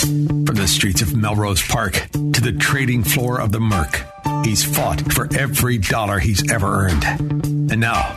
From 0.00 0.54
the 0.54 0.66
streets 0.66 1.02
of 1.02 1.14
Melrose 1.14 1.60
Park 1.60 1.92
to 2.12 2.40
the 2.40 2.56
trading 2.58 3.04
floor 3.04 3.38
of 3.38 3.52
the 3.52 3.60
Merc, 3.60 4.02
he's 4.44 4.64
fought 4.64 5.12
for 5.12 5.28
every 5.36 5.76
dollar 5.76 6.18
he's 6.18 6.50
ever 6.50 6.86
earned. 6.86 7.04
And 7.70 7.80
now, 7.80 8.16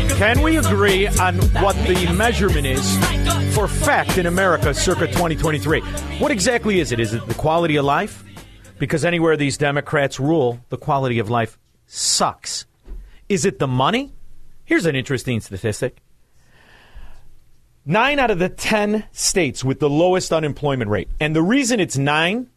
Can 0.21 0.43
we 0.43 0.57
agree 0.57 1.07
on 1.07 1.39
what 1.63 1.75
the 1.87 2.13
measurement 2.13 2.67
is 2.67 2.95
for 3.55 3.67
fact 3.67 4.19
in 4.19 4.27
America 4.27 4.71
circa 4.71 5.07
2023? 5.07 5.81
What 6.19 6.29
exactly 6.29 6.79
is 6.79 6.91
it? 6.91 6.99
Is 6.99 7.15
it 7.15 7.25
the 7.25 7.33
quality 7.33 7.75
of 7.77 7.85
life? 7.85 8.23
Because 8.77 9.03
anywhere 9.03 9.35
these 9.35 9.57
Democrats 9.57 10.19
rule, 10.19 10.63
the 10.69 10.77
quality 10.77 11.17
of 11.17 11.31
life 11.31 11.57
sucks. 11.87 12.67
Is 13.29 13.45
it 13.45 13.57
the 13.57 13.65
money? 13.65 14.13
Here's 14.63 14.85
an 14.85 14.95
interesting 14.95 15.41
statistic. 15.41 15.97
Nine 17.83 18.19
out 18.19 18.29
of 18.29 18.37
the 18.37 18.49
10 18.49 19.05
states 19.11 19.63
with 19.63 19.79
the 19.79 19.89
lowest 19.89 20.31
unemployment 20.31 20.91
rate. 20.91 21.09
And 21.19 21.35
the 21.35 21.41
reason 21.41 21.79
it's 21.79 21.97
nine 21.97 22.47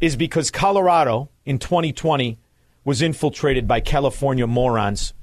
is 0.00 0.14
because 0.14 0.52
Colorado 0.52 1.30
in 1.44 1.58
2020 1.58 2.38
was 2.84 3.02
infiltrated 3.02 3.66
by 3.66 3.80
California 3.80 4.46
morons 4.46 5.14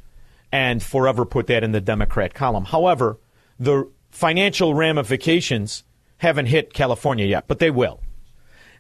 and 0.52 0.82
forever 0.82 1.26
put 1.26 1.48
that 1.48 1.64
in 1.64 1.72
the 1.72 1.82
Democrat 1.82 2.34
column. 2.34 2.66
However, 2.66 3.18
the 3.60 3.90
financial 4.10 4.74
ramifications 4.74 5.84
haven't 6.18 6.48
hit 6.48 6.74
California 6.74 7.26
yet, 7.26 7.48
but 7.48 7.60
they 7.60 7.70
will. 7.70 8.02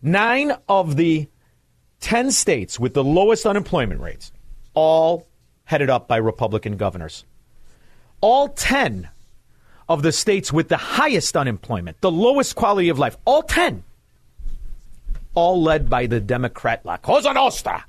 Nine 0.01 0.53
of 0.67 0.95
the 0.95 1.27
10 1.99 2.31
states 2.31 2.79
with 2.79 2.93
the 2.93 3.03
lowest 3.03 3.45
unemployment 3.45 4.01
rates, 4.01 4.31
all 4.73 5.27
headed 5.65 5.89
up 5.89 6.07
by 6.07 6.17
Republican 6.17 6.77
governors. 6.77 7.25
All 8.21 8.49
10 8.49 9.09
of 9.87 10.01
the 10.01 10.11
states 10.11 10.51
with 10.51 10.69
the 10.69 10.77
highest 10.77 11.35
unemployment, 11.35 12.01
the 12.01 12.11
lowest 12.11 12.55
quality 12.55 12.89
of 12.89 12.99
life, 12.99 13.17
all 13.25 13.43
10, 13.43 13.83
all 15.33 15.61
led 15.61 15.89
by 15.89 16.05
the 16.05 16.19
Democrat 16.19 16.85
La 16.85 16.97
Cosa 16.97 17.33
Nostra 17.33 17.85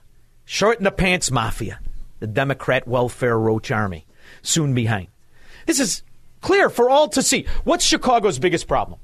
Short 0.51 0.79
in 0.79 0.85
the 0.85 0.91
pants 0.91 1.31
mafia, 1.31 1.79
the 2.21 2.27
Democrat 2.27 2.87
welfare 2.87 3.39
roach 3.39 3.71
army, 3.71 4.07
soon 4.43 4.75
behind. 4.75 5.09
This 5.67 5.81
is 5.81 6.03
clear 6.41 6.71
for 6.71 6.89
all 6.89 7.09
to 7.09 7.23
see. 7.23 7.47
What's 7.65 7.85
Chicago's 7.85 8.39
biggest 8.39 8.69
problem? 8.69 9.01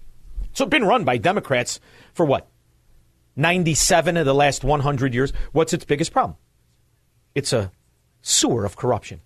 So 0.53 0.65
it's 0.65 0.71
been 0.71 0.85
run 0.85 1.05
by 1.05 1.19
Democrats 1.19 1.81
for 2.15 2.25
what? 2.25 2.49
97 3.37 4.17
of 4.17 4.25
the 4.25 4.35
last 4.35 4.65
100 4.65 5.13
years. 5.13 5.33
What's 5.53 5.75
its 5.75 5.85
biggest 5.85 6.13
problem? 6.13 6.37
It's 7.35 7.53
a 7.53 7.71
sewer 8.23 8.65
of 8.65 8.77
corruption. 8.77 9.21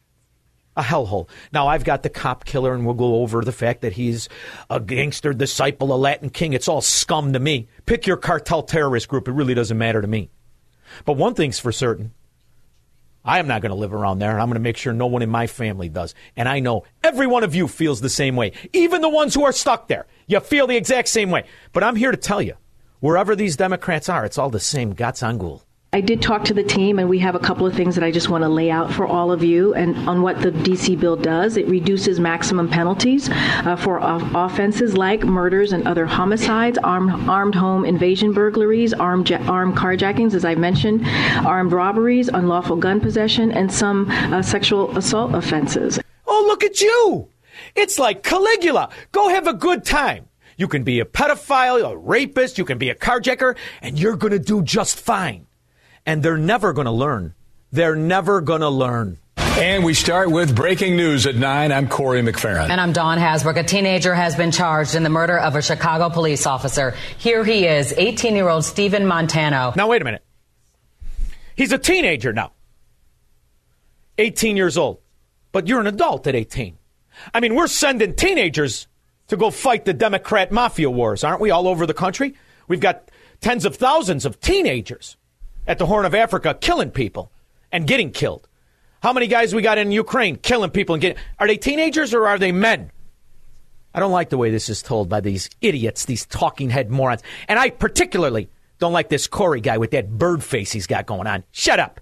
A 0.77 0.83
hellhole. 0.83 1.29
Now, 1.53 1.69
I've 1.69 1.85
got 1.85 2.03
the 2.03 2.09
cop 2.09 2.45
killer, 2.45 2.75
and 2.75 2.85
we'll 2.85 2.95
go 2.95 3.17
over 3.17 3.43
the 3.43 3.53
fact 3.53 3.83
that 3.83 3.93
he's 3.93 4.29
a 4.69 4.81
gangster 4.81 5.33
disciple, 5.33 5.93
a 5.93 5.97
Latin 5.97 6.31
king. 6.31 6.53
It's 6.53 6.69
all 6.69 6.81
scum 6.81 7.33
to 7.33 7.41
me. 7.41 7.69
Pick 7.87 8.07
your 8.07 8.17
cartel 8.17 8.63
terrorist 8.63 9.09
group. 9.09 9.29
It 9.29 9.33
really 9.33 9.55
doesn't 9.55 9.77
matter 9.79 10.01
to 10.01 10.09
me. 10.09 10.31
But 11.05 11.15
one 11.15 11.35
thing's 11.35 11.59
for 11.59 11.73
certain 11.73 12.13
I 13.31 13.39
am 13.39 13.47
not 13.47 13.63
going 13.63 13.71
to 13.71 13.77
live 13.77 13.95
around 13.95 14.19
there, 14.19 14.33
and 14.33 14.41
I'm 14.41 14.49
going 14.49 14.55
to 14.55 14.61
make 14.61 14.77
sure 14.77 14.93
no 14.93 15.07
one 15.07 15.23
in 15.23 15.31
my 15.31 15.47
family 15.47 15.89
does. 15.89 16.17
And 16.35 16.49
I 16.49 16.59
know 16.59 16.83
every 17.05 17.29
one 17.29 17.45
of 17.45 17.55
you 17.55 17.69
feels 17.69 18.01
the 18.01 18.09
same 18.09 18.35
way, 18.35 18.51
even 18.73 19.03
the 19.03 19.09
ones 19.09 19.35
who 19.35 19.45
are 19.45 19.53
stuck 19.53 19.87
there. 19.87 20.09
You 20.27 20.41
feel 20.41 20.67
the 20.67 20.77
exact 20.77 21.07
same 21.07 21.31
way. 21.31 21.45
But 21.73 21.85
I'm 21.85 21.95
here 21.95 22.11
to 22.11 22.17
tell 22.17 22.43
you 22.43 22.55
wherever 22.99 23.37
these 23.37 23.55
Democrats 23.55 24.09
are, 24.09 24.25
it's 24.25 24.37
all 24.37 24.51
the 24.51 24.59
same 24.59 24.95
Gats 24.95 25.23
Angul. 25.23 25.63
I 25.93 26.01
did 26.01 26.23
talk 26.23 26.45
to 26.45 26.55
the 26.55 26.63
team, 26.63 27.01
and 27.01 27.09
we 27.09 27.19
have 27.19 27.35
a 27.35 27.41
couple 27.41 27.67
of 27.67 27.75
things 27.75 27.97
that 27.97 28.05
I 28.05 28.13
just 28.13 28.29
want 28.29 28.43
to 28.45 28.49
lay 28.49 28.71
out 28.71 28.93
for 28.93 29.09
all 29.09 29.33
of 29.33 29.43
you 29.43 29.75
and 29.75 29.97
on 30.09 30.23
what 30.23 30.41
the 30.41 30.53
DC 30.53 31.01
bill 31.01 31.17
does. 31.17 31.57
It 31.57 31.67
reduces 31.67 32.21
maximum 32.21 32.69
penalties 32.69 33.29
uh, 33.29 33.75
for 33.75 33.99
offenses 34.01 34.97
like 34.97 35.25
murders 35.25 35.73
and 35.73 35.89
other 35.89 36.07
homicides, 36.07 36.79
armed, 36.79 37.29
armed 37.29 37.57
home 37.57 37.85
invasion 37.85 38.33
burglaries, 38.33 38.93
armed, 38.95 39.33
armed 39.33 39.77
carjackings, 39.77 40.33
as 40.33 40.45
I 40.45 40.55
mentioned, 40.55 41.05
armed 41.45 41.73
robberies, 41.73 42.29
unlawful 42.29 42.77
gun 42.77 43.01
possession, 43.01 43.51
and 43.51 43.73
some 43.73 44.09
uh, 44.11 44.43
sexual 44.43 44.97
assault 44.97 45.35
offenses. 45.35 45.99
Oh, 46.25 46.45
look 46.47 46.63
at 46.63 46.81
you! 46.81 47.31
It's 47.75 47.99
like 47.99 48.23
Caligula. 48.23 48.91
Go 49.11 49.29
have 49.29 49.49
a 49.49 49.55
good 49.55 49.85
time. 49.85 50.29
You 50.57 50.69
can 50.69 50.85
be 50.85 51.01
a 51.01 51.05
pedophile, 51.05 51.91
a 51.91 51.97
rapist, 51.97 52.59
you 52.59 52.65
can 52.65 52.79
be 52.79 52.91
a 52.91 52.95
carjacker, 52.95 53.57
and 53.83 53.99
you're 53.99 54.17
going 54.17 54.33
to 54.33 54.39
do 54.39 54.63
just 54.63 54.97
fine 54.97 55.49
and 56.07 56.23
they're 56.23 56.39
never 56.39 56.73
going 56.73 56.87
to 56.87 56.91
learn. 56.93 57.35
They're 57.73 57.97
never 57.97 58.41
going 58.41 58.63
to 58.63 58.69
learn. 58.69 59.19
And 59.37 59.85
we 59.85 59.95
start 59.95 60.31
with 60.31 60.55
breaking 60.55 60.97
news 60.97 61.27
at 61.27 61.35
9. 61.35 61.73
I'm 61.73 61.89
Corey 61.89 62.23
McFerrin. 62.23 62.71
And 62.71 62.81
I'm 62.81 62.93
Don 62.93 63.19
Hasbrook. 63.19 63.59
A 63.59 63.65
teenager 63.65 64.15
has 64.15 64.35
been 64.35 64.53
charged 64.53 64.95
in 64.95 65.03
the 65.03 65.11
murder 65.11 65.39
of 65.39 65.55
a 65.55 65.63
Chicago 65.63 66.09
police 66.09 66.47
officer. 66.47 66.95
Here 67.19 67.45
he 67.45 67.67
is, 67.67 67.93
18 67.93 68.37
year 68.37 68.49
old 68.49 68.65
Stephen 68.65 69.07
Montano. 69.07 69.73
Now, 69.77 69.89
wait 69.89 70.03
a 70.03 70.05
minute. 70.05 70.25
He's 71.57 71.73
a 71.73 71.79
teenager 71.79 72.33
now, 72.33 72.53
18 74.19 74.57
years 74.57 74.79
old. 74.79 75.01
But 75.53 75.67
you're 75.67 75.81
an 75.81 75.87
adult 75.87 76.27
at 76.27 76.35
18. 76.35 76.79
I 77.35 77.41
mean, 77.41 77.55
we're 77.55 77.67
sending 77.67 78.15
teenagers 78.15 78.87
to 79.29 79.37
go 79.37 79.51
fight 79.51 79.85
the 79.85 79.93
Democrat 79.93 80.53
mafia 80.53 80.91
wars, 80.91 81.23
aren't 81.23 81.41
we, 81.41 81.51
all 81.51 81.69
over 81.69 81.87
the 81.87 81.95
country? 81.95 82.35
We've 82.67 82.81
got 82.81 83.11
tens 83.41 83.65
of 83.65 83.77
thousands 83.77 84.25
of 84.25 84.41
teenagers 84.41 85.17
at 85.71 85.79
the 85.79 85.87
Horn 85.87 86.05
of 86.05 86.17
Africa 86.17 86.59
killing 86.61 86.91
people 86.91 87.31
and 87.71 87.87
getting 87.87 88.11
killed. 88.11 88.49
How 89.05 89.13
many 89.13 89.29
guys 89.29 89.55
we 89.55 89.63
got 89.63 89.79
in 89.79 89.93
Ukraine 89.93 90.35
killing 90.35 90.71
people 90.71 90.97
and 90.97 91.01
getting 91.01 91.23
are 91.39 91.47
they 91.47 91.57
teenagers 91.57 92.13
or 92.13 92.27
are 92.27 92.39
they 92.39 92.51
men? 92.51 92.91
I 93.95 94.01
don't 94.01 94.11
like 94.11 94.31
the 94.31 94.37
way 94.37 94.51
this 94.51 94.69
is 94.69 94.83
told 94.83 95.09
by 95.09 95.21
these 95.21 95.49
idiots, 95.61 96.07
these 96.07 96.27
talking 96.27 96.71
head 96.71 96.91
morons. 96.91 97.23
And 97.47 97.57
I 97.57 97.71
particularly 97.71 98.51
don't 98.81 98.93
like 98.93 99.11
this 99.11 99.29
Corey 99.29 99.61
guy 99.61 99.79
with 99.79 99.93
that 99.93 100.11
bird 100.11 100.43
face 100.43 100.73
he's 100.73 100.89
got 100.89 101.07
going 101.07 101.29
on. 101.29 101.45
Shut 101.53 101.79
up 101.79 102.01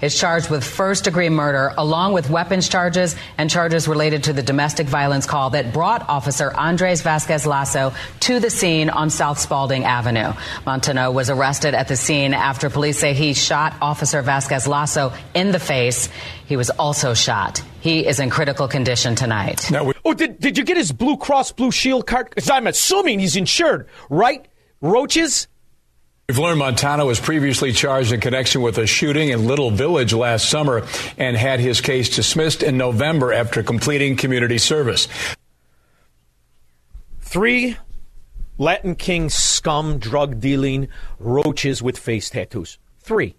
is 0.00 0.18
charged 0.18 0.50
with 0.50 0.64
first 0.64 1.04
degree 1.04 1.28
murder, 1.28 1.72
along 1.78 2.12
with 2.12 2.30
weapons 2.30 2.68
charges 2.68 3.16
and 3.38 3.50
charges 3.50 3.88
related 3.88 4.24
to 4.24 4.32
the 4.32 4.42
domestic 4.42 4.86
violence 4.86 5.26
call 5.26 5.50
that 5.50 5.72
brought 5.72 6.08
Officer 6.08 6.52
Andres 6.54 7.02
Vasquez 7.02 7.46
Lasso 7.46 7.92
to 8.20 8.40
the 8.40 8.50
scene 8.50 8.90
on 8.90 9.10
South 9.10 9.38
Spalding 9.38 9.84
Avenue. 9.84 10.32
Montano 10.66 11.10
was 11.10 11.30
arrested 11.30 11.74
at 11.74 11.88
the 11.88 11.96
scene 11.96 12.34
after 12.34 12.70
police 12.70 12.98
say 12.98 13.14
he 13.14 13.34
shot 13.34 13.74
Officer 13.80 14.22
Vasquez 14.22 14.66
Lasso 14.66 15.12
in 15.34 15.52
the 15.52 15.58
face. 15.60 16.08
He 16.46 16.56
was 16.56 16.70
also 16.70 17.14
shot. 17.14 17.62
He 17.80 18.06
is 18.06 18.20
in 18.20 18.28
critical 18.30 18.68
condition 18.68 19.14
tonight. 19.14 19.70
We- 19.70 19.94
oh, 20.04 20.14
did, 20.14 20.38
did 20.40 20.58
you 20.58 20.64
get 20.64 20.76
his 20.76 20.92
Blue 20.92 21.16
Cross 21.16 21.52
Blue 21.52 21.70
Shield 21.70 22.06
card? 22.06 22.28
Because 22.30 22.50
I'm 22.50 22.66
assuming 22.66 23.20
he's 23.20 23.36
insured, 23.36 23.88
right? 24.10 24.46
Roaches? 24.80 25.46
We've 26.30 26.38
learned 26.38 26.60
Montano 26.60 27.06
was 27.06 27.18
previously 27.18 27.72
charged 27.72 28.12
in 28.12 28.20
connection 28.20 28.62
with 28.62 28.78
a 28.78 28.86
shooting 28.86 29.30
in 29.30 29.48
Little 29.48 29.72
Village 29.72 30.12
last 30.12 30.48
summer 30.48 30.86
and 31.18 31.36
had 31.36 31.58
his 31.58 31.80
case 31.80 32.08
dismissed 32.08 32.62
in 32.62 32.76
November 32.76 33.32
after 33.32 33.64
completing 33.64 34.14
community 34.14 34.58
service. 34.58 35.08
Three 37.18 37.76
Latin 38.58 38.94
King 38.94 39.28
scum 39.28 39.98
drug 39.98 40.38
dealing 40.38 40.86
roaches 41.18 41.82
with 41.82 41.98
face 41.98 42.30
tattoos. 42.30 42.78
Three. 43.00 43.34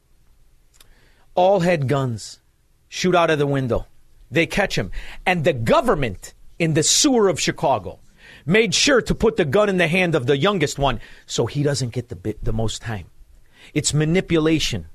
All 1.33 1.61
had 1.61 1.87
guns. 1.87 2.41
Shoot 2.89 3.15
out 3.15 3.29
of 3.29 3.39
the 3.39 3.47
window. 3.47 3.87
They 4.31 4.47
catch 4.47 4.77
him. 4.77 4.91
And 5.25 5.45
the 5.45 5.53
government 5.53 6.33
in 6.59 6.73
the 6.73 6.83
sewer 6.83 7.29
of 7.29 7.39
Chicago 7.39 8.00
made 8.45 8.73
sure 8.73 9.01
to 9.01 9.15
put 9.15 9.37
the 9.37 9.45
gun 9.45 9.69
in 9.69 9.77
the 9.77 9.87
hand 9.87 10.15
of 10.15 10.25
the 10.25 10.37
youngest 10.37 10.79
one 10.79 10.99
so 11.25 11.45
he 11.45 11.63
doesn't 11.63 11.93
get 11.93 12.09
the, 12.09 12.15
bit, 12.15 12.43
the 12.43 12.53
most 12.53 12.81
time. 12.81 13.07
It's 13.73 13.93
manipulation 13.93 14.87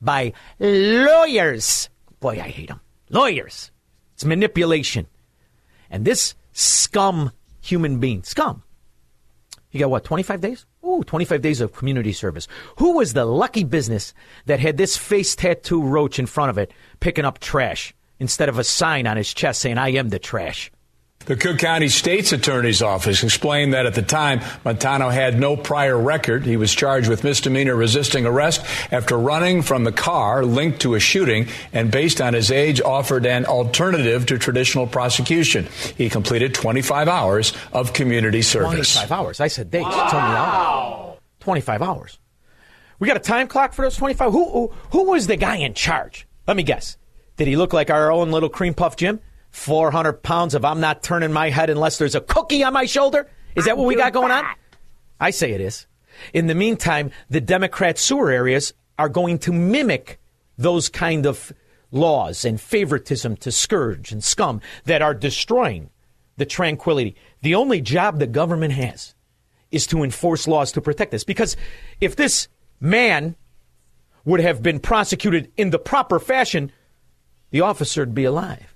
by 0.00 0.32
lawyers 0.58 1.88
Boy, 2.24 2.40
I 2.40 2.48
hate 2.48 2.68
them. 2.68 2.80
Lawyers. 3.10 3.70
It's 4.14 4.24
manipulation. 4.24 5.08
And 5.90 6.06
this 6.06 6.34
scum 6.54 7.32
human 7.60 8.00
being, 8.00 8.22
scum, 8.22 8.62
he 9.68 9.78
got 9.78 9.90
what, 9.90 10.04
25 10.04 10.40
days? 10.40 10.64
Ooh, 10.86 11.02
25 11.04 11.42
days 11.42 11.60
of 11.60 11.74
community 11.74 12.14
service. 12.14 12.48
Who 12.78 12.96
was 12.96 13.12
the 13.12 13.26
lucky 13.26 13.62
business 13.62 14.14
that 14.46 14.58
had 14.58 14.78
this 14.78 14.96
face 14.96 15.36
tattoo 15.36 15.82
roach 15.82 16.18
in 16.18 16.24
front 16.24 16.48
of 16.48 16.56
it 16.56 16.72
picking 16.98 17.26
up 17.26 17.40
trash 17.40 17.94
instead 18.18 18.48
of 18.48 18.58
a 18.58 18.64
sign 18.64 19.06
on 19.06 19.18
his 19.18 19.34
chest 19.34 19.60
saying, 19.60 19.76
I 19.76 19.90
am 19.90 20.08
the 20.08 20.18
trash? 20.18 20.72
The 21.26 21.36
Cook 21.36 21.58
County 21.58 21.88
State's 21.88 22.32
Attorney's 22.32 22.82
Office 22.82 23.22
explained 23.22 23.72
that 23.72 23.86
at 23.86 23.94
the 23.94 24.02
time, 24.02 24.42
Montano 24.62 25.08
had 25.08 25.40
no 25.40 25.56
prior 25.56 25.98
record. 25.98 26.44
He 26.44 26.58
was 26.58 26.74
charged 26.74 27.08
with 27.08 27.24
misdemeanor 27.24 27.74
resisting 27.74 28.26
arrest 28.26 28.62
after 28.92 29.16
running 29.16 29.62
from 29.62 29.84
the 29.84 29.92
car 29.92 30.44
linked 30.44 30.82
to 30.82 30.94
a 30.94 31.00
shooting 31.00 31.48
and 31.72 31.90
based 31.90 32.20
on 32.20 32.34
his 32.34 32.50
age 32.50 32.82
offered 32.82 33.24
an 33.24 33.46
alternative 33.46 34.26
to 34.26 34.38
traditional 34.38 34.86
prosecution. 34.86 35.66
He 35.96 36.10
completed 36.10 36.52
25 36.52 37.08
hours 37.08 37.54
of 37.72 37.94
community 37.94 38.42
service. 38.42 38.92
25 38.92 39.12
hours. 39.12 39.40
I 39.40 39.48
said 39.48 39.70
days. 39.70 39.84
Wow. 39.84 40.08
Tell 40.10 40.20
me 40.20 40.36
hours. 40.36 41.18
25 41.40 41.82
hours. 41.82 42.18
We 42.98 43.08
got 43.08 43.16
a 43.16 43.20
time 43.20 43.48
clock 43.48 43.72
for 43.72 43.82
those 43.82 43.96
25? 43.96 44.30
Who, 44.30 44.50
who, 44.50 44.72
who 44.90 45.04
was 45.04 45.26
the 45.26 45.36
guy 45.36 45.56
in 45.56 45.72
charge? 45.72 46.26
Let 46.46 46.56
me 46.58 46.64
guess. 46.64 46.98
Did 47.38 47.48
he 47.48 47.56
look 47.56 47.72
like 47.72 47.88
our 47.88 48.12
own 48.12 48.30
little 48.30 48.50
cream 48.50 48.74
puff 48.74 48.96
Jim? 48.96 49.20
400 49.54 50.14
pounds 50.24 50.54
of 50.54 50.64
I'm 50.64 50.80
not 50.80 51.02
turning 51.02 51.32
my 51.32 51.48
head 51.48 51.70
unless 51.70 51.96
there's 51.96 52.16
a 52.16 52.20
cookie 52.20 52.64
on 52.64 52.72
my 52.72 52.86
shoulder? 52.86 53.30
Is 53.54 53.66
that 53.66 53.78
what 53.78 53.86
we 53.86 53.94
got 53.94 54.12
going 54.12 54.32
on? 54.32 54.44
I 55.20 55.30
say 55.30 55.52
it 55.52 55.60
is. 55.60 55.86
In 56.32 56.48
the 56.48 56.56
meantime, 56.56 57.12
the 57.30 57.40
Democrat 57.40 57.96
sewer 57.96 58.30
areas 58.30 58.74
are 58.98 59.08
going 59.08 59.38
to 59.38 59.52
mimic 59.52 60.18
those 60.58 60.88
kind 60.88 61.24
of 61.24 61.52
laws 61.92 62.44
and 62.44 62.60
favoritism 62.60 63.36
to 63.36 63.52
scourge 63.52 64.10
and 64.10 64.24
scum 64.24 64.60
that 64.86 65.02
are 65.02 65.14
destroying 65.14 65.88
the 66.36 66.46
tranquility. 66.46 67.14
The 67.42 67.54
only 67.54 67.80
job 67.80 68.18
the 68.18 68.26
government 68.26 68.72
has 68.72 69.14
is 69.70 69.86
to 69.86 70.02
enforce 70.02 70.48
laws 70.48 70.72
to 70.72 70.80
protect 70.80 71.12
this. 71.12 71.24
Because 71.24 71.56
if 72.00 72.16
this 72.16 72.48
man 72.80 73.36
would 74.24 74.40
have 74.40 74.64
been 74.64 74.80
prosecuted 74.80 75.52
in 75.56 75.70
the 75.70 75.78
proper 75.78 76.18
fashion, 76.18 76.72
the 77.50 77.60
officer 77.60 78.02
would 78.02 78.14
be 78.14 78.24
alive. 78.24 78.73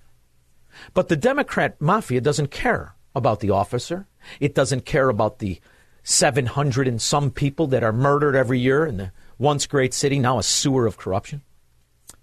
But 0.95 1.09
the 1.09 1.17
Democrat 1.17 1.81
mafia 1.81 2.21
doesn't 2.21 2.51
care 2.51 2.95
about 3.15 3.41
the 3.41 3.51
officer. 3.51 4.07
It 4.41 4.55
doesn't 4.55 4.85
care 4.85 5.09
about 5.09 5.39
the 5.39 5.61
700 6.03 6.89
and 6.89 7.01
some 7.01 7.31
people 7.31 7.67
that 7.69 7.83
are 7.83 7.93
murdered 7.93 8.35
every 8.35 8.59
year 8.59 8.87
in 8.87 8.97
the 8.97 9.13
once 9.39 9.67
great 9.67 9.95
city, 9.95 10.19
now 10.19 10.39
a 10.39 10.43
sewer 10.43 10.87
of 10.87 10.97
corruption. 10.97 11.43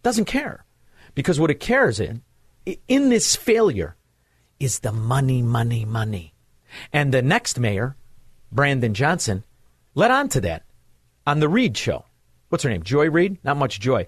Doesn't 0.03 0.25
care. 0.25 0.65
Because 1.13 1.39
what 1.39 1.51
it 1.51 1.59
cares 1.59 1.99
in, 1.99 2.21
in 2.87 3.09
this 3.09 3.35
failure, 3.35 3.95
is 4.59 4.79
the 4.79 4.91
money, 4.91 5.41
money, 5.41 5.85
money. 5.85 6.33
And 6.91 7.13
the 7.13 7.21
next 7.21 7.59
mayor, 7.59 7.95
Brandon 8.51 8.93
Johnson, 8.93 9.43
led 9.93 10.11
on 10.11 10.29
to 10.29 10.41
that 10.41 10.63
on 11.25 11.39
the 11.39 11.49
Reid 11.49 11.77
show. 11.77 12.05
What's 12.49 12.63
her 12.63 12.69
name? 12.69 12.83
Joy 12.83 13.09
Reid? 13.09 13.37
Not 13.43 13.57
much 13.57 13.79
joy. 13.79 14.07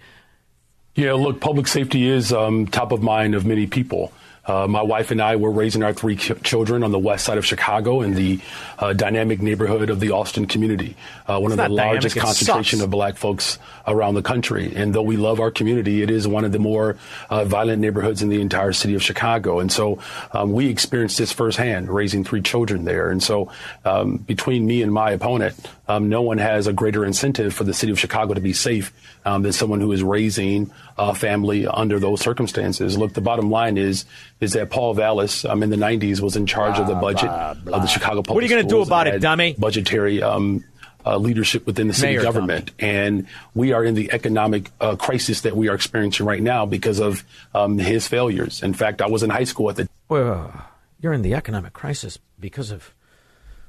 Yeah, 0.95 1.13
look, 1.13 1.39
public 1.39 1.68
safety 1.68 2.07
is 2.07 2.33
um, 2.33 2.65
top 2.65 2.92
of 2.92 3.04
mind 3.04 3.36
of 3.36 3.45
many 3.45 3.68
people. 3.68 4.12
Uh, 4.48 4.66
my 4.66 4.82
wife 4.82 5.12
and 5.12 5.22
I 5.22 5.36
were 5.36 5.52
raising 5.52 5.84
our 5.84 5.94
three 5.94 6.16
ch- 6.16 6.42
children 6.42 6.84
on 6.84 6.92
the 6.92 7.00
west 7.00 7.26
side 7.26 7.38
of 7.38 7.46
Chicago 7.46 8.02
in 8.02 8.14
the 8.14 8.40
uh, 8.80 8.94
dynamic 8.94 9.42
neighborhood 9.42 9.90
of 9.90 10.00
the 10.00 10.12
Austin 10.12 10.46
community, 10.46 10.96
uh, 11.28 11.38
one 11.40 11.52
it's 11.52 11.60
of 11.60 11.68
the 11.68 11.74
largest 11.76 12.16
dynamic, 12.16 12.26
concentration 12.26 12.82
of 12.82 12.90
black 12.90 13.18
folks 13.18 13.60
around 13.86 14.14
the 14.14 14.22
country. 14.22 14.74
And 14.74 14.94
though 14.94 15.02
we 15.02 15.18
love 15.18 15.40
our 15.40 15.52
community, 15.52 16.02
it 16.02 16.10
is 16.10 16.28
one 16.28 16.46
of 16.46 16.54
the 16.54 16.60
more 16.60 16.98
uh, 17.30 17.44
violent 17.44 17.82
neighborhoods 17.82 18.22
in 18.22 18.30
the 18.30 18.40
entire 18.40 18.74
city 18.74 18.96
of 18.96 19.04
Chicago. 19.04 19.60
And 19.60 19.72
so 19.72 20.00
um, 20.32 20.54
we 20.54 20.68
experienced 20.70 21.18
this 21.18 21.34
firsthand, 21.34 21.90
raising 21.90 22.24
three 22.24 22.42
children 22.42 22.86
there. 22.86 23.10
And 23.10 23.22
so 23.22 23.52
um, 23.84 24.18
between 24.18 24.66
me 24.66 24.82
and 24.82 24.94
my 24.94 25.12
opponent, 25.12 25.56
um, 25.90 26.10
no 26.10 26.22
one 26.22 26.38
has 26.38 26.68
a 26.68 26.74
greater 26.74 27.06
incentive 27.06 27.54
for 27.54 27.64
the 27.64 27.74
city 27.74 27.92
of 27.92 28.00
Chicago 28.00 28.34
to 28.34 28.42
be 28.42 28.54
safe 28.54 28.94
um, 29.28 29.42
than 29.44 29.52
someone 29.52 29.82
who 29.82 29.92
is 29.92 30.02
raising 30.02 30.72
a 30.98 31.14
family 31.14 31.68
under 31.68 32.00
those 32.00 32.22
circumstances. 32.22 32.98
Look, 32.98 33.14
the 33.14 33.22
bottom 33.22 33.52
line 33.52 33.78
is 33.78 34.06
is 34.40 34.54
that 34.54 34.70
Paul 34.70 34.94
Vallas 34.94 35.44
um, 35.44 35.64
in 35.64 35.70
the 35.70 35.76
90s 35.76 36.22
was 36.22 36.38
in 36.38 36.46
charge 36.46 36.76
blah, 36.76 36.84
of 36.84 36.88
the 36.88 36.96
budget 36.96 37.30
blah, 37.30 37.54
blah. 37.56 37.76
of 37.76 37.82
the 37.82 37.88
Chicago 37.88 38.22
Public 38.22 38.36
What 38.36 38.44
are 38.44 38.48
you 38.48 38.54
going 38.56 38.68
to 38.68 38.74
do 38.74 38.82
about 38.82 39.08
it, 39.08 39.20
dummy? 39.20 39.54
Budgetary 39.58 40.24
um, 40.24 40.64
uh, 41.06 41.18
leadership 41.18 41.66
within 41.66 41.90
the 41.90 41.94
city 41.94 42.14
Mayor 42.14 42.22
government. 42.22 42.78
Dummy. 42.78 42.90
And 42.90 43.28
we 43.54 43.74
are 43.74 43.84
in 43.84 43.96
the 43.96 44.14
economic 44.14 44.72
uh, 44.80 44.96
crisis 44.96 45.42
that 45.42 45.58
we 45.58 45.68
are 45.68 45.76
experiencing 45.76 46.26
right 46.26 46.42
now 46.42 46.66
because 46.66 47.00
of 47.00 47.26
um, 47.54 47.78
his 47.78 48.08
failures. 48.08 48.64
In 48.64 48.74
fact, 48.74 49.02
I 49.02 49.08
was 49.08 49.24
in 49.24 49.30
high 49.30 49.44
school 49.44 49.70
at 49.70 49.76
the. 49.76 49.90
Well, 50.08 50.70
you're 51.02 51.14
in 51.14 51.22
the 51.22 51.34
economic 51.34 51.74
crisis 51.74 52.18
because 52.40 52.72
of 52.72 52.94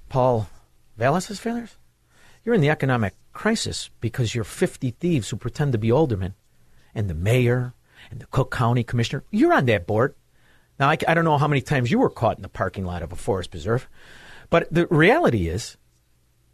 Paul 0.09 0.49
Vallas's 0.97 1.41
failures? 1.41 1.75
You're 2.45 2.55
in 2.55 2.61
the 2.61 2.71
economic 2.71 3.15
crisis 3.38 3.88
because 4.00 4.35
you're 4.35 4.43
50 4.43 4.90
thieves 4.99 5.31
who 5.31 5.37
pretend 5.37 5.70
to 5.70 5.79
be 5.79 5.93
aldermen 5.93 6.35
and 6.93 7.08
the 7.08 7.14
mayor 7.14 7.73
and 8.11 8.20
the 8.20 8.26
Cook 8.26 8.50
County 8.50 8.82
commissioner. 8.82 9.23
You're 9.31 9.52
on 9.52 9.67
that 9.67 9.87
board. 9.87 10.17
Now, 10.81 10.90
I, 10.90 10.99
I 11.06 11.14
don't 11.14 11.25
know 11.25 11.38
how 11.38 11.46
many 11.46 11.61
times 11.61 11.88
you 11.88 12.00
were 12.00 12.11
caught 12.11 12.37
in 12.37 12.43
the 12.43 12.49
parking 12.49 12.85
lot 12.85 13.00
of 13.00 13.12
a 13.12 13.17
forest 13.17 13.52
preserve, 13.52 13.88
but 14.50 14.67
the 14.73 14.88
reality 14.88 15.49
is 15.49 15.76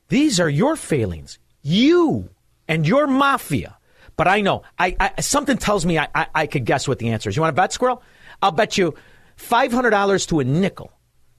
these 0.08 0.38
are 0.38 0.48
your 0.48 0.76
failings. 0.76 1.38
You 1.62 2.28
and 2.68 2.86
your 2.86 3.06
mafia. 3.06 3.78
But 4.18 4.28
I 4.28 4.42
know, 4.42 4.62
I, 4.78 4.94
I 5.00 5.22
something 5.22 5.56
tells 5.56 5.86
me 5.86 5.98
I, 5.98 6.08
I, 6.14 6.26
I 6.34 6.46
could 6.46 6.66
guess 6.66 6.86
what 6.86 6.98
the 6.98 7.08
answer 7.08 7.30
is. 7.30 7.36
You 7.36 7.40
want 7.40 7.56
to 7.56 7.62
bet, 7.62 7.72
Squirrel? 7.72 8.02
I'll 8.42 8.52
bet 8.52 8.76
you 8.76 8.94
$500 9.38 10.28
to 10.28 10.40
a 10.40 10.44
nickel. 10.44 10.92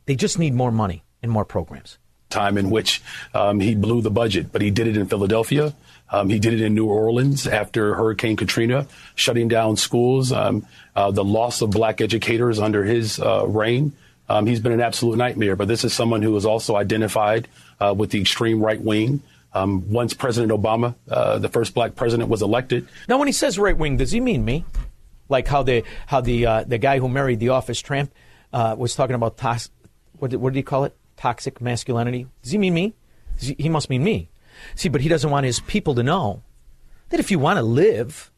They 0.07 0.15
just 0.15 0.39
need 0.39 0.55
more 0.55 0.71
money 0.71 1.03
and 1.21 1.31
more 1.31 1.45
programs 1.45 1.99
time 2.29 2.57
in 2.57 2.69
which 2.69 3.01
um, 3.33 3.59
he 3.59 3.75
blew 3.75 4.01
the 4.01 4.11
budget, 4.11 4.51
but 4.51 4.61
he 4.61 4.71
did 4.71 4.87
it 4.87 4.97
in 4.97 5.07
Philadelphia. 5.07 5.73
Um, 6.09 6.29
he 6.29 6.39
did 6.39 6.53
it 6.53 6.61
in 6.61 6.75
New 6.75 6.85
Orleans 6.85 7.47
after 7.47 7.95
Hurricane 7.95 8.35
Katrina, 8.35 8.87
shutting 9.15 9.47
down 9.47 9.75
schools, 9.75 10.31
um, 10.31 10.65
uh, 10.95 11.11
the 11.11 11.23
loss 11.23 11.61
of 11.61 11.71
black 11.71 11.99
educators 11.99 12.59
under 12.59 12.83
his 12.83 13.19
uh, 13.19 13.45
reign. 13.47 13.93
Um, 14.29 14.45
he's 14.45 14.59
been 14.59 14.71
an 14.71 14.81
absolute 14.81 15.17
nightmare, 15.17 15.55
but 15.55 15.67
this 15.67 15.83
is 15.83 15.93
someone 15.93 16.21
who 16.21 16.35
is 16.35 16.45
also 16.45 16.75
identified 16.75 17.47
uh, 17.79 17.93
with 17.95 18.11
the 18.11 18.21
extreme 18.21 18.61
right 18.61 18.81
wing. 18.81 19.21
Um, 19.53 19.89
once 19.89 20.13
President 20.13 20.51
Obama, 20.51 20.95
uh, 21.09 21.39
the 21.39 21.47
first 21.47 21.73
black 21.73 21.95
president, 21.95 22.29
was 22.29 22.41
elected. 22.41 22.87
Now, 23.07 23.17
when 23.17 23.27
he 23.27 23.31
says 23.31 23.57
right 23.57 23.77
wing, 23.77 23.97
does 23.97 24.11
he 24.11 24.19
mean 24.19 24.43
me? 24.43 24.65
Like 25.29 25.47
how 25.47 25.63
the 25.63 25.83
how 26.07 26.21
the 26.21 26.45
uh, 26.45 26.63
the 26.65 26.77
guy 26.77 26.99
who 26.99 27.07
married 27.07 27.39
the 27.39 27.49
office 27.49 27.79
tramp 27.79 28.13
uh, 28.51 28.75
was 28.77 28.95
talking 28.95 29.15
about 29.15 29.37
tos- 29.37 29.69
what 30.19 30.31
did, 30.31 30.37
what 30.37 30.53
did 30.53 30.59
he 30.59 30.63
call 30.63 30.83
it? 30.83 30.95
Toxic 31.17 31.61
masculinity. 31.61 32.27
Does 32.41 32.51
he 32.51 32.57
mean 32.57 32.73
me? 32.73 32.93
He, 33.39 33.55
he 33.57 33.69
must 33.69 33.89
mean 33.89 34.03
me. 34.03 34.29
See, 34.75 34.89
but 34.89 35.01
he 35.01 35.09
doesn't 35.09 35.29
want 35.29 35.45
his 35.45 35.59
people 35.61 35.95
to 35.95 36.03
know 36.03 36.41
that 37.09 37.19
if 37.19 37.31
you 37.31 37.39
want 37.39 37.57
to 37.57 37.63
live 37.63 38.31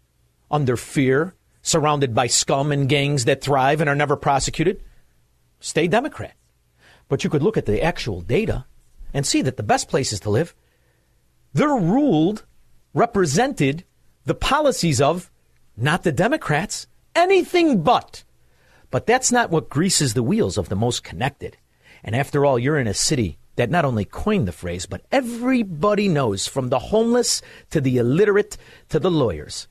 under 0.49 0.77
fear, 0.77 1.35
surrounded 1.61 2.15
by 2.15 2.27
scum 2.27 2.71
and 2.71 2.89
gangs 2.89 3.25
that 3.25 3.41
thrive 3.41 3.81
and 3.81 3.89
are 3.89 3.95
never 3.95 4.15
prosecuted, 4.15 4.81
stay 5.59 5.87
Democrat. 5.87 6.35
But 7.09 7.23
you 7.23 7.29
could 7.29 7.43
look 7.43 7.57
at 7.57 7.65
the 7.65 7.81
actual 7.81 8.21
data 8.21 8.65
and 9.13 9.25
see 9.25 9.41
that 9.41 9.57
the 9.57 9.63
best 9.63 9.89
places 9.89 10.19
to 10.21 10.29
live, 10.29 10.55
they're 11.53 11.67
ruled, 11.69 12.45
represented, 12.93 13.83
the 14.25 14.35
policies 14.35 15.01
of 15.01 15.31
not 15.75 16.03
the 16.03 16.11
Democrats, 16.11 16.87
anything 17.15 17.81
but. 17.81 18.23
But 18.91 19.05
that's 19.05 19.31
not 19.31 19.49
what 19.49 19.69
greases 19.69 20.13
the 20.13 20.23
wheels 20.23 20.57
of 20.57 20.69
the 20.69 20.75
most 20.75 21.03
connected. 21.03 21.57
And 22.03 22.15
after 22.15 22.45
all, 22.45 22.57
you're 22.57 22.79
in 22.79 22.87
a 22.87 22.93
city 22.93 23.37
that 23.57 23.69
not 23.69 23.85
only 23.85 24.05
coined 24.05 24.47
the 24.47 24.51
phrase, 24.51 24.85
but 24.85 25.01
everybody 25.11 26.07
knows 26.07 26.47
from 26.47 26.69
the 26.69 26.79
homeless 26.79 27.41
to 27.71 27.81
the 27.81 27.97
illiterate 27.97 28.57
to 28.89 28.99
the 28.99 29.11
lawyers. 29.11 29.67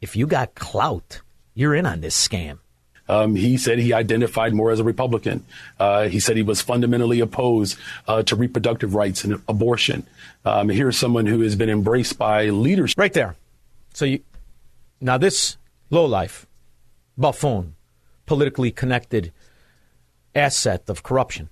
If 0.00 0.16
you 0.16 0.26
got 0.26 0.54
clout, 0.54 1.20
you're 1.52 1.74
in 1.74 1.84
on 1.84 2.00
this 2.00 2.16
scam. 2.16 2.58
Um, 3.08 3.34
he 3.34 3.58
said 3.58 3.78
he 3.78 3.92
identified 3.92 4.54
more 4.54 4.70
as 4.70 4.80
a 4.80 4.84
Republican. 4.84 5.44
Uh, 5.78 6.08
he 6.08 6.20
said 6.20 6.36
he 6.36 6.42
was 6.42 6.62
fundamentally 6.62 7.20
opposed 7.20 7.76
uh, 8.08 8.22
to 8.22 8.36
reproductive 8.36 8.94
rights 8.94 9.24
and 9.24 9.42
abortion. 9.46 10.06
Um, 10.44 10.68
here's 10.68 10.96
someone 10.96 11.26
who 11.26 11.40
has 11.40 11.54
been 11.54 11.68
embraced 11.68 12.16
by 12.16 12.48
leadership. 12.48 12.98
Right 12.98 13.12
there. 13.12 13.36
So 13.92 14.06
you, 14.06 14.20
now 15.00 15.18
this 15.18 15.58
lowlife, 15.90 16.46
buffoon, 17.18 17.74
politically 18.26 18.70
connected 18.70 19.32
asset 20.34 20.88
of 20.88 21.02
corruption 21.02 21.50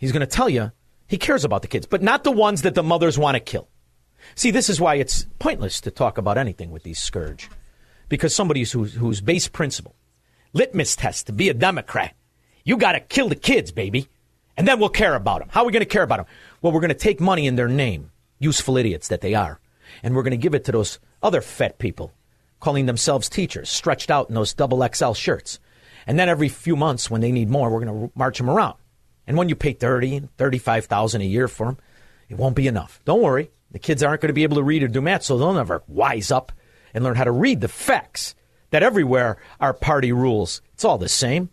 He's 0.00 0.12
going 0.12 0.20
to 0.20 0.26
tell 0.26 0.48
you 0.48 0.72
he 1.06 1.18
cares 1.18 1.44
about 1.44 1.60
the 1.60 1.68
kids, 1.68 1.86
but 1.86 2.02
not 2.02 2.24
the 2.24 2.32
ones 2.32 2.62
that 2.62 2.74
the 2.74 2.82
mothers 2.82 3.18
want 3.18 3.34
to 3.34 3.40
kill. 3.40 3.68
See, 4.34 4.50
this 4.50 4.70
is 4.70 4.80
why 4.80 4.94
it's 4.94 5.26
pointless 5.38 5.80
to 5.82 5.90
talk 5.90 6.16
about 6.16 6.38
anything 6.38 6.70
with 6.70 6.84
these 6.84 6.98
scourge, 6.98 7.50
because 8.08 8.34
somebody 8.34 8.64
who's, 8.64 8.94
who's 8.94 9.20
base 9.20 9.46
principle, 9.46 9.94
litmus 10.54 10.96
test 10.96 11.26
to 11.26 11.32
be 11.32 11.50
a 11.50 11.54
Democrat, 11.54 12.14
you 12.64 12.78
got 12.78 12.92
to 12.92 13.00
kill 13.00 13.28
the 13.28 13.34
kids, 13.34 13.72
baby, 13.72 14.08
and 14.56 14.66
then 14.66 14.80
we'll 14.80 14.88
care 14.88 15.14
about 15.14 15.40
them. 15.40 15.48
How 15.50 15.62
are 15.62 15.66
we 15.66 15.72
going 15.72 15.80
to 15.80 15.86
care 15.86 16.02
about 16.02 16.16
them? 16.16 16.26
Well, 16.62 16.72
we're 16.72 16.80
going 16.80 16.88
to 16.88 16.94
take 16.94 17.20
money 17.20 17.46
in 17.46 17.56
their 17.56 17.68
name, 17.68 18.10
useful 18.38 18.78
idiots 18.78 19.08
that 19.08 19.20
they 19.20 19.34
are, 19.34 19.60
and 20.02 20.16
we're 20.16 20.22
going 20.22 20.30
to 20.30 20.38
give 20.38 20.54
it 20.54 20.64
to 20.64 20.72
those 20.72 20.98
other 21.22 21.42
fat 21.42 21.78
people 21.78 22.12
calling 22.58 22.86
themselves 22.86 23.28
teachers, 23.28 23.68
stretched 23.68 24.10
out 24.10 24.30
in 24.30 24.34
those 24.34 24.54
double 24.54 24.86
XL 24.94 25.12
shirts. 25.12 25.58
And 26.06 26.18
then 26.18 26.30
every 26.30 26.48
few 26.48 26.76
months, 26.76 27.10
when 27.10 27.20
they 27.20 27.32
need 27.32 27.50
more, 27.50 27.68
we're 27.70 27.84
going 27.84 28.08
to 28.08 28.12
march 28.14 28.38
them 28.38 28.48
around. 28.48 28.76
And 29.30 29.38
when 29.38 29.48
you 29.48 29.54
pay 29.54 29.74
thirty 29.74 30.16
and 30.16 30.36
thirty-five 30.38 30.86
thousand 30.86 31.20
a 31.20 31.24
year 31.24 31.46
for 31.46 31.66
them, 31.66 31.78
it 32.28 32.36
won't 32.36 32.56
be 32.56 32.66
enough. 32.66 33.00
Don't 33.04 33.22
worry, 33.22 33.48
the 33.70 33.78
kids 33.78 34.02
aren't 34.02 34.20
going 34.20 34.30
to 34.30 34.34
be 34.34 34.42
able 34.42 34.56
to 34.56 34.62
read 34.64 34.82
or 34.82 34.88
do 34.88 35.00
math, 35.00 35.22
so 35.22 35.38
they'll 35.38 35.54
never 35.54 35.84
wise 35.86 36.32
up 36.32 36.50
and 36.92 37.04
learn 37.04 37.14
how 37.14 37.22
to 37.22 37.30
read 37.30 37.60
the 37.60 37.68
facts 37.68 38.34
that 38.70 38.82
everywhere 38.82 39.36
our 39.60 39.72
party 39.72 40.10
rules. 40.10 40.62
It's 40.74 40.84
all 40.84 40.98
the 40.98 41.08
same. 41.08 41.48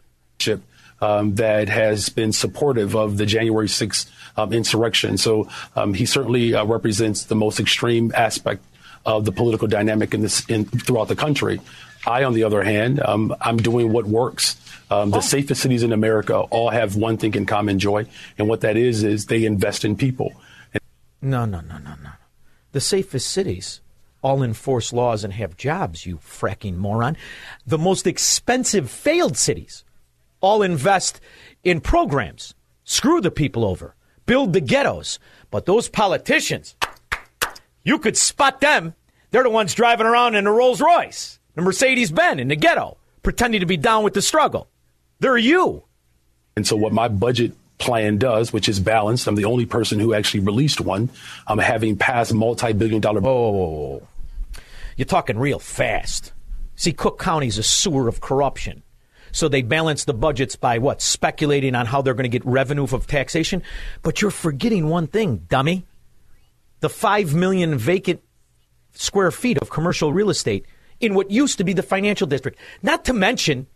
Um, 1.01 1.35
that 1.35 1.69
has 1.69 2.09
been 2.09 2.33
supportive 2.33 2.95
of 2.95 3.17
the 3.17 3.27
January 3.27 3.67
6th 3.67 4.09
um, 4.37 4.51
insurrection. 4.53 5.19
So 5.19 5.47
um, 5.75 5.93
he 5.93 6.07
certainly 6.07 6.55
uh, 6.55 6.65
represents 6.65 7.25
the 7.25 7.35
most 7.35 7.59
extreme 7.59 8.11
aspect 8.15 8.63
of 9.05 9.23
the 9.23 9.31
political 9.31 9.67
dynamic 9.67 10.15
in 10.15 10.21
this 10.21 10.43
in, 10.47 10.65
throughout 10.65 11.09
the 11.09 11.15
country. 11.15 11.61
I, 12.07 12.23
on 12.23 12.33
the 12.33 12.43
other 12.43 12.63
hand, 12.63 12.99
um, 13.01 13.35
I'm 13.39 13.57
doing 13.57 13.91
what 13.91 14.05
works. 14.07 14.55
Um, 14.89 15.11
the 15.11 15.17
oh. 15.17 15.21
safest 15.21 15.61
cities 15.61 15.83
in 15.83 15.91
America 15.91 16.37
all 16.37 16.69
have 16.69 16.95
one 16.95 17.17
thing 17.17 17.33
in 17.35 17.45
common, 17.45 17.77
Joy, 17.79 18.05
and 18.37 18.47
what 18.47 18.61
that 18.61 18.77
is 18.77 19.03
is 19.03 19.25
they 19.25 19.45
invest 19.45 19.83
in 19.83 19.95
people. 19.95 20.33
No, 21.21 21.45
no, 21.45 21.61
no, 21.61 21.77
no, 21.77 21.95
no. 22.03 22.11
The 22.71 22.79
safest 22.79 23.29
cities 23.29 23.81
all 24.21 24.43
enforce 24.43 24.93
laws 24.93 25.23
and 25.23 25.33
have 25.33 25.57
jobs, 25.57 26.05
you 26.05 26.17
fracking 26.17 26.75
moron. 26.75 27.17
The 27.65 27.77
most 27.77 28.07
expensive 28.07 28.89
failed 28.89 29.37
cities 29.37 29.83
all 30.41 30.61
invest 30.61 31.19
in 31.63 31.81
programs, 31.81 32.53
screw 32.83 33.21
the 33.21 33.31
people 33.31 33.65
over, 33.65 33.95
build 34.25 34.53
the 34.53 34.61
ghettos. 34.61 35.19
But 35.49 35.65
those 35.65 35.89
politicians, 35.89 36.75
you 37.83 37.99
could 37.99 38.17
spot 38.17 38.61
them. 38.61 38.93
They're 39.31 39.43
the 39.43 39.49
ones 39.49 39.73
driving 39.73 40.07
around 40.07 40.35
in 40.35 40.47
a 40.47 40.51
Rolls 40.51 40.81
Royce, 40.81 41.39
the 41.55 41.61
Mercedes 41.61 42.11
Benz 42.11 42.41
in 42.41 42.47
the 42.49 42.55
ghetto, 42.55 42.97
pretending 43.23 43.61
to 43.61 43.65
be 43.65 43.77
down 43.77 44.03
with 44.03 44.13
the 44.13 44.21
struggle. 44.21 44.67
They're 45.19 45.37
you. 45.37 45.83
And 46.55 46.65
so, 46.65 46.75
what 46.75 46.93
my 46.93 47.07
budget 47.07 47.53
plan 47.77 48.17
does, 48.17 48.51
which 48.51 48.67
is 48.67 48.79
balanced, 48.79 49.27
I'm 49.27 49.35
the 49.35 49.45
only 49.45 49.65
person 49.65 49.99
who 49.99 50.13
actually 50.13 50.39
released 50.41 50.81
one. 50.81 51.09
I'm 51.45 51.59
having 51.59 51.97
passed 51.97 52.33
multi 52.33 52.73
billion 52.73 53.01
dollar. 53.01 53.25
Oh, 53.25 54.07
you're 54.95 55.05
talking 55.05 55.37
real 55.37 55.59
fast. 55.59 56.33
See, 56.75 56.93
Cook 56.93 57.19
County's 57.19 57.57
a 57.57 57.63
sewer 57.63 58.07
of 58.07 58.21
corruption. 58.21 58.83
So 59.31 59.47
they 59.47 59.61
balance 59.61 60.05
the 60.05 60.13
budgets 60.13 60.55
by 60.55 60.79
what? 60.79 61.01
Speculating 61.01 61.75
on 61.75 61.85
how 61.85 62.01
they're 62.01 62.13
going 62.13 62.23
to 62.23 62.29
get 62.29 62.45
revenue 62.45 62.83
of 62.83 63.07
taxation. 63.07 63.61
But 64.01 64.21
you're 64.21 64.31
forgetting 64.31 64.87
one 64.87 65.07
thing, 65.07 65.45
dummy. 65.49 65.85
The 66.79 66.89
5 66.89 67.35
million 67.35 67.77
vacant 67.77 68.21
square 68.93 69.31
feet 69.31 69.57
of 69.59 69.69
commercial 69.69 70.13
real 70.13 70.29
estate 70.29 70.65
in 70.99 71.13
what 71.13 71.29
used 71.29 71.57
to 71.57 71.63
be 71.63 71.73
the 71.73 71.83
financial 71.83 72.25
district. 72.25 72.57
Not 72.81 73.05
to 73.05 73.13
mention 73.13 73.67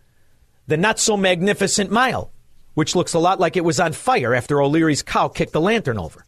the 0.68 0.78
not 0.78 1.00
so 1.00 1.18
magnificent 1.18 1.92
mile, 1.92 2.32
which 2.74 2.96
looks 2.96 3.14
a 3.14 3.20
lot 3.20 3.40
like 3.40 3.58
it 3.58 3.66
was 3.66 3.80
on 3.80 3.94
fire 3.94 4.34
after 4.34 4.62
O'Leary's 4.62 5.04
cow 5.04 5.28
kicked 5.28 5.54
the 5.54 5.62
lantern 5.62 5.98
over. 5.98 6.26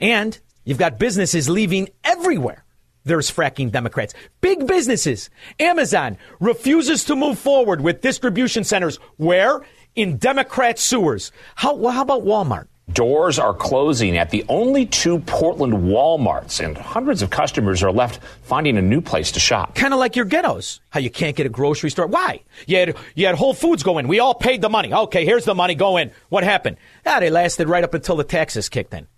And 0.00 0.38
you've 0.64 0.78
got 0.78 0.98
businesses 0.98 1.48
leaving 1.48 1.88
everywhere 2.04 2.64
there's 3.06 3.30
fracking 3.30 3.70
Democrats. 3.70 4.14
Big 4.40 4.66
businesses. 4.66 5.30
Amazon 5.58 6.18
refuses 6.40 7.04
to 7.04 7.16
move 7.16 7.38
forward 7.38 7.80
with 7.80 8.02
distribution 8.02 8.64
centers. 8.64 8.98
Where? 9.16 9.64
In 9.94 10.18
Democrat 10.18 10.78
sewers. 10.78 11.32
How, 11.54 11.86
how 11.88 12.02
about 12.02 12.24
Walmart? 12.24 12.66
Doors 12.96 13.40
are 13.40 13.52
closing 13.52 14.16
at 14.16 14.30
the 14.30 14.44
only 14.48 14.86
two 14.86 15.18
Portland 15.18 15.74
Walmarts, 15.74 16.64
and 16.64 16.78
hundreds 16.78 17.20
of 17.20 17.30
customers 17.30 17.82
are 17.82 17.90
left 17.90 18.20
finding 18.42 18.78
a 18.78 18.82
new 18.82 19.00
place 19.00 19.32
to 19.32 19.40
shop. 19.40 19.74
Kind 19.74 19.92
of 19.92 19.98
like 19.98 20.14
your 20.14 20.24
ghettos. 20.24 20.80
How 20.90 21.00
you 21.00 21.10
can't 21.10 21.34
get 21.34 21.46
a 21.46 21.48
grocery 21.48 21.90
store. 21.90 22.06
Why? 22.06 22.42
You 22.68 22.76
had, 22.76 22.96
you 23.16 23.26
had 23.26 23.34
Whole 23.34 23.54
Foods 23.54 23.82
go 23.82 23.98
in. 23.98 24.06
We 24.06 24.20
all 24.20 24.34
paid 24.34 24.60
the 24.62 24.68
money. 24.68 24.94
Okay, 24.94 25.24
here's 25.24 25.44
the 25.44 25.54
money. 25.54 25.74
Go 25.74 25.96
in. 25.96 26.12
What 26.28 26.44
happened? 26.44 26.76
Ah, 27.04 27.18
they 27.18 27.28
lasted 27.28 27.68
right 27.68 27.82
up 27.82 27.92
until 27.92 28.14
the 28.14 28.22
taxes 28.24 28.68
kicked 28.68 28.94
in. 28.94 29.08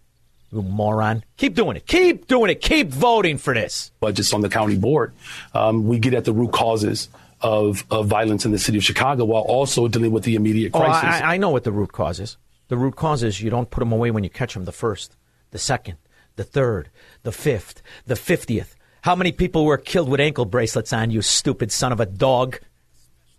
You 0.51 0.63
moron. 0.63 1.23
Keep 1.37 1.55
doing 1.55 1.77
it. 1.77 1.87
Keep 1.87 2.27
doing 2.27 2.51
it. 2.51 2.63
Keep 2.63 2.89
voting 2.89 3.37
for 3.37 3.53
this. 3.53 3.93
Budgets 4.01 4.33
on 4.33 4.41
the 4.41 4.49
county 4.49 4.77
board. 4.79 5.13
Um, 5.53 5.87
we 5.87 5.99
get 5.99 6.15
at 6.15 6.25
the 6.25 6.33
root 6.33 6.53
causes 6.53 7.11
of, 7.43 7.85
of 7.91 8.07
violence 8.07 8.47
in 8.47 8.51
the 8.53 8.59
city 8.59 8.79
of 8.79 8.85
Chicago 8.85 9.27
while 9.27 9.43
also 9.43 9.89
dealing 9.89 10.11
with 10.11 10.25
the 10.25 10.37
immediate 10.37 10.73
crisis. 10.73 11.21
Oh, 11.21 11.27
I, 11.27 11.35
I 11.35 11.37
know 11.37 11.51
what 11.51 11.65
the 11.65 11.71
root 11.73 11.93
cause 11.93 12.19
is. 12.19 12.39
The 12.69 12.77
root 12.77 12.97
cause 12.97 13.23
is 13.23 13.41
you 13.41 13.51
don't 13.51 13.71
put 13.71 13.81
them 13.81 13.93
away 13.93 14.11
when 14.11 14.25
you 14.25 14.31
catch 14.31 14.55
them 14.55 14.65
the 14.65 14.73
first, 14.73 15.17
the 15.51 15.59
second, 15.59 15.97
the 16.37 16.45
third, 16.45 16.91
the 17.23 17.33
fifth, 17.33 17.83
the 18.07 18.17
fiftieth. 18.17 18.75
How 19.03 19.15
many 19.15 19.33
people 19.33 19.65
were 19.65 19.79
killed 19.79 20.09
with 20.09 20.21
ankle 20.21 20.45
bracelets 20.45 20.93
on, 20.93 21.11
you 21.11 21.23
stupid 21.23 21.73
son 21.73 21.93
of 21.93 22.01
a 22.01 22.07
dog? 22.07 22.59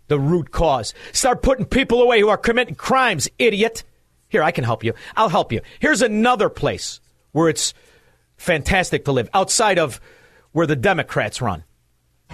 The 0.08 0.18
root 0.18 0.50
cause. 0.50 0.92
Start 1.12 1.42
putting 1.42 1.64
people 1.64 2.02
away 2.02 2.20
who 2.20 2.28
are 2.28 2.36
committing 2.36 2.74
crimes, 2.74 3.28
idiot. 3.38 3.84
Here, 4.28 4.42
I 4.42 4.50
can 4.50 4.64
help 4.64 4.82
you. 4.82 4.94
I'll 5.16 5.28
help 5.28 5.52
you. 5.52 5.60
Here's 5.78 6.02
another 6.02 6.48
place 6.48 7.00
where 7.30 7.48
it's 7.48 7.74
fantastic 8.36 9.04
to 9.04 9.12
live 9.12 9.30
outside 9.32 9.78
of 9.78 10.00
where 10.50 10.66
the 10.66 10.76
Democrats 10.76 11.40
run. 11.40 11.62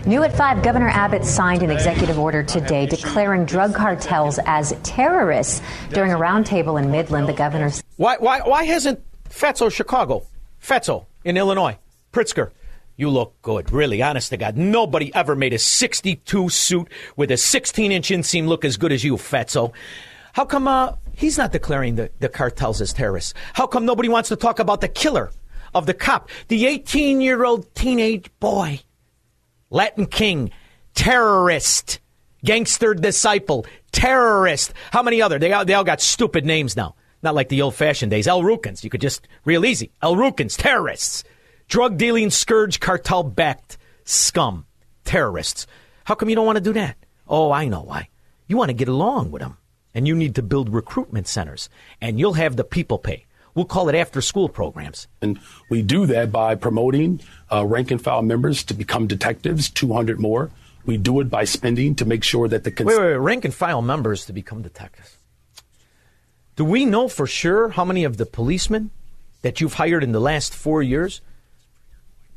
New 0.05 0.23
at 0.23 0.37
5, 0.37 0.62
Governor 0.62 0.88
Abbott 0.88 1.25
signed 1.25 1.62
an 1.62 1.71
executive 1.71 2.19
order 2.19 2.43
today 2.43 2.87
declaring 2.87 3.45
drug 3.45 3.75
cartels 3.75 4.38
as 4.47 4.76
terrorists. 4.83 5.62
During 5.91 6.12
a 6.12 6.17
roundtable 6.17 6.81
in 6.81 6.91
Midland, 6.91 7.29
the 7.29 7.33
governor. 7.33 7.73
Why, 7.97 8.17
why, 8.19 8.41
why 8.41 8.65
hasn't 8.65 9.03
Fatso 9.29 9.73
Chicago, 9.73 10.26
Fatso 10.62 11.07
in 11.25 11.37
Illinois, 11.37 11.79
Pritzker, 12.12 12.50
you 12.97 13.11
look 13.11 13.41
good, 13.43 13.73
really, 13.73 14.00
honest 14.00 14.31
to 14.31 14.37
God. 14.37 14.57
Nobody 14.57 15.15
ever 15.15 15.35
made 15.35 15.53
a 15.53 15.59
62 15.59 16.49
suit 16.50 16.88
with 17.17 17.31
a 17.31 17.37
16 17.37 17.93
inch 17.93 18.11
inseam 18.11 18.47
look 18.47 18.65
as 18.65 18.76
good 18.76 18.93
as 18.93 19.03
you, 19.03 19.17
Fatso. 19.17 19.73
How 20.35 20.45
come 20.45 20.69
uh, 20.69 20.93
he's 21.15 21.37
not 21.37 21.53
declaring 21.53 21.97
the, 21.97 22.11
the 22.21 22.29
cartels 22.29 22.81
as 22.81 22.93
terrorists? 22.93 23.35
How 23.55 23.67
come 23.67 23.85
nobody 23.87 24.09
wants 24.09 24.29
to 24.29 24.37
talk 24.37 24.59
about 24.59 24.81
the 24.81 24.88
killer 24.88 25.31
of 25.75 25.87
the 25.87 25.95
cop, 25.95 26.31
the 26.49 26.67
18 26.67 27.21
year 27.21 27.45
old 27.45 27.75
teenage 27.75 28.31
boy? 28.38 28.81
Latin 29.70 30.06
King, 30.06 30.50
terrorist, 30.94 32.00
gangster 32.44 32.94
disciple, 32.94 33.66
terrorist. 33.92 34.73
How 34.90 35.02
many 35.02 35.20
other? 35.23 35.38
They 35.38 35.52
all, 35.52 35.64
they 35.64 35.75
all 35.75 35.85
got 35.85 36.00
stupid 36.00 36.44
names 36.44 36.76
now. 36.76 36.94
Not 37.23 37.35
like 37.35 37.49
the 37.49 37.62
old 37.62 37.75
fashioned 37.75 38.11
days. 38.11 38.28
El 38.28 38.42
Rukns, 38.42 38.85
you 38.85 38.90
could 38.90 39.00
just, 39.00 39.26
real 39.44 39.64
easy. 39.64 39.90
El 40.02 40.16
Rukns, 40.16 40.56
terrorists. 40.56 41.25
Drug 41.68 41.96
dealing, 41.96 42.30
scourge, 42.30 42.78
cartel 42.78 43.25
backed 43.25 43.78
scum, 44.04 44.66
terrorists. 45.04 45.66
How 46.04 46.14
come 46.14 46.28
you 46.28 46.37
don't 46.37 46.46
want 46.46 46.56
to 46.56 46.64
do 46.64 46.75
that? 46.75 46.96
Oh, 47.26 47.50
I 47.50 47.66
know 47.66 47.82
why. 47.82 48.08
You 48.46 48.56
want 48.56 48.68
to 48.68 48.75
get 48.75 48.88
along 48.88 49.32
with 49.32 49.42
them 49.42 49.56
and 49.96 50.06
you 50.06 50.14
need 50.14 50.35
to 50.35 50.42
build 50.42 50.68
recruitment 50.68 51.26
centers, 51.26 51.70
and 52.02 52.20
you'll 52.20 52.35
have 52.35 52.54
the 52.54 52.64
people 52.64 52.99
pay. 52.99 53.25
We'll 53.57 53.65
call 53.65 53.89
it 53.89 53.95
after 53.97 54.21
school 54.21 54.49
programs. 54.49 55.09
And 55.21 55.41
we 55.71 55.83
do 55.83 56.07
that 56.07 56.31
by 56.31 56.55
promoting 56.55 57.21
uh, 57.51 57.65
rank 57.67 57.91
and 57.91 58.01
file 58.01 58.23
members 58.23 58.63
to 58.65 58.75
become 58.75 59.07
detectives, 59.09 59.69
200 59.71 60.21
more. 60.21 60.51
We 60.85 60.99
do 60.99 61.19
it 61.21 61.29
by 61.31 61.45
spending 61.45 61.97
to 61.97 62.05
make 62.05 62.23
sure 62.23 62.47
that 62.47 62.63
the. 62.63 62.71
Cons- 62.71 62.87
wait, 62.87 62.99
wait, 63.01 63.07
wait, 63.13 63.17
rank 63.17 63.45
and 63.45 63.53
file 63.55 63.83
members 63.83 64.27
to 64.27 64.33
become 64.33 64.63
detectives. 64.63 65.17
Do 66.55 66.65
we 66.65 66.85
know 66.85 67.09
for 67.09 67.27
sure 67.27 67.71
how 67.71 67.85
many 67.85 68.05
of 68.05 68.19
the 68.19 68.27
policemen 68.27 68.91
that 69.43 69.61
you've 69.61 69.75
hired 69.75 70.05
in 70.05 70.13
the 70.13 70.21
last 70.21 70.55
four 70.55 70.83
years? 70.83 71.21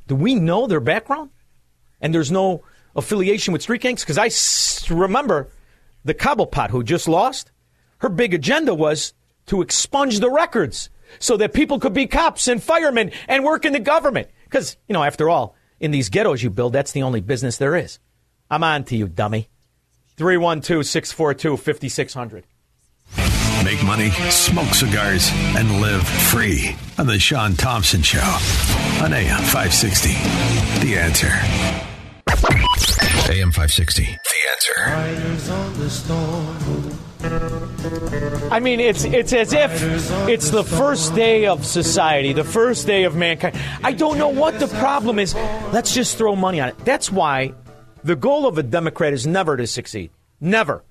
Do 0.07 0.15
we 0.15 0.35
know 0.35 0.67
their 0.67 0.79
background? 0.79 1.29
And 2.01 2.13
there's 2.13 2.31
no 2.31 2.63
affiliation 2.95 3.51
with 3.51 3.61
street 3.61 3.81
gangs? 3.81 4.01
Because 4.03 4.17
I 4.17 4.27
s- 4.27 4.89
remember 4.89 5.49
the 6.03 6.13
Cobblepot 6.13 6.69
who 6.69 6.81
just 6.83 7.07
lost, 7.07 7.51
her 7.99 8.09
big 8.09 8.33
agenda 8.33 8.73
was 8.73 9.13
to 9.47 9.61
expunge 9.61 10.19
the 10.19 10.29
records 10.31 10.89
so 11.17 11.37
that 11.37 11.53
people 11.53 11.79
could 11.79 11.93
be 11.93 12.07
cops 12.07 12.47
and 12.47 12.61
firemen 12.61 13.11
and 13.27 13.43
work 13.43 13.65
in 13.65 13.73
the 13.73 13.79
government. 13.79 14.29
Because, 14.43 14.77
you 14.87 14.93
know, 14.93 15.03
after 15.03 15.29
all, 15.29 15.55
in 15.79 15.91
these 15.91 16.09
ghettos 16.09 16.43
you 16.43 16.49
build, 16.49 16.73
that's 16.73 16.91
the 16.91 17.03
only 17.03 17.21
business 17.21 17.57
there 17.57 17.75
is. 17.75 17.99
I'm 18.49 18.63
on 18.63 18.83
to 18.85 18.95
you, 18.95 19.07
dummy. 19.07 19.49
312 20.17 20.85
642 20.85 21.57
5600. 21.57 22.45
Make 23.63 23.83
money, 23.83 24.09
smoke 24.29 24.73
cigars, 24.73 25.29
and 25.33 25.81
live 25.81 26.07
free 26.07 26.75
on 26.97 27.07
The 27.07 27.19
Shaun 27.19 27.55
Thompson 27.55 28.01
Show 28.01 28.19
on 29.03 29.13
AM 29.13 29.43
560. 29.43 30.09
The 30.85 30.97
answer. 30.97 31.29
AM 33.31 33.51
560. 33.51 34.03
The 34.03 34.39
answer. 34.51 34.73
I 37.21 38.59
mean, 38.61 38.79
it's 38.79 39.03
it's 39.03 39.33
as 39.33 39.51
if 39.51 39.71
it's 40.29 40.51
the 40.51 40.63
first 40.63 41.15
day 41.15 41.47
of 41.47 41.65
society, 41.65 42.31
the 42.33 42.43
first 42.43 42.87
day 42.87 43.03
of 43.03 43.15
mankind. 43.15 43.59
I 43.83 43.91
don't 43.91 44.17
know 44.17 44.29
what 44.29 44.59
the 44.59 44.67
problem 44.67 45.19
is. 45.19 45.35
Let's 45.73 45.93
just 45.93 46.17
throw 46.17 46.35
money 46.35 46.61
on 46.61 46.69
it. 46.69 46.77
That's 46.85 47.11
why 47.11 47.53
the 48.03 48.15
goal 48.15 48.47
of 48.47 48.57
a 48.57 48.63
Democrat 48.63 49.11
is 49.13 49.27
never 49.27 49.57
to 49.57 49.67
succeed. 49.67 50.11
Never. 50.39 50.83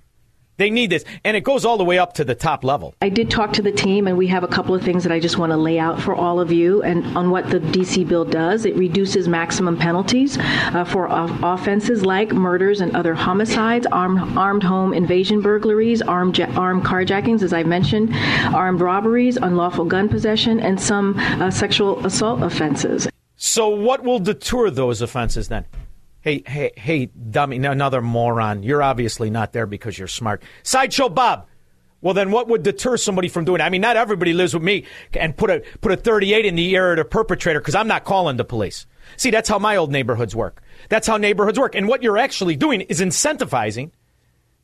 They 0.59 0.71
need 0.71 0.91
this. 0.91 1.05
And 1.25 1.37
it 1.37 1.45
goes 1.45 1.65
all 1.65 1.79
the 1.79 1.85
way 1.85 1.99
up 1.99 2.15
to 2.15 2.25
the 2.25 2.35
top 2.35 2.65
level. 2.65 2.95
I 3.00 3.09
did 3.09 3.31
talk 3.31 3.53
to 3.55 3.62
the 3.62 3.73
team, 3.73 4.09
and 4.09 4.19
we 4.19 4.27
have 4.27 4.43
a 4.43 4.49
couple 4.49 4.75
of 4.75 4.83
things 4.83 5.05
that 5.05 5.12
I 5.12 5.21
just 5.21 5.38
want 5.38 5.50
to 5.53 5.57
lay 5.57 5.79
out 5.79 6.03
for 6.03 6.15
all 6.15 6.41
of 6.41 6.50
you 6.53 6.83
and 6.83 7.05
on 7.17 7.31
what 7.31 7.49
the 7.49 7.61
D.C. 7.61 8.05
bill 8.05 8.25
does. 8.25 8.65
It 8.65 8.77
reduces 8.77 9.29
maximum 9.29 9.79
penalties 9.79 10.37
uh, 10.38 10.85
for 10.85 11.07
offenses 11.11 12.05
like 12.05 12.33
murders 12.33 12.81
and 12.81 12.95
other 12.97 13.15
homicides, 13.15 13.87
armed, 13.87 14.37
armed 14.37 14.65
home 14.65 14.93
invasion 14.93 15.41
burglaries, 15.41 16.03
armed, 16.03 16.37
ja- 16.37 16.50
armed 16.57 16.85
carjackings, 16.85 17.43
as 17.43 17.53
I 17.53 17.62
mentioned, 17.62 18.12
armed 18.53 18.81
robberies, 18.81 19.37
unlawful 19.37 19.85
gun 19.85 20.09
possession, 20.09 20.59
and 20.59 20.81
some 20.81 21.17
uh, 21.19 21.53
sexual 21.53 22.05
assault 22.05 22.43
offenses. 22.43 23.09
So, 23.37 23.69
what 23.69 24.03
will 24.03 24.19
deter 24.19 24.71
those 24.71 25.00
offenses 25.00 25.47
then? 25.47 25.65
Hey, 26.21 26.43
hey, 26.47 26.73
hey, 26.77 27.07
dummy, 27.07 27.57
another 27.57 28.03
moron. 28.03 28.63
You're 28.63 28.83
obviously 28.83 29.31
not 29.31 29.53
there 29.53 29.67
because 29.67 29.99
you're 29.99 30.09
smart. 30.09 30.43
Sideshow 30.63 31.09
Bob. 31.09 31.47
Well, 32.01 32.15
then 32.15 32.31
what 32.31 32.49
would 32.49 32.63
deter 32.63 32.97
somebody 32.97 33.29
from 33.29 33.45
doing 33.45 33.61
it? 33.61 33.65
I 33.65 33.71
mean, 33.71 33.81
not 33.81 33.97
everybody 33.97 34.33
lives 34.33 34.55
with 34.55 34.63
me 34.63 34.85
and 35.15 35.37
put 35.37 35.51
a, 35.51 35.63
put 35.81 35.91
a 35.91 35.97
38 35.97 36.45
in 36.45 36.55
the 36.55 36.71
ear 36.71 36.93
of 36.93 36.99
the 36.99 37.05
perpetrator 37.05 37.61
because 37.61 37.75
I'm 37.75 37.89
not 37.89 38.05
calling 38.05 38.37
the 38.37 38.45
police. 38.45 38.87
See, 39.17 39.31
that's 39.31 39.49
how 39.49 39.59
my 39.59 39.77
old 39.77 39.91
neighborhoods 39.91 40.35
work. 40.35 40.63
That's 40.91 41.07
how 41.07 41.17
neighborhoods 41.17 41.59
work. 41.59 41.75
And 41.75 41.89
what 41.89 42.03
you're 42.03 42.19
actually 42.19 42.57
doing 42.57 42.83
is 42.83 43.01
incentivizing 43.01 43.91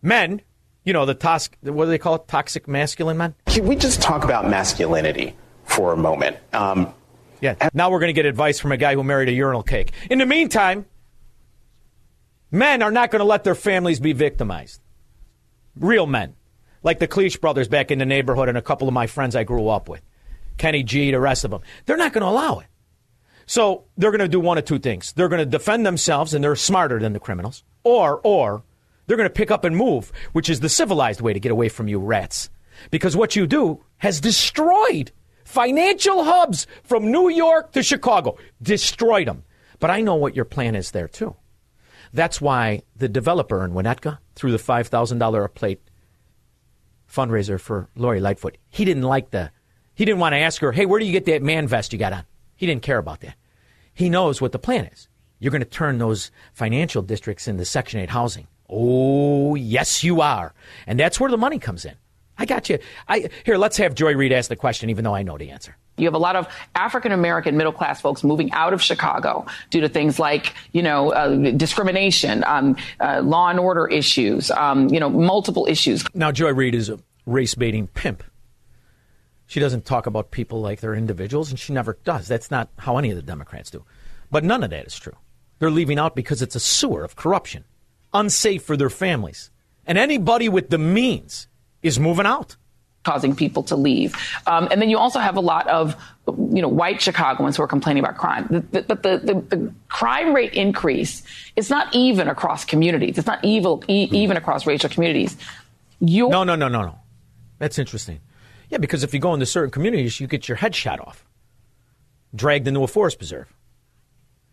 men, 0.00 0.42
you 0.84 0.92
know, 0.92 1.06
the 1.06 1.14
tos- 1.14 1.50
what 1.62 1.86
do 1.86 1.90
they 1.90 1.98
call 1.98 2.16
it? 2.16 2.28
Toxic 2.28 2.68
masculine 2.68 3.16
men? 3.16 3.34
Can 3.46 3.66
we 3.66 3.74
just 3.74 4.00
talk 4.00 4.22
about 4.22 4.48
masculinity 4.48 5.34
for 5.64 5.92
a 5.92 5.96
moment? 5.96 6.36
Um, 6.52 6.94
yeah. 7.40 7.68
Now 7.74 7.90
we're 7.90 8.00
going 8.00 8.14
to 8.14 8.14
get 8.14 8.26
advice 8.26 8.60
from 8.60 8.70
a 8.70 8.76
guy 8.76 8.94
who 8.94 9.02
married 9.02 9.28
a 9.28 9.32
urinal 9.32 9.62
cake. 9.62 9.92
In 10.08 10.18
the 10.18 10.26
meantime, 10.26 10.86
Men 12.54 12.82
are 12.82 12.92
not 12.92 13.10
going 13.10 13.18
to 13.18 13.24
let 13.24 13.42
their 13.42 13.56
families 13.56 13.98
be 13.98 14.12
victimized. 14.12 14.80
Real 15.74 16.06
men. 16.06 16.36
Like 16.84 17.00
the 17.00 17.08
Cleach 17.08 17.40
brothers 17.40 17.66
back 17.66 17.90
in 17.90 17.98
the 17.98 18.06
neighborhood 18.06 18.48
and 18.48 18.56
a 18.56 18.62
couple 18.62 18.86
of 18.86 18.94
my 18.94 19.08
friends 19.08 19.34
I 19.34 19.42
grew 19.42 19.66
up 19.68 19.88
with. 19.88 20.02
Kenny 20.56 20.84
G, 20.84 21.10
the 21.10 21.18
rest 21.18 21.44
of 21.44 21.50
them. 21.50 21.62
They're 21.84 21.96
not 21.96 22.12
going 22.12 22.22
to 22.22 22.28
allow 22.28 22.60
it. 22.60 22.68
So 23.46 23.86
they're 23.96 24.12
going 24.12 24.20
to 24.20 24.28
do 24.28 24.38
one 24.38 24.56
of 24.56 24.64
two 24.64 24.78
things. 24.78 25.12
They're 25.14 25.28
going 25.28 25.40
to 25.40 25.46
defend 25.46 25.84
themselves 25.84 26.32
and 26.32 26.44
they're 26.44 26.54
smarter 26.54 27.00
than 27.00 27.12
the 27.12 27.18
criminals. 27.18 27.64
Or, 27.82 28.20
or 28.22 28.62
they're 29.08 29.16
going 29.16 29.28
to 29.28 29.34
pick 29.34 29.50
up 29.50 29.64
and 29.64 29.76
move, 29.76 30.12
which 30.30 30.48
is 30.48 30.60
the 30.60 30.68
civilized 30.68 31.20
way 31.20 31.32
to 31.32 31.40
get 31.40 31.50
away 31.50 31.68
from 31.68 31.88
you 31.88 31.98
rats. 31.98 32.50
Because 32.92 33.16
what 33.16 33.34
you 33.34 33.48
do 33.48 33.82
has 33.96 34.20
destroyed 34.20 35.10
financial 35.42 36.22
hubs 36.22 36.68
from 36.84 37.10
New 37.10 37.30
York 37.30 37.72
to 37.72 37.82
Chicago. 37.82 38.38
Destroyed 38.62 39.26
them. 39.26 39.42
But 39.80 39.90
I 39.90 40.02
know 40.02 40.14
what 40.14 40.36
your 40.36 40.44
plan 40.44 40.76
is 40.76 40.92
there 40.92 41.08
too. 41.08 41.34
That's 42.14 42.40
why 42.40 42.82
the 42.94 43.08
developer 43.08 43.64
in 43.64 43.72
Winnetka 43.72 44.18
threw 44.36 44.52
the 44.52 44.56
$5,000 44.56 45.44
a 45.44 45.48
plate 45.48 45.80
fundraiser 47.12 47.60
for 47.60 47.88
Lori 47.96 48.20
Lightfoot. 48.20 48.56
He 48.70 48.84
didn't 48.84 49.02
like 49.02 49.30
the, 49.30 49.50
he 49.96 50.04
didn't 50.04 50.20
want 50.20 50.32
to 50.32 50.38
ask 50.38 50.62
her, 50.62 50.70
hey, 50.70 50.86
where 50.86 51.00
do 51.00 51.06
you 51.06 51.12
get 51.12 51.26
that 51.26 51.42
man 51.42 51.66
vest 51.66 51.92
you 51.92 51.98
got 51.98 52.12
on? 52.12 52.24
He 52.54 52.66
didn't 52.66 52.82
care 52.82 52.98
about 52.98 53.20
that. 53.22 53.34
He 53.92 54.08
knows 54.08 54.40
what 54.40 54.52
the 54.52 54.60
plan 54.60 54.84
is. 54.86 55.08
You're 55.40 55.50
going 55.50 55.62
to 55.62 55.68
turn 55.68 55.98
those 55.98 56.30
financial 56.52 57.02
districts 57.02 57.48
into 57.48 57.64
Section 57.64 57.98
8 57.98 58.10
housing. 58.10 58.46
Oh, 58.70 59.56
yes, 59.56 60.04
you 60.04 60.20
are. 60.20 60.54
And 60.86 60.98
that's 60.98 61.18
where 61.18 61.30
the 61.30 61.36
money 61.36 61.58
comes 61.58 61.84
in. 61.84 61.96
I 62.38 62.46
got 62.46 62.68
you. 62.68 62.78
I, 63.08 63.28
here, 63.44 63.56
let's 63.56 63.76
have 63.78 63.94
Joy 63.94 64.14
Reid 64.14 64.32
ask 64.32 64.48
the 64.48 64.56
question, 64.56 64.88
even 64.88 65.02
though 65.02 65.16
I 65.16 65.24
know 65.24 65.36
the 65.36 65.50
answer. 65.50 65.76
You 65.96 66.06
have 66.06 66.14
a 66.14 66.18
lot 66.18 66.36
of 66.36 66.48
African 66.74 67.12
American 67.12 67.56
middle 67.56 67.72
class 67.72 68.00
folks 68.00 68.24
moving 68.24 68.52
out 68.52 68.72
of 68.72 68.82
Chicago 68.82 69.46
due 69.70 69.80
to 69.80 69.88
things 69.88 70.18
like, 70.18 70.54
you 70.72 70.82
know, 70.82 71.12
uh, 71.12 71.52
discrimination, 71.52 72.42
um, 72.46 72.76
uh, 73.00 73.20
law 73.22 73.48
and 73.48 73.60
order 73.60 73.86
issues, 73.86 74.50
um, 74.50 74.88
you 74.88 74.98
know, 74.98 75.08
multiple 75.08 75.66
issues. 75.68 76.04
Now, 76.14 76.32
Joy 76.32 76.52
Reid 76.52 76.74
is 76.74 76.88
a 76.88 76.98
race 77.26 77.54
baiting 77.54 77.86
pimp. 77.86 78.24
She 79.46 79.60
doesn't 79.60 79.84
talk 79.84 80.06
about 80.06 80.30
people 80.30 80.60
like 80.60 80.80
they're 80.80 80.94
individuals, 80.94 81.50
and 81.50 81.58
she 81.58 81.72
never 81.72 81.98
does. 82.04 82.26
That's 82.26 82.50
not 82.50 82.70
how 82.78 82.96
any 82.96 83.10
of 83.10 83.16
the 83.16 83.22
Democrats 83.22 83.70
do. 83.70 83.84
But 84.30 84.42
none 84.42 84.64
of 84.64 84.70
that 84.70 84.86
is 84.86 84.98
true. 84.98 85.16
They're 85.58 85.70
leaving 85.70 85.98
out 85.98 86.16
because 86.16 86.42
it's 86.42 86.56
a 86.56 86.60
sewer 86.60 87.04
of 87.04 87.14
corruption, 87.14 87.64
unsafe 88.12 88.62
for 88.62 88.76
their 88.76 88.90
families. 88.90 89.50
And 89.86 89.98
anybody 89.98 90.48
with 90.48 90.70
the 90.70 90.78
means 90.78 91.46
is 91.82 92.00
moving 92.00 92.26
out 92.26 92.56
causing 93.04 93.36
people 93.36 93.62
to 93.64 93.76
leave. 93.76 94.16
Um, 94.46 94.68
and 94.70 94.80
then 94.80 94.90
you 94.90 94.98
also 94.98 95.18
have 95.18 95.36
a 95.36 95.40
lot 95.40 95.68
of, 95.68 95.94
you 96.26 96.62
know, 96.62 96.68
white 96.68 97.00
Chicagoans 97.00 97.56
who 97.56 97.62
are 97.62 97.68
complaining 97.68 98.02
about 98.02 98.16
crime. 98.16 98.46
But 98.50 98.88
the, 98.88 98.94
the, 98.94 99.18
the, 99.18 99.56
the, 99.56 99.74
crime 99.88 100.34
rate 100.34 100.54
increase 100.54 101.22
is 101.54 101.70
not 101.70 101.94
even 101.94 102.28
across 102.28 102.64
communities. 102.64 103.18
It's 103.18 103.26
not 103.26 103.44
evil, 103.44 103.84
e- 103.88 104.08
even 104.10 104.36
across 104.36 104.66
racial 104.66 104.90
communities. 104.90 105.36
No, 106.00 106.28
no, 106.44 106.54
no, 106.56 106.68
no, 106.68 106.82
no. 106.82 106.98
That's 107.58 107.78
interesting. 107.78 108.20
Yeah, 108.70 108.78
because 108.78 109.04
if 109.04 109.14
you 109.14 109.20
go 109.20 109.34
into 109.34 109.46
certain 109.46 109.70
communities, 109.70 110.18
you 110.18 110.26
get 110.26 110.48
your 110.48 110.56
head 110.56 110.74
shot 110.74 110.98
off, 111.00 111.24
dragged 112.34 112.66
into 112.66 112.82
a 112.82 112.88
forest 112.88 113.18
preserve. 113.18 113.52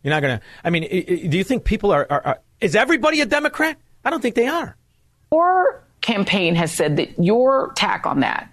You're 0.03 0.13
not 0.13 0.21
going 0.21 0.39
to, 0.39 0.45
I 0.63 0.69
mean, 0.69 0.83
do 1.29 1.37
you 1.37 1.43
think 1.43 1.63
people 1.63 1.91
are, 1.91 2.05
are, 2.09 2.21
are, 2.25 2.39
is 2.59 2.75
everybody 2.75 3.21
a 3.21 3.25
Democrat? 3.25 3.77
I 4.03 4.09
don't 4.09 4.21
think 4.21 4.35
they 4.35 4.47
are. 4.47 4.75
Or 5.29 5.83
campaign 6.01 6.55
has 6.55 6.71
said 6.71 6.97
that 6.97 7.17
your 7.23 7.71
tack 7.73 8.05
on 8.05 8.19
that 8.21 8.51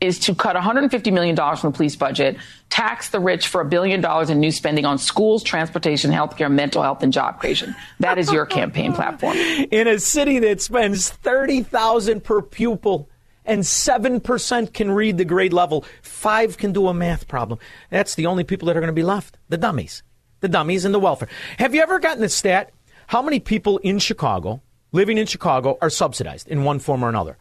is 0.00 0.18
to 0.20 0.34
cut 0.34 0.54
$150 0.54 1.12
million 1.12 1.34
from 1.34 1.72
the 1.72 1.76
police 1.76 1.96
budget, 1.96 2.36
tax 2.70 3.10
the 3.10 3.18
rich 3.18 3.48
for 3.48 3.60
a 3.60 3.64
billion 3.64 4.00
dollars 4.00 4.30
in 4.30 4.38
new 4.38 4.52
spending 4.52 4.84
on 4.84 4.98
schools, 4.98 5.42
transportation, 5.42 6.10
healthcare, 6.10 6.50
mental 6.50 6.82
health, 6.82 7.02
and 7.02 7.12
job 7.12 7.40
creation. 7.40 7.74
That 7.98 8.18
is 8.18 8.30
your 8.30 8.46
campaign 8.46 8.92
platform. 8.92 9.36
In 9.36 9.88
a 9.88 9.98
city 9.98 10.38
that 10.40 10.60
spends 10.60 11.10
30000 11.10 12.22
per 12.22 12.42
pupil 12.42 13.08
and 13.44 13.62
7% 13.62 14.72
can 14.72 14.90
read 14.90 15.18
the 15.18 15.24
grade 15.24 15.52
level, 15.52 15.84
5 16.02 16.58
can 16.58 16.72
do 16.72 16.86
a 16.86 16.94
math 16.94 17.26
problem. 17.26 17.58
That's 17.90 18.14
the 18.14 18.26
only 18.26 18.44
people 18.44 18.66
that 18.66 18.76
are 18.76 18.80
going 18.80 18.88
to 18.88 18.92
be 18.92 19.02
left, 19.02 19.36
the 19.48 19.56
dummies. 19.56 20.02
The 20.40 20.48
dummies 20.48 20.84
and 20.84 20.94
the 20.94 21.00
welfare. 21.00 21.28
Have 21.58 21.74
you 21.74 21.80
ever 21.80 21.98
gotten 21.98 22.20
the 22.20 22.28
stat 22.28 22.70
how 23.08 23.22
many 23.22 23.40
people 23.40 23.78
in 23.78 23.98
Chicago 23.98 24.60
living 24.92 25.18
in 25.18 25.26
Chicago 25.26 25.78
are 25.80 25.90
subsidized 25.90 26.48
in 26.48 26.64
one 26.64 26.78
form 26.78 27.04
or 27.04 27.08
another. 27.08 27.36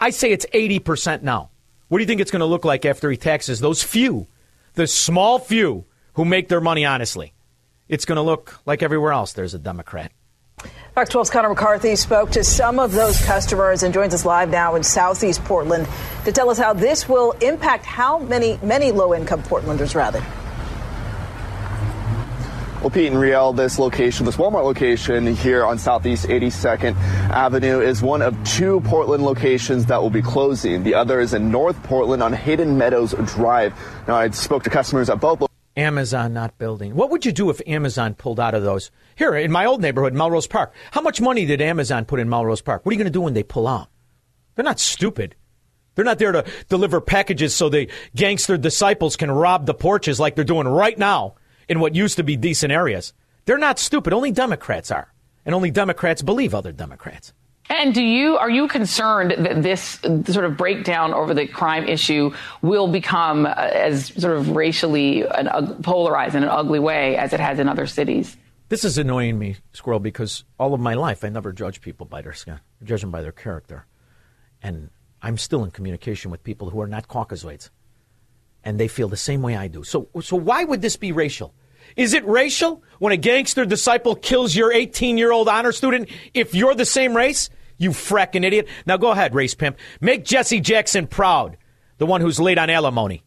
I 0.00 0.10
say 0.10 0.32
it's 0.32 0.46
80% 0.54 1.22
now. 1.22 1.50
What 1.88 1.98
do 1.98 2.02
you 2.02 2.06
think 2.06 2.20
it's 2.20 2.30
going 2.30 2.40
to 2.40 2.46
look 2.46 2.64
like 2.64 2.84
after 2.84 3.10
he 3.10 3.16
taxes 3.16 3.60
those 3.60 3.82
few, 3.82 4.26
the 4.74 4.86
small 4.86 5.38
few 5.38 5.84
who 6.14 6.24
make 6.24 6.48
their 6.48 6.60
money 6.60 6.84
honestly? 6.84 7.32
It's 7.88 8.04
going 8.04 8.16
to 8.16 8.22
look 8.22 8.60
like 8.66 8.82
everywhere 8.82 9.12
else 9.12 9.32
there's 9.32 9.54
a 9.54 9.58
Democrat. 9.58 10.12
Fox 10.94 11.10
12's 11.10 11.30
Connor 11.30 11.50
McCarthy 11.50 11.94
spoke 11.96 12.30
to 12.32 12.42
some 12.42 12.78
of 12.78 12.92
those 12.92 13.24
customers 13.24 13.82
and 13.82 13.94
joins 13.94 14.12
us 14.12 14.24
live 14.24 14.50
now 14.50 14.74
in 14.74 14.82
Southeast 14.82 15.42
Portland 15.44 15.86
to 16.24 16.32
tell 16.32 16.50
us 16.50 16.58
how 16.58 16.72
this 16.72 17.08
will 17.08 17.32
impact 17.40 17.84
how 17.86 18.18
many, 18.18 18.58
many 18.62 18.90
low 18.90 19.14
income 19.14 19.42
Portlanders, 19.42 19.94
rather. 19.94 20.22
Well, 22.80 22.90
Pete 22.90 23.10
and 23.10 23.20
Riel, 23.20 23.52
this 23.52 23.76
location, 23.80 24.24
this 24.24 24.36
Walmart 24.36 24.62
location 24.62 25.34
here 25.34 25.64
on 25.64 25.78
Southeast 25.78 26.26
82nd 26.28 26.94
Avenue 27.28 27.80
is 27.80 28.02
one 28.02 28.22
of 28.22 28.36
two 28.44 28.80
Portland 28.82 29.24
locations 29.24 29.86
that 29.86 30.00
will 30.00 30.10
be 30.10 30.22
closing. 30.22 30.84
The 30.84 30.94
other 30.94 31.18
is 31.18 31.34
in 31.34 31.50
North 31.50 31.82
Portland 31.82 32.22
on 32.22 32.32
Hayden 32.32 32.78
Meadows 32.78 33.16
Drive. 33.34 33.74
Now, 34.06 34.14
I 34.14 34.30
spoke 34.30 34.62
to 34.62 34.70
customers 34.70 35.10
at 35.10 35.20
both. 35.20 35.42
Amazon 35.76 36.32
not 36.32 36.56
building. 36.56 36.94
What 36.94 37.10
would 37.10 37.26
you 37.26 37.32
do 37.32 37.50
if 37.50 37.60
Amazon 37.66 38.14
pulled 38.14 38.38
out 38.38 38.54
of 38.54 38.62
those? 38.62 38.92
Here 39.16 39.34
in 39.34 39.50
my 39.50 39.66
old 39.66 39.82
neighborhood, 39.82 40.14
Melrose 40.14 40.46
Park. 40.46 40.72
How 40.92 41.00
much 41.00 41.20
money 41.20 41.46
did 41.46 41.60
Amazon 41.60 42.04
put 42.04 42.20
in 42.20 42.28
Melrose 42.28 42.62
Park? 42.62 42.86
What 42.86 42.90
are 42.90 42.94
you 42.94 42.98
going 42.98 43.12
to 43.12 43.18
do 43.18 43.22
when 43.22 43.34
they 43.34 43.42
pull 43.42 43.66
out? 43.66 43.88
They're 44.54 44.64
not 44.64 44.78
stupid. 44.78 45.34
They're 45.96 46.04
not 46.04 46.20
there 46.20 46.30
to 46.30 46.44
deliver 46.68 47.00
packages 47.00 47.56
so 47.56 47.68
the 47.68 47.90
gangster 48.14 48.56
disciples 48.56 49.16
can 49.16 49.32
rob 49.32 49.66
the 49.66 49.74
porches 49.74 50.20
like 50.20 50.36
they're 50.36 50.44
doing 50.44 50.68
right 50.68 50.96
now 50.96 51.34
in 51.68 51.80
what 51.80 51.94
used 51.94 52.16
to 52.16 52.24
be 52.24 52.36
decent 52.36 52.72
areas. 52.72 53.12
They're 53.44 53.58
not 53.58 53.78
stupid. 53.78 54.12
Only 54.12 54.30
Democrats 54.30 54.90
are. 54.90 55.12
And 55.46 55.54
only 55.54 55.70
Democrats 55.70 56.22
believe 56.22 56.54
other 56.54 56.72
Democrats. 56.72 57.32
And 57.70 57.94
do 57.94 58.02
you 58.02 58.36
are 58.38 58.48
you 58.48 58.66
concerned 58.66 59.32
that 59.32 59.62
this 59.62 60.00
sort 60.32 60.44
of 60.44 60.56
breakdown 60.56 61.12
over 61.12 61.34
the 61.34 61.46
crime 61.46 61.86
issue 61.86 62.32
will 62.62 62.88
become 62.88 63.44
uh, 63.44 63.50
as 63.50 64.06
sort 64.06 64.36
of 64.36 64.56
racially 64.56 65.22
an, 65.22 65.48
uh, 65.48 65.74
polarized 65.82 66.34
in 66.34 66.42
an 66.42 66.48
ugly 66.48 66.78
way 66.78 67.16
as 67.16 67.32
it 67.32 67.40
has 67.40 67.58
in 67.58 67.68
other 67.68 67.86
cities? 67.86 68.36
This 68.70 68.84
is 68.84 68.98
annoying 68.98 69.38
me, 69.38 69.56
Squirrel, 69.72 70.00
because 70.00 70.44
all 70.58 70.74
of 70.74 70.80
my 70.80 70.94
life 70.94 71.24
I 71.24 71.28
never 71.28 71.52
judge 71.52 71.80
people 71.80 72.06
by 72.06 72.22
their 72.22 72.34
skin. 72.34 72.60
I 72.80 72.84
judge 72.84 73.02
them 73.02 73.10
by 73.10 73.22
their 73.22 73.32
character. 73.32 73.86
And 74.62 74.90
I'm 75.22 75.36
still 75.36 75.64
in 75.64 75.70
communication 75.70 76.30
with 76.30 76.44
people 76.44 76.70
who 76.70 76.80
are 76.80 76.86
not 76.86 77.08
Caucasoids. 77.08 77.70
And 78.68 78.78
they 78.78 78.86
feel 78.86 79.08
the 79.08 79.16
same 79.16 79.40
way 79.40 79.56
I 79.56 79.66
do. 79.66 79.82
So, 79.82 80.08
so 80.20 80.36
why 80.36 80.62
would 80.62 80.82
this 80.82 80.98
be 80.98 81.10
racial? 81.10 81.54
Is 81.96 82.12
it 82.12 82.22
racial 82.26 82.82
when 82.98 83.14
a 83.14 83.16
gangster 83.16 83.64
disciple 83.64 84.14
kills 84.14 84.54
your 84.54 84.70
18 84.70 85.16
year 85.16 85.32
old 85.32 85.48
honor 85.48 85.72
student 85.72 86.10
if 86.34 86.54
you're 86.54 86.74
the 86.74 86.84
same 86.84 87.16
race? 87.16 87.48
You 87.78 87.92
fracking 87.92 88.44
idiot. 88.44 88.68
Now 88.84 88.98
go 88.98 89.10
ahead, 89.10 89.34
race 89.34 89.54
pimp. 89.54 89.78
Make 90.02 90.22
Jesse 90.22 90.60
Jackson 90.60 91.06
proud, 91.06 91.56
the 91.96 92.04
one 92.04 92.20
who's 92.20 92.38
late 92.38 92.58
on 92.58 92.68
alimony. 92.68 93.22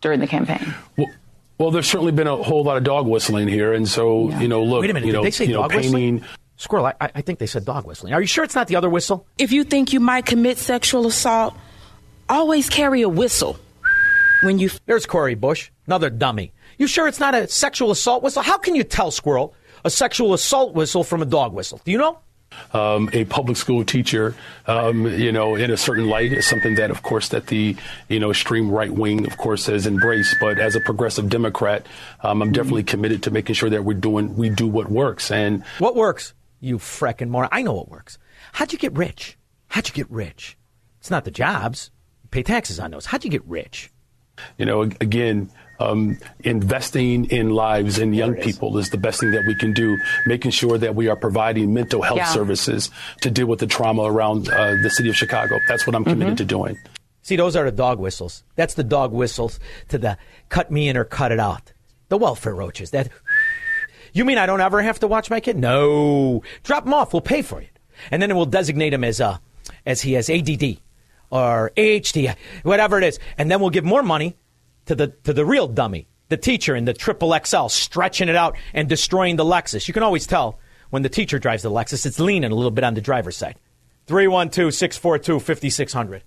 During 0.00 0.18
the 0.18 0.26
campaign. 0.26 0.74
Well, 0.96 1.10
well 1.58 1.70
there's 1.70 1.90
certainly 1.90 2.12
been 2.12 2.26
a 2.26 2.36
whole 2.42 2.64
lot 2.64 2.78
of 2.78 2.84
dog 2.84 3.06
whistling 3.06 3.48
here. 3.48 3.74
And 3.74 3.86
so, 3.86 4.30
yeah. 4.30 4.40
you 4.40 4.48
know, 4.48 4.64
look, 4.64 4.80
Wait 4.80 4.88
a 4.88 4.94
minute, 4.94 5.08
you 5.08 5.12
know, 5.12 5.22
they 5.22 5.30
say 5.30 5.44
you 5.44 5.52
know, 5.52 5.60
dog 5.60 5.72
painting. 5.72 6.14
Whistling? 6.14 6.24
Squirrel, 6.56 6.86
I, 6.86 6.94
I 7.00 7.20
think 7.20 7.38
they 7.38 7.46
said 7.46 7.66
dog 7.66 7.84
whistling. 7.84 8.14
Are 8.14 8.20
you 8.22 8.26
sure 8.26 8.44
it's 8.44 8.54
not 8.54 8.66
the 8.66 8.76
other 8.76 8.88
whistle? 8.88 9.26
If 9.36 9.52
you 9.52 9.62
think 9.62 9.92
you 9.92 10.00
might 10.00 10.24
commit 10.24 10.56
sexual 10.56 11.06
assault, 11.06 11.54
always 12.30 12.70
carry 12.70 13.02
a 13.02 13.10
whistle 13.10 13.58
when 14.42 14.58
you. 14.58 14.70
There's 14.86 15.06
Cori 15.06 15.34
Bush, 15.34 15.70
another 15.86 16.10
dummy. 16.10 16.52
You 16.78 16.86
sure 16.86 17.08
it's 17.08 17.20
not 17.20 17.34
a 17.34 17.48
sexual 17.48 17.90
assault 17.90 18.22
whistle? 18.22 18.42
How 18.42 18.58
can 18.58 18.74
you 18.74 18.84
tell, 18.84 19.10
Squirrel, 19.10 19.54
a 19.84 19.90
sexual 19.90 20.34
assault 20.34 20.74
whistle 20.74 21.04
from 21.04 21.22
a 21.22 21.26
dog 21.26 21.52
whistle? 21.52 21.80
Do 21.84 21.92
you 21.92 21.98
know? 21.98 22.18
Um, 22.72 23.10
a 23.12 23.24
public 23.24 23.56
school 23.56 23.84
teacher, 23.84 24.34
um, 24.66 25.06
you 25.06 25.32
know, 25.32 25.56
in 25.56 25.70
a 25.70 25.76
certain 25.76 26.08
light 26.08 26.32
is 26.32 26.46
something 26.46 26.76
that, 26.76 26.90
of 26.90 27.02
course, 27.02 27.28
that 27.30 27.48
the 27.48 27.76
you 28.08 28.20
know 28.20 28.30
extreme 28.30 28.70
right 28.70 28.90
wing, 28.90 29.26
of 29.26 29.36
course, 29.36 29.66
has 29.66 29.86
embraced. 29.86 30.36
But 30.40 30.58
as 30.58 30.76
a 30.76 30.80
progressive 30.80 31.28
Democrat, 31.28 31.86
um, 32.22 32.42
I'm 32.42 32.52
definitely 32.52 32.84
committed 32.84 33.22
to 33.24 33.30
making 33.30 33.56
sure 33.56 33.68
that 33.70 33.84
we're 33.84 33.94
doing 33.94 34.36
we 34.36 34.48
do 34.48 34.66
what 34.66 34.90
works. 34.90 35.30
And 35.30 35.64
what 35.78 35.96
works? 35.96 36.34
You 36.60 36.78
freckin' 36.78 37.28
moron! 37.28 37.48
I 37.52 37.62
know 37.62 37.74
what 37.74 37.90
works. 37.90 38.16
How'd 38.52 38.72
you 38.72 38.78
get 38.78 38.96
rich? 38.96 39.36
How'd 39.68 39.88
you 39.88 39.94
get 39.94 40.10
rich? 40.10 40.56
It's 41.00 41.10
not 41.10 41.24
the 41.24 41.30
jobs. 41.30 41.90
You 42.22 42.28
pay 42.30 42.42
taxes 42.42 42.80
on 42.80 42.90
those. 42.92 43.06
How'd 43.06 43.24
you 43.24 43.30
get 43.30 43.44
rich? 43.44 43.90
You 44.58 44.66
know, 44.66 44.82
again, 44.82 45.50
um, 45.78 46.18
investing 46.44 47.26
in 47.26 47.50
lives 47.50 47.98
and 47.98 48.14
young 48.16 48.34
people 48.34 48.78
is 48.78 48.90
the 48.90 48.96
best 48.96 49.20
thing 49.20 49.30
that 49.32 49.44
we 49.46 49.54
can 49.54 49.72
do. 49.72 49.98
Making 50.26 50.50
sure 50.50 50.78
that 50.78 50.94
we 50.94 51.08
are 51.08 51.16
providing 51.16 51.74
mental 51.74 52.02
health 52.02 52.16
Yeah. 52.18 52.24
services 52.26 52.90
to 53.22 53.30
deal 53.30 53.46
with 53.46 53.58
the 53.60 53.66
trauma 53.66 54.02
around 54.04 54.48
uh, 54.48 54.76
the 54.82 54.90
city 54.90 55.08
of 55.10 55.16
Chicago. 55.16 55.58
That's 55.68 55.86
what 55.86 55.94
I'm 55.94 56.04
committed 56.04 56.34
Mhm. 56.34 56.38
to 56.38 56.44
doing. 56.44 56.78
See, 57.22 57.36
those 57.36 57.56
are 57.56 57.64
the 57.64 57.72
dog 57.76 57.98
whistles. 57.98 58.42
That's 58.54 58.74
the 58.74 58.84
dog 58.84 59.12
whistles 59.12 59.58
to 59.88 59.98
the 59.98 60.16
cut 60.48 60.70
me 60.70 60.88
in 60.88 60.96
or 60.96 61.04
cut 61.04 61.32
it 61.32 61.40
out. 61.40 61.72
The 62.08 62.16
welfare 62.16 62.54
roaches. 62.54 62.90
That. 62.92 63.08
You 64.12 64.24
mean 64.24 64.38
I 64.38 64.46
don't 64.46 64.60
ever 64.60 64.80
have 64.80 65.00
to 65.00 65.06
watch 65.08 65.28
my 65.28 65.40
kid? 65.40 65.58
No. 65.58 66.42
Drop 66.62 66.86
him 66.86 66.94
off. 66.94 67.12
We'll 67.12 67.20
pay 67.20 67.42
for 67.42 67.60
it. 67.60 67.78
And 68.10 68.22
then 68.22 68.34
we'll 68.36 68.46
designate 68.46 68.94
him 68.94 69.04
as 69.04 69.20
uh, 69.20 69.38
as 69.84 70.02
he 70.02 70.12
has 70.14 70.30
ADD 70.30 70.78
or 71.30 71.72
AHD, 71.76 72.34
whatever 72.62 72.98
it 72.98 73.04
is. 73.04 73.18
And 73.38 73.50
then 73.50 73.60
we'll 73.60 73.70
give 73.70 73.84
more 73.84 74.02
money 74.02 74.36
to 74.86 74.94
the 74.94 75.08
to 75.24 75.32
the 75.32 75.44
real 75.44 75.68
dummy, 75.68 76.08
the 76.28 76.36
teacher 76.36 76.74
in 76.74 76.84
the 76.84 76.94
triple 76.94 77.36
XL, 77.44 77.68
stretching 77.68 78.28
it 78.28 78.36
out 78.36 78.56
and 78.72 78.88
destroying 78.88 79.36
the 79.36 79.44
Lexus. 79.44 79.88
You 79.88 79.94
can 79.94 80.02
always 80.02 80.26
tell 80.26 80.58
when 80.90 81.02
the 81.02 81.08
teacher 81.08 81.38
drives 81.38 81.62
the 81.62 81.70
Lexus, 81.70 82.06
it's 82.06 82.20
leaning 82.20 82.52
a 82.52 82.54
little 82.54 82.70
bit 82.70 82.84
on 82.84 82.94
the 82.94 83.00
driver's 83.00 83.36
side. 83.36 83.58
312 84.06 84.72
642 84.72 85.40
5600. 85.40 86.22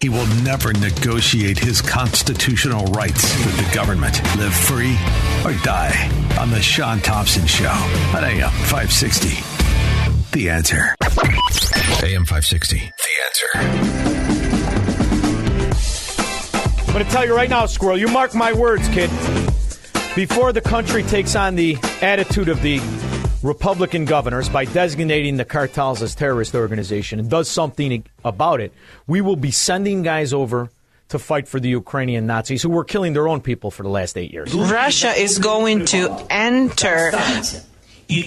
He 0.00 0.10
will 0.10 0.26
never 0.42 0.72
negotiate 0.74 1.58
his 1.58 1.80
constitutional 1.80 2.84
rights 2.86 3.34
with 3.44 3.56
the 3.56 3.74
government. 3.74 4.22
Live 4.36 4.54
free 4.54 4.96
or 5.44 5.54
die 5.64 6.10
on 6.38 6.50
The 6.50 6.60
Shaun 6.60 7.00
Thompson 7.00 7.46
Show 7.46 7.72
on 8.14 8.22
AM 8.22 8.50
560. 8.50 9.55
The 10.36 10.50
answer. 10.50 10.94
AM 12.04 12.26
560. 12.26 12.76
The 12.76 12.82
answer. 13.24 13.48
I'm 16.82 16.92
going 16.92 17.06
to 17.06 17.10
tell 17.10 17.24
you 17.24 17.34
right 17.34 17.48
now, 17.48 17.64
Squirrel, 17.64 17.96
you 17.96 18.08
mark 18.08 18.34
my 18.34 18.52
words, 18.52 18.86
kid. 18.88 19.08
Before 20.14 20.52
the 20.52 20.60
country 20.60 21.04
takes 21.04 21.34
on 21.36 21.54
the 21.54 21.78
attitude 22.02 22.50
of 22.50 22.60
the 22.60 22.82
Republican 23.42 24.04
governors 24.04 24.50
by 24.50 24.66
designating 24.66 25.38
the 25.38 25.46
cartels 25.46 26.02
as 26.02 26.14
terrorist 26.14 26.54
organization 26.54 27.18
and 27.18 27.30
does 27.30 27.48
something 27.48 28.04
about 28.22 28.60
it, 28.60 28.74
we 29.06 29.22
will 29.22 29.36
be 29.36 29.50
sending 29.50 30.02
guys 30.02 30.34
over 30.34 30.68
to 31.08 31.18
fight 31.18 31.48
for 31.48 31.60
the 31.60 31.70
Ukrainian 31.70 32.26
Nazis 32.26 32.62
who 32.62 32.68
were 32.68 32.84
killing 32.84 33.14
their 33.14 33.26
own 33.26 33.40
people 33.40 33.70
for 33.70 33.84
the 33.84 33.88
last 33.88 34.18
eight 34.18 34.34
years. 34.34 34.52
Russia 34.52 35.12
is 35.12 35.38
going 35.38 35.86
to 35.86 36.14
enter 36.28 37.10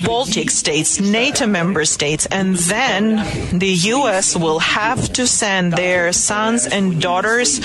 Baltic 0.04 0.50
states, 0.50 1.00
NATO 1.00 1.48
member 1.48 1.86
states, 1.86 2.26
and 2.26 2.56
then 2.56 3.58
the 3.58 3.70
U.S. 3.70 4.36
will 4.36 4.60
have 4.60 5.14
to 5.14 5.26
send 5.26 5.74
their 5.74 6.12
sons 6.12 6.68
and 6.68 7.02
daughters 7.02 7.62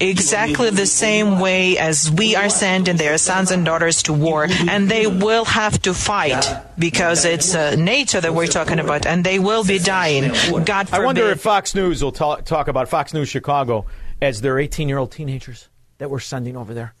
exactly 0.00 0.70
the 0.70 0.86
same 0.86 1.40
way 1.40 1.76
as 1.76 2.10
we 2.10 2.34
are 2.36 2.48
sending 2.48 2.96
their 2.96 3.18
sons 3.18 3.50
and 3.50 3.66
daughters 3.66 4.02
to 4.04 4.14
war, 4.14 4.46
and 4.68 4.88
they 4.88 5.06
will 5.06 5.44
have 5.44 5.80
to 5.82 5.92
fight 5.92 6.46
because 6.78 7.26
it's 7.26 7.54
uh, 7.54 7.76
NATO 7.76 8.20
that 8.20 8.34
we're 8.34 8.46
talking 8.46 8.78
about, 8.78 9.04
and 9.04 9.22
they 9.22 9.38
will 9.38 9.64
be 9.64 9.78
dying. 9.78 10.32
God 10.64 10.88
forbid. 10.88 11.02
I 11.02 11.04
wonder 11.04 11.30
if 11.30 11.42
Fox 11.42 11.74
News 11.74 12.02
will 12.02 12.12
talk, 12.12 12.46
talk 12.46 12.68
about 12.68 12.88
Fox 12.88 13.12
News 13.12 13.28
Chicago 13.28 13.84
as 14.22 14.40
their 14.40 14.58
18 14.58 14.88
year 14.88 14.98
old 14.98 15.12
teenagers 15.12 15.68
that 15.98 16.08
we're 16.08 16.18
sending 16.18 16.56
over 16.56 16.72
there. 16.72 16.94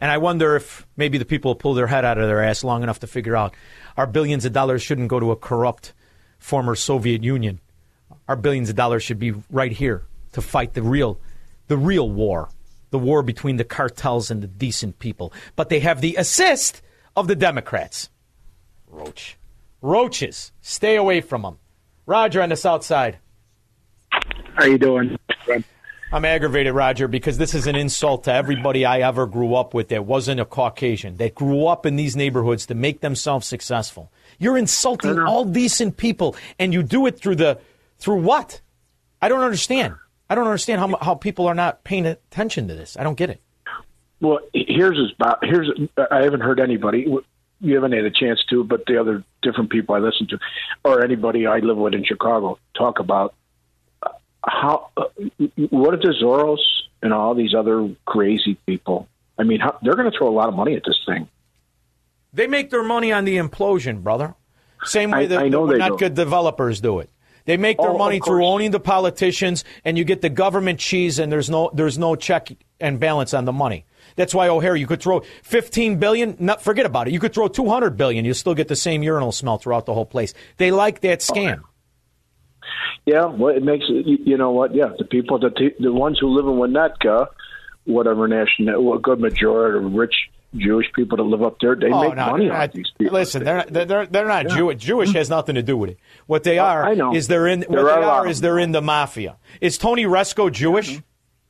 And 0.00 0.10
I 0.10 0.18
wonder 0.18 0.56
if 0.56 0.86
maybe 0.96 1.18
the 1.18 1.24
people 1.24 1.50
will 1.50 1.56
pull 1.56 1.74
their 1.74 1.86
head 1.86 2.04
out 2.04 2.18
of 2.18 2.26
their 2.26 2.42
ass 2.42 2.64
long 2.64 2.82
enough 2.82 3.00
to 3.00 3.06
figure 3.06 3.36
out 3.36 3.54
our 3.96 4.06
billions 4.06 4.44
of 4.44 4.52
dollars 4.52 4.82
shouldn't 4.82 5.08
go 5.08 5.20
to 5.20 5.30
a 5.30 5.36
corrupt 5.36 5.92
former 6.38 6.74
Soviet 6.74 7.22
Union. 7.22 7.60
Our 8.28 8.36
billions 8.36 8.68
of 8.70 8.76
dollars 8.76 9.02
should 9.02 9.18
be 9.18 9.32
right 9.50 9.72
here 9.72 10.04
to 10.32 10.40
fight 10.40 10.74
the 10.74 10.82
real, 10.82 11.20
the 11.68 11.76
real 11.76 12.10
war, 12.10 12.48
the 12.90 12.98
war 12.98 13.22
between 13.22 13.56
the 13.56 13.64
cartels 13.64 14.30
and 14.30 14.42
the 14.42 14.46
decent 14.46 14.98
people. 14.98 15.32
But 15.56 15.68
they 15.68 15.80
have 15.80 16.00
the 16.00 16.16
assist 16.16 16.82
of 17.16 17.28
the 17.28 17.36
Democrats. 17.36 18.10
Roach, 18.88 19.38
roaches, 19.80 20.52
stay 20.60 20.96
away 20.96 21.20
from 21.20 21.42
them. 21.42 21.58
Roger 22.06 22.42
on 22.42 22.48
the 22.48 22.56
south 22.56 22.84
side. 22.84 23.18
How 24.54 24.64
you 24.64 24.78
doing? 24.78 25.18
I'm 26.14 26.26
aggravated, 26.26 26.74
Roger, 26.74 27.08
because 27.08 27.38
this 27.38 27.54
is 27.54 27.66
an 27.66 27.74
insult 27.74 28.24
to 28.24 28.32
everybody 28.34 28.84
I 28.84 29.00
ever 29.00 29.26
grew 29.26 29.54
up 29.54 29.72
with 29.72 29.88
that 29.88 30.04
wasn't 30.04 30.40
a 30.40 30.44
Caucasian, 30.44 31.16
that 31.16 31.34
grew 31.34 31.66
up 31.66 31.86
in 31.86 31.96
these 31.96 32.14
neighborhoods 32.14 32.66
to 32.66 32.74
make 32.74 33.00
themselves 33.00 33.46
successful. 33.46 34.12
You're 34.38 34.58
insulting 34.58 35.18
all 35.18 35.46
decent 35.46 35.96
people, 35.96 36.36
and 36.58 36.74
you 36.74 36.82
do 36.82 37.06
it 37.06 37.18
through 37.18 37.36
the 37.36 37.60
through 37.96 38.20
what? 38.20 38.60
I 39.22 39.30
don't 39.30 39.40
understand. 39.40 39.94
I 40.28 40.34
don't 40.34 40.44
understand 40.44 40.80
how 40.80 40.98
how 41.00 41.14
people 41.14 41.46
are 41.46 41.54
not 41.54 41.82
paying 41.82 42.04
attention 42.04 42.68
to 42.68 42.74
this. 42.74 42.94
I 42.98 43.04
don't 43.04 43.16
get 43.16 43.30
it. 43.30 43.40
Well, 44.20 44.40
here's 44.52 44.98
his. 44.98 45.12
Here's 45.42 45.70
I 46.10 46.24
haven't 46.24 46.40
heard 46.40 46.60
anybody. 46.60 47.10
You 47.60 47.74
haven't 47.74 47.92
had 47.92 48.04
a 48.04 48.10
chance 48.10 48.44
to, 48.50 48.64
but 48.64 48.84
the 48.86 49.00
other 49.00 49.24
different 49.40 49.70
people 49.70 49.94
I 49.94 49.98
listen 50.00 50.26
to, 50.28 50.38
or 50.84 51.02
anybody 51.02 51.46
I 51.46 51.60
live 51.60 51.78
with 51.78 51.94
in 51.94 52.04
Chicago, 52.04 52.58
talk 52.76 52.98
about 52.98 53.34
how. 54.44 54.90
Uh, 54.96 55.04
what 55.70 55.94
if 55.94 56.00
the 56.00 56.14
Soros 56.22 56.58
and 57.02 57.12
all 57.12 57.34
these 57.34 57.54
other 57.54 57.94
crazy 58.06 58.56
people? 58.66 59.08
I 59.38 59.44
mean, 59.44 59.60
how, 59.60 59.78
they're 59.82 59.94
going 59.96 60.10
to 60.10 60.16
throw 60.16 60.28
a 60.28 60.34
lot 60.34 60.48
of 60.48 60.54
money 60.54 60.74
at 60.74 60.82
this 60.84 60.98
thing. 61.06 61.28
They 62.32 62.46
make 62.46 62.70
their 62.70 62.82
money 62.82 63.12
on 63.12 63.24
the 63.24 63.36
implosion, 63.36 64.02
brother. 64.02 64.34
Same 64.84 65.10
way 65.10 65.24
I- 65.24 65.26
that 65.26 65.38
I 65.38 65.48
know 65.48 65.66
the 65.66 65.78
not 65.78 65.90
do. 65.92 65.96
good 65.98 66.14
developers 66.14 66.80
do 66.80 66.98
it. 67.00 67.10
They 67.44 67.56
make 67.56 67.76
their 67.78 67.90
Oh, 67.90 67.98
money 67.98 68.20
through 68.20 68.46
owning 68.46 68.70
the 68.70 68.78
politicians, 68.78 69.64
and 69.84 69.98
you 69.98 70.04
get 70.04 70.20
the 70.22 70.28
government 70.30 70.78
cheese, 70.78 71.18
and 71.18 71.30
there's 71.32 71.50
no 71.50 71.70
there's 71.74 71.98
no 71.98 72.14
check 72.14 72.48
and 72.78 73.00
balance 73.00 73.34
on 73.34 73.46
the 73.46 73.52
money. 73.52 73.84
That's 74.14 74.32
why 74.32 74.48
O'Hare, 74.48 74.76
you 74.76 74.86
could 74.86 75.00
throw 75.02 75.22
15 75.42 75.96
billion. 75.98 76.36
Not 76.38 76.62
forget 76.62 76.86
about 76.86 77.08
it. 77.08 77.12
You 77.12 77.18
could 77.18 77.34
throw 77.34 77.48
200 77.48 77.96
billion. 77.96 78.24
You 78.24 78.32
still 78.34 78.54
get 78.54 78.68
the 78.68 78.76
same 78.76 79.02
urinal 79.02 79.32
smell 79.32 79.58
throughout 79.58 79.86
the 79.86 79.94
whole 79.94 80.06
place. 80.06 80.34
They 80.56 80.70
like 80.70 81.00
that 81.00 81.18
scam. 81.18 81.62
Yeah, 83.06 83.26
well, 83.26 83.54
it 83.54 83.62
makes 83.64 83.84
you, 83.88 84.18
you 84.24 84.36
know 84.36 84.50
what? 84.52 84.74
Yeah, 84.74 84.90
the 84.96 85.04
people, 85.04 85.38
the 85.38 85.50
the 85.80 85.92
ones 85.92 86.18
who 86.20 86.28
live 86.28 86.46
in 86.46 86.52
Winnetka, 86.52 87.26
whatever 87.84 88.28
national, 88.28 88.94
a 88.94 88.98
good 89.00 89.18
majority 89.20 89.84
of 89.84 89.92
rich 89.92 90.14
Jewish 90.54 90.86
people 90.94 91.16
that 91.16 91.24
live 91.24 91.42
up 91.42 91.56
there, 91.60 91.74
they 91.74 91.86
Oh, 91.90 92.02
make 92.02 92.14
no, 92.16 92.26
money 92.30 92.48
off 92.50 92.72
these 92.72 92.90
people. 92.98 93.14
Listen, 93.14 93.42
they're 93.42 93.56
not, 93.56 93.72
they're, 93.72 94.06
they're 94.06 94.26
not 94.28 94.50
Yeah. 94.50 94.56
Jewish. 94.56 94.82
Jewish 94.82 95.12
has 95.14 95.28
nothing 95.30 95.54
to 95.56 95.62
do 95.62 95.76
with 95.76 95.90
it. 95.90 95.98
What 96.26 96.44
they 96.44 96.58
oh, 96.58 96.64
are 96.64 96.84
I 96.84 96.94
know. 96.94 97.14
is 97.14 97.26
they're 97.26 97.46
in. 97.48 97.60
There 97.60 97.68
what 97.82 97.92
are 97.92 98.00
they 98.00 98.06
are 98.06 98.26
is 98.28 98.40
they're 98.40 98.58
in 98.58 98.70
the 98.72 98.82
mafia. 98.82 99.36
Is 99.60 99.78
Tony 99.78 100.04
Rezko 100.04 100.52
Jewish? 100.52 100.90
Mm-hmm. 100.90 101.00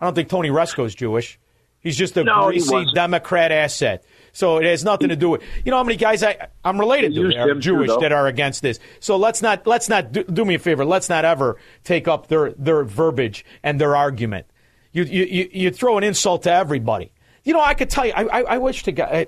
I 0.01 0.05
don't 0.07 0.15
think 0.15 0.29
Tony 0.29 0.49
Rezko's 0.49 0.95
Jewish. 0.95 1.39
He's 1.81 1.97
just 1.97 2.17
a 2.17 2.25
No, 2.25 2.47
greasy. 2.47 2.87
Democrat 2.95 3.51
asset. 3.53 4.05
So 4.33 4.59
it 4.59 4.65
has 4.65 4.83
nothing 4.83 5.11
to 5.11 5.17
do 5.17 5.31
with. 5.31 5.43
You 5.65 5.71
know 5.71 5.77
how 5.77 5.85
many 5.85 5.97
guys 5.97 6.23
I 6.23 6.49
I'm 6.65 6.81
related 6.81 7.15
to 7.15 7.29
that 7.29 7.37
are 7.37 7.55
too, 7.55 7.61
Jewish 7.61 7.91
that 8.01 8.13
are 8.13 8.27
against 8.27 8.63
this. 8.63 8.79
So 9.01 9.17
let's 9.17 9.43
not 9.43 9.67
let's 9.67 9.89
not 9.89 10.11
do, 10.13 10.25
do 10.25 10.45
me 10.45 10.55
a 10.55 10.59
favor. 10.59 10.85
Let's 10.85 11.09
not 11.09 11.25
ever 11.25 11.59
take 11.85 12.09
up 12.09 12.29
their 12.29 12.53
their 12.53 12.83
verbiage 12.85 13.45
and 13.63 13.81
their 13.81 13.95
argument. 13.95 14.47
You 14.93 15.05
you 15.05 15.25
you, 15.25 15.51
you 15.53 15.71
throw 15.71 15.99
an 15.99 16.05
insult 16.05 16.45
to 16.45 16.53
everybody. 16.53 17.13
You 17.45 17.53
know 17.53 17.61
I 17.61 17.75
could 17.75 17.91
tell 17.91 18.07
you. 18.07 18.13
I 18.13 18.23
I, 18.23 18.41
I 18.55 18.59
wish 18.59 18.83
to 18.85 18.93
God. 18.93 19.09
I, 19.13 19.27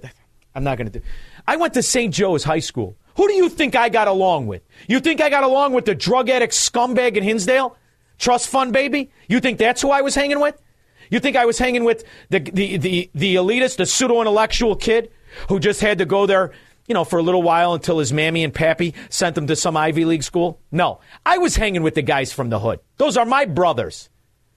I'm 0.54 0.64
not 0.64 0.78
going 0.78 0.90
to 0.90 0.98
do. 0.98 1.04
I 1.46 1.56
went 1.56 1.74
to 1.74 1.82
St. 1.82 2.14
Joe's 2.14 2.44
High 2.44 2.60
School. 2.60 2.96
Who 3.16 3.28
do 3.28 3.34
you 3.34 3.48
think 3.48 3.76
I 3.76 3.88
got 3.88 4.08
along 4.08 4.46
with? 4.46 4.62
You 4.88 5.00
think 5.00 5.20
I 5.20 5.30
got 5.30 5.44
along 5.44 5.72
with 5.72 5.84
the 5.84 5.94
drug 5.94 6.30
addict 6.30 6.52
scumbag 6.52 7.16
in 7.16 7.22
Hinsdale? 7.22 7.76
Trust 8.18 8.48
fund 8.48 8.72
baby? 8.72 9.10
You 9.28 9.40
think 9.40 9.58
that's 9.58 9.82
who 9.82 9.90
I 9.90 10.00
was 10.00 10.14
hanging 10.14 10.40
with? 10.40 10.60
You 11.14 11.20
think 11.20 11.36
I 11.36 11.44
was 11.44 11.58
hanging 11.58 11.84
with 11.84 12.02
the 12.30 12.40
the 12.40 12.76
the, 12.76 13.10
the 13.14 13.36
elitist, 13.36 13.76
the 13.76 13.86
pseudo 13.86 14.20
intellectual 14.20 14.74
kid 14.74 15.12
who 15.48 15.60
just 15.60 15.80
had 15.80 15.98
to 15.98 16.04
go 16.04 16.26
there, 16.26 16.50
you 16.88 16.94
know, 16.94 17.04
for 17.04 17.20
a 17.20 17.22
little 17.22 17.40
while 17.40 17.72
until 17.72 18.00
his 18.00 18.12
mammy 18.12 18.42
and 18.42 18.52
pappy 18.52 18.94
sent 19.10 19.38
him 19.38 19.46
to 19.46 19.54
some 19.54 19.76
Ivy 19.76 20.06
League 20.06 20.24
school? 20.24 20.58
No. 20.72 20.98
I 21.24 21.38
was 21.38 21.54
hanging 21.54 21.84
with 21.84 21.94
the 21.94 22.02
guys 22.02 22.32
from 22.32 22.50
the 22.50 22.58
hood. 22.58 22.80
Those 22.96 23.16
are 23.16 23.24
my 23.24 23.44
brothers. 23.44 24.10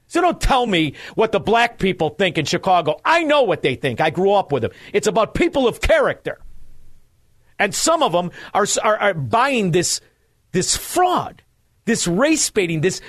So 0.08 0.20
don't 0.20 0.42
tell 0.42 0.66
me 0.66 0.96
what 1.14 1.32
the 1.32 1.40
black 1.40 1.78
people 1.78 2.10
think 2.10 2.40
in 2.40 2.46
Chicago. 2.46 3.00
I 3.06 3.22
know 3.22 3.44
what 3.44 3.62
they 3.62 3.76
think. 3.76 4.02
I 4.02 4.10
grew 4.10 4.32
up 4.32 4.52
with 4.52 4.64
them. 4.64 4.72
It's 4.94 5.06
about 5.06 5.36
people 5.36 5.68
of 5.68 5.80
character. 5.80 6.40
And 7.60 7.76
some 7.76 8.02
of 8.02 8.14
them 8.14 8.32
are, 8.56 8.66
are, 8.84 8.98
are 8.98 9.14
buying 9.14 9.74
this, 9.74 10.02
this 10.54 10.76
fraud, 10.76 11.44
this 11.86 12.08
race 12.08 12.50
baiting, 12.50 12.82
this 12.82 13.00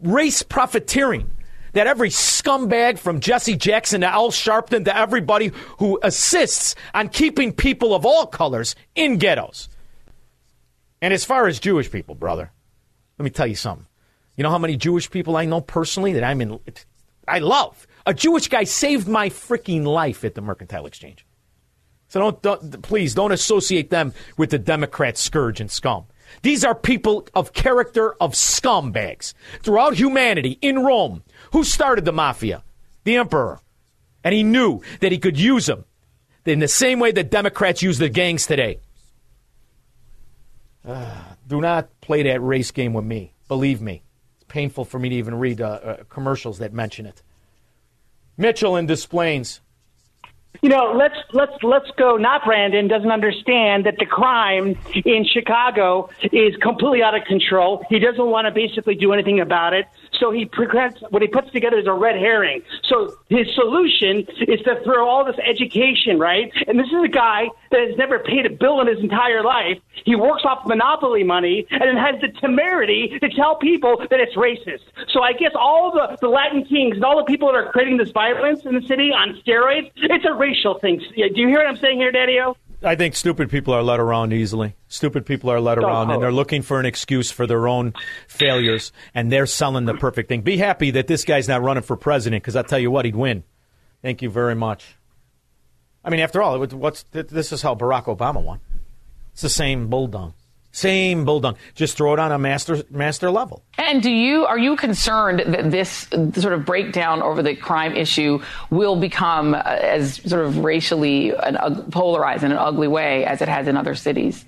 race 0.00 0.42
profiteering 0.42 1.30
that 1.78 1.86
every 1.86 2.08
scumbag 2.08 2.98
from 2.98 3.20
Jesse 3.20 3.56
Jackson 3.56 4.00
to 4.00 4.08
Al 4.08 4.32
Sharpton 4.32 4.84
to 4.86 4.96
everybody 4.96 5.52
who 5.78 6.00
assists 6.02 6.74
on 6.92 7.08
keeping 7.08 7.52
people 7.52 7.94
of 7.94 8.04
all 8.04 8.26
colors 8.26 8.74
in 8.96 9.18
ghettos. 9.18 9.68
And 11.00 11.14
as 11.14 11.24
far 11.24 11.46
as 11.46 11.60
Jewish 11.60 11.88
people, 11.88 12.16
brother, 12.16 12.50
let 13.16 13.24
me 13.24 13.30
tell 13.30 13.46
you 13.46 13.54
something. 13.54 13.86
You 14.36 14.42
know 14.42 14.50
how 14.50 14.58
many 14.58 14.76
Jewish 14.76 15.08
people 15.08 15.36
I 15.36 15.44
know 15.44 15.60
personally 15.60 16.14
that 16.14 16.24
I'm 16.24 16.40
in, 16.40 16.58
I 17.28 17.38
love? 17.38 17.86
A 18.06 18.12
Jewish 18.12 18.48
guy 18.48 18.64
saved 18.64 19.06
my 19.06 19.28
freaking 19.28 19.84
life 19.84 20.24
at 20.24 20.34
the 20.34 20.40
Mercantile 20.40 20.86
Exchange. 20.86 21.24
So 22.08 22.18
don't, 22.18 22.42
don't 22.42 22.82
please 22.82 23.14
don't 23.14 23.30
associate 23.30 23.90
them 23.90 24.14
with 24.36 24.50
the 24.50 24.58
Democrat 24.58 25.16
scourge 25.16 25.60
and 25.60 25.70
scum. 25.70 26.06
These 26.42 26.64
are 26.64 26.74
people 26.74 27.28
of 27.34 27.52
character 27.52 28.14
of 28.14 28.32
scumbags 28.32 29.34
throughout 29.62 29.94
humanity 29.94 30.58
in 30.60 30.80
Rome. 30.84 31.22
Who 31.52 31.64
started 31.64 32.04
the 32.04 32.12
mafia? 32.12 32.62
The 33.04 33.16
emperor. 33.16 33.60
And 34.24 34.34
he 34.34 34.42
knew 34.42 34.82
that 35.00 35.12
he 35.12 35.18
could 35.18 35.38
use 35.38 35.66
them 35.66 35.84
in 36.44 36.58
the 36.58 36.68
same 36.68 36.98
way 36.98 37.12
that 37.12 37.30
Democrats 37.30 37.82
use 37.82 37.98
the 37.98 38.08
gangs 38.08 38.46
today. 38.46 38.80
Uh, 40.86 41.14
do 41.46 41.60
not 41.60 41.88
play 42.00 42.22
that 42.22 42.40
race 42.40 42.70
game 42.70 42.94
with 42.94 43.04
me. 43.04 43.34
Believe 43.48 43.80
me. 43.80 44.02
It's 44.36 44.44
painful 44.48 44.84
for 44.84 44.98
me 44.98 45.08
to 45.10 45.14
even 45.14 45.34
read 45.34 45.60
uh, 45.60 45.66
uh, 45.66 45.96
commercials 46.08 46.58
that 46.58 46.72
mention 46.72 47.06
it. 47.06 47.22
Mitchell 48.36 48.76
in 48.76 48.86
Des 48.86 49.06
Plaines 49.08 49.60
you 50.62 50.68
know, 50.68 50.92
let's 50.96 51.16
let's 51.32 51.52
let's 51.62 51.90
go. 51.96 52.16
Not 52.16 52.44
Brandon 52.44 52.88
doesn't 52.88 53.10
understand 53.10 53.86
that 53.86 53.96
the 53.98 54.06
crime 54.06 54.76
in 55.04 55.24
Chicago 55.24 56.10
is 56.32 56.56
completely 56.56 57.02
out 57.02 57.14
of 57.14 57.24
control. 57.24 57.84
He 57.88 57.98
doesn't 57.98 58.26
want 58.26 58.46
to 58.46 58.50
basically 58.50 58.94
do 58.94 59.12
anything 59.12 59.40
about 59.40 59.72
it. 59.72 59.86
So 60.18 60.32
he 60.32 60.50
what 61.10 61.22
he 61.22 61.28
puts 61.28 61.50
together 61.52 61.78
is 61.78 61.86
a 61.86 61.92
red 61.92 62.16
herring. 62.16 62.62
So 62.84 63.14
his 63.28 63.46
solution 63.54 64.26
is 64.48 64.60
to 64.62 64.80
throw 64.82 65.08
all 65.08 65.24
this 65.24 65.36
education, 65.44 66.18
right? 66.18 66.52
And 66.66 66.78
this 66.78 66.88
is 66.88 67.04
a 67.04 67.08
guy 67.08 67.48
that 67.70 67.80
has 67.80 67.96
never 67.96 68.18
paid 68.18 68.46
a 68.46 68.50
bill 68.50 68.80
in 68.80 68.88
his 68.88 68.98
entire 68.98 69.42
life. 69.42 69.78
He 70.04 70.16
works 70.16 70.42
off 70.44 70.66
monopoly 70.66 71.22
money 71.22 71.66
and 71.70 71.98
has 71.98 72.20
the 72.20 72.28
temerity 72.40 73.18
to 73.20 73.28
tell 73.28 73.56
people 73.56 73.98
that 74.10 74.20
it's 74.20 74.34
racist. 74.34 74.82
So 75.08 75.22
I 75.22 75.32
guess 75.32 75.52
all 75.54 75.92
the, 75.92 76.16
the 76.20 76.28
Latin 76.28 76.64
kings 76.64 76.96
and 76.96 77.04
all 77.04 77.16
the 77.16 77.24
people 77.24 77.48
that 77.48 77.54
are 77.54 77.70
creating 77.70 77.98
this 77.98 78.10
violence 78.10 78.64
in 78.64 78.74
the 78.74 78.86
city 78.86 79.12
on 79.12 79.40
steroids, 79.44 79.90
it's 79.96 80.24
a 80.24 80.34
racial 80.48 80.78
thing. 80.78 80.98
Do 80.98 81.40
you 81.40 81.48
hear 81.48 81.58
what 81.58 81.66
I'm 81.66 81.76
saying 81.76 81.98
here, 81.98 82.12
Daddy-O? 82.12 82.56
I 82.82 82.94
think 82.94 83.16
stupid 83.16 83.50
people 83.50 83.74
are 83.74 83.82
led 83.82 83.98
around 83.98 84.32
easily. 84.32 84.76
Stupid 84.86 85.26
people 85.26 85.50
are 85.50 85.60
led 85.60 85.78
around, 85.78 86.10
and 86.10 86.22
they're 86.22 86.30
looking 86.30 86.62
for 86.62 86.78
an 86.78 86.86
excuse 86.86 87.30
for 87.30 87.46
their 87.46 87.66
own 87.66 87.92
failures, 88.28 88.92
and 89.14 89.32
they're 89.32 89.46
selling 89.46 89.84
the 89.84 89.94
perfect 89.94 90.28
thing. 90.28 90.42
Be 90.42 90.58
happy 90.58 90.92
that 90.92 91.08
this 91.08 91.24
guy's 91.24 91.48
not 91.48 91.62
running 91.62 91.82
for 91.82 91.96
president, 91.96 92.42
because 92.42 92.54
I'll 92.54 92.64
tell 92.64 92.78
you 92.78 92.90
what, 92.90 93.04
he'd 93.04 93.16
win. 93.16 93.42
Thank 94.00 94.22
you 94.22 94.30
very 94.30 94.54
much. 94.54 94.94
I 96.04 96.10
mean, 96.10 96.20
after 96.20 96.40
all, 96.40 96.64
what's 96.64 97.02
this 97.10 97.52
is 97.52 97.62
how 97.62 97.74
Barack 97.74 98.04
Obama 98.04 98.40
won. 98.42 98.60
It's 99.32 99.42
the 99.42 99.48
same 99.48 99.88
bulldog. 99.88 100.34
Same 100.72 101.24
bull 101.24 101.40
bulldog. 101.40 101.58
Just 101.74 101.96
throw 101.96 102.12
it 102.12 102.18
on 102.18 102.30
a 102.30 102.38
master 102.38 102.82
master 102.90 103.30
level. 103.30 103.62
And 103.78 104.02
do 104.02 104.10
you 104.10 104.44
are 104.46 104.58
you 104.58 104.76
concerned 104.76 105.40
that 105.40 105.70
this 105.70 106.06
sort 106.34 106.52
of 106.52 106.64
breakdown 106.64 107.22
over 107.22 107.42
the 107.42 107.56
crime 107.56 107.96
issue 107.96 108.40
will 108.70 108.96
become 108.96 109.54
uh, 109.54 109.62
as 109.64 110.16
sort 110.16 110.44
of 110.44 110.58
racially 110.58 111.30
an, 111.30 111.56
uh, 111.56 111.82
polarized 111.90 112.44
in 112.44 112.52
an 112.52 112.58
ugly 112.58 112.88
way 112.88 113.24
as 113.24 113.40
it 113.40 113.48
has 113.48 113.66
in 113.66 113.76
other 113.76 113.94
cities 113.94 114.44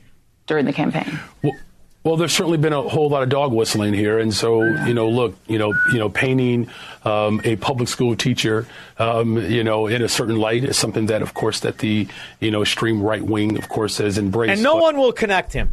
during 0.46 0.66
the 0.66 0.72
campaign? 0.72 1.18
Well, 1.42 1.54
well, 2.02 2.16
there's 2.16 2.32
certainly 2.32 2.58
been 2.58 2.72
a 2.72 2.82
whole 2.82 3.10
lot 3.10 3.22
of 3.22 3.28
dog 3.28 3.52
whistling 3.52 3.92
here, 3.92 4.18
and 4.18 4.32
so 4.32 4.62
you 4.62 4.94
know, 4.94 5.08
look, 5.08 5.36
you 5.48 5.58
know, 5.58 5.74
you 5.92 5.98
know, 5.98 6.08
painting 6.08 6.68
um, 7.04 7.42
a 7.44 7.56
public 7.56 7.88
school 7.88 8.14
teacher, 8.14 8.66
um, 8.98 9.36
you 9.36 9.64
know, 9.64 9.86
in 9.86 10.00
a 10.00 10.08
certain 10.08 10.36
light 10.36 10.64
is 10.64 10.78
something 10.78 11.06
that, 11.06 11.20
of 11.20 11.34
course, 11.34 11.60
that 11.60 11.78
the 11.78 12.08
you 12.40 12.50
know 12.50 12.62
extreme 12.62 13.02
right 13.02 13.22
wing, 13.22 13.58
of 13.58 13.68
course, 13.68 13.98
has 13.98 14.16
embraced. 14.16 14.52
And 14.52 14.62
no 14.62 14.74
but- 14.74 14.82
one 14.82 14.96
will 14.98 15.12
connect 15.12 15.52
him 15.52 15.70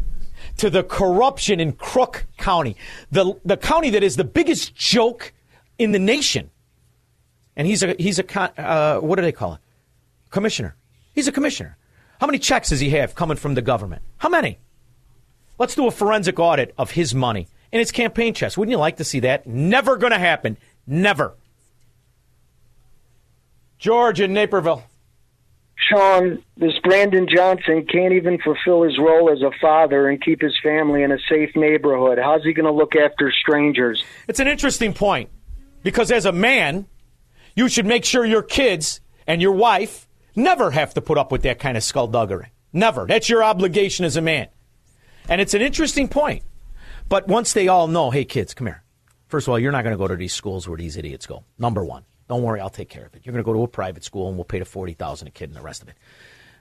to 0.58 0.70
the 0.70 0.84
corruption 0.84 1.60
in 1.60 1.74
Crook 1.74 2.26
County, 2.38 2.76
the, 3.12 3.40
the 3.46 3.58
county 3.58 3.90
that 3.92 4.04
is 4.04 4.16
the 4.16 4.24
biggest 4.24 4.76
joke 4.76 5.34
in 5.78 5.92
the 5.92 6.00
nation. 6.00 6.50
And 7.56 7.68
he's 7.68 7.84
a, 7.84 7.96
he's 7.98 8.20
a 8.20 8.62
uh, 8.62 9.00
what 9.00 9.16
do 9.16 9.22
they 9.22 9.32
call 9.32 9.54
it? 9.54 9.60
Commissioner. 10.30 10.76
He's 11.14 11.28
a 11.28 11.32
commissioner. 11.32 11.78
How 12.20 12.28
many 12.28 12.40
checks 12.40 12.70
does 12.70 12.80
he 12.80 12.90
have 12.92 13.16
coming 13.16 13.38
from 13.38 13.54
the 13.56 13.62
government? 13.62 14.02
How 14.18 14.30
many? 14.30 14.60
Let's 15.60 15.76
do 15.76 15.88
a 15.88 15.92
forensic 15.92 16.40
audit 16.40 16.74
of 16.78 16.92
his 16.92 17.16
money 17.16 17.48
and 17.72 17.80
his 17.80 17.92
campaign 17.92 18.34
checks. 18.34 18.58
Wouldn't 18.58 18.72
you 18.72 18.78
like 18.78 18.98
to 18.98 19.04
see 19.04 19.22
that? 19.22 19.48
Never 19.48 19.98
going 19.98 20.14
to 20.14 20.20
happen. 20.20 20.58
Never. 20.86 21.36
George 23.80 24.22
in 24.22 24.34
Naperville. 24.34 24.84
Shaun, 25.78 26.44
this 26.58 26.74
Brandon 26.84 27.28
Johnson 27.34 27.86
can't 27.86 28.14
even 28.14 28.40
fulfill 28.40 28.84
his 28.84 28.98
role 28.98 29.32
as 29.32 29.42
a 29.42 29.52
father 29.62 30.10
and 30.10 30.22
keep 30.22 30.42
his 30.42 30.58
family 30.62 31.04
in 31.04 31.12
a 31.12 31.20
safe 31.30 31.56
neighborhood. 31.56 32.18
How's 32.18 32.44
he 32.44 32.54
going 32.54 32.66
to 32.66 32.72
look 32.72 32.96
after 32.96 33.32
strangers? 33.32 34.04
It's 34.28 34.40
an 34.40 34.48
interesting 34.48 34.94
point 34.94 35.30
because 35.84 36.12
as 36.12 36.26
a 36.26 36.32
man, 36.32 36.88
you 37.56 37.70
should 37.70 37.86
make 37.86 38.06
sure 38.06 38.26
your 38.26 38.42
kids 38.42 39.02
and 39.28 39.42
your 39.42 39.52
wife 39.52 40.08
never 40.36 40.72
have 40.72 40.94
to 40.96 41.02
put 41.02 41.18
up 41.18 41.32
with 41.32 41.44
that 41.44 41.60
kind 41.60 41.78
of 41.78 41.84
skullduggery. 41.84 42.52
Never. 42.74 43.06
That's 43.06 43.30
your 43.30 43.44
obligation 43.44 44.04
as 44.04 44.18
a 44.18 44.22
man. 44.22 44.48
And 45.30 45.40
it's 45.42 45.54
an 45.54 45.62
interesting 45.62 46.08
point. 46.08 46.44
But 47.08 47.28
once 47.28 47.54
they 47.54 47.68
all 47.68 47.88
know, 47.88 48.12
hey, 48.12 48.26
kids, 48.26 48.54
come 48.54 48.68
here. 48.68 48.84
First 49.28 49.48
of 49.48 49.52
all, 49.52 49.60
you're 49.60 49.72
not 49.72 49.84
going 49.84 49.94
to 49.94 49.98
go 49.98 50.08
to 50.08 50.16
these 50.16 50.34
schools 50.34 50.68
where 50.68 50.78
these 50.78 50.98
idiots 50.98 51.26
go. 51.26 51.44
Number 51.58 51.84
one. 51.84 52.04
Don't 52.28 52.44
worry, 52.44 52.60
I'll 52.60 52.70
take 52.70 52.90
care 52.90 53.06
of 53.06 53.16
it. 53.16 53.22
You're 53.24 53.34
going 53.34 53.44
to 53.44 53.46
go 53.46 53.54
to 53.54 53.64
a 53.64 53.68
private 53.68 54.04
school 54.04 54.28
and 54.28 54.38
we'll 54.38 54.44
pay 54.46 54.60
the 54.60 54.66
40000 54.66 55.28
a 55.28 55.32
kid 55.32 55.50
and 55.50 55.56
the 55.56 55.62
rest 55.62 55.82
of 55.82 55.90
it. 55.90 55.96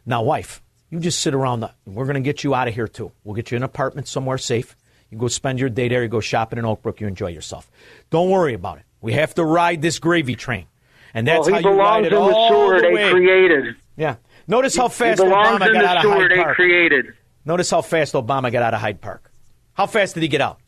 Now, 0.05 0.23
wife, 0.23 0.63
you 0.91 1.01
just 1.01 1.21
sit 1.21 1.35
around. 1.35 1.61
The, 1.61 1.73
we're 1.85 2.05
going 2.05 2.15
to 2.15 2.21
get 2.21 2.45
you 2.45 2.55
out 2.55 2.69
of 2.69 2.75
here, 2.75 2.87
too. 2.87 3.11
We'll 3.25 3.35
get 3.35 3.51
you 3.51 3.57
an 3.57 3.65
apartment 3.65 4.07
somewhere 4.07 4.39
safe. 4.39 4.77
You 5.11 5.19
go 5.19 5.29
spend 5.29 5.59
your 5.59 5.69
day 5.69 5.89
there. 5.89 6.03
You 6.03 6.09
go 6.09 6.21
shopping 6.21 6.59
in 6.59 6.65
Oakbrook. 6.65 7.01
You 7.01 7.07
enjoy 7.07 7.29
yourself. 7.29 7.71
Don't 8.11 8.31
worry 8.31 8.55
about 8.55 8.79
it. 8.79 8.85
We 9.01 9.13
have 9.15 9.35
to 9.35 9.45
ride 9.45 9.83
this 9.83 9.99
gravy 9.99 10.37
train. 10.37 10.67
And 11.15 11.27
that's 11.27 11.51
well, 11.51 11.63
how 11.63 11.71
you 11.71 11.77
ride 11.77 12.05
it 12.05 12.13
in 12.13 12.19
the 12.21 12.49
sewer 12.49 12.77
the 12.77 12.89
they 12.89 12.95
way. 12.95 13.11
created. 13.11 13.77
Yeah. 13.97 14.17
Notice 14.47 14.77
how 14.77 14.89
fast 14.89 15.21
Obama 15.21 15.73
got 15.73 15.85
out 15.85 16.05
of 16.05 16.13
Hyde 16.13 16.31
they 16.31 16.37
Park. 16.37 16.57
created. 16.57 17.07
Notice 17.45 17.71
how 17.71 17.83
fast 17.83 18.15
Obama 18.15 18.53
got 18.53 18.63
out 18.63 18.75
of 18.75 18.81
Hyde 18.81 19.01
Park. 19.01 19.33
How 19.75 19.87
fast 19.87 20.15
did 20.15 20.23
he 20.23 20.29
get 20.29 20.41
out? 20.41 20.59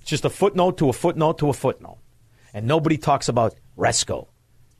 It's 0.00 0.10
just 0.10 0.24
a 0.24 0.30
footnote 0.30 0.78
to 0.78 0.88
a 0.88 0.92
footnote 0.92 1.38
to 1.38 1.48
a 1.48 1.52
footnote. 1.52 1.98
And 2.54 2.66
nobody 2.66 2.98
talks 2.98 3.28
about 3.28 3.54
Rezko 3.76 4.28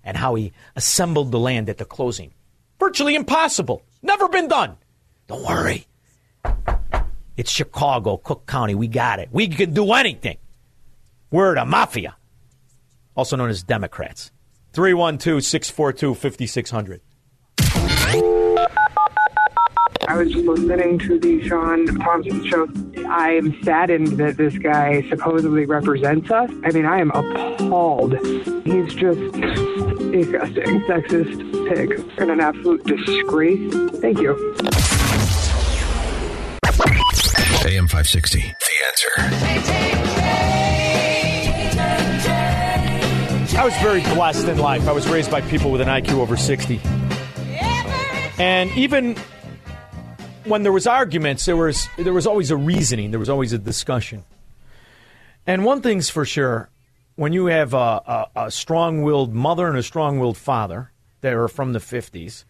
and 0.05 0.17
how 0.17 0.35
he 0.35 0.53
assembled 0.77 1.31
the 1.31 1.39
land 1.39 1.69
at 1.69 1.79
the 1.79 1.85
closing. 1.85 2.33
Virtually 2.79 3.15
impossible. 3.15 3.83
Never 4.03 4.29
been 4.29 4.49
done. 4.49 4.77
Don't 5.29 5.45
worry. 5.45 5.87
It's 7.37 7.51
Chicago, 7.51 8.17
Cook 8.17 8.47
County. 8.47 8.75
We 8.75 8.89
got 8.89 9.19
it. 9.19 9.29
We 9.33 9.49
can 9.49 9.73
do 9.73 9.93
anything. 9.93 10.39
We're 11.31 11.55
the 11.55 11.65
mafia, 11.65 12.17
also 13.17 13.37
known 13.37 13.49
as 13.49 13.63
Democrats. 13.63 14.31
312 14.73 15.43
642 15.43 16.15
5600. 16.15 17.01
I 20.13 20.17
was 20.17 20.35
listening 20.35 20.99
to 20.99 21.19
the 21.19 21.49
Shaun 21.49 21.87
Thompson 21.87 22.45
show. 22.45 22.69
I 23.09 23.31
am 23.31 23.57
saddened 23.63 24.19
that 24.19 24.37
this 24.37 24.59
guy 24.59 25.09
supposedly 25.09 25.65
represents 25.65 26.31
us. 26.31 26.51
I 26.65 26.71
mean, 26.71 26.85
I 26.85 27.01
am 27.01 27.11
appalled. 27.13 28.19
He's 28.67 28.93
just 28.93 29.33
disgusting, 30.13 30.83
sexist 30.83 31.67
pig, 31.67 32.13
and 32.19 32.31
an 32.31 32.41
absolute 32.41 32.85
disgrace. 32.85 33.73
Thank 34.03 34.21
you. 34.21 34.33
AM 37.65 37.89
560, 37.89 38.39
The 38.39 38.55
Answer. 38.89 39.13
I 43.59 43.65
was 43.65 43.75
very 43.79 44.03
blessed 44.15 44.47
in 44.47 44.59
life. 44.59 44.87
I 44.89 44.93
was 44.93 45.09
raised 45.09 45.31
by 45.31 45.41
people 45.41 45.71
with 45.71 45.81
an 45.81 45.89
IQ 45.89 46.19
over 46.19 46.37
60. 46.37 46.83
And 48.39 48.71
even 48.73 49.17
when 50.45 50.63
there 50.63 50.73
was 50.73 50.87
arguments, 50.87 51.45
there 51.45 51.57
was 51.57 51.89
there 51.97 52.13
was 52.13 52.27
always 52.27 52.51
a 52.51 52.57
reasoning. 52.57 53.11
There 53.11 53.21
was 53.21 53.29
always 53.29 53.53
a 53.53 53.59
discussion. 53.59 54.25
And 55.47 55.65
one 55.65 55.83
thing's 55.83 56.11
for 56.11 56.25
sure: 56.25 56.71
when 57.17 57.33
you 57.33 57.47
have 57.47 57.75
a, 57.75 57.77
a, 57.77 58.27
a 58.37 58.51
strong-willed 58.51 59.35
mother 59.35 59.69
and 59.69 59.77
a 59.77 59.83
strong-willed 59.83 60.37
father 60.37 60.93
that 61.21 61.33
are 61.33 61.49
from 61.49 61.73
the 61.73 61.79
'50s, 61.79 62.45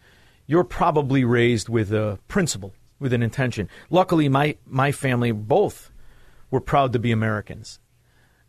you're 0.47 0.65
probably 0.65 1.25
raised 1.25 1.69
with 1.69 1.93
a 1.93 2.19
principle, 2.29 2.75
with 2.99 3.13
an 3.13 3.23
intention. 3.23 3.69
Luckily, 3.91 4.29
my 4.29 4.57
my 4.67 4.93
family 4.93 5.33
both 5.33 5.91
were 6.51 6.61
proud 6.61 6.93
to 6.93 6.99
be 6.99 7.13
Americans, 7.13 7.79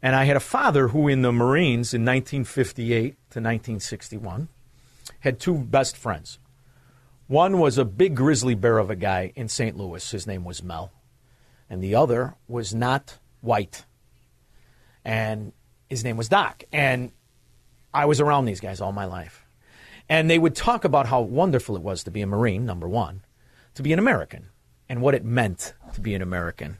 and 0.02 0.16
I 0.16 0.26
had 0.26 0.38
a 0.38 0.42
father 0.42 0.90
who, 0.90 1.08
in 1.08 1.22
the 1.22 1.32
Marines 1.32 1.94
in 1.94 2.02
1958 2.02 3.02
to 3.02 3.40
1961, 3.40 4.48
had 5.22 5.40
two 5.40 5.58
best 5.58 5.98
friends. 5.98 6.40
One 7.34 7.58
was 7.58 7.80
a 7.80 7.84
big 7.84 8.16
grizzly 8.16 8.54
bear 8.54 8.78
of 8.78 8.92
a 8.92 8.96
guy 8.96 9.34
in 9.36 9.48
St. 9.50 9.76
Louis. 9.76 10.12
His 10.12 10.28
name 10.28 10.44
was 10.44 10.62
Mel. 10.62 10.92
And 11.68 11.84
the 11.84 11.96
other 11.96 12.36
was 12.48 12.76
not 12.76 13.18
white. 13.42 13.86
And 15.04 15.52
his 15.90 16.04
name 16.04 16.16
was 16.16 16.30
Doc. 16.30 16.64
And 16.72 17.12
I 17.92 18.06
was 18.06 18.22
around 18.22 18.46
these 18.46 18.60
guys 18.60 18.80
all 18.80 18.92
my 18.92 19.06
life. 19.06 19.48
And 20.08 20.30
they 20.30 20.38
would 20.38 20.54
talk 20.54 20.86
about 20.86 21.08
how 21.08 21.22
wonderful 21.22 21.76
it 21.76 21.82
was 21.82 22.04
to 22.04 22.12
be 22.12 22.22
a 22.22 22.28
Marine, 22.28 22.68
number 22.68 22.88
one, 22.88 23.26
to 23.74 23.82
be 23.82 23.94
an 23.94 23.98
American, 23.98 24.50
and 24.88 25.02
what 25.02 25.16
it 25.16 25.26
meant 25.26 25.74
to 25.96 26.02
be 26.02 26.14
an 26.14 26.22
American. 26.22 26.78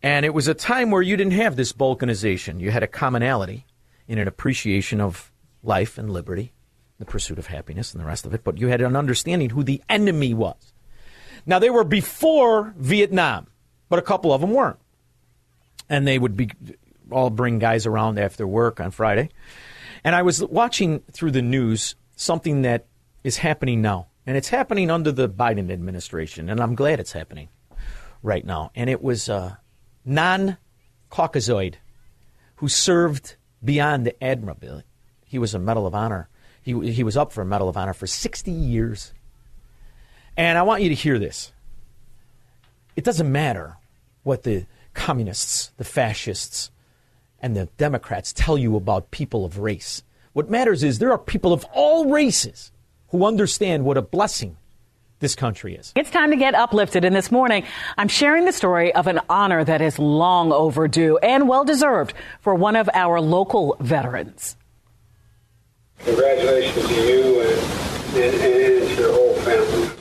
And 0.00 0.24
it 0.24 0.32
was 0.32 0.46
a 0.46 0.54
time 0.54 0.92
where 0.92 1.02
you 1.02 1.16
didn't 1.16 1.32
have 1.32 1.56
this 1.56 1.72
balkanization. 1.72 2.60
You 2.60 2.70
had 2.70 2.84
a 2.84 2.86
commonality 2.86 3.66
in 4.06 4.18
an 4.18 4.28
appreciation 4.28 5.00
of 5.00 5.32
life 5.64 5.98
and 5.98 6.08
liberty, 6.08 6.52
the 6.98 7.04
pursuit 7.04 7.38
of 7.38 7.46
happiness 7.46 7.92
and 7.92 8.00
the 8.00 8.06
rest 8.06 8.26
of 8.26 8.34
it, 8.34 8.44
but 8.44 8.58
you 8.58 8.68
had 8.68 8.80
an 8.80 8.96
understanding 8.96 9.50
who 9.50 9.62
the 9.62 9.82
enemy 9.88 10.34
was. 10.34 10.72
Now, 11.44 11.58
they 11.58 11.70
were 11.70 11.84
before 11.84 12.74
Vietnam, 12.76 13.46
but 13.88 13.98
a 13.98 14.02
couple 14.02 14.32
of 14.32 14.40
them 14.40 14.52
weren't. 14.52 14.78
And 15.88 16.06
they 16.06 16.18
would 16.18 16.36
be 16.36 16.50
all 17.10 17.30
bring 17.30 17.58
guys 17.58 17.86
around 17.86 18.18
after 18.18 18.46
work 18.46 18.80
on 18.80 18.90
Friday. 18.90 19.30
And 20.02 20.14
I 20.14 20.22
was 20.22 20.44
watching 20.44 21.00
through 21.12 21.30
the 21.32 21.42
news 21.42 21.94
something 22.16 22.62
that 22.62 22.86
is 23.22 23.36
happening 23.38 23.82
now. 23.82 24.08
And 24.26 24.36
it's 24.36 24.48
happening 24.48 24.90
under 24.90 25.12
the 25.12 25.28
Biden 25.28 25.70
administration. 25.70 26.48
And 26.50 26.60
I'm 26.60 26.74
glad 26.74 26.98
it's 26.98 27.12
happening 27.12 27.48
right 28.22 28.44
now. 28.44 28.72
And 28.74 28.90
it 28.90 29.02
was 29.02 29.28
uh, 29.28 29.34
a 29.34 29.58
non 30.04 30.56
Caucasoid 31.10 31.74
who 32.56 32.68
served 32.68 33.36
beyond 33.64 34.04
the 34.06 34.22
admirability. 34.22 34.86
He 35.24 35.38
was 35.38 35.54
a 35.54 35.58
Medal 35.58 35.86
of 35.86 35.94
Honor. 35.94 36.28
He, 36.66 36.90
he 36.90 37.04
was 37.04 37.16
up 37.16 37.32
for 37.32 37.42
a 37.42 37.46
Medal 37.46 37.68
of 37.68 37.76
Honor 37.76 37.94
for 37.94 38.08
60 38.08 38.50
years. 38.50 39.14
And 40.36 40.58
I 40.58 40.62
want 40.62 40.82
you 40.82 40.88
to 40.88 40.96
hear 40.96 41.16
this. 41.16 41.52
It 42.96 43.04
doesn't 43.04 43.30
matter 43.30 43.76
what 44.24 44.42
the 44.42 44.66
communists, 44.92 45.70
the 45.76 45.84
fascists, 45.84 46.72
and 47.40 47.54
the 47.54 47.66
Democrats 47.78 48.32
tell 48.32 48.58
you 48.58 48.74
about 48.74 49.12
people 49.12 49.44
of 49.44 49.58
race. 49.58 50.02
What 50.32 50.50
matters 50.50 50.82
is 50.82 50.98
there 50.98 51.12
are 51.12 51.18
people 51.18 51.52
of 51.52 51.64
all 51.72 52.10
races 52.10 52.72
who 53.10 53.24
understand 53.24 53.84
what 53.84 53.96
a 53.96 54.02
blessing 54.02 54.56
this 55.20 55.36
country 55.36 55.76
is. 55.76 55.92
It's 55.94 56.10
time 56.10 56.30
to 56.30 56.36
get 56.36 56.56
uplifted. 56.56 57.04
And 57.04 57.14
this 57.14 57.30
morning, 57.30 57.62
I'm 57.96 58.08
sharing 58.08 58.44
the 58.44 58.52
story 58.52 58.92
of 58.92 59.06
an 59.06 59.20
honor 59.28 59.62
that 59.62 59.80
is 59.80 60.00
long 60.00 60.50
overdue 60.50 61.16
and 61.18 61.48
well 61.48 61.64
deserved 61.64 62.12
for 62.40 62.56
one 62.56 62.74
of 62.74 62.90
our 62.92 63.20
local 63.20 63.76
veterans. 63.78 64.56
Congratulations 66.04 66.86
to 66.86 66.94
you 66.94 67.40
and, 67.40 68.16
and, 68.16 68.34
and 68.34 68.88
to 68.88 68.94
your 69.00 69.12
whole 69.12 69.34
family. 69.34 69.96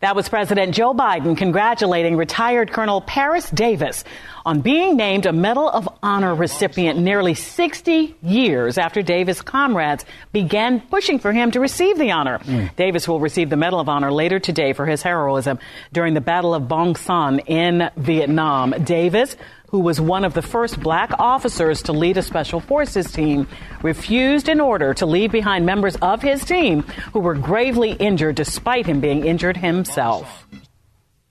That 0.00 0.14
was 0.14 0.28
President 0.28 0.76
Joe 0.76 0.94
Biden 0.94 1.36
congratulating 1.36 2.16
retired 2.16 2.70
Colonel 2.70 3.00
Paris 3.00 3.50
Davis 3.50 4.04
on 4.46 4.60
being 4.60 4.96
named 4.96 5.26
a 5.26 5.32
Medal 5.32 5.68
of 5.68 5.88
Honor 6.04 6.36
recipient 6.36 7.00
nearly 7.00 7.34
60 7.34 8.16
years 8.22 8.78
after 8.78 9.02
Davis' 9.02 9.42
comrades 9.42 10.04
began 10.32 10.80
pushing 10.80 11.18
for 11.18 11.32
him 11.32 11.50
to 11.50 11.58
receive 11.58 11.98
the 11.98 12.12
honor. 12.12 12.38
Mm. 12.38 12.76
Davis 12.76 13.08
will 13.08 13.18
receive 13.18 13.50
the 13.50 13.56
Medal 13.56 13.80
of 13.80 13.88
Honor 13.88 14.12
later 14.12 14.38
today 14.38 14.72
for 14.72 14.86
his 14.86 15.02
heroism 15.02 15.58
during 15.92 16.14
the 16.14 16.20
Battle 16.20 16.54
of 16.54 16.68
Bong 16.68 16.94
Son 16.94 17.40
in 17.40 17.90
Vietnam. 17.96 18.70
Davis 18.84 19.36
who 19.68 19.80
was 19.80 20.00
one 20.00 20.24
of 20.24 20.34
the 20.34 20.42
first 20.42 20.80
black 20.80 21.10
officers 21.18 21.82
to 21.82 21.92
lead 21.92 22.16
a 22.16 22.22
special 22.22 22.58
forces 22.60 23.12
team, 23.12 23.46
refused 23.82 24.48
an 24.48 24.60
order 24.60 24.94
to 24.94 25.04
leave 25.06 25.30
behind 25.30 25.66
members 25.66 25.96
of 25.96 26.22
his 26.22 26.44
team 26.44 26.82
who 27.12 27.20
were 27.20 27.34
gravely 27.34 27.92
injured 27.92 28.34
despite 28.34 28.86
him 28.86 29.00
being 29.00 29.26
injured 29.26 29.58
himself. 29.58 30.46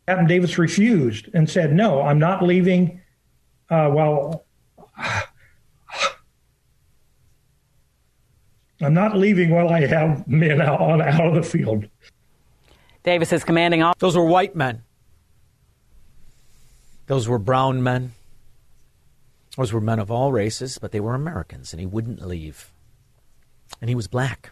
Captain 0.08 0.28
Davis 0.28 0.58
refused 0.58 1.30
and 1.34 1.50
said, 1.50 1.73
No, 1.73 2.02
I'm 2.02 2.19
not 2.19 2.43
leaving. 2.43 3.02
Uh, 3.69 3.89
well, 3.93 4.45
I'm 8.80 8.93
not 8.93 9.17
leaving 9.17 9.50
while 9.50 9.69
I 9.69 9.88
have 9.88 10.28
men 10.28 10.62
out, 10.62 10.80
on, 10.80 11.02
out 11.02 11.26
of 11.26 11.34
the 11.34 11.41
field. 11.41 11.89
Davis 13.04 13.34
is 13.34 13.43
commanding 13.43 13.82
officer. 13.82 14.00
Those 14.00 14.15
were 14.15 14.26
white 14.26 14.56
men. 14.56 14.84
Those 17.08 17.28
were 17.28 17.39
brown 17.39 17.82
men. 17.82 18.13
Those 19.58 19.74
were 19.74 19.82
men 19.82 20.00
of 20.00 20.12
all 20.12 20.32
races, 20.32 20.78
but 20.78 20.91
they 20.91 21.00
were 21.00 21.15
Americans, 21.15 21.74
and 21.74 21.80
he 21.80 21.86
wouldn't 21.88 22.26
leave. 22.26 22.72
And 23.82 23.89
he 23.89 23.96
was 23.96 24.08
black. 24.08 24.52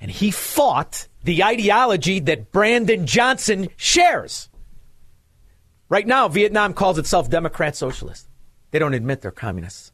And 0.00 0.10
he 0.10 0.30
fought 0.30 1.08
the 1.24 1.42
ideology 1.42 2.20
that 2.20 2.52
Brandon 2.52 3.04
Johnson 3.04 3.68
shares. 3.76 4.48
Right 5.88 6.06
now, 6.06 6.28
Vietnam 6.28 6.72
calls 6.72 6.98
itself 6.98 7.28
Democrat 7.28 7.74
Socialist. 7.74 8.28
They 8.70 8.78
don't 8.78 8.94
admit 8.94 9.22
they're 9.22 9.32
communists. 9.32 9.92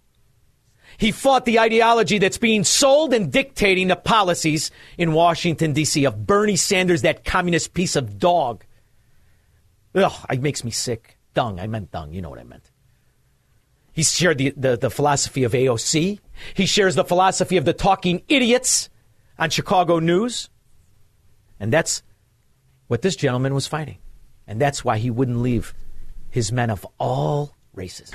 He 0.98 1.12
fought 1.12 1.46
the 1.46 1.58
ideology 1.58 2.18
that's 2.18 2.38
being 2.38 2.64
sold 2.64 3.14
and 3.14 3.32
dictating 3.32 3.88
the 3.88 3.96
policies 3.96 4.70
in 4.98 5.12
Washington, 5.12 5.72
D.C. 5.72 6.04
of 6.04 6.26
Bernie 6.26 6.56
Sanders, 6.56 7.02
that 7.02 7.24
communist 7.24 7.72
piece 7.72 7.96
of 7.96 8.18
dog. 8.18 8.64
Ugh, 9.94 10.26
it 10.28 10.42
makes 10.42 10.64
me 10.64 10.70
sick. 10.70 11.16
Dung. 11.32 11.58
I 11.60 11.66
meant 11.66 11.90
dung. 11.90 12.12
You 12.12 12.20
know 12.20 12.28
what 12.28 12.40
I 12.40 12.44
meant. 12.44 12.70
He 13.92 14.03
shared 14.03 14.38
the, 14.38 14.50
the, 14.57 14.76
the, 14.76 14.90
philosophy 14.90 15.44
of 15.44 15.53
AOC. 15.53 16.20
He 16.55 16.66
shares 16.66 16.94
the 16.94 17.05
philosophy 17.05 17.57
of 17.57 17.64
the 17.64 17.72
talking 17.72 18.22
idiots 18.29 18.88
on 19.38 19.50
Chicago 19.50 19.98
News. 19.98 20.48
And 21.59 21.72
that's 21.72 22.03
what 22.87 23.03
this 23.03 23.16
gentleman 23.16 23.55
was 23.55 23.66
fighting. 23.66 23.98
And 24.46 24.61
that's 24.61 24.85
why 24.85 24.98
he 24.98 25.11
wouldn't 25.11 25.38
leave 25.38 25.74
his 26.31 26.53
men 26.53 26.70
of 26.70 26.87
all 26.98 27.57
races. 27.74 28.12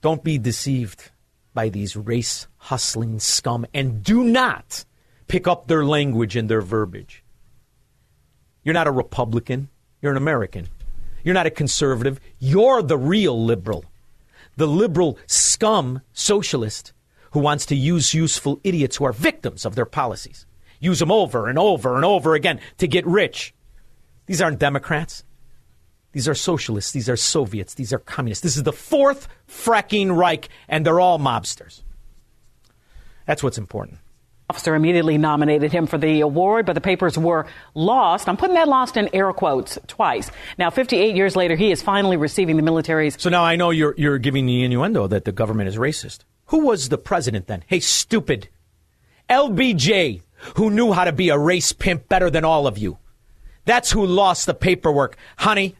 Don't 0.00 0.22
be 0.22 0.38
deceived 0.38 1.10
by 1.54 1.68
these 1.68 1.96
race 1.96 2.46
hustling 2.56 3.18
scum 3.18 3.66
and 3.74 4.02
do 4.02 4.22
not 4.22 4.84
pick 5.26 5.48
up 5.48 5.66
their 5.66 5.84
language 5.84 6.36
and 6.36 6.48
their 6.48 6.60
verbiage. 6.60 7.24
You're 8.62 8.74
not 8.74 8.86
a 8.86 8.92
Republican, 8.92 9.68
you're 10.00 10.12
an 10.12 10.18
American. 10.18 10.68
You're 11.24 11.34
not 11.34 11.46
a 11.46 11.50
conservative. 11.50 12.20
You're 12.38 12.82
the 12.82 12.98
real 12.98 13.42
liberal. 13.44 13.84
The 14.56 14.66
liberal 14.66 15.18
scum 15.26 16.00
socialist 16.12 16.92
who 17.32 17.40
wants 17.40 17.66
to 17.66 17.76
use 17.76 18.14
useful 18.14 18.60
idiots 18.64 18.96
who 18.96 19.04
are 19.04 19.12
victims 19.12 19.64
of 19.64 19.74
their 19.74 19.86
policies. 19.86 20.46
Use 20.80 20.98
them 20.98 21.12
over 21.12 21.48
and 21.48 21.58
over 21.58 21.96
and 21.96 22.04
over 22.04 22.34
again 22.34 22.60
to 22.78 22.88
get 22.88 23.06
rich. 23.06 23.54
These 24.26 24.40
aren't 24.40 24.58
Democrats. 24.58 25.24
These 26.12 26.28
are 26.28 26.34
socialists. 26.34 26.92
These 26.92 27.08
are 27.08 27.16
Soviets. 27.16 27.74
These 27.74 27.92
are 27.92 27.98
communists. 27.98 28.42
This 28.42 28.56
is 28.56 28.62
the 28.62 28.72
fourth 28.72 29.28
fracking 29.48 30.16
Reich, 30.16 30.48
and 30.68 30.84
they're 30.84 31.00
all 31.00 31.18
mobsters. 31.18 31.82
That's 33.26 33.42
what's 33.42 33.58
important 33.58 33.98
officer 34.50 34.74
immediately 34.74 35.18
nominated 35.18 35.72
him 35.72 35.86
for 35.86 35.98
the 35.98 36.22
award, 36.22 36.64
but 36.64 36.72
the 36.72 36.80
papers 36.80 37.18
were 37.18 37.46
lost. 37.74 38.28
I'm 38.28 38.36
putting 38.38 38.54
that 38.54 38.66
lost 38.66 38.96
in 38.96 39.10
air 39.12 39.30
quotes 39.34 39.78
twice. 39.86 40.30
Now, 40.56 40.70
58 40.70 41.14
years 41.14 41.36
later, 41.36 41.54
he 41.54 41.70
is 41.70 41.82
finally 41.82 42.16
receiving 42.16 42.56
the 42.56 42.62
military's. 42.62 43.20
So 43.20 43.28
now 43.28 43.44
I 43.44 43.56
know 43.56 43.70
you're, 43.70 43.94
you're 43.98 44.18
giving 44.18 44.46
the 44.46 44.64
innuendo 44.64 45.06
that 45.06 45.26
the 45.26 45.32
government 45.32 45.68
is 45.68 45.76
racist. 45.76 46.20
Who 46.46 46.64
was 46.64 46.88
the 46.88 46.96
president 46.96 47.46
then? 47.46 47.62
Hey, 47.66 47.80
stupid. 47.80 48.48
LBJ, 49.28 50.22
who 50.56 50.70
knew 50.70 50.92
how 50.92 51.04
to 51.04 51.12
be 51.12 51.28
a 51.28 51.38
race 51.38 51.72
pimp 51.72 52.08
better 52.08 52.30
than 52.30 52.46
all 52.46 52.66
of 52.66 52.78
you. 52.78 52.96
That's 53.66 53.90
who 53.90 54.06
lost 54.06 54.46
the 54.46 54.54
paperwork. 54.54 55.18
Honey, 55.36 55.76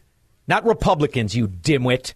not 0.47 0.63
Republicans, 0.63 1.35
you 1.35 1.47
dimwit. 1.47 2.13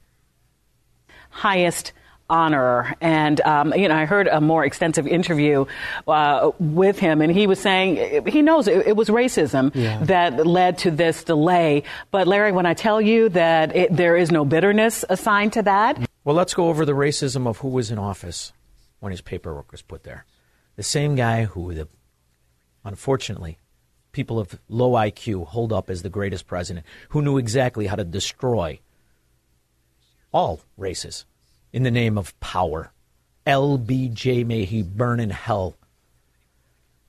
Highest 1.31 1.93
honor. 2.33 2.95
And, 2.99 3.39
um, 3.41 3.73
you 3.75 3.87
know, 3.87 3.95
I 3.95 4.05
heard 4.05 4.27
a 4.27 4.41
more 4.41 4.65
extensive 4.65 5.05
interview 5.05 5.65
uh, 6.07 6.51
with 6.59 6.97
him, 6.97 7.21
and 7.21 7.31
he 7.31 7.45
was 7.45 7.59
saying 7.59 8.25
he 8.25 8.41
knows 8.41 8.67
it, 8.67 8.87
it 8.87 8.95
was 8.95 9.09
racism 9.09 9.73
yeah. 9.75 10.03
that 10.05 10.45
led 10.45 10.79
to 10.79 10.91
this 10.91 11.23
delay. 11.23 11.83
But, 12.09 12.27
Larry, 12.27 12.51
when 12.51 12.65
I 12.65 12.73
tell 12.73 12.99
you 12.99 13.29
that 13.29 13.75
it, 13.75 13.95
there 13.95 14.17
is 14.17 14.31
no 14.31 14.43
bitterness 14.45 15.05
assigned 15.07 15.53
to 15.53 15.61
that. 15.61 15.99
Well, 16.23 16.35
let's 16.35 16.55
go 16.55 16.69
over 16.69 16.85
the 16.85 16.93
racism 16.93 17.47
of 17.47 17.59
who 17.59 17.69
was 17.69 17.91
in 17.91 17.99
office 17.99 18.51
when 18.99 19.11
his 19.11 19.21
paperwork 19.21 19.71
was 19.71 19.83
put 19.83 20.03
there. 20.03 20.25
The 20.75 20.83
same 20.83 21.15
guy 21.15 21.45
who, 21.45 21.73
the, 21.75 21.87
unfortunately, 22.83 23.59
people 24.11 24.39
of 24.39 24.59
low 24.67 24.93
IQ 24.93 25.47
hold 25.47 25.71
up 25.71 25.89
as 25.89 26.01
the 26.01 26.09
greatest 26.09 26.47
president, 26.47 26.85
who 27.09 27.21
knew 27.21 27.37
exactly 27.37 27.85
how 27.85 27.95
to 27.95 28.03
destroy 28.03 28.79
all 30.33 30.61
races 30.77 31.25
in 31.73 31.83
the 31.83 31.91
name 31.91 32.17
of 32.17 32.39
power. 32.39 32.91
LBJ, 33.45 34.45
may 34.45 34.63
he 34.63 34.83
burn 34.83 35.19
in 35.19 35.31
hell 35.31 35.75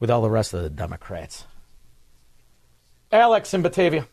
with 0.00 0.10
all 0.10 0.22
the 0.22 0.30
rest 0.30 0.52
of 0.54 0.62
the 0.62 0.70
Democrats. 0.70 1.44
Alex 3.12 3.54
in 3.54 3.62
Batavia. 3.62 4.08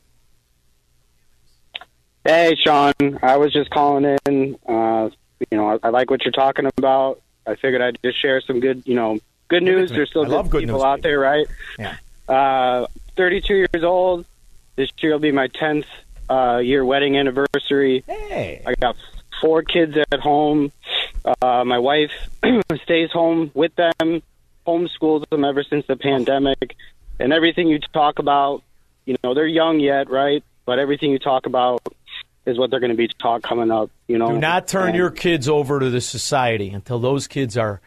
Hey, 2.23 2.55
Shaun. 2.55 2.93
I 3.23 3.37
was 3.37 3.51
just 3.51 3.71
calling 3.71 4.17
in. 4.27 4.55
Uh, 4.67 5.09
you 5.49 5.57
know, 5.57 5.71
I, 5.71 5.87
I 5.87 5.89
like 5.89 6.11
what 6.11 6.23
you're 6.23 6.31
talking 6.31 6.67
about. 6.77 7.19
I 7.47 7.55
figured 7.55 7.81
I'd 7.81 7.97
just 8.03 8.21
share 8.21 8.41
some 8.41 8.59
good, 8.59 8.83
you 8.85 8.93
know, 8.93 9.17
good 9.47 9.63
news. 9.63 9.89
There's 9.89 10.09
still 10.09 10.27
love 10.27 10.51
good 10.51 10.61
people 10.61 10.75
news, 10.75 10.85
out 10.85 11.01
there, 11.01 11.19
right? 11.19 11.47
Yeah. 11.79 11.97
Uh, 12.29 12.85
32 13.15 13.55
years 13.55 13.83
old. 13.83 14.25
This 14.75 14.89
year 14.99 15.13
will 15.13 15.19
be 15.19 15.31
my 15.31 15.47
10th 15.47 15.85
uh, 16.29 16.57
year 16.59 16.85
wedding 16.85 17.17
anniversary. 17.17 18.03
Hey. 18.07 18.61
I 18.65 18.75
got 18.75 18.95
four 19.41 19.63
kids 19.63 19.95
at 20.11 20.19
home. 20.19 20.71
Uh, 21.41 21.63
my 21.65 21.79
wife 21.79 22.11
stays 22.83 23.11
home 23.11 23.51
with 23.53 23.73
them, 23.75 24.21
homeschools 24.65 25.27
them 25.29 25.43
ever 25.43 25.63
since 25.63 25.85
the 25.87 25.95
pandemic. 25.95 26.75
And 27.19 27.33
everything 27.33 27.67
you 27.67 27.79
talk 27.79 28.19
about, 28.19 28.63
you 29.05 29.15
know, 29.23 29.33
they're 29.33 29.45
young 29.47 29.79
yet, 29.79 30.09
right? 30.09 30.43
But 30.65 30.79
everything 30.79 31.11
you 31.11 31.19
talk 31.19 31.45
about 31.45 31.81
is 32.45 32.57
what 32.57 32.71
they're 32.71 32.79
going 32.79 32.91
to 32.91 32.97
be 32.97 33.07
taught 33.07 33.43
coming 33.43 33.69
up, 33.71 33.91
you 34.07 34.17
know. 34.17 34.29
Do 34.31 34.39
not 34.39 34.67
turn 34.67 34.89
And- 34.89 34.97
your 34.97 35.11
kids 35.11 35.47
over 35.49 35.79
to 35.79 35.89
the 35.89 36.01
society 36.01 36.69
until 36.69 36.99
those 36.99 37.27
kids 37.27 37.57
are 37.57 37.81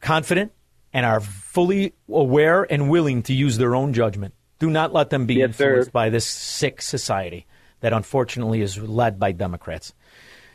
confident 0.00 0.52
and 0.92 1.06
are 1.06 1.20
fully 1.20 1.94
aware 2.08 2.64
and 2.70 2.90
willing 2.90 3.22
to 3.24 3.32
use 3.32 3.56
their 3.56 3.74
own 3.74 3.92
judgment. 3.92 4.34
Do 4.58 4.70
not 4.70 4.92
let 4.92 5.10
them 5.10 5.26
be 5.26 5.34
Yes, 5.34 5.56
sir. 5.56 5.64
influenced 5.68 5.92
by 5.92 6.10
this 6.10 6.26
sick 6.26 6.80
society 6.82 7.46
that 7.80 7.92
unfortunately 7.92 8.60
is 8.60 8.78
led 8.78 9.18
by 9.18 9.32
Democrats. 9.32 9.92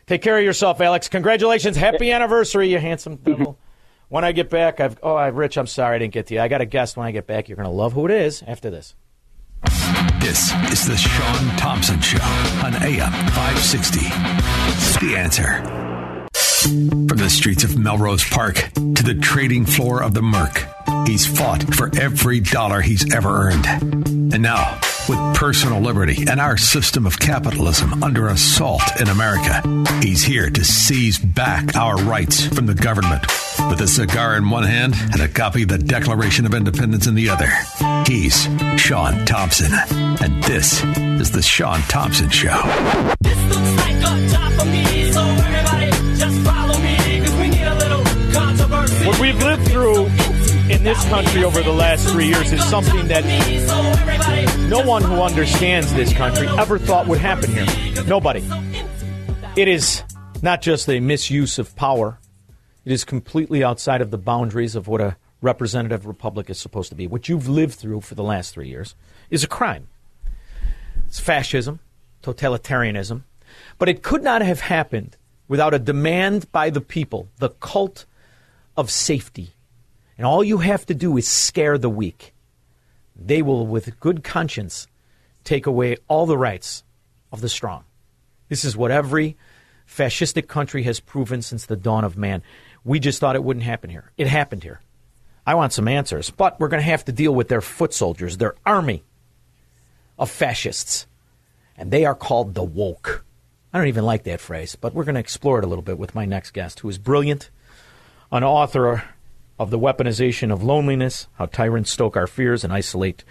Take 0.10 0.24
care 0.24 0.39
of 0.39 0.43
yourself, 0.43 0.82
Alex. 0.82 1.07
Congratulations. 1.07 1.78
Happy 1.78 2.12
anniversary, 2.12 2.72
you 2.72 2.80
handsome 2.80 3.16
devil. 3.24 3.60
when 4.07 4.26
I 4.26 4.32
get 4.32 4.49
back, 4.49 4.80
I've 4.80 4.97
oh, 5.03 5.14
I, 5.14 5.28
Rich, 5.28 5.55
I'm 5.55 5.68
sorry 5.68 5.97
I 5.97 5.99
didn't 5.99 6.14
get 6.14 6.26
to 6.28 6.34
you. 6.34 6.41
I 6.41 6.47
got 6.47 6.62
a 6.62 6.66
guest 6.66 6.97
when 6.97 7.05
I 7.05 7.12
get 7.12 7.28
back. 7.28 7.47
You're 7.47 7.57
going 7.57 7.70
to 7.70 7.72
love 7.72 7.93
who 7.93 8.07
it 8.07 8.12
is 8.12 8.41
after 8.47 8.72
this. 8.72 8.95
This 10.20 10.51
is 10.72 10.88
the 10.88 10.97
Shaun 10.97 11.57
Thompson 11.57 12.01
Show 12.01 12.24
on 12.66 12.74
AM 12.82 13.12
560. 13.12 13.99
The 15.05 15.16
answer. 15.16 15.62
From 17.07 17.18
the 17.20 17.30
streets 17.30 17.64
of 17.64 17.78
Melrose 17.78 18.28
Park 18.28 18.55
to 18.55 19.03
the 19.03 19.14
trading 19.22 19.64
floor 19.64 20.01
of 20.01 20.16
the 20.16 20.24
Merc, 20.24 20.66
he's 21.05 21.28
fought 21.28 21.76
for 21.76 21.91
every 21.99 22.39
dollar 22.39 22.82
he's 22.82 23.14
ever 23.14 23.30
earned. 23.30 23.68
And 24.34 24.41
now, 24.41 24.80
with 25.08 25.20
personal 25.36 25.80
liberty 25.80 26.26
and 26.30 26.39
our 26.39 26.58
system 26.58 27.06
of 27.06 27.20
capitalism 27.20 28.04
under 28.04 28.28
assault 28.28 28.82
in 29.00 29.08
America, 29.08 29.62
he's 30.02 30.24
here 30.24 30.50
to 30.50 30.64
seize 30.64 31.18
back 31.20 31.76
our 31.76 31.97
rights 31.97 32.45
from 32.45 32.66
the 32.66 32.74
government. 32.74 33.24
With 33.70 33.82
a 33.82 33.88
cigar 33.88 34.36
in 34.36 34.50
one 34.50 34.64
hand 34.64 34.95
and 35.14 35.22
a 35.22 35.28
copy 35.28 35.64
of 35.64 35.70
the 35.70 35.78
Declaration 35.78 36.45
of 36.45 36.54
Independence 36.54 37.08
in 37.08 37.16
the 37.16 37.30
other, 37.30 37.50
he's 38.08 38.47
Shaun 38.78 39.26
Thompson. 39.26 39.72
And 39.91 40.43
this 40.43 40.84
is 40.84 41.32
the 41.32 41.41
Shaun 41.41 41.82
Thompson 41.82 42.30
Show. 42.30 42.60
What 49.06 49.20
we've 49.20 49.41
lived 49.41 49.68
through 49.68 50.06
in 50.70 50.84
this 50.84 51.04
country 51.10 51.43
over 51.43 51.62
the 51.62 51.72
last 51.72 52.08
three 52.10 52.28
years 52.28 52.52
is 52.52 52.64
something 52.64 53.08
that 53.08 53.26
no 54.70 54.86
one 54.86 55.01
who 55.01 55.15
understands 55.15 55.91
this 55.95 56.13
country 56.13 56.47
ever 56.47 56.78
thought 56.78 57.07
would 57.07 57.17
happen 57.17 57.49
here. 57.49 58.03
Nobody. 58.05 58.47
It 59.55 59.67
is 59.67 60.03
not 60.43 60.61
just 60.61 60.88
a 60.88 60.99
misuse 60.99 61.57
of 61.57 61.76
power, 61.76 62.20
it 62.86 62.91
is 62.91 63.03
completely 63.03 63.63
outside 63.63 63.99
of 64.01 64.11
the 64.11 64.17
boundaries 64.17 64.76
of 64.76 64.88
what 64.88 65.01
a 65.01 65.17
representative 65.41 66.05
republic 66.05 66.51
is 66.51 66.59
supposed 66.59 66.89
to 66.89 66.95
be. 66.95 67.07
What 67.07 67.28
you've 67.28 67.49
lived 67.49 67.74
through 67.74 68.01
for 68.01 68.13
the 68.13 68.24
last 68.24 68.53
three 68.53 68.70
years 68.70 68.93
is 69.32 69.43
a 69.43 69.47
crime. 69.47 69.88
It's 71.07 71.20
fascism, 71.20 71.80
totalitarianism. 72.22 73.24
But 73.80 73.89
it 73.89 74.03
could 74.03 74.24
not 74.24 74.43
have 74.43 74.59
happened 74.59 75.17
without 75.47 75.74
a 75.74 75.80
demand 75.80 76.51
by 76.51 76.70
the 76.70 76.82
people, 76.82 77.28
the 77.39 77.49
cult 77.49 78.05
of 78.78 78.91
safety. 78.91 79.53
And 80.15 80.28
all 80.28 80.43
you 80.43 80.59
have 80.59 80.86
to 80.86 80.93
do 80.93 81.17
is 81.17 81.28
scare 81.28 81.80
the 81.80 81.89
weak. 81.89 82.34
They 83.20 83.41
will, 83.41 83.67
with 83.67 83.99
good 83.99 84.24
conscience, 84.24 84.88
take 85.43 85.65
away 85.65 85.97
all 86.07 86.26
the 86.26 86.38
rights 86.38 86.84
of 87.32 87.41
the 87.41 87.49
strong. 87.49 87.84
This 88.47 88.65
is 88.65 88.78
what 88.78 88.91
every 88.91 89.38
fascistic 89.88 90.47
country 90.47 90.84
has 90.84 90.99
proven 90.99 91.41
since 91.41 91.65
the 91.65 91.76
dawn 91.76 92.03
of 92.03 92.17
man. 92.17 92.41
We 92.84 92.99
just 92.99 93.20
thought 93.20 93.36
it 93.36 93.43
wouldn't 93.43 93.65
happen 93.65 93.89
here. 93.89 94.11
It 94.17 94.28
happened 94.28 94.63
here. 94.63 94.82
I 95.45 95.55
want 95.55 95.74
some 95.74 95.88
answers, 95.88 96.30
but 96.30 96.59
we're 96.59 96.67
going 96.67 96.82
to 96.82 96.89
have 96.89 97.05
to 97.05 97.11
deal 97.11 97.34
with 97.34 97.47
their 97.47 97.61
foot 97.61 97.93
soldiers, 97.93 98.38
their 98.38 98.55
army 98.65 99.03
of 100.17 100.30
fascists. 100.30 101.07
And 101.76 101.91
they 101.91 102.05
are 102.05 102.15
called 102.15 102.53
the 102.53 102.63
woke. 102.63 103.26
I 103.74 103.78
don't 103.78 103.88
even 103.88 104.05
like 104.05 104.24
that 104.24 104.41
phrase, 104.41 104.76
but 104.76 104.93
we're 104.93 105.05
going 105.05 105.15
to 105.15 105.22
explore 105.22 105.59
it 105.59 105.65
a 105.65 105.67
little 105.67 105.84
bit 105.84 105.97
with 105.97 106.15
my 106.15 106.26
next 106.26 106.51
guest, 106.51 106.80
who 106.80 106.89
is 106.89 106.97
brilliant, 106.97 107.49
an 108.32 108.43
author 108.43 109.03
of 109.60 109.70
The 109.70 109.78
Weaponization 109.78 110.51
of 110.51 110.64
Loneliness 110.64 111.28
How 111.36 111.45
Tyrants 111.45 111.91
Stoke 111.91 112.16
Our 112.16 112.28
Fears 112.28 112.64
and 112.64 112.72
Isolate 112.72 113.26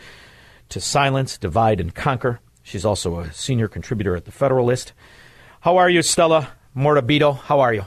to 0.68 0.80
Silence, 0.80 1.38
Divide, 1.38 1.80
and 1.80 1.94
Conquer. 1.94 2.40
She's 2.62 2.84
also 2.84 3.18
a 3.18 3.32
senior 3.32 3.66
contributor 3.66 4.14
at 4.14 4.26
The 4.26 4.30
Federalist. 4.30 4.92
How 5.62 5.78
are 5.78 5.88
you, 5.88 6.02
Stella 6.02 6.50
Morabito? 6.76 7.38
How 7.38 7.60
are 7.60 7.72
you? 7.72 7.86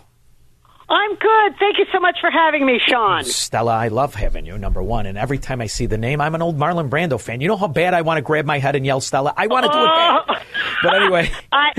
I'm 0.94 1.16
good. 1.16 1.56
Thank 1.58 1.78
you 1.78 1.86
so 1.94 2.02
much 2.02 2.18
for 2.20 2.30
having 2.30 2.66
me, 2.66 2.78
Shaun. 2.86 3.24
Stella, 3.24 3.72
I 3.72 3.88
love 3.88 4.14
having 4.14 4.46
you, 4.46 4.58
number 4.58 4.84
one. 4.84 5.06
And 5.06 5.18
every 5.18 5.38
time 5.38 5.62
I 5.62 5.68
see 5.68 5.86
the 5.86 5.98
name, 5.98 6.20
I'm 6.20 6.36
an 6.36 6.42
old 6.42 6.58
Marlon 6.58 6.90
Brando 6.90 7.20
fan. 7.20 7.40
You 7.40 7.48
know 7.48 7.56
how 7.56 7.70
bad 7.70 7.94
I 7.94 8.02
want 8.02 8.18
to 8.18 8.22
grab 8.22 8.46
my 8.46 8.60
head 8.60 8.76
and 8.76 8.86
yell 8.86 9.00
Stella? 9.00 9.34
I 9.38 9.48
want 9.48 9.66
to 9.66 9.72
do 9.72 9.78
it 9.78 9.88
bad. 9.88 10.46
But 10.84 10.96
anyway. 11.02 11.32
I, 11.54 11.70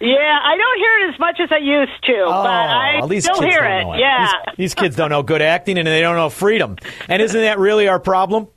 yeah, 0.00 0.38
I 0.44 0.56
don't 0.56 0.78
hear 0.78 0.98
it 1.08 1.14
as 1.14 1.18
much 1.18 1.40
as 1.40 1.48
I 1.50 1.56
used 1.58 2.04
to, 2.04 2.12
oh, 2.24 2.30
but 2.30 2.50
I 2.50 3.00
Oh, 3.02 3.08
these 3.08 3.24
still 3.24 3.40
kids 3.40 3.52
hear 3.52 3.64
it. 3.64 3.82
know 3.82 3.94
Yeah. 3.94 4.30
These, 4.46 4.56
these 4.58 4.74
kids 4.74 4.94
don't 4.94 5.10
know 5.10 5.24
good 5.24 5.42
acting 5.42 5.76
and 5.76 5.88
they 5.88 6.00
don't 6.00 6.14
know 6.14 6.30
freedom. 6.30 6.76
And 7.08 7.20
isn't 7.20 7.40
that 7.40 7.58
really 7.58 7.88
our 7.88 7.98
problem? 7.98 8.46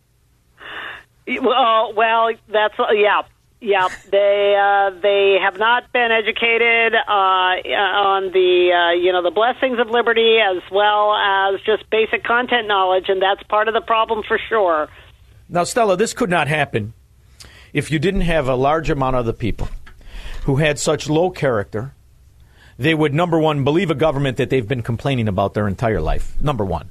Well, 1.27 1.93
well, 1.95 2.29
that's 2.49 2.75
yeah, 2.93 3.23
yeah. 3.65 3.87
They 4.11 4.55
uh, 4.55 4.99
they 5.01 5.37
have 5.41 5.57
not 5.57 5.91
been 5.91 6.11
educated 6.11 6.93
uh, 6.93 7.09
on 7.09 8.31
the 8.31 8.71
uh, 8.71 8.91
you 8.93 9.11
know 9.11 9.23
the 9.23 9.31
blessings 9.31 9.79
of 9.79 9.89
liberty 9.89 10.37
as 10.39 10.61
well 10.71 11.13
as 11.15 11.59
just 11.65 11.89
basic 11.89 12.23
content 12.23 12.67
knowledge, 12.67 13.05
and 13.09 13.21
that's 13.21 13.41
part 13.43 13.67
of 13.67 13.73
the 13.73 13.81
problem 13.81 14.23
for 14.27 14.39
sure. 14.49 14.87
Now, 15.49 15.63
Stella, 15.63 15.97
this 15.97 16.13
could 16.13 16.29
not 16.29 16.47
happen 16.47 16.93
if 17.73 17.91
you 17.91 17.99
didn't 17.99 18.21
have 18.21 18.47
a 18.47 18.55
large 18.55 18.89
amount 18.89 19.15
of 19.15 19.25
the 19.25 19.33
people 19.33 19.67
who 20.43 20.57
had 20.57 20.79
such 20.79 21.09
low 21.09 21.29
character. 21.29 21.93
They 22.77 22.93
would, 22.93 23.13
number 23.13 23.39
one, 23.39 23.63
believe 23.63 23.89
a 23.89 23.95
government 23.95 24.37
that 24.37 24.49
they've 24.49 24.67
been 24.67 24.81
complaining 24.81 25.27
about 25.27 25.53
their 25.53 25.67
entire 25.67 26.01
life. 26.01 26.39
Number 26.41 26.65
one. 26.65 26.89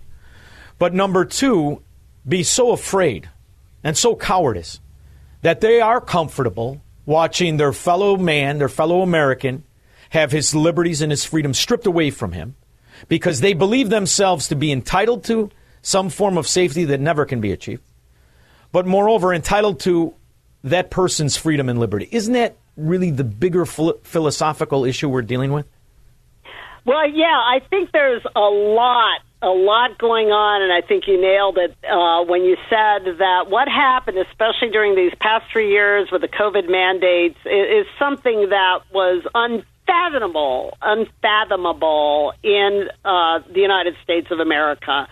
But 0.79 0.95
number 0.95 1.25
two, 1.25 1.83
be 2.27 2.43
so 2.43 2.73
afraid 2.73 3.29
and 3.83 3.97
so 3.97 4.17
cowardice 4.17 4.81
that 5.45 5.61
they 5.61 5.79
are 5.79 6.01
comfortable 6.01 6.81
watching 7.05 7.59
their 7.59 7.75
fellow 7.75 8.17
man, 8.17 8.57
their 8.57 8.69
fellow 8.69 9.03
American, 9.03 9.63
have 10.09 10.33
his 10.33 10.55
liberties 10.55 11.03
and 11.03 11.13
his 11.13 11.23
freedom 11.23 11.53
stripped 11.53 11.87
away 11.87 12.09
from 12.09 12.33
him 12.33 12.57
because 13.09 13.43
they 13.43 13.53
believe 13.53 13.91
themselves 13.91 14.49
to 14.49 14.57
be 14.57 14.73
entitled 14.73 15.23
to 15.23 15.51
some 15.83 16.09
form 16.09 16.39
of 16.39 16.49
safety 16.49 16.87
that 16.87 16.99
never 16.99 17.27
can 17.27 17.43
be 17.43 17.53
achieved, 17.53 17.83
but 18.73 18.87
moreover, 18.87 19.35
entitled 19.35 19.81
to 19.81 20.15
that 20.63 20.91
person's 20.91 21.37
freedom 21.37 21.69
and 21.69 21.79
liberty. 21.79 22.09
Isn't 22.11 22.33
that 22.33 22.57
really 22.79 23.11
the 23.11 23.25
bigger 23.25 23.67
phil- 23.67 24.01
philosophical 24.03 24.87
issue 24.87 25.11
we're 25.11 25.21
dealing 25.21 25.53
with? 25.53 25.67
Well, 26.87 27.07
yeah, 27.07 27.37
I 27.37 27.61
think 27.69 27.93
there's 27.93 28.23
a 28.35 28.41
lot, 28.41 29.21
a 29.45 29.53
lot 29.53 29.99
going 29.99 30.29
on, 30.29 30.63
and 30.63 30.73
I 30.73 30.81
think 30.81 31.05
you 31.07 31.21
nailed 31.21 31.59
it 31.59 31.77
uh, 31.85 32.25
when 32.25 32.43
you 32.45 32.57
said 32.71 33.19
that 33.19 33.51
what 33.51 33.69
happened, 33.69 34.19
especially 34.19 34.71
during 34.71 34.97
these 34.97 35.13
past 35.21 35.45
three 35.53 35.71
years 35.71 36.09
with 36.11 36.23
the 36.23 36.29
COVID 36.29 36.69
mandates, 36.71 37.39
is, 37.45 37.85
is 37.85 37.87
something 37.99 38.49
that 38.49 38.81
was 38.93 39.23
unfathomable, 39.35 40.77
unfathomable 40.81 42.33
in 42.43 42.89
uh, 43.05 43.41
the 43.53 43.61
United 43.61 43.95
States 44.03 44.29
of 44.31 44.41
America. 44.41 45.07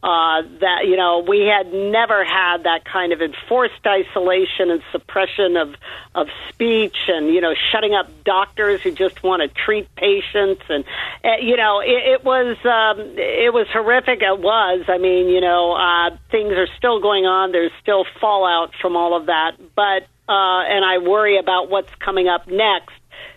Uh, 0.00 0.42
that 0.60 0.86
you 0.86 0.96
know 0.96 1.24
we 1.26 1.40
had 1.40 1.72
never 1.72 2.24
had 2.24 2.62
that 2.62 2.84
kind 2.84 3.12
of 3.12 3.20
enforced 3.20 3.84
isolation 3.84 4.70
and 4.70 4.80
suppression 4.92 5.56
of 5.56 5.74
of 6.14 6.28
speech 6.48 6.96
and 7.08 7.34
you 7.34 7.40
know 7.40 7.52
shutting 7.72 7.94
up 7.94 8.08
doctors 8.22 8.80
who 8.82 8.92
just 8.92 9.24
want 9.24 9.42
to 9.42 9.48
treat 9.48 9.92
patients. 9.96 10.62
And 10.68 10.84
uh, 11.24 11.38
you 11.42 11.56
know 11.56 11.80
it, 11.80 12.20
it 12.20 12.24
was 12.24 12.56
um, 12.64 13.00
it 13.18 13.52
was 13.52 13.66
horrific. 13.72 14.22
It 14.22 14.38
was. 14.38 14.84
I 14.86 14.98
mean 14.98 15.26
you 15.28 15.40
know 15.40 15.72
uh, 15.72 16.16
things 16.30 16.52
are 16.52 16.68
still 16.76 17.00
going 17.00 17.26
on. 17.26 17.50
There's 17.50 17.72
still 17.82 18.04
fallout 18.20 18.74
from 18.80 18.94
all 18.94 19.16
of 19.16 19.26
that. 19.26 19.56
But 19.74 20.04
uh, 20.28 20.62
and 20.62 20.84
I 20.84 20.98
worry 20.98 21.40
about 21.40 21.70
what's 21.70 21.92
coming 21.96 22.28
up 22.28 22.46
next 22.46 22.94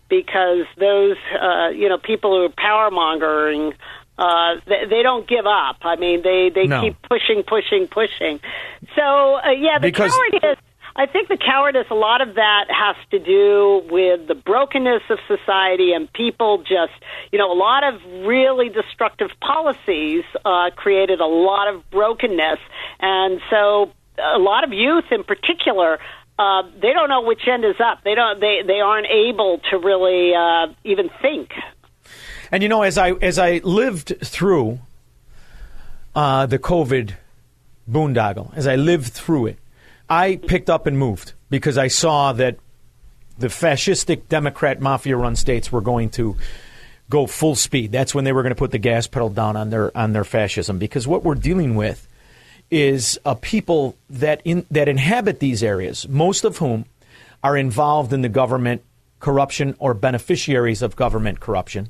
because 0.10 0.68
those 0.78 1.18
uh, 1.42 1.70
you 1.70 1.90
know 1.90 1.98
people 1.98 2.38
who 2.38 2.46
are 2.46 2.54
power 2.56 2.92
mongering 2.92 3.74
uh, 4.18 4.56
they, 4.68 4.86
they 4.90 5.04
don't 5.04 5.28
give 5.28 5.46
up. 5.46 5.78
I 5.84 5.96
mean, 5.96 6.22
they 6.24 6.50
they 6.54 6.68
No. 6.68 6.82
keep 6.82 6.96
pushing, 7.04 7.44
pushing, 7.44 7.88
pushing. 7.88 8.40
So 8.96 9.36
uh, 9.36 9.52
yeah, 9.52 9.80
the 9.80 9.88
Because- 9.88 10.12
cowardice. 10.14 10.60
I 10.94 11.06
think 11.06 11.30
the 11.30 11.38
cowardice, 11.38 11.88
a 11.90 11.96
lot 11.96 12.20
of 12.20 12.36
that 12.36 12.66
has 12.68 12.98
to 13.12 13.20
do 13.20 13.82
with 13.90 14.28
the 14.28 14.36
brokenness 14.36 15.04
of 15.10 15.20
society 15.26 15.94
and 15.94 16.12
people 16.12 16.58
just, 16.68 16.92
you 17.32 17.40
know, 17.40 17.50
a 17.50 17.56
lot 17.56 17.86
of 17.86 18.02
really 18.28 18.68
destructive 18.68 19.30
policies 19.40 20.26
uh, 20.44 20.70
created 20.76 21.22
a 21.22 21.26
lot 21.26 21.74
of 21.74 21.90
brokenness. 21.92 22.60
And 23.00 23.40
so 23.50 23.92
a 24.20 24.38
lot 24.38 24.66
of 24.66 24.74
youth 24.74 25.06
in 25.12 25.24
particular, 25.24 25.98
uh, 26.38 26.64
they 26.82 26.92
don't 26.92 27.08
know 27.08 27.22
which 27.22 27.48
end 27.48 27.64
is 27.64 27.80
up. 27.80 28.00
They 28.04 28.14
don't. 28.16 28.42
They 28.42 28.62
they 28.68 28.82
aren't 28.82 29.08
able 29.08 29.60
to 29.70 29.78
really 29.78 30.34
uh, 30.36 30.74
even 30.84 31.10
think. 31.22 31.52
And 32.52 32.62
you 32.62 32.70
know, 32.70 32.82
as 32.82 32.98
I 32.98 33.12
as 33.14 33.40
I 33.40 33.62
lived 33.64 34.14
through 34.24 34.80
uh, 36.14 36.46
the 36.46 36.60
COVID 36.60 37.14
boondoggle, 37.90 38.56
as 38.56 38.68
I 38.68 38.76
lived 38.76 39.14
through 39.14 39.48
it, 39.48 39.58
I 40.10 40.36
picked 40.36 40.70
up 40.70 40.86
and 40.86 40.98
moved 40.98 41.34
because 41.50 41.78
I 41.78 41.88
saw 41.88 42.34
that 42.34 42.58
the 43.38 43.48
fascistic 43.48 44.28
Democrat 44.28 44.82
mafia 44.82 45.16
run 45.16 45.36
states 45.36 45.72
were 45.72 45.82
going 45.82 46.10
to 46.12 46.36
go 47.10 47.26
full 47.26 47.56
speed. 47.56 47.92
That's 47.92 48.14
when 48.14 48.24
they 48.26 48.34
were 48.34 48.42
going 48.42 48.52
to 48.52 48.60
put 48.60 48.72
the 48.72 48.78
gas 48.78 49.08
pedal 49.08 49.30
down 49.30 49.56
on 49.56 49.70
their 49.70 49.96
on 49.98 50.14
their 50.14 50.24
fascism 50.26 50.78
because 50.78 51.08
what 51.08 51.24
we're 51.24 51.36
dealing 51.36 51.76
with 51.76 52.08
is 52.70 53.20
a 53.26 53.36
people 53.36 53.96
that 54.10 54.42
in 54.44 54.66
that 54.72 54.90
inhabit 54.90 55.40
these 55.40 55.64
areas, 55.64 56.08
most 56.10 56.44
of 56.44 56.58
whom 56.58 56.86
are 57.44 57.56
involved 57.56 58.12
in 58.12 58.22
the 58.22 58.30
government 58.30 58.84
corruption 59.20 59.76
or 59.80 59.94
beneficiaries 59.94 60.82
of 60.82 60.96
government 60.96 61.40
corruption. 61.40 61.90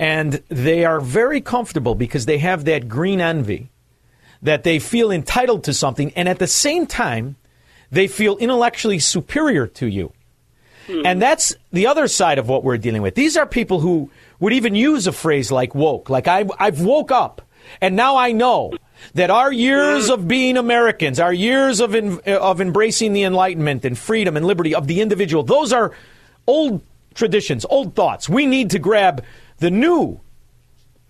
And 0.00 0.42
they 0.48 0.86
are 0.86 0.98
very 0.98 1.42
comfortable 1.42 1.94
because 1.94 2.24
they 2.24 2.38
have 2.38 2.64
that 2.64 2.88
green 2.88 3.20
envy 3.20 3.70
that 4.40 4.64
they 4.64 4.78
feel 4.78 5.10
entitled 5.10 5.64
to 5.64 5.74
something 5.74 6.10
and 6.16 6.26
at 6.26 6.38
the 6.38 6.46
same 6.46 6.86
time 6.86 7.36
they 7.90 8.08
feel 8.08 8.38
intellectually 8.38 8.98
superior 8.98 9.66
to 9.66 9.86
you. 9.86 10.12
Mm-hmm. 10.86 11.04
And 11.04 11.20
that's 11.20 11.54
the 11.70 11.86
other 11.86 12.08
side 12.08 12.38
of 12.38 12.48
what 12.48 12.64
we're 12.64 12.78
dealing 12.78 13.02
with. 13.02 13.14
These 13.14 13.36
are 13.36 13.44
people 13.44 13.80
who 13.80 14.10
would 14.38 14.54
even 14.54 14.74
use 14.74 15.06
a 15.06 15.12
phrase 15.12 15.52
like 15.52 15.74
woke, 15.74 16.08
like 16.08 16.26
I, 16.26 16.46
I've 16.58 16.80
woke 16.80 17.12
up 17.12 17.42
and 17.82 17.94
now 17.94 18.16
I 18.16 18.32
know 18.32 18.72
that 19.12 19.30
our 19.30 19.52
years 19.52 20.08
of 20.08 20.26
being 20.26 20.56
Americans, 20.56 21.20
our 21.20 21.32
years 21.32 21.80
of, 21.80 21.94
in, 21.94 22.20
of 22.20 22.62
embracing 22.62 23.12
the 23.12 23.24
enlightenment 23.24 23.84
and 23.84 23.98
freedom 23.98 24.36
and 24.36 24.46
liberty 24.46 24.74
of 24.74 24.86
the 24.86 25.02
individual, 25.02 25.42
those 25.42 25.74
are 25.74 25.92
old 26.46 26.82
traditions, 27.14 27.66
old 27.68 27.94
thoughts. 27.94 28.28
We 28.28 28.46
need 28.46 28.70
to 28.70 28.78
grab 28.78 29.24
the 29.60 29.70
new 29.70 30.20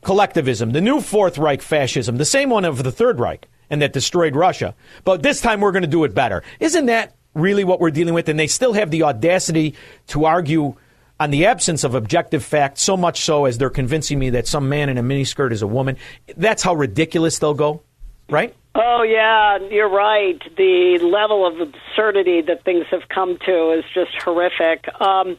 collectivism, 0.03 0.73
the 0.73 0.81
new 0.81 1.01
Fourth 1.01 1.39
Reich 1.39 1.63
fascism, 1.63 2.17
the 2.17 2.25
same 2.25 2.51
one 2.51 2.65
of 2.65 2.83
the 2.83 2.93
Third 2.93 3.19
Reich 3.19 3.49
and 3.71 3.81
that 3.81 3.93
destroyed 3.93 4.37
Russia. 4.37 4.75
But 5.05 5.23
this 5.23 5.41
time 5.41 5.61
we're 5.61 5.73
going 5.73 5.83
to 5.83 5.89
do 5.89 6.05
it 6.05 6.15
better. 6.15 6.43
Isn't 6.59 6.87
that 6.87 7.15
really 7.35 7.65
what 7.65 7.81
we're 7.81 7.93
dealing 7.93 8.15
with? 8.15 8.29
And 8.29 8.39
they 8.39 8.49
still 8.49 8.73
have 8.73 8.91
the 8.91 9.05
audacity 9.05 9.75
to 10.09 10.25
argue 10.25 10.75
on 11.21 11.31
the 11.31 11.47
absence 11.47 11.85
of 11.85 11.95
objective 11.95 12.43
fact, 12.43 12.79
so 12.79 12.97
much 12.97 13.21
so 13.21 13.45
as 13.45 13.59
they're 13.59 13.71
convincing 13.71 14.19
me 14.19 14.31
that 14.31 14.47
some 14.47 14.69
man 14.69 14.89
in 14.89 14.99
a 14.99 15.03
miniskirt 15.03 15.53
is 15.53 15.63
a 15.63 15.67
woman. 15.67 15.97
That's 16.37 16.63
how 16.63 16.75
ridiculous 16.75 17.39
they'll 17.39 17.55
go, 17.55 17.83
right? 18.31 18.57
Oh, 18.75 19.03
yeah, 19.03 19.59
you're 19.71 19.91
right. 19.91 20.41
The 20.57 20.99
level 21.03 21.47
of 21.47 21.61
absurdity 21.61 22.41
that 22.43 22.65
things 22.65 22.87
have 22.91 23.09
come 23.09 23.37
to 23.45 23.73
is 23.73 23.85
just 23.93 24.13
horrific. 24.23 24.89
Um, 25.01 25.37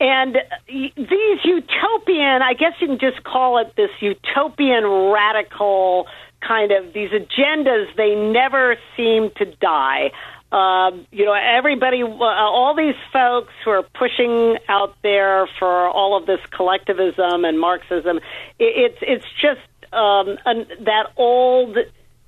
and 0.00 0.36
these 0.66 1.38
utopian, 1.44 2.42
I 2.42 2.54
guess 2.58 2.72
you 2.80 2.88
can 2.88 2.98
just 2.98 3.22
call 3.24 3.58
it 3.58 3.74
this 3.76 3.90
utopian 4.00 4.84
radical 4.86 6.06
kind 6.46 6.72
of 6.72 6.92
these 6.92 7.10
agendas, 7.10 7.86
they 7.96 8.14
never 8.14 8.76
seem 8.96 9.30
to 9.36 9.46
die. 9.56 10.10
Um, 10.52 11.06
you 11.10 11.24
know, 11.24 11.32
everybody, 11.32 12.02
uh, 12.02 12.06
all 12.06 12.76
these 12.76 12.94
folks 13.12 13.52
who 13.64 13.70
are 13.70 13.82
pushing 13.82 14.56
out 14.68 14.94
there 15.02 15.48
for 15.58 15.88
all 15.88 16.16
of 16.16 16.26
this 16.26 16.40
collectivism 16.50 17.44
and 17.44 17.58
Marxism, 17.58 18.18
it, 18.58 18.92
it's 18.92 18.98
it's 19.00 19.24
just 19.40 19.60
um, 19.92 20.38
an, 20.44 20.66
that 20.84 21.06
old, 21.16 21.76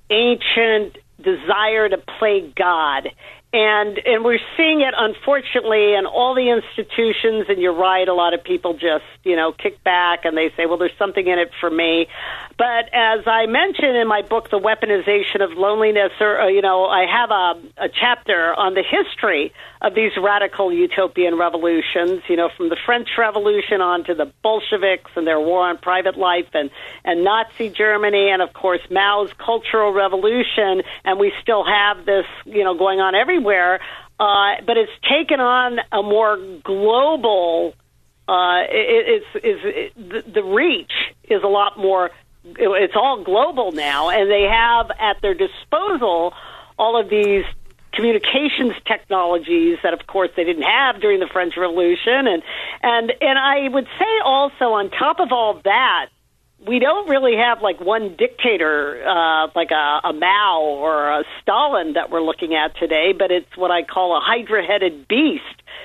ancient 0.09 0.97
desire 1.21 1.89
to 1.89 1.97
play 2.19 2.51
God 2.55 3.09
and 3.57 3.97
and 4.05 4.23
we're 4.23 4.39
seeing 4.55 4.81
it 4.81 4.93
unfortunately 4.95 5.95
in 5.95 6.05
all 6.05 6.35
the 6.35 6.49
institutions. 6.49 7.47
And 7.49 7.59
you're 7.59 7.75
right 7.75 8.07
a 8.07 8.13
lot 8.13 8.35
of 8.35 8.43
people 8.43 8.73
just 8.73 9.05
you 9.23 9.35
know 9.35 9.51
kick 9.51 9.83
back 9.83 10.25
and 10.25 10.37
they 10.37 10.51
say 10.55 10.67
well 10.67 10.77
there's 10.77 10.97
something 10.99 11.25
in 11.25 11.39
it 11.39 11.49
for 11.59 11.69
me 11.69 12.07
but 12.57 12.85
as 12.93 13.25
i 13.27 13.45
mentioned 13.45 13.97
in 13.97 14.07
my 14.07 14.21
book 14.21 14.49
the 14.49 14.59
weaponization 14.59 15.41
of 15.41 15.57
loneliness 15.57 16.11
or 16.19 16.41
uh, 16.41 16.47
you 16.47 16.61
know 16.61 16.85
i 16.85 17.05
have 17.05 17.31
a, 17.31 17.85
a 17.85 17.89
chapter 17.89 18.53
on 18.55 18.73
the 18.73 18.83
history 18.83 19.53
of 19.81 19.93
these 19.93 20.11
radical 20.21 20.71
utopian 20.71 21.37
revolutions 21.37 22.21
you 22.27 22.35
know 22.35 22.49
from 22.55 22.69
the 22.69 22.77
french 22.85 23.09
revolution 23.17 23.81
on 23.81 24.03
to 24.03 24.13
the 24.13 24.31
bolsheviks 24.41 25.11
and 25.15 25.27
their 25.27 25.39
war 25.39 25.67
on 25.67 25.77
private 25.77 26.17
life 26.17 26.47
and 26.53 26.69
and 27.03 27.23
nazi 27.23 27.69
germany 27.69 28.29
and 28.29 28.41
of 28.41 28.53
course 28.53 28.81
mao's 28.89 29.31
cultural 29.33 29.93
revolution 29.93 30.81
and 31.03 31.19
we 31.19 31.31
still 31.41 31.65
have 31.65 32.05
this 32.05 32.25
you 32.45 32.63
know 32.63 32.77
going 32.77 32.99
on 32.99 33.15
everywhere, 33.15 33.79
uh, 34.19 34.55
but 34.65 34.77
it's 34.77 34.91
taken 35.09 35.39
on 35.39 35.79
a 35.91 36.01
more 36.03 36.37
global. 36.63 37.73
Uh, 38.27 38.63
it, 38.69 39.23
it's 39.33 39.45
is 39.45 39.59
it, 39.63 39.95
the, 39.95 40.31
the 40.31 40.43
reach 40.43 40.91
is 41.23 41.43
a 41.43 41.47
lot 41.47 41.77
more. 41.77 42.11
It's 42.57 42.95
all 42.95 43.23
global 43.23 43.71
now, 43.71 44.09
and 44.09 44.29
they 44.29 44.43
have 44.43 44.91
at 44.99 45.21
their 45.21 45.33
disposal 45.33 46.33
all 46.77 46.99
of 46.99 47.09
these 47.09 47.45
communications 47.93 48.73
technologies 48.85 49.79
that 49.81 49.93
of 49.93 50.05
course 50.05 50.29
they 50.35 50.43
didn't 50.43 50.63
have 50.63 51.01
during 51.01 51.19
the 51.19 51.27
French 51.27 51.55
Revolution. 51.57 52.27
And 52.27 52.43
and 52.83 53.13
and 53.21 53.39
I 53.39 53.67
would 53.69 53.87
say 53.97 54.19
also 54.23 54.73
on 54.73 54.89
top 54.91 55.19
of 55.19 55.31
all 55.31 55.61
that 55.63 56.09
we 56.65 56.79
don't 56.79 57.07
really 57.07 57.35
have 57.35 57.61
like 57.61 57.79
one 57.79 58.15
dictator, 58.15 59.03
uh, 59.07 59.47
like 59.55 59.71
a, 59.71 60.01
a 60.07 60.13
Mao 60.13 60.61
or 60.61 61.19
a 61.19 61.23
Stalin 61.41 61.93
that 61.93 62.09
we're 62.09 62.21
looking 62.21 62.55
at 62.55 62.75
today, 62.77 63.13
but 63.17 63.31
it's 63.31 63.55
what 63.55 63.69
I 63.71 63.83
call 63.83 64.17
a 64.17 64.19
hydra-headed 64.19 65.07
beast. 65.07 65.43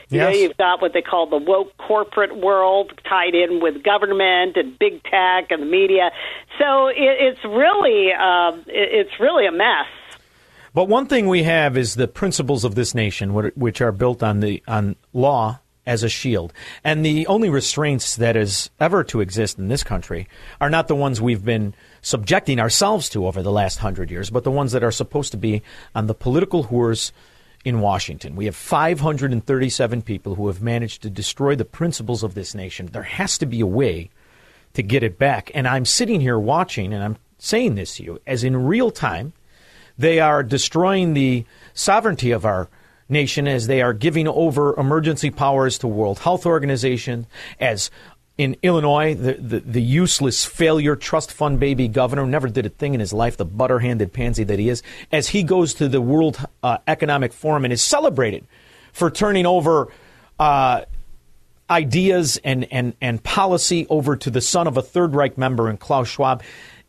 You 0.08 0.18
yes. 0.18 0.32
know, 0.32 0.40
you've 0.40 0.56
got 0.56 0.82
what 0.82 0.92
they 0.92 1.02
call 1.02 1.26
the 1.26 1.36
woke 1.36 1.76
corporate 1.76 2.36
world 2.36 2.92
tied 3.08 3.34
in 3.34 3.60
with 3.60 3.82
government 3.82 4.56
and 4.56 4.78
big 4.78 5.02
tech 5.04 5.50
and 5.50 5.62
the 5.62 5.66
media. 5.66 6.10
So 6.58 6.88
it, 6.88 6.96
it's 6.96 7.44
really, 7.44 8.12
uh, 8.12 8.56
it, 8.66 9.06
it's 9.06 9.20
really 9.20 9.46
a 9.46 9.52
mess. 9.52 9.86
But 10.74 10.88
one 10.88 11.06
thing 11.06 11.28
we 11.28 11.42
have 11.42 11.76
is 11.76 11.96
the 11.96 12.08
principles 12.08 12.64
of 12.64 12.74
this 12.74 12.94
nation, 12.94 13.34
which 13.34 13.82
are 13.82 13.92
built 13.92 14.22
on 14.22 14.40
the 14.40 14.62
on 14.66 14.96
law 15.12 15.60
as 15.86 16.02
a 16.02 16.08
shield. 16.08 16.52
And 16.84 17.04
the 17.04 17.26
only 17.26 17.50
restraints 17.50 18.16
that 18.16 18.36
is 18.36 18.70
ever 18.78 19.02
to 19.04 19.20
exist 19.20 19.58
in 19.58 19.68
this 19.68 19.82
country 19.82 20.28
are 20.60 20.70
not 20.70 20.88
the 20.88 20.94
ones 20.94 21.20
we've 21.20 21.44
been 21.44 21.74
subjecting 22.02 22.60
ourselves 22.60 23.08
to 23.10 23.26
over 23.26 23.42
the 23.42 23.52
last 23.52 23.78
hundred 23.78 24.10
years, 24.10 24.30
but 24.30 24.44
the 24.44 24.50
ones 24.50 24.72
that 24.72 24.84
are 24.84 24.92
supposed 24.92 25.32
to 25.32 25.38
be 25.38 25.62
on 25.94 26.06
the 26.06 26.14
political 26.14 26.64
whores 26.64 27.12
in 27.64 27.80
Washington. 27.80 28.36
We 28.36 28.46
have 28.46 28.56
537 28.56 30.02
people 30.02 30.34
who 30.34 30.48
have 30.48 30.62
managed 30.62 31.02
to 31.02 31.10
destroy 31.10 31.54
the 31.54 31.64
principles 31.64 32.22
of 32.22 32.34
this 32.34 32.54
nation. 32.54 32.86
There 32.86 33.02
has 33.02 33.38
to 33.38 33.46
be 33.46 33.60
a 33.60 33.66
way 33.66 34.10
to 34.74 34.82
get 34.82 35.02
it 35.02 35.18
back. 35.18 35.50
And 35.54 35.68
I'm 35.68 35.84
sitting 35.84 36.20
here 36.20 36.38
watching, 36.38 36.92
and 36.92 37.02
I'm 37.02 37.16
saying 37.38 37.74
this 37.74 37.96
to 37.96 38.04
you, 38.04 38.20
as 38.26 38.42
in 38.42 38.66
real 38.66 38.90
time, 38.90 39.32
they 39.98 40.20
are 40.20 40.42
destroying 40.42 41.14
the 41.14 41.44
sovereignty 41.74 42.30
of 42.30 42.44
our 42.44 42.68
nation 43.12 43.46
as 43.46 43.66
they 43.66 43.82
are 43.82 43.92
giving 43.92 44.26
over 44.26 44.74
emergency 44.78 45.30
powers 45.30 45.78
to 45.78 45.86
World 45.86 46.18
Health 46.18 46.46
Organization, 46.46 47.26
as 47.60 47.90
in 48.38 48.56
Illinois, 48.62 49.14
the, 49.14 49.34
the, 49.34 49.60
the, 49.60 49.82
useless 49.82 50.44
failure 50.44 50.96
trust 50.96 51.30
fund 51.30 51.60
baby 51.60 51.86
governor 51.86 52.26
never 52.26 52.48
did 52.48 52.64
a 52.64 52.70
thing 52.70 52.94
in 52.94 53.00
his 53.00 53.12
life, 53.12 53.36
the 53.36 53.44
butter 53.44 53.78
handed 53.78 54.12
pansy 54.12 54.42
that 54.42 54.58
he 54.58 54.68
is, 54.68 54.82
as 55.12 55.28
he 55.28 55.42
goes 55.42 55.74
to 55.74 55.86
the 55.86 56.00
World 56.00 56.44
uh, 56.62 56.78
Economic 56.88 57.32
Forum 57.32 57.64
and 57.64 57.72
is 57.72 57.82
celebrated 57.82 58.46
for 58.92 59.10
turning 59.10 59.44
over 59.44 59.88
uh, 60.38 60.82
ideas 61.68 62.38
and, 62.42 62.66
and, 62.72 62.94
and 63.00 63.22
policy 63.22 63.86
over 63.90 64.16
to 64.16 64.30
the 64.30 64.40
son 64.40 64.66
of 64.66 64.76
a 64.76 64.82
Third 64.82 65.14
Reich 65.14 65.36
member 65.36 65.68
in 65.68 65.76
Klaus 65.76 66.08
Schwab. 66.08 66.42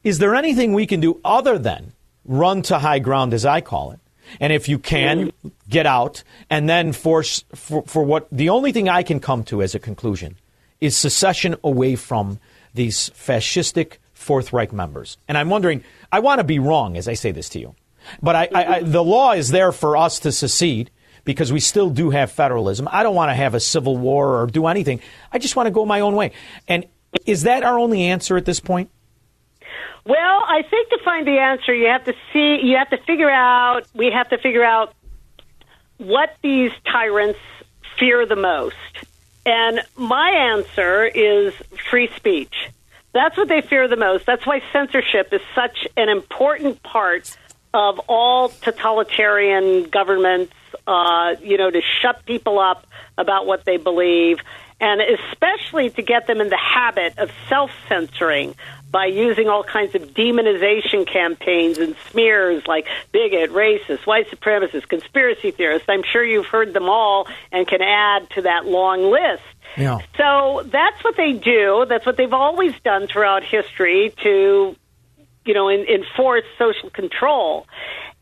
Is 0.04 0.20
there 0.20 0.36
anything 0.36 0.74
we 0.74 0.86
can 0.86 1.02
do 1.02 1.20
other 1.24 1.58
than 1.58 1.94
run 2.26 2.62
to 2.64 2.80
high 2.80 3.00
ground, 3.00 3.34
as 3.34 3.46
I 3.46 3.62
call 3.62 3.92
it, 3.92 4.00
and 4.40 4.54
if 4.54 4.68
you 4.70 4.80
can, 4.80 5.32
get 5.70 5.86
out 5.86 6.24
and 6.50 6.70
then 6.70 6.94
force 6.94 7.44
for, 7.56 7.84
for 7.84 8.04
what 8.04 8.28
the 8.32 8.50
only 8.50 8.72
thing 8.72 8.90
I 8.90 9.04
can 9.04 9.20
come 9.20 9.44
to 9.46 9.62
as 9.62 9.76
a 9.76 9.80
conclusion 9.80 10.38
is 10.82 10.98
secession 10.98 11.56
away 11.64 11.96
from 11.96 12.40
these 12.74 13.10
fascistic 13.12 13.98
Fourth 14.14 14.54
Reich 14.54 14.72
members. 14.72 15.18
And 15.28 15.38
I'm 15.38 15.50
wondering, 15.50 15.84
I 16.12 16.20
want 16.20 16.40
to 16.40 16.44
be 16.44 16.60
wrong 16.60 16.98
as 16.98 17.08
I 17.08 17.14
say 17.14 17.32
this 17.32 17.50
to 17.50 17.60
you, 17.60 17.76
but 18.22 18.36
I, 18.36 18.50
I, 18.54 18.66
I, 18.76 18.84
the 18.84 19.04
law 19.04 19.34
is 19.34 19.50
there 19.50 19.72
for 19.72 19.98
us 19.98 20.20
to 20.20 20.32
secede 20.32 20.90
because 21.26 21.52
we 21.52 21.60
still 21.60 21.90
do 21.90 22.10
have 22.10 22.32
federalism. 22.32 22.88
I 22.92 23.04
don't 23.04 23.16
want 23.16 23.30
to 23.30 23.36
have 23.36 23.54
a 23.54 23.60
civil 23.60 23.98
war 23.98 24.42
or 24.42 24.48
do 24.48 24.68
anything. 24.68 25.02
I 25.32 25.40
just 25.40 25.56
want 25.56 25.68
to 25.68 25.72
go 25.72 25.86
my 25.86 26.02
own 26.02 26.16
way. 26.16 26.32
And 26.68 26.86
is 27.26 27.44
that 27.44 27.64
our 27.64 27.78
only 27.78 28.04
answer 28.04 28.38
at 28.38 28.46
this 28.46 28.60
point? 28.60 28.90
Well, 30.06 30.44
I 30.46 30.64
think 30.70 30.90
to 30.90 31.00
find 31.04 31.26
the 31.26 31.40
answer, 31.40 31.74
you 31.74 31.88
have 31.88 32.04
to 32.06 32.14
see, 32.34 32.60
you 32.62 32.78
have 32.78 32.90
to 32.90 32.98
figure 32.98 33.30
out, 33.30 33.88
we 33.94 34.12
have 34.12 34.30
to 34.30 34.38
figure 34.38 34.64
out 34.64 34.94
what 35.98 36.36
these 36.42 36.72
tyrants 36.86 37.40
fear 37.98 38.26
the 38.26 38.36
most. 38.36 38.76
And 39.46 39.82
my 39.96 40.30
answer 40.30 41.06
is 41.06 41.54
free 41.90 42.10
speech. 42.16 42.70
That's 43.14 43.38
what 43.38 43.48
they 43.48 43.62
fear 43.62 43.88
the 43.88 43.96
most. 43.96 44.26
That's 44.26 44.46
why 44.46 44.62
censorship 44.74 45.32
is 45.32 45.42
such 45.56 45.88
an 45.96 46.10
important 46.10 46.84
part 46.84 47.38
of 47.74 48.00
all 48.08 48.50
totalitarian 48.50 49.84
governments, 49.90 50.54
uh, 50.86 51.36
you 51.42 51.58
know, 51.58 51.70
to 51.70 51.82
shut 52.02 52.26
people 52.26 52.60
up 52.60 52.88
about 53.18 53.46
what 53.46 53.66
they 53.66 53.78
believe, 53.78 54.40
and 54.80 55.02
especially 55.02 55.90
to 55.92 56.02
get 56.02 56.28
them 56.28 56.42
in 56.42 56.50
the 56.50 56.58
habit 56.58 57.18
of 57.18 57.32
self 57.48 57.72
censoring 57.88 58.56
by 58.94 59.08
using 59.08 59.50
all 59.50 59.64
kinds 59.64 59.96
of 59.96 60.14
demonization 60.14 61.06
campaigns 61.06 61.80
and 61.80 61.96
smears 62.12 62.66
like 62.68 62.86
bigot, 63.12 63.50
racist, 63.50 64.06
white 64.06 64.30
supremacist, 64.30 64.88
conspiracy 64.88 65.50
theorist. 65.50 65.86
I'm 65.90 66.04
sure 66.04 66.24
you've 66.24 66.46
heard 66.46 66.74
them 66.74 66.88
all 66.88 67.28
and 67.52 67.68
can 67.68 67.82
add 67.82 68.30
to 68.36 68.44
that 68.44 68.68
long 68.68 69.12
list. 69.12 69.42
Yeah. 69.76 69.98
So 70.16 70.62
that's 70.66 71.04
what 71.04 71.18
they 71.18 71.34
do. 71.34 71.88
That's 71.90 72.06
what 72.06 72.18
they've 72.18 72.32
always 72.32 72.74
done 72.84 73.08
throughout 73.08 73.44
history 73.44 74.14
to, 74.22 74.76
you 75.44 75.54
know, 75.56 75.70
in, 75.70 75.82
enforce 75.88 76.46
social 76.60 76.92
control. 76.92 77.66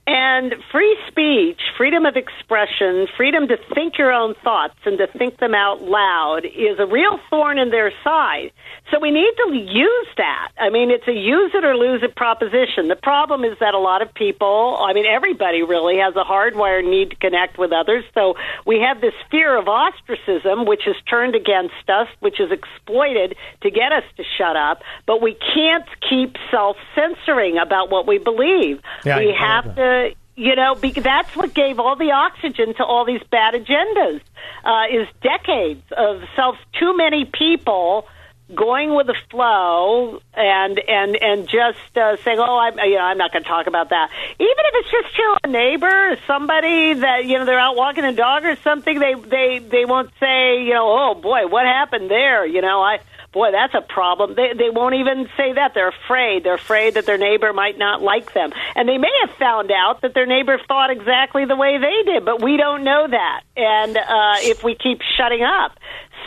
And 0.07 0.55
free 0.71 0.97
speech, 1.07 1.61
freedom 1.77 2.07
of 2.07 2.15
expression, 2.15 3.05
freedom 3.15 3.47
to 3.49 3.57
think 3.75 3.99
your 3.99 4.11
own 4.11 4.33
thoughts 4.43 4.73
and 4.83 4.97
to 4.97 5.05
think 5.05 5.37
them 5.37 5.53
out 5.53 5.83
loud 5.83 6.43
is 6.43 6.79
a 6.79 6.87
real 6.87 7.19
thorn 7.29 7.59
in 7.59 7.69
their 7.69 7.93
side. 8.03 8.51
So 8.89 8.99
we 8.99 9.11
need 9.11 9.31
to 9.37 9.53
use 9.53 10.07
that. 10.17 10.51
I 10.59 10.71
mean, 10.71 10.89
it's 10.89 11.07
a 11.07 11.13
use 11.13 11.51
it 11.53 11.63
or 11.63 11.77
lose 11.77 12.01
it 12.01 12.15
proposition. 12.15 12.87
The 12.87 12.99
problem 13.01 13.45
is 13.45 13.57
that 13.59 13.75
a 13.75 13.79
lot 13.79 14.01
of 14.01 14.11
people, 14.13 14.77
I 14.81 14.93
mean, 14.93 15.05
everybody 15.05 15.61
really 15.61 15.97
has 15.97 16.15
a 16.15 16.23
hardwired 16.23 16.89
need 16.89 17.11
to 17.11 17.15
connect 17.17 17.59
with 17.59 17.71
others. 17.71 18.03
So 18.15 18.33
we 18.65 18.79
have 18.79 19.01
this 19.01 19.13
fear 19.29 19.55
of 19.55 19.67
ostracism, 19.67 20.65
which 20.65 20.87
is 20.87 20.95
turned 21.07 21.35
against 21.35 21.87
us, 21.87 22.07
which 22.21 22.39
is 22.39 22.51
exploited 22.51 23.35
to 23.61 23.69
get 23.69 23.91
us 23.91 24.03
to 24.17 24.23
shut 24.37 24.55
up. 24.55 24.81
But 25.05 25.21
we 25.21 25.37
can't 25.53 25.85
keep 26.09 26.37
self 26.49 26.75
censoring 26.95 27.59
about 27.59 27.91
what 27.91 28.07
we 28.07 28.17
believe. 28.17 28.81
Yeah, 29.05 29.19
we 29.19 29.33
have 29.37 29.75
to 29.75 30.00
you 30.35 30.55
know, 30.55 30.75
that's 30.75 31.35
what 31.35 31.53
gave 31.53 31.79
all 31.79 31.95
the 31.95 32.11
oxygen 32.11 32.73
to 32.75 32.83
all 32.83 33.05
these 33.05 33.21
bad 33.29 33.53
agendas. 33.53 34.21
Uh, 34.63 34.85
is 34.91 35.07
decades 35.21 35.83
of 35.95 36.21
self 36.35 36.55
too 36.79 36.95
many 36.95 37.25
people 37.25 38.07
going 38.53 38.93
with 38.93 39.07
the 39.07 39.15
flow 39.29 40.21
and 40.33 40.79
and 40.79 41.15
and 41.21 41.47
just 41.47 41.97
uh, 41.97 42.17
saying, 42.23 42.39
"Oh, 42.39 42.57
I'm 42.57 42.77
you 42.79 42.95
know 42.95 43.01
I'm 43.01 43.17
not 43.17 43.31
going 43.31 43.43
to 43.43 43.49
talk 43.49 43.67
about 43.67 43.89
that." 43.89 44.09
Even 44.39 44.55
if 44.57 44.73
it's 44.75 44.91
just 44.91 45.15
to 45.15 45.37
a 45.43 45.47
neighbor, 45.47 46.17
somebody 46.27 46.93
that 46.93 47.25
you 47.25 47.37
know 47.37 47.45
they're 47.45 47.59
out 47.59 47.75
walking 47.75 48.03
a 48.03 48.13
dog 48.13 48.45
or 48.45 48.55
something, 48.57 48.99
they 48.99 49.13
they 49.13 49.59
they 49.59 49.85
won't 49.85 50.11
say, 50.19 50.63
you 50.63 50.73
know, 50.73 50.87
"Oh 50.87 51.15
boy, 51.15 51.47
what 51.47 51.65
happened 51.65 52.09
there?" 52.09 52.45
You 52.45 52.61
know, 52.61 52.81
I 52.81 52.99
boy, 53.31 53.51
that's 53.51 53.73
a 53.73 53.81
problem. 53.81 54.35
They 54.35 54.53
they 54.57 54.69
won't 54.69 54.95
even 54.95 55.27
say 55.37 55.53
that. 55.53 55.73
They're 55.73 55.89
afraid. 55.89 56.43
They're 56.43 56.55
afraid 56.55 56.95
that 56.95 57.05
their 57.05 57.17
neighbor 57.17 57.53
might 57.53 57.77
not 57.77 58.01
like 58.01 58.33
them, 58.33 58.51
and 58.75 58.87
they 58.87 58.97
may 58.97 59.11
have 59.25 59.35
found 59.37 59.71
out 59.71 60.01
that 60.01 60.13
their 60.13 60.25
neighbor 60.25 60.59
thought 60.67 60.89
exactly 60.89 61.45
the 61.45 61.55
way 61.55 61.77
they 61.77 62.11
did, 62.11 62.25
but 62.25 62.41
we 62.41 62.57
don't 62.57 62.83
know 62.83 63.07
that. 63.07 63.41
And 63.55 63.97
uh, 63.97 64.35
if 64.39 64.63
we 64.63 64.75
keep 64.75 65.01
shutting 65.17 65.43
up, 65.43 65.77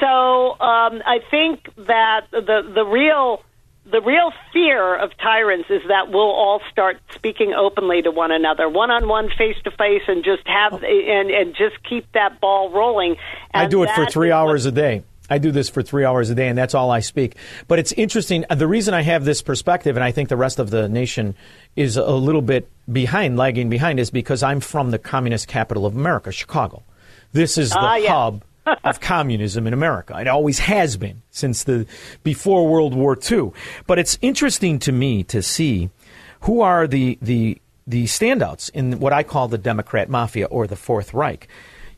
so 0.01 0.53
um, 0.61 1.03
I 1.07 1.21
think 1.31 1.69
that 1.87 2.27
the 2.31 2.71
the 2.75 2.85
real 2.85 3.43
the 3.91 4.01
real 4.01 4.33
fear 4.53 4.97
of 4.97 5.11
tyrants 5.19 5.69
is 5.69 5.83
that 5.89 6.09
we'll 6.09 6.23
all 6.23 6.61
start 6.73 6.99
speaking 7.15 7.53
openly 7.53 8.01
to 8.03 8.11
one 8.11 8.33
another, 8.33 8.69
one 8.69 8.91
on 8.91 9.09
one, 9.09 9.29
face 9.37 9.57
to 9.65 9.71
face, 9.71 10.03
and 10.09 10.25
just 10.25 10.47
have 10.47 10.83
and 10.83 11.31
and 11.31 11.55
just 11.55 11.77
keep 11.89 12.11
that 12.13 12.41
ball 12.41 12.71
rolling. 12.71 13.17
I 13.53 13.67
do 13.67 13.83
it 13.83 13.91
for 13.91 14.07
three 14.07 14.29
is 14.29 14.33
what- 14.33 14.39
hours 14.39 14.67
a 14.67 14.73
day. 14.73 15.03
I 15.35 15.39
do 15.39 15.51
this 15.53 15.69
for 15.69 15.83
three 15.83 16.05
hours 16.05 16.31
a 16.31 16.35
day, 16.35 16.49
and 16.49 16.57
that's 16.57 16.75
all 16.75 16.91
I 16.91 17.01
speak. 17.01 17.37
But 17.69 17.79
it's 17.79 17.93
interesting. 17.93 18.45
uh, 18.49 18.55
The 18.55 18.67
reason 18.69 18.95
I 18.95 19.03
have 19.03 19.25
this 19.25 19.43
perspective, 19.43 19.97
and 19.97 20.05
I 20.05 20.13
think 20.13 20.29
the 20.29 20.37
rest 20.37 20.59
of 20.59 20.71
the 20.71 20.89
nation 20.89 21.35
is 21.77 21.97
a 21.97 22.11
little 22.29 22.43
bit 22.43 22.69
behind, 22.91 23.37
lagging 23.37 23.69
behind, 23.69 23.99
is 23.99 24.11
because 24.11 24.43
I'm 24.43 24.61
from 24.61 24.91
the 24.91 24.99
communist 24.99 25.49
capital 25.49 25.87
of 25.87 25.95
America, 25.97 26.31
Chicago. 26.33 26.83
This 27.33 27.59
is 27.59 27.71
the 27.71 27.79
Ah, 27.81 27.97
yeah. 27.97 28.13
hub 28.13 28.45
of 28.85 29.01
communism 29.01 29.67
in 29.67 29.73
America. 29.75 30.17
It 30.21 30.29
always 30.29 30.59
has 30.61 30.97
been 30.97 31.23
since 31.31 31.65
the 31.65 31.87
before 32.23 32.69
World 32.69 32.95
War 32.95 33.19
II. 33.31 33.51
But 33.87 33.99
it's 33.99 34.17
interesting 34.23 34.79
to 34.81 34.93
me 34.93 35.25
to 35.25 35.43
see 35.43 35.91
who 36.43 36.61
are 36.61 36.87
the 36.87 37.19
the 37.21 37.59
the 37.87 38.05
standouts 38.05 38.71
in 38.73 39.01
what 39.01 39.13
I 39.13 39.23
call 39.23 39.49
the 39.49 39.59
Democrat 39.59 40.09
mafia 40.09 40.47
or 40.47 40.67
the 40.67 40.77
Fourth 40.77 41.13
Reich. 41.13 41.49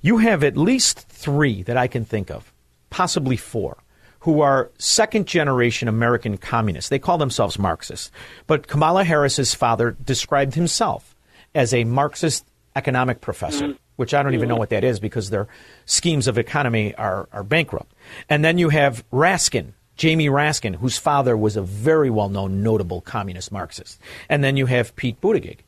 You 0.01 0.19
have 0.19 0.43
at 0.43 0.57
least 0.57 1.01
three 1.09 1.63
that 1.65 1.77
I 1.77 1.87
can 1.87 2.05
think 2.05 2.31
of, 2.31 2.53
possibly 2.91 3.37
four, 3.37 3.79
who 4.21 4.41
are 4.41 4.71
second 4.79 5.27
generation 5.27 5.89
American 5.89 6.37
communists. 6.37 6.89
They 6.89 6.99
call 6.99 7.19
themselves 7.19 7.59
Marxists. 7.59 8.11
But 8.47 8.67
Kamala 8.67 9.05
Harris's 9.05 9.55
father 9.55 9.97
described 10.05 10.55
himself 10.55 11.15
as 11.55 11.73
a 11.73 11.85
Marxist 11.85 12.45
economic 12.75 13.21
professor, 13.21 13.75
which 13.97 14.13
I 14.13 14.23
don't 14.23 14.35
even 14.35 14.49
know 14.49 14.57
what 14.57 14.71
that 14.71 14.85
is 14.85 15.01
because 15.01 15.31
their 15.31 15.49
schemes 15.87 16.27
of 16.27 16.39
economy 16.39 16.95
are, 16.97 17.29
are 17.33 17.45
bankrupt. 17.45 17.93
And 18.29 18.45
then 18.45 18.59
you 18.59 18.69
have 18.69 19.05
Raskin, 19.11 19.73
Jamie 19.97 20.29
Raskin, 20.29 20.75
whose 20.77 20.99
father 20.99 21.37
was 21.37 21.57
a 21.57 21.63
very 21.63 22.11
well 22.11 22.29
known, 22.29 22.63
notable 22.63 23.01
communist 23.01 23.51
Marxist. 23.51 23.99
And 24.29 24.45
then 24.45 24.57
you 24.57 24.67
have 24.67 24.95
Pete 24.97 25.21
Buttigieg, 25.21 25.59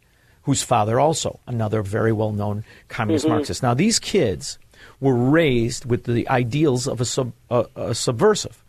whose 0.43 0.63
father 0.63 1.01
also 1.01 1.41
another 1.47 1.83
very 1.83 2.13
well 2.13 2.33
known 2.33 2.65
communist 2.89 3.25
Mhm. 3.25 3.31
Marxist. 3.31 3.63
Now, 3.63 3.73
these 3.73 3.99
kids 3.99 4.59
were 5.01 5.15
raised 5.15 5.85
with 5.85 6.05
the 6.05 6.29
ideals 6.29 6.89
of 6.89 7.01
a, 7.01 7.05
sub, 7.05 7.33
a, 7.51 7.67
a 7.77 7.95
subversive. 7.95 8.63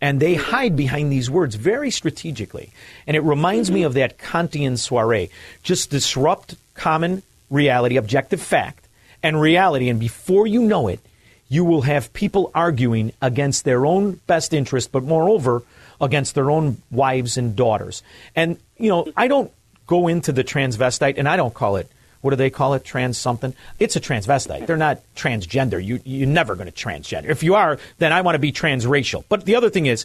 And 0.00 0.20
they 0.20 0.34
mm-hmm. 0.34 0.50
hide 0.50 0.76
behind 0.76 1.10
these 1.10 1.30
words 1.30 1.54
very 1.54 1.90
strategically. 1.90 2.70
And 3.06 3.16
it 3.16 3.22
reminds 3.22 3.70
me 3.70 3.80
mm-hmm. 3.80 3.86
of 3.86 3.94
that 3.94 4.18
Kantian 4.18 4.78
soiree. 4.78 5.30
Just 5.62 5.90
disrupt 5.90 6.56
common 6.74 7.22
reality, 7.50 7.96
objective 7.96 8.40
fact, 8.40 8.86
and 9.22 9.40
reality. 9.40 9.88
And 9.88 9.98
before 9.98 10.46
you 10.46 10.62
know 10.62 10.88
it, 10.88 11.00
you 11.48 11.64
will 11.64 11.82
have 11.82 12.12
people 12.12 12.50
arguing 12.54 13.12
against 13.22 13.64
their 13.64 13.86
own 13.86 14.20
best 14.26 14.52
interest, 14.52 14.92
but 14.92 15.02
moreover, 15.02 15.62
against 16.00 16.34
their 16.34 16.50
own 16.50 16.80
wives 16.90 17.36
and 17.36 17.56
daughters. 17.56 18.02
And, 18.36 18.58
you 18.76 18.88
know, 18.90 19.10
I 19.16 19.28
don't 19.28 19.50
go 19.86 20.08
into 20.08 20.32
the 20.32 20.44
transvestite, 20.44 21.14
and 21.16 21.28
I 21.28 21.36
don't 21.36 21.54
call 21.54 21.76
it, 21.76 21.90
what 22.20 22.30
do 22.30 22.36
they 22.36 22.50
call 22.50 22.74
it, 22.74 22.84
trans 22.84 23.16
something? 23.18 23.54
It's 23.78 23.96
a 23.96 24.00
transvestite. 24.00 24.66
They're 24.66 24.76
not 24.76 25.02
transgender. 25.14 25.84
You, 25.84 26.00
you're 26.04 26.26
never 26.26 26.54
going 26.54 26.70
to 26.70 26.72
transgender. 26.72 27.28
If 27.28 27.42
you 27.42 27.54
are, 27.54 27.78
then 27.98 28.12
I 28.12 28.22
want 28.22 28.34
to 28.34 28.40
be 28.40 28.52
transracial. 28.52 29.24
But 29.28 29.44
the 29.44 29.56
other 29.56 29.70
thing 29.70 29.86
is, 29.86 30.04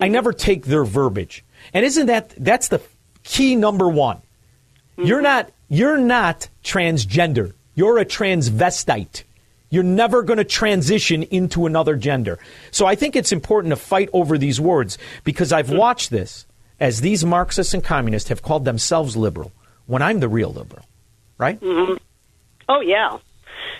I 0.00 0.08
never 0.08 0.32
take 0.32 0.66
their 0.66 0.84
verbiage. 0.84 1.44
And 1.72 1.84
isn't 1.84 2.06
that, 2.06 2.34
that's 2.36 2.68
the 2.68 2.82
key 3.22 3.54
number 3.54 3.88
one. 3.88 4.20
You're 4.96 5.22
not, 5.22 5.50
you're 5.68 5.98
not 5.98 6.48
transgender. 6.64 7.54
You're 7.74 7.98
a 7.98 8.04
transvestite. 8.04 9.22
You're 9.70 9.82
never 9.82 10.22
going 10.22 10.36
to 10.36 10.44
transition 10.44 11.22
into 11.22 11.64
another 11.64 11.96
gender. 11.96 12.38
So 12.70 12.84
I 12.84 12.94
think 12.94 13.16
it's 13.16 13.32
important 13.32 13.72
to 13.72 13.76
fight 13.76 14.10
over 14.12 14.36
these 14.36 14.60
words 14.60 14.98
because 15.24 15.50
I've 15.50 15.70
watched 15.70 16.10
this 16.10 16.46
as 16.78 17.00
these 17.00 17.24
Marxists 17.24 17.72
and 17.72 17.82
communists 17.82 18.28
have 18.28 18.42
called 18.42 18.64
themselves 18.64 19.16
liberal 19.16 19.52
when 19.86 20.02
I'm 20.02 20.20
the 20.20 20.28
real 20.28 20.52
liberal, 20.52 20.84
right? 21.42 21.58
hmm 21.58 21.94
Oh 22.68 22.80
yeah, 22.80 23.18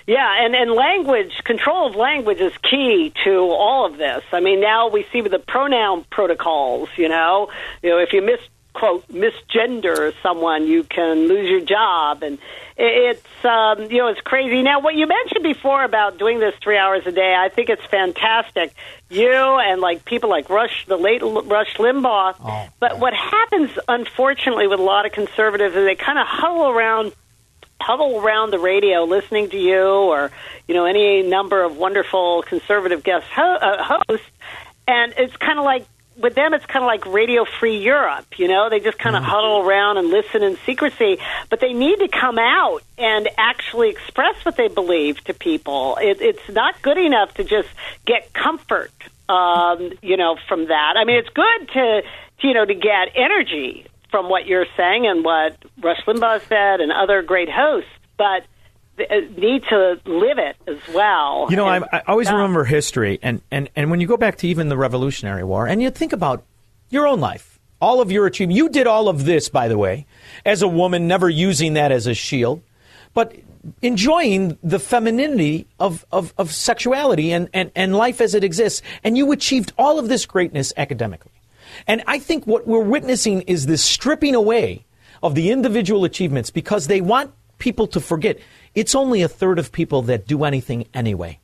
yeah, 0.06 0.44
and 0.44 0.54
and 0.54 0.72
language 0.72 1.32
control 1.44 1.86
of 1.86 1.96
language 1.96 2.40
is 2.40 2.52
key 2.58 3.12
to 3.24 3.38
all 3.38 3.86
of 3.86 3.96
this. 3.96 4.22
I 4.32 4.40
mean, 4.40 4.60
now 4.60 4.88
we 4.88 5.06
see 5.12 5.22
with 5.22 5.32
the 5.32 5.38
pronoun 5.38 6.04
protocols. 6.10 6.88
You 6.96 7.08
know, 7.08 7.48
you 7.82 7.90
know, 7.90 7.98
if 7.98 8.12
you 8.12 8.20
misquote 8.22 9.06
misgender 9.08 10.12
someone, 10.22 10.66
you 10.66 10.82
can 10.82 11.28
lose 11.28 11.48
your 11.48 11.60
job, 11.60 12.24
and 12.24 12.38
it's 12.76 13.44
um, 13.44 13.90
you 13.90 13.98
know 13.98 14.08
it's 14.08 14.20
crazy. 14.20 14.62
Now, 14.62 14.80
what 14.80 14.94
you 14.94 15.06
mentioned 15.06 15.44
before 15.44 15.84
about 15.84 16.18
doing 16.18 16.40
this 16.40 16.54
three 16.60 16.76
hours 16.76 17.06
a 17.06 17.12
day, 17.12 17.34
I 17.38 17.48
think 17.48 17.68
it's 17.68 17.84
fantastic. 17.86 18.74
You 19.08 19.30
and 19.30 19.80
like 19.80 20.04
people 20.04 20.28
like 20.28 20.50
Rush, 20.50 20.86
the 20.86 20.96
late 20.96 21.22
Rush 21.22 21.76
Limbaugh. 21.76 22.70
but 22.80 22.98
what 22.98 23.14
happens, 23.14 23.70
unfortunately, 23.86 24.66
with 24.66 24.80
a 24.80 24.82
lot 24.82 25.06
of 25.06 25.12
conservatives 25.12 25.76
is 25.76 25.84
they 25.84 25.94
kind 25.94 26.18
of 26.18 26.26
huddle 26.26 26.68
around 26.68 27.12
huddle 27.82 28.20
around 28.20 28.50
the 28.52 28.58
radio 28.58 29.04
listening 29.04 29.50
to 29.50 29.58
you 29.58 29.82
or 29.82 30.30
you 30.68 30.74
know 30.74 30.84
any 30.84 31.22
number 31.22 31.62
of 31.62 31.76
wonderful 31.76 32.42
conservative 32.42 33.02
guest 33.02 33.26
ho- 33.34 33.58
uh, 33.60 33.82
hosts. 33.82 34.26
And 34.86 35.14
it's 35.16 35.36
kind 35.36 35.58
of 35.58 35.64
like 35.64 35.86
with 36.16 36.34
them 36.34 36.54
it's 36.54 36.66
kind 36.66 36.84
of 36.84 36.86
like 36.86 37.06
radio 37.06 37.44
free 37.58 37.78
europe 37.78 38.38
you 38.38 38.46
know? 38.48 38.68
They 38.68 38.80
just 38.80 38.98
kind 38.98 39.16
of 39.16 39.22
huddle 39.22 39.66
around 39.66 39.96
and 39.98 40.08
listen 40.08 40.42
in 40.42 40.56
secrecy 40.66 41.18
but 41.48 41.60
they 41.60 41.72
need 41.72 41.98
to 42.00 42.08
come 42.08 42.38
out 42.38 42.82
and 42.98 43.28
actually 43.38 43.90
express 43.90 44.44
what 44.44 44.56
they 44.56 44.68
believe 44.68 45.22
to 45.24 45.34
people. 45.34 45.96
It, 46.00 46.20
it's 46.20 46.48
not 46.48 46.80
good 46.82 46.98
enough 46.98 47.34
to 47.34 47.44
just 47.44 47.68
get 48.06 48.32
comfort 48.32 48.92
um, 49.28 49.92
you 50.02 50.16
know 50.16 50.36
from 50.48 50.68
that. 50.68 50.94
I 50.96 51.04
mean 51.04 51.16
it's 51.16 51.30
good 51.30 51.68
to, 51.68 52.02
to 52.40 52.46
you 52.46 52.54
know 52.54 52.64
to 52.64 52.74
get 52.74 53.12
energy 53.14 53.86
from 54.12 54.28
what 54.28 54.46
you're 54.46 54.66
saying 54.76 55.08
and 55.08 55.24
what 55.24 55.56
Rush 55.82 55.98
Limbaugh 56.06 56.46
said 56.48 56.80
and 56.80 56.92
other 56.92 57.22
great 57.22 57.48
hosts, 57.50 57.90
but 58.16 58.44
uh, 59.00 59.16
need 59.36 59.64
to 59.70 59.98
live 60.04 60.38
it 60.38 60.54
as 60.68 60.78
well. 60.94 61.48
You 61.50 61.56
know, 61.56 61.66
I, 61.66 61.76
And- 61.78 61.86
I 61.92 62.02
always 62.06 62.28
Yeah. 62.28 62.36
remember 62.36 62.62
history, 62.64 63.18
and, 63.22 63.40
and, 63.50 63.68
and 63.74 63.90
when 63.90 63.98
you 64.00 64.06
go 64.06 64.16
back 64.16 64.36
to 64.38 64.46
even 64.46 64.68
the 64.68 64.76
Revolutionary 64.76 65.42
War, 65.42 65.66
and 65.66 65.82
you 65.82 65.90
think 65.90 66.12
about 66.12 66.44
your 66.90 67.08
own 67.08 67.18
life, 67.18 67.58
all 67.80 68.00
of 68.00 68.12
your 68.12 68.26
achievement. 68.26 68.56
You 68.56 68.68
did 68.68 68.86
all 68.86 69.08
of 69.08 69.24
this, 69.24 69.48
by 69.48 69.66
the 69.66 69.76
way, 69.76 70.06
as 70.46 70.62
a 70.62 70.68
woman, 70.68 71.08
never 71.08 71.28
using 71.28 71.72
that 71.74 71.90
as 71.90 72.06
a 72.06 72.14
shield, 72.14 72.62
but 73.12 73.34
enjoying 73.80 74.56
the 74.62 74.78
femininity 74.78 75.66
of, 75.80 76.06
of, 76.12 76.32
of 76.38 76.52
sexuality 76.52 77.32
and, 77.32 77.48
and, 77.52 77.72
and 77.74 77.96
life 77.96 78.20
as 78.20 78.34
it 78.36 78.44
exists. 78.44 78.82
And 79.02 79.16
you 79.16 79.32
achieved 79.32 79.72
all 79.76 79.98
of 79.98 80.08
this 80.08 80.26
greatness 80.26 80.72
academically. 80.76 81.32
And 81.86 82.02
I 82.06 82.18
think 82.18 82.46
what 82.46 82.66
we're 82.66 82.80
witnessing 82.82 83.42
is 83.42 83.66
this 83.66 83.82
stripping 83.82 84.34
away 84.34 84.84
of 85.22 85.34
the 85.34 85.50
individual 85.50 86.04
achievements 86.04 86.50
because 86.50 86.86
they 86.86 87.00
want 87.00 87.32
people 87.58 87.86
to 87.86 88.00
forget 88.00 88.38
it's 88.74 88.94
only 88.94 89.22
a 89.22 89.28
third 89.28 89.58
of 89.58 89.70
people 89.70 90.02
that 90.02 90.26
do 90.26 90.44
anything 90.44 90.86
anyway. 90.94 91.38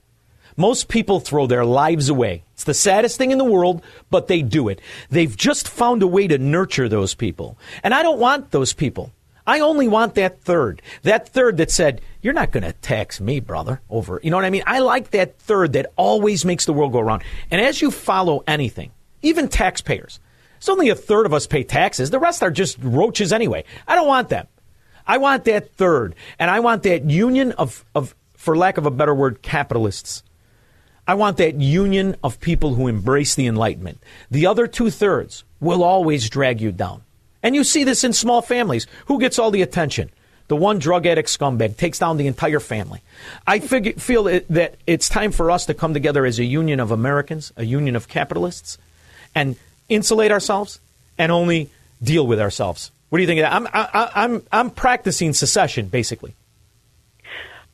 Most 0.57 0.89
people 0.89 1.21
throw 1.21 1.47
their 1.47 1.65
lives 1.65 2.09
away. 2.09 2.43
It's 2.55 2.65
the 2.65 2.75
saddest 2.75 3.17
thing 3.17 3.31
in 3.31 3.39
the 3.39 3.45
world, 3.45 3.81
but 4.11 4.27
they 4.27 4.43
do 4.43 4.69
it. 4.69 4.81
They've 5.09 5.37
just 5.37 5.69
found 5.69 6.03
a 6.03 6.07
way 6.09 6.27
to 6.27 6.37
nurture 6.39 6.89
those 6.89 7.15
people. 7.15 7.57
And 7.85 7.95
I 7.95 8.03
don't 8.03 8.19
want 8.19 8.51
those 8.51 8.73
people. 8.73 9.13
I 9.47 9.61
only 9.61 9.87
want 9.87 10.17
that 10.17 10.43
third. 10.43 10.83
That 11.05 11.29
third 11.29 11.59
that 11.59 11.71
said, 11.71 12.01
You're 12.21 12.35
not 12.35 12.51
going 12.51 12.65
to 12.65 12.73
tax 12.73 13.21
me, 13.21 13.39
brother, 13.41 13.81
over. 13.89 14.21
You 14.23 14.31
know 14.31 14.37
what 14.37 14.45
I 14.45 14.51
mean? 14.51 14.65
I 14.67 14.81
like 14.81 15.13
that 15.13 15.39
third 15.39 15.75
that 15.75 15.93
always 15.97 16.45
makes 16.45 16.67
the 16.67 16.73
world 16.73 16.93
go 16.93 16.99
around. 16.99 17.23
And 17.51 17.61
as 17.61 17.81
you 17.81 17.91
follow 17.91 18.43
anything, 18.47 18.91
even 19.23 19.49
taxpayers, 19.49 20.21
it's 20.59 20.69
only 20.69 20.89
a 20.89 20.95
third 20.95 21.27
of 21.27 21.33
us 21.33 21.47
pay 21.47 21.65
taxes. 21.65 22.11
The 22.11 22.19
rest 22.19 22.43
are 22.43 22.51
just 22.51 22.79
roaches 22.83 23.33
anyway. 23.33 23.65
I 23.87 23.95
don't 23.95 24.09
want 24.09 24.29
them. 24.29 24.47
I 25.07 25.19
want 25.19 25.45
that 25.45 25.75
third. 25.75 26.15
And 26.39 26.51
I 26.51 26.61
want 26.61 26.83
that 26.83 27.09
union 27.09 27.53
of, 27.53 27.85
of 27.95 28.15
for 28.35 28.57
lack 28.57 28.77
of 28.77 28.87
a 28.87 28.91
better 28.91 29.15
word, 29.15 29.43
capitalists. 29.43 30.23
I 31.07 31.15
want 31.15 31.39
that 31.39 31.61
union 31.61 32.17
of 32.23 32.41
people 32.41 32.75
who 32.75 32.87
embrace 32.87 33.35
the 33.35 33.47
Enlightenment. 33.47 34.03
The 34.31 34.47
other 34.47 34.67
two 34.67 34.91
thirds 34.91 35.45
will 35.61 35.83
always 35.83 36.29
drag 36.29 36.61
you 36.61 36.71
down. 36.71 37.03
And 37.43 37.55
you 37.55 37.65
see 37.65 37.85
this 37.85 38.05
in 38.05 38.13
small 38.13 38.43
families. 38.43 38.87
Who 39.07 39.19
gets 39.19 39.39
all 39.39 39.51
the 39.51 39.63
attention? 39.63 40.11
The 40.49 40.57
one 40.57 40.79
drug 40.79 41.07
addict 41.07 41.29
scumbag 41.29 41.77
takes 41.77 41.99
down 41.99 42.17
the 42.17 42.27
entire 42.27 42.61
family. 42.61 43.03
I 43.47 43.61
figure, 43.61 43.93
feel 43.93 44.27
it, 44.27 44.47
that 44.49 44.77
it's 44.87 45.09
time 45.09 45.31
for 45.31 45.51
us 45.51 45.67
to 45.67 45.75
come 45.75 45.95
together 45.95 46.27
as 46.27 46.39
a 46.39 46.45
union 46.45 46.81
of 46.81 46.91
Americans, 46.91 47.53
a 47.57 47.65
union 47.65 47.97
of 47.97 48.09
capitalists, 48.09 48.79
and 49.39 49.57
insulate 49.89 50.33
ourselves 50.33 50.81
and 51.17 51.31
only 51.33 51.71
deal 52.03 52.27
with 52.27 52.41
ourselves. 52.41 52.91
What 53.09 53.19
do 53.19 53.23
you 53.23 53.27
think 53.29 53.41
of 53.41 53.45
that? 53.45 53.55
I'm, 53.55 53.67
I, 53.73 54.11
I'm, 54.15 54.43
I'm 54.53 54.71
practicing 54.71 55.33
secession, 55.33 55.89
basically. 55.89 56.35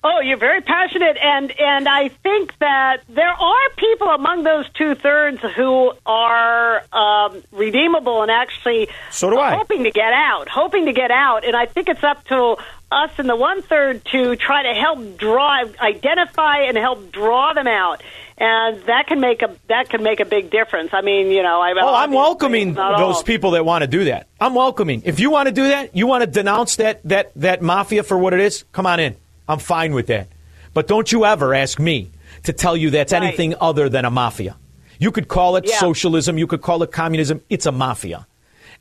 Oh, 0.06 0.20
you're 0.20 0.36
very 0.36 0.60
passionate, 0.60 1.16
and 1.16 1.50
and 1.58 1.88
I 1.88 2.08
think 2.08 2.52
that 2.58 2.98
there 3.08 3.32
are 3.32 3.70
people 3.78 4.08
among 4.08 4.42
those 4.42 4.68
two 4.74 4.94
thirds 4.94 5.40
who 5.56 5.94
are 6.04 6.84
um, 6.92 7.42
redeemable 7.50 8.20
and 8.20 8.30
actually 8.30 8.88
So 9.10 9.30
do 9.30 9.38
I. 9.38 9.56
hoping 9.56 9.84
to 9.84 9.90
get 9.90 10.12
out, 10.12 10.50
hoping 10.50 10.84
to 10.84 10.92
get 10.92 11.10
out, 11.10 11.46
and 11.46 11.56
I 11.56 11.64
think 11.64 11.88
it's 11.88 12.04
up 12.04 12.22
to 12.26 12.58
us 12.92 13.10
in 13.18 13.26
the 13.26 13.34
one 13.34 13.62
third 13.62 14.04
to 14.12 14.36
try 14.36 14.64
to 14.64 14.78
help 14.78 15.16
draw, 15.16 15.64
identify, 15.80 16.64
and 16.64 16.76
help 16.76 17.10
draw 17.10 17.54
them 17.54 17.66
out. 17.66 18.02
And 18.36 18.80
that 18.86 19.06
can 19.06 19.20
make 19.20 19.42
a 19.42 19.54
that 19.68 19.88
can 19.88 20.02
make 20.02 20.18
a 20.18 20.24
big 20.24 20.50
difference. 20.50 20.90
I 20.92 21.02
mean, 21.02 21.28
you 21.28 21.42
know, 21.42 21.60
I, 21.60 21.72
Oh, 21.80 21.94
I'm 21.94 22.10
welcoming 22.10 22.74
those 22.74 23.16
all. 23.16 23.22
people 23.22 23.52
that 23.52 23.64
want 23.64 23.82
to 23.82 23.86
do 23.88 24.04
that. 24.06 24.26
I'm 24.40 24.54
welcoming. 24.56 25.02
If 25.04 25.20
you 25.20 25.30
want 25.30 25.46
to 25.46 25.52
do 25.52 25.68
that, 25.68 25.94
you 25.96 26.08
want 26.08 26.22
to 26.22 26.26
denounce 26.26 26.76
that 26.76 27.00
that 27.04 27.30
that 27.36 27.62
mafia 27.62 28.02
for 28.02 28.18
what 28.18 28.34
it 28.34 28.40
is. 28.40 28.64
Come 28.72 28.86
on 28.86 28.98
in. 28.98 29.14
I'm 29.48 29.60
fine 29.60 29.94
with 29.94 30.08
that. 30.08 30.26
But 30.72 30.88
don't 30.88 31.10
you 31.12 31.24
ever 31.24 31.54
ask 31.54 31.78
me 31.78 32.10
to 32.42 32.52
tell 32.52 32.76
you 32.76 32.90
that's 32.90 33.12
Right. 33.12 33.22
anything 33.22 33.54
other 33.60 33.88
than 33.88 34.04
a 34.04 34.10
mafia. 34.10 34.56
You 34.98 35.12
could 35.12 35.28
call 35.28 35.54
it 35.56 35.66
Yeah. 35.68 35.78
socialism. 35.78 36.36
You 36.36 36.48
could 36.48 36.60
call 36.62 36.82
it 36.82 36.90
communism. 36.90 37.40
It's 37.48 37.66
a 37.66 37.72
mafia, 37.72 38.26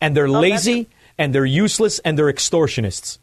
and 0.01 0.17
they're 0.17 0.25
oh, 0.27 0.31
lazy 0.39 0.87
and 1.19 1.33
they're 1.35 1.45
useless 1.45 1.99
and 1.99 2.17
they're 2.17 2.31
extortionists. 2.33 3.19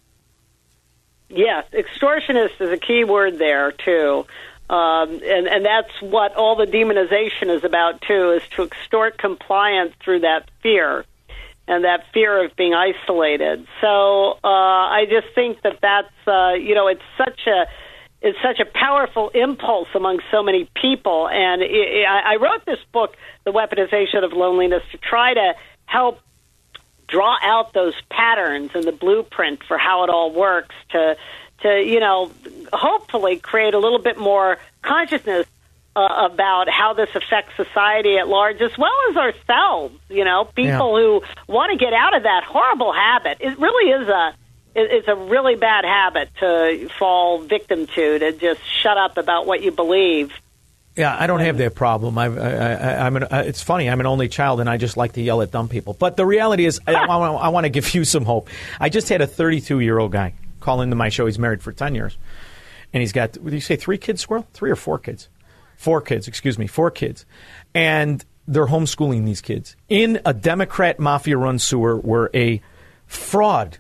Yes, 1.29 1.65
extortionist 1.73 2.61
is 2.61 2.71
a 2.71 2.77
key 2.77 3.05
word 3.05 3.39
there 3.39 3.73
too, 3.73 4.27
um, 4.71 5.21
and 5.25 5.49
and 5.49 5.65
that's 5.65 6.01
what 6.01 6.37
all 6.37 6.55
the 6.55 6.65
demonization 6.65 7.49
is 7.55 7.65
about 7.65 8.01
too, 8.03 8.31
is 8.31 8.43
to 8.55 8.63
extort 8.63 9.19
compliance 9.19 9.93
through 10.01 10.21
that 10.21 10.49
fear, 10.63 11.05
and 11.67 11.83
that 11.83 12.05
fear 12.15 12.45
of 12.45 12.55
being 12.55 12.73
isolated. 12.73 13.67
So 13.81 14.39
uh, 14.45 14.47
I 14.47 15.07
just 15.11 15.35
think 15.35 15.61
that 15.63 15.79
that's 15.83 16.29
uh, 16.29 16.53
you 16.53 16.77
know 16.77 16.87
it's 16.87 17.03
such 17.19 17.49
a 17.49 17.67
it's 18.23 18.39
such 18.43 18.61
a 18.61 18.65
powerful 18.65 19.31
impulse 19.31 19.89
among 19.97 20.21
so 20.31 20.41
many 20.41 20.71
people, 20.81 21.29
and 21.29 21.63
i 21.63 22.05
I 22.09 22.35
I 22.35 22.37
wrote 22.37 22.65
this 22.65 22.79
book, 22.93 23.17
The 23.43 23.51
Weaponization 23.51 24.23
of 24.23 24.33
Loneliness, 24.33 24.85
to 24.93 24.99
try 24.99 25.35
to 25.35 25.55
help 25.87 26.21
draw 27.09 27.39
out 27.43 27.73
those 27.73 27.95
patterns 28.09 28.71
and 28.75 28.85
the 28.85 28.93
blueprint 28.93 29.65
for 29.67 29.77
how 29.79 30.05
it 30.05 30.11
all 30.11 30.33
works 30.33 30.77
to 30.91 31.17
to 31.63 31.83
you 31.83 32.01
know 32.01 32.31
hopefully 32.73 33.39
create 33.39 33.75
a 33.75 33.79
little 33.79 33.99
bit 33.99 34.19
more 34.19 34.59
consciousness 34.83 35.47
uh, 35.97 36.29
about 36.31 36.69
how 36.69 36.95
this 36.95 37.11
affects 37.15 37.55
society 37.57 38.17
at 38.17 38.29
large 38.29 38.61
as 38.61 38.77
well 38.79 38.93
as 39.11 39.17
ourselves 39.17 39.99
you 40.09 40.25
know 40.25 40.45
people 40.45 40.97
who 40.97 41.23
want 41.53 41.73
to 41.73 41.77
get 41.77 41.93
out 41.93 42.17
of 42.17 42.23
that 42.23 42.45
horrible 42.45 42.93
habit 42.93 43.39
it 43.41 43.59
really 43.59 43.91
is 43.91 44.09
a 44.09 44.35
it's 44.73 45.09
a 45.09 45.17
really 45.17 45.57
bad 45.57 45.85
habit 45.85 46.29
to 46.39 46.89
fall 46.97 47.41
victim 47.41 47.87
to 47.89 48.19
to 48.21 48.33
just 48.33 48.61
shut 48.65 48.97
up 48.97 49.17
about 49.17 49.47
what 49.47 49.63
you 49.63 49.73
believe 49.73 50.33
Yeah, 50.97 51.17
I 51.19 51.29
don't 51.29 51.41
have 51.41 51.57
that 51.59 51.77
problem. 51.77 52.19
I, 52.19 52.27
I, 52.27 53.07
I'm 53.07 53.17
an, 53.17 53.23
uh, 53.23 53.45
it's 53.47 53.63
funny. 53.63 53.89
I'm 53.89 54.01
an 54.01 54.07
only 54.07 54.29
child, 54.29 54.61
and 54.61 54.69
I 54.69 54.77
just 54.77 54.97
like 54.97 55.13
to 55.13 55.23
yell 55.23 55.41
at 55.41 55.53
dumb 55.53 55.69
people. 55.69 55.95
But 55.95 56.17
the 56.17 56.27
reality 56.27 56.67
is, 56.67 56.81
I, 56.85 56.95
I, 56.95 57.17
I 57.17 57.49
want 57.49 57.65
to 57.65 57.71
give 57.71 57.95
you 57.95 58.05
some 58.05 58.25
hope. 58.25 58.49
I 58.81 58.89
just 58.89 59.09
had 59.09 59.23
a 59.23 59.27
32 59.27 59.79
year 59.81 59.99
old 59.99 60.11
guy 60.11 60.35
call 60.61 60.81
into 60.81 60.97
my 60.97 61.09
show. 61.09 61.27
He's 61.27 61.39
married 61.39 61.63
for 61.63 61.73
10 61.73 61.95
years, 61.95 62.19
and 62.93 63.01
he's 63.01 63.13
got. 63.13 63.33
Did 63.33 63.53
you 63.53 63.61
say 63.61 63.77
three 63.77 63.99
kids, 63.99 64.21
Squirrel? 64.23 64.47
Three 64.53 64.71
or 64.71 64.77
four 64.77 64.99
kids? 64.99 65.29
Four 65.77 66.01
kids. 66.01 66.29
Excuse 66.29 66.59
me, 66.59 66.67
four 66.67 66.91
kids, 66.91 67.25
and 67.75 68.25
they're 68.47 68.67
homeschooling 68.67 69.25
these 69.25 69.41
kids 69.41 69.77
in 69.89 70.21
a 70.27 70.35
Democrat 70.35 70.99
mafia-run 70.99 71.59
sewer 71.59 71.97
where 71.97 72.31
a 72.35 72.61
fraud 73.07 73.79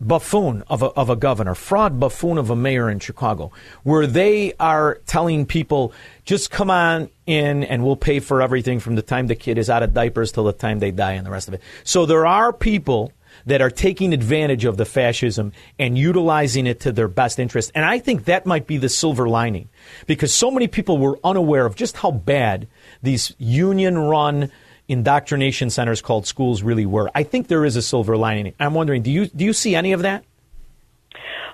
buffoon 0.00 0.62
of 0.68 0.82
a, 0.82 0.86
of 0.86 1.08
a 1.08 1.16
governor, 1.16 1.54
fraud 1.54 1.98
buffoon 1.98 2.38
of 2.38 2.50
a 2.50 2.56
mayor 2.56 2.90
in 2.90 2.98
Chicago, 2.98 3.50
where 3.82 4.06
they 4.06 4.52
are 4.60 5.00
telling 5.06 5.46
people, 5.46 5.92
just 6.24 6.50
come 6.50 6.70
on 6.70 7.08
in 7.26 7.64
and 7.64 7.84
we'll 7.84 7.96
pay 7.96 8.20
for 8.20 8.42
everything 8.42 8.78
from 8.78 8.94
the 8.94 9.02
time 9.02 9.26
the 9.26 9.34
kid 9.34 9.58
is 9.58 9.70
out 9.70 9.82
of 9.82 9.94
diapers 9.94 10.32
till 10.32 10.44
the 10.44 10.52
time 10.52 10.78
they 10.78 10.90
die 10.90 11.12
and 11.12 11.26
the 11.26 11.30
rest 11.30 11.48
of 11.48 11.54
it. 11.54 11.62
So 11.84 12.06
there 12.06 12.26
are 12.26 12.52
people 12.52 13.12
that 13.46 13.62
are 13.62 13.70
taking 13.70 14.12
advantage 14.12 14.64
of 14.64 14.76
the 14.76 14.84
fascism 14.84 15.52
and 15.78 15.96
utilizing 15.96 16.66
it 16.66 16.80
to 16.80 16.92
their 16.92 17.08
best 17.08 17.38
interest. 17.38 17.70
And 17.74 17.84
I 17.84 17.98
think 17.98 18.24
that 18.24 18.44
might 18.44 18.66
be 18.66 18.76
the 18.76 18.88
silver 18.88 19.28
lining 19.28 19.68
because 20.06 20.34
so 20.34 20.50
many 20.50 20.66
people 20.66 20.98
were 20.98 21.18
unaware 21.24 21.64
of 21.64 21.76
just 21.76 21.96
how 21.96 22.10
bad 22.10 22.66
these 23.02 23.34
union 23.38 23.96
run 23.96 24.50
indoctrination 24.88 25.70
centers 25.70 26.00
called 26.00 26.26
schools 26.26 26.62
really 26.62 26.86
were. 26.86 27.10
I 27.14 27.22
think 27.22 27.48
there 27.48 27.64
is 27.64 27.76
a 27.76 27.82
silver 27.82 28.16
lining. 28.16 28.54
I'm 28.60 28.74
wondering, 28.74 29.02
do 29.02 29.10
you 29.10 29.26
do 29.26 29.44
you 29.44 29.52
see 29.52 29.74
any 29.74 29.92
of 29.92 30.02
that? 30.02 30.24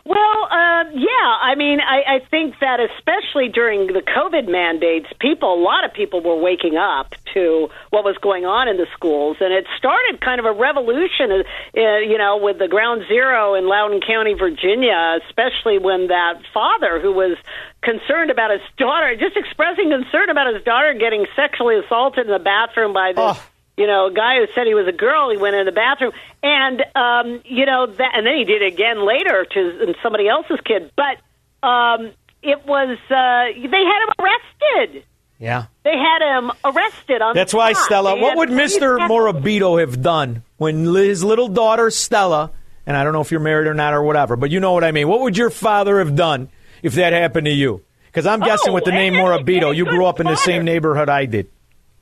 Well, 0.05 0.49
uh, 0.51 0.85
yeah. 0.95 1.31
I 1.43 1.55
mean, 1.57 1.79
I, 1.81 2.17
I 2.17 2.19
think 2.29 2.57
that 2.61 2.81
especially 2.81 3.49
during 3.49 3.87
the 3.87 4.03
COVID 4.03 4.51
mandates, 4.51 5.07
people, 5.21 5.55
a 5.55 5.63
lot 5.63 5.85
of 5.85 5.93
people 5.95 6.21
were 6.21 6.37
waking 6.37 6.77
up 6.77 7.15
to 7.35 7.69
what 7.91 8.03
was 8.03 8.17
going 8.21 8.45
on 8.45 8.67
in 8.67 8.77
the 8.79 8.87
schools, 8.95 9.37
and 9.41 9.53
it 9.53 9.65
started 9.79 10.21
kind 10.21 10.41
of 10.41 10.47
a 10.47 10.53
revolution, 10.53 11.31
uh, 11.31 11.99
you 11.99 12.19
know, 12.19 12.37
with 12.43 12.59
the 12.59 12.67
Ground 12.67 13.05
Zero 13.07 13.55
in 13.55 13.69
Loudoun 13.69 14.01
County, 14.01 14.35
Virginia, 14.35 15.19
especially 15.29 15.79
when 15.79 16.09
that 16.09 16.43
father 16.53 17.01
who 17.01 17.13
was 17.13 17.39
concerned 17.83 18.31
about 18.31 18.51
his 18.51 18.63
daughter, 18.79 19.15
just 19.15 19.37
expressing 19.37 19.91
concern 19.91 20.31
about 20.31 20.53
his 20.53 20.65
daughter 20.65 20.95
getting 20.95 21.27
sexually 21.37 21.79
assaulted 21.79 22.27
in 22.27 22.33
the 22.33 22.43
bathroom 22.43 22.93
by 22.93 23.13
this 23.15 23.39
you 23.77 23.87
know, 23.87 24.07
a 24.09 24.13
guy 24.13 24.37
who 24.39 24.47
said 24.55 24.67
he 24.67 24.75
was 24.75 24.87
a 24.87 24.93
girl. 24.93 25.31
He 25.31 25.37
went 25.37 25.57
in 25.57 25.65
the 25.67 25.73
bathroom, 25.73 26.13
and 26.43 26.83
um, 26.95 27.41
you 27.45 27.67
know 27.67 27.87
that, 27.87 28.13
and 28.15 28.27
then 28.27 28.37
he 28.37 28.45
did 28.45 28.63
it 28.63 28.73
again 28.73 29.07
later 29.07 29.45
to 29.45 29.95
somebody 30.03 30.29
else's 30.29 30.61
kid. 30.65 30.91
But 30.97 31.19
um, 31.67 32.11
it 32.43 32.67
was 32.67 32.99
uh, 33.11 33.69
they 33.69 33.85
had 33.85 34.03
him 34.03 34.15
arrested. 34.19 35.05
Yeah. 35.39 35.67
They 35.83 35.97
had 35.97 36.39
him 36.39 36.53
arrested 36.65 37.21
on. 37.21 37.35
That's 37.35 37.53
why. 37.53 37.73
Stella, 37.73 38.15
They 38.15 38.21
what 38.21 38.37
would 38.37 38.49
Mr. 38.51 38.99
Morabito 39.09 39.81
have 39.81 40.01
done 40.01 40.45
when 40.57 40.85
his 40.85 41.25
little 41.25 41.49
daughter, 41.49 41.91
Stella, 41.91 42.53
and 42.87 42.97
I 42.97 43.03
don't 43.03 43.13
know 43.13 43.23
if 43.23 43.33
you're 43.33 43.41
married 43.41 43.67
or 43.67 43.75
not 43.75 43.93
or 43.93 44.03
whatever, 44.05 44.37
but 44.37 44.51
you 44.53 44.61
know 44.61 44.73
what 44.73 44.85
I 44.85 44.93
mean. 44.93 45.09
What 45.09 45.21
would 45.23 45.37
your 45.37 45.51
father 45.51 45.99
have 45.99 46.15
done 46.15 46.49
if 46.83 46.95
that 46.95 47.13
happened 47.13 47.47
to 47.47 47.53
you? 47.53 47.83
Because 48.07 48.27
I'm 48.27 48.41
guessing 48.41 48.71
Oh, 48.71 48.75
with 48.75 48.85
the 48.85 48.93
name 48.93 49.15
Morabito, 49.15 49.75
you 49.75 49.85
grew 49.85 50.05
up 50.05 50.21
in 50.21 50.27
the 50.27 50.37
same 50.37 50.65
neighborhood 50.65 51.09
I 51.09 51.25
did. 51.25 51.51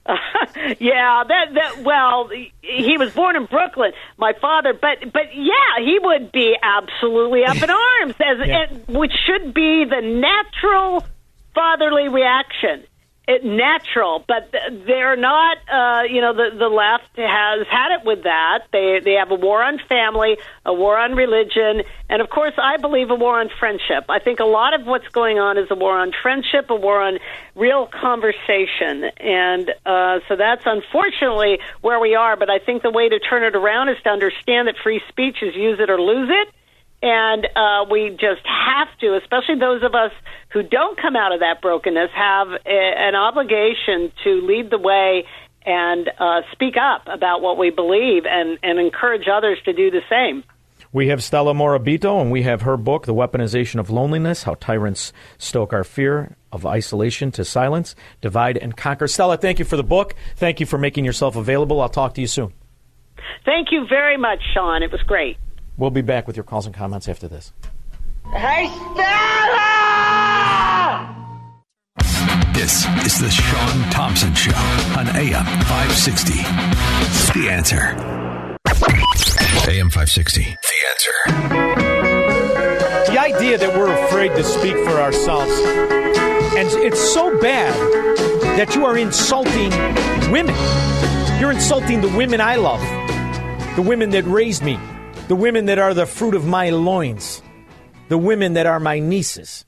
yeah, 0.81 1.23
that 1.29 1.55
that 1.55 1.83
well, 1.85 2.31
he 2.63 2.97
was 2.99 3.13
born 3.13 3.37
in 3.37 3.45
Brooklyn, 3.47 3.93
my 4.17 4.33
father, 4.41 4.73
but 4.73 5.13
but 5.13 5.35
yeah, 5.35 5.79
he 5.85 5.99
would 6.03 6.33
be 6.33 6.57
absolutely 6.63 7.45
up 7.45 7.57
in 7.63 7.71
arms 7.71 8.15
as 8.21 8.39
Yeah. 8.47 8.67
and, 8.71 8.87
which 8.89 9.13
should 9.27 9.53
be 9.55 9.85
the 9.85 10.01
natural 10.01 11.05
fatherly 11.55 12.09
reaction. 12.09 12.85
It 13.31 13.45
natural, 13.45 14.25
but 14.27 14.51
they're 14.51 15.15
not. 15.15 15.59
Uh, 15.71 16.03
you 16.11 16.21
know, 16.21 16.35
the 16.35 16.51
the 16.59 16.67
left 16.67 17.17
has 17.17 17.65
had 17.71 17.95
it 17.95 18.05
with 18.05 18.25
that. 18.25 18.65
They 18.73 18.99
they 19.05 19.13
have 19.13 19.31
a 19.31 19.37
war 19.37 19.63
on 19.63 19.79
family, 19.89 20.37
a 20.67 20.75
war 20.75 20.99
on 20.99 21.15
religion, 21.15 21.85
and 22.09 22.21
of 22.21 22.29
course, 22.29 22.55
I 22.59 22.79
believe 22.79 23.09
a 23.11 23.15
war 23.15 23.39
on 23.39 23.49
friendship. 23.61 24.07
I 24.09 24.19
think 24.19 24.41
a 24.41 24.45
lot 24.45 24.75
of 24.75 24.85
what's 24.85 25.07
going 25.09 25.39
on 25.39 25.59
is 25.59 25.69
a 25.71 25.77
war 25.77 25.97
on 25.97 26.11
friendship, 26.21 26.71
a 26.71 26.75
war 26.75 27.01
on 27.01 27.21
real 27.55 27.87
conversation, 27.87 29.05
and 29.21 29.71
uh, 29.87 30.19
so 30.27 30.35
that's 30.35 30.65
unfortunately 30.67 31.61
where 31.83 32.01
we 32.01 32.17
are. 32.17 32.37
But 32.37 32.51
I 32.51 32.59
think 32.59 32.83
the 32.83 32.91
way 32.91 33.09
to 33.11 33.21
turn 33.21 33.45
it 33.45 33.55
around 33.55 33.91
is 33.91 33.97
to 34.03 34.11
understand 34.11 34.67
that 34.67 34.75
free 34.83 35.03
speech 35.09 35.37
is 35.41 35.55
use 35.55 35.79
it 35.79 35.89
or 35.89 36.01
lose 36.01 36.31
it. 36.33 36.49
And 37.03 37.47
uh, 37.57 37.87
we 37.91 38.11
just 38.11 38.45
have 38.45 38.89
to, 38.99 39.17
especially 39.17 39.59
those 39.59 39.83
of 39.83 39.95
us 39.95 40.13
who 40.53 40.63
don't 40.63 41.01
come 41.01 41.17
out 41.17 41.33
of 41.33 41.41
that 41.41 41.61
brokenness, 41.63 42.11
have 42.15 42.49
a, 42.49 42.59
an 42.67 43.15
obligation 43.15 44.13
to 44.25 44.41
lead 44.47 44.71
the 44.71 44.79
way 44.79 45.25
and 45.65 46.11
uh, 46.19 46.41
speak 46.53 46.75
up 46.77 47.03
about 47.07 47.41
what 47.41 47.59
we 47.59 47.71
believe 47.71 48.25
and, 48.27 48.59
and 48.63 48.79
encourage 48.79 49.29
others 49.33 49.59
to 49.65 49.73
do 49.73 49.91
the 49.91 50.01
same. 50.09 50.45
We 50.93 51.07
have 51.07 51.23
Stella 51.23 51.55
Morabito, 51.55 52.21
and 52.21 52.33
we 52.33 52.43
have 52.43 52.63
her 52.63 52.77
book, 52.77 53.07
The 53.07 53.15
Weaponization 53.15 53.79
of 53.79 53.91
Loneliness 53.91 54.43
How 54.43 54.55
Tyrants 54.55 55.13
Stoke 55.39 55.73
Our 55.73 55.85
Fear 55.85 56.37
of 56.51 56.67
Isolation 56.67 57.31
to 57.33 57.45
Silence, 57.45 57.95
Divide 58.21 58.57
and 58.57 58.77
Conquer. 58.77 59.07
Stella, 59.07 59.37
thank 59.37 59.61
you 59.61 59.65
for 59.65 59.77
the 59.77 59.85
book. 59.85 60.17
Thank 60.35 60.59
you 60.59 60.67
for 60.67 60.79
making 60.79 61.05
yourself 61.05 61.37
available. 61.37 61.81
I'll 61.81 61.89
talk 61.89 62.15
to 62.15 62.21
you 62.21 62.27
soon. 62.27 62.53
Thank 63.45 63.69
you 63.71 63.87
very 63.89 64.17
much, 64.17 64.41
Shaun. 64.53 64.83
It 64.83 64.91
was 64.91 65.03
great. 65.03 65.37
We'll 65.77 65.91
be 65.91 66.03
back 66.03 66.27
with 66.27 66.37
your 66.37 66.45
calls 66.45 66.67
and 66.67 66.75
comments 66.75 67.09
after 67.09 67.29
this. 67.29 67.53
Hey, 68.33 68.67
Stella! 68.67 69.70
This 72.61 72.85
is 73.07 73.19
the 73.19 73.31
Shaun 73.31 73.91
Thompson 73.91 74.35
Show 74.35 74.55
on 74.99 75.09
AM 75.17 75.47
560. 75.65 76.35
The 77.33 77.49
answer. 77.51 77.97
AM 79.67 79.89
560. 79.89 80.43
The 80.43 80.79
answer. 80.91 81.13
The 83.11 83.19
idea 83.19 83.57
that 83.57 83.75
we're 83.75 83.91
afraid 84.05 84.33
to 84.37 84.45
speak 84.45 84.75
for 84.85 85.01
ourselves, 85.01 85.51
and 86.55 86.69
it's 86.85 87.01
so 87.01 87.41
bad 87.41 87.73
that 88.59 88.75
you 88.75 88.85
are 88.85 88.99
insulting 88.99 89.71
women. 90.31 90.55
You're 91.41 91.53
insulting 91.53 92.03
the 92.03 92.13
women 92.15 92.43
I 92.43 92.57
love, 92.57 92.83
the 93.75 93.83
women 93.83 94.11
that 94.11 94.25
raised 94.25 94.63
me, 94.63 94.79
the 95.29 95.35
women 95.35 95.65
that 95.65 95.79
are 95.79 95.95
the 95.95 96.05
fruit 96.05 96.35
of 96.35 96.47
my 96.47 96.69
loins, 96.69 97.41
the 98.11 98.19
women 98.19 98.53
that 98.53 98.67
are 98.67 98.81
my 98.81 98.99
nieces. 98.99 99.65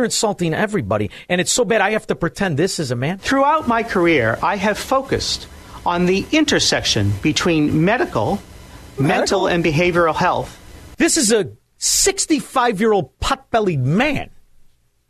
You're 0.00 0.06
insulting 0.06 0.54
everybody, 0.54 1.10
and 1.28 1.42
it's 1.42 1.52
so 1.52 1.62
bad 1.62 1.82
I 1.82 1.90
have 1.90 2.06
to 2.06 2.14
pretend 2.14 2.56
this 2.56 2.78
is 2.80 2.90
a 2.90 2.96
man. 2.96 3.18
Throughout 3.18 3.68
my 3.68 3.82
career, 3.82 4.38
I 4.42 4.56
have 4.56 4.78
focused 4.78 5.46
on 5.84 6.06
the 6.06 6.24
intersection 6.32 7.12
between 7.20 7.84
medical, 7.84 8.40
mental, 8.98 9.46
and 9.46 9.62
behavioral 9.62 10.16
health. 10.16 10.58
This 10.96 11.18
is 11.18 11.30
a 11.32 11.52
65 11.76 12.80
year 12.80 12.94
old 12.94 13.20
pot 13.20 13.50
bellied 13.50 13.84
man 13.84 14.30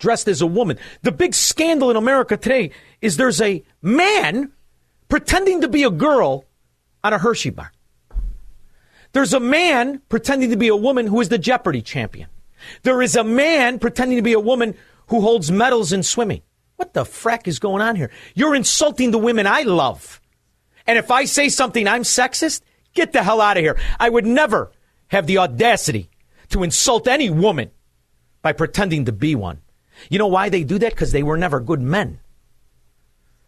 dressed 0.00 0.26
as 0.26 0.42
a 0.42 0.46
woman. 0.46 0.76
The 1.02 1.12
big 1.12 1.34
scandal 1.34 1.92
in 1.92 1.96
America 1.96 2.36
today 2.36 2.72
is 3.00 3.16
there's 3.16 3.40
a 3.40 3.62
man 3.80 4.50
pretending 5.08 5.60
to 5.60 5.68
be 5.68 5.84
a 5.84 5.90
girl 5.90 6.46
on 7.04 7.12
a 7.12 7.18
Hershey 7.18 7.50
bar. 7.50 7.70
There's 9.12 9.34
a 9.34 9.40
man 9.40 10.02
pretending 10.08 10.50
to 10.50 10.56
be 10.56 10.66
a 10.66 10.74
woman 10.74 11.06
who 11.06 11.20
is 11.20 11.28
the 11.28 11.38
Jeopardy 11.38 11.80
champion. 11.80 12.26
There 12.82 13.02
is 13.02 13.16
a 13.16 13.24
man 13.24 13.78
pretending 13.78 14.16
to 14.16 14.22
be 14.22 14.32
a 14.32 14.40
woman 14.40 14.74
who 15.08 15.20
holds 15.20 15.50
medals 15.50 15.92
in 15.92 16.02
swimming. 16.02 16.42
What 16.76 16.94
the 16.94 17.04
frack 17.04 17.46
is 17.46 17.58
going 17.58 17.82
on 17.82 17.96
here? 17.96 18.10
You're 18.34 18.54
insulting 18.54 19.10
the 19.10 19.18
women 19.18 19.46
I 19.46 19.62
love. 19.62 20.20
And 20.86 20.96
if 20.98 21.10
I 21.10 21.24
say 21.24 21.48
something 21.48 21.86
I'm 21.86 22.02
sexist, 22.02 22.62
get 22.94 23.12
the 23.12 23.22
hell 23.22 23.40
out 23.40 23.56
of 23.56 23.62
here. 23.62 23.78
I 23.98 24.08
would 24.08 24.26
never 24.26 24.72
have 25.08 25.26
the 25.26 25.38
audacity 25.38 26.10
to 26.50 26.62
insult 26.62 27.06
any 27.06 27.30
woman 27.30 27.70
by 28.42 28.52
pretending 28.52 29.04
to 29.04 29.12
be 29.12 29.34
one. 29.34 29.60
You 30.08 30.18
know 30.18 30.26
why 30.26 30.48
they 30.48 30.64
do 30.64 30.78
that? 30.78 30.92
Because 30.92 31.12
they 31.12 31.22
were 31.22 31.36
never 31.36 31.60
good 31.60 31.80
men. 31.80 32.20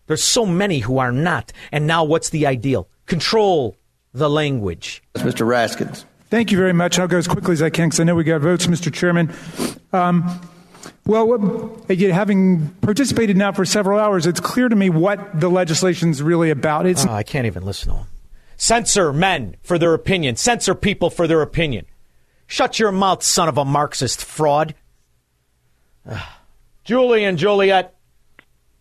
There's 0.06 0.22
so 0.22 0.44
many 0.44 0.80
who 0.80 0.98
are 0.98 1.12
not. 1.12 1.52
And 1.70 1.86
now 1.86 2.04
what's 2.04 2.30
the 2.30 2.46
ideal? 2.46 2.88
Control 3.06 3.76
the 4.12 4.28
language. 4.28 5.02
That's 5.14 5.26
Mr. 5.26 5.46
Raskins. 5.46 6.04
Thank 6.32 6.50
you 6.50 6.56
very 6.56 6.72
much. 6.72 6.98
I'll 6.98 7.08
go 7.08 7.18
as 7.18 7.28
quickly 7.28 7.52
as 7.52 7.60
I 7.60 7.68
can 7.68 7.90
because 7.90 8.00
I 8.00 8.04
know 8.04 8.14
we 8.14 8.24
got 8.24 8.40
votes, 8.40 8.66
Mr. 8.66 8.90
Chairman. 8.90 9.30
Um, 9.92 10.40
well, 11.04 11.78
again, 11.90 12.08
having 12.08 12.68
participated 12.80 13.36
now 13.36 13.52
for 13.52 13.66
several 13.66 13.98
hours, 14.00 14.26
it's 14.26 14.40
clear 14.40 14.70
to 14.70 14.74
me 14.74 14.88
what 14.88 15.38
the 15.38 15.50
legislation's 15.50 16.22
really 16.22 16.48
about. 16.48 16.86
It's 16.86 17.04
Oh, 17.04 17.10
I 17.12 17.22
can't 17.22 17.44
even 17.44 17.66
listen 17.66 17.90
to 17.90 17.96
them. 17.96 18.06
Censor 18.56 19.12
men 19.12 19.56
for 19.62 19.76
their 19.76 19.92
opinion. 19.92 20.36
Censor 20.36 20.74
people 20.74 21.10
for 21.10 21.26
their 21.26 21.42
opinion. 21.42 21.84
Shut 22.46 22.78
your 22.78 22.92
mouth, 22.92 23.22
son 23.22 23.50
of 23.50 23.58
a 23.58 23.64
Marxist 23.66 24.24
fraud. 24.24 24.74
Ugh. 26.08 26.18
Julie 26.84 27.24
and 27.24 27.36
Joliet. 27.36 27.94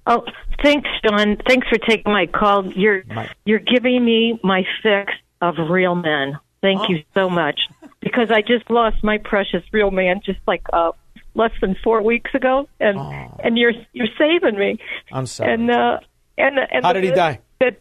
Oh, 0.07 0.23
thanks, 0.63 0.89
Shaun. 1.03 1.35
Thanks 1.45 1.67
for 1.67 1.79
taking 1.79 2.13
my 2.13 2.27
call. 2.27 2.65
You're 2.71 3.03
you're 3.43 3.59
giving 3.59 4.05
me 4.05 4.39
my 4.41 4.65
fix 4.81 5.11
of 5.41 5.55
real 5.69 5.95
men. 5.95 6.39
Thank 6.61 6.89
you 6.89 7.03
so 7.13 7.29
much 7.29 7.59
because 8.01 8.29
I 8.31 8.41
just 8.41 8.69
lost 8.69 9.03
my 9.03 9.17
precious 9.17 9.63
real 9.71 9.91
man 9.91 10.21
just 10.23 10.39
like 10.47 10.63
uh, 10.71 10.91
less 11.33 11.51
than 11.61 11.75
four 11.83 12.01
weeks 12.03 12.31
ago, 12.35 12.67
and 12.79 12.97
and 13.43 13.57
you're 13.57 13.73
you're 13.93 14.07
saving 14.17 14.57
me. 14.59 14.77
I'm 15.11 15.25
sorry. 15.25 15.53
And 15.53 15.71
uh, 15.71 15.99
and 16.37 16.59
and 16.59 16.85
How 16.85 16.93
did 16.93 17.03
he 17.03 17.11
die? 17.11 17.39
That, 17.59 17.79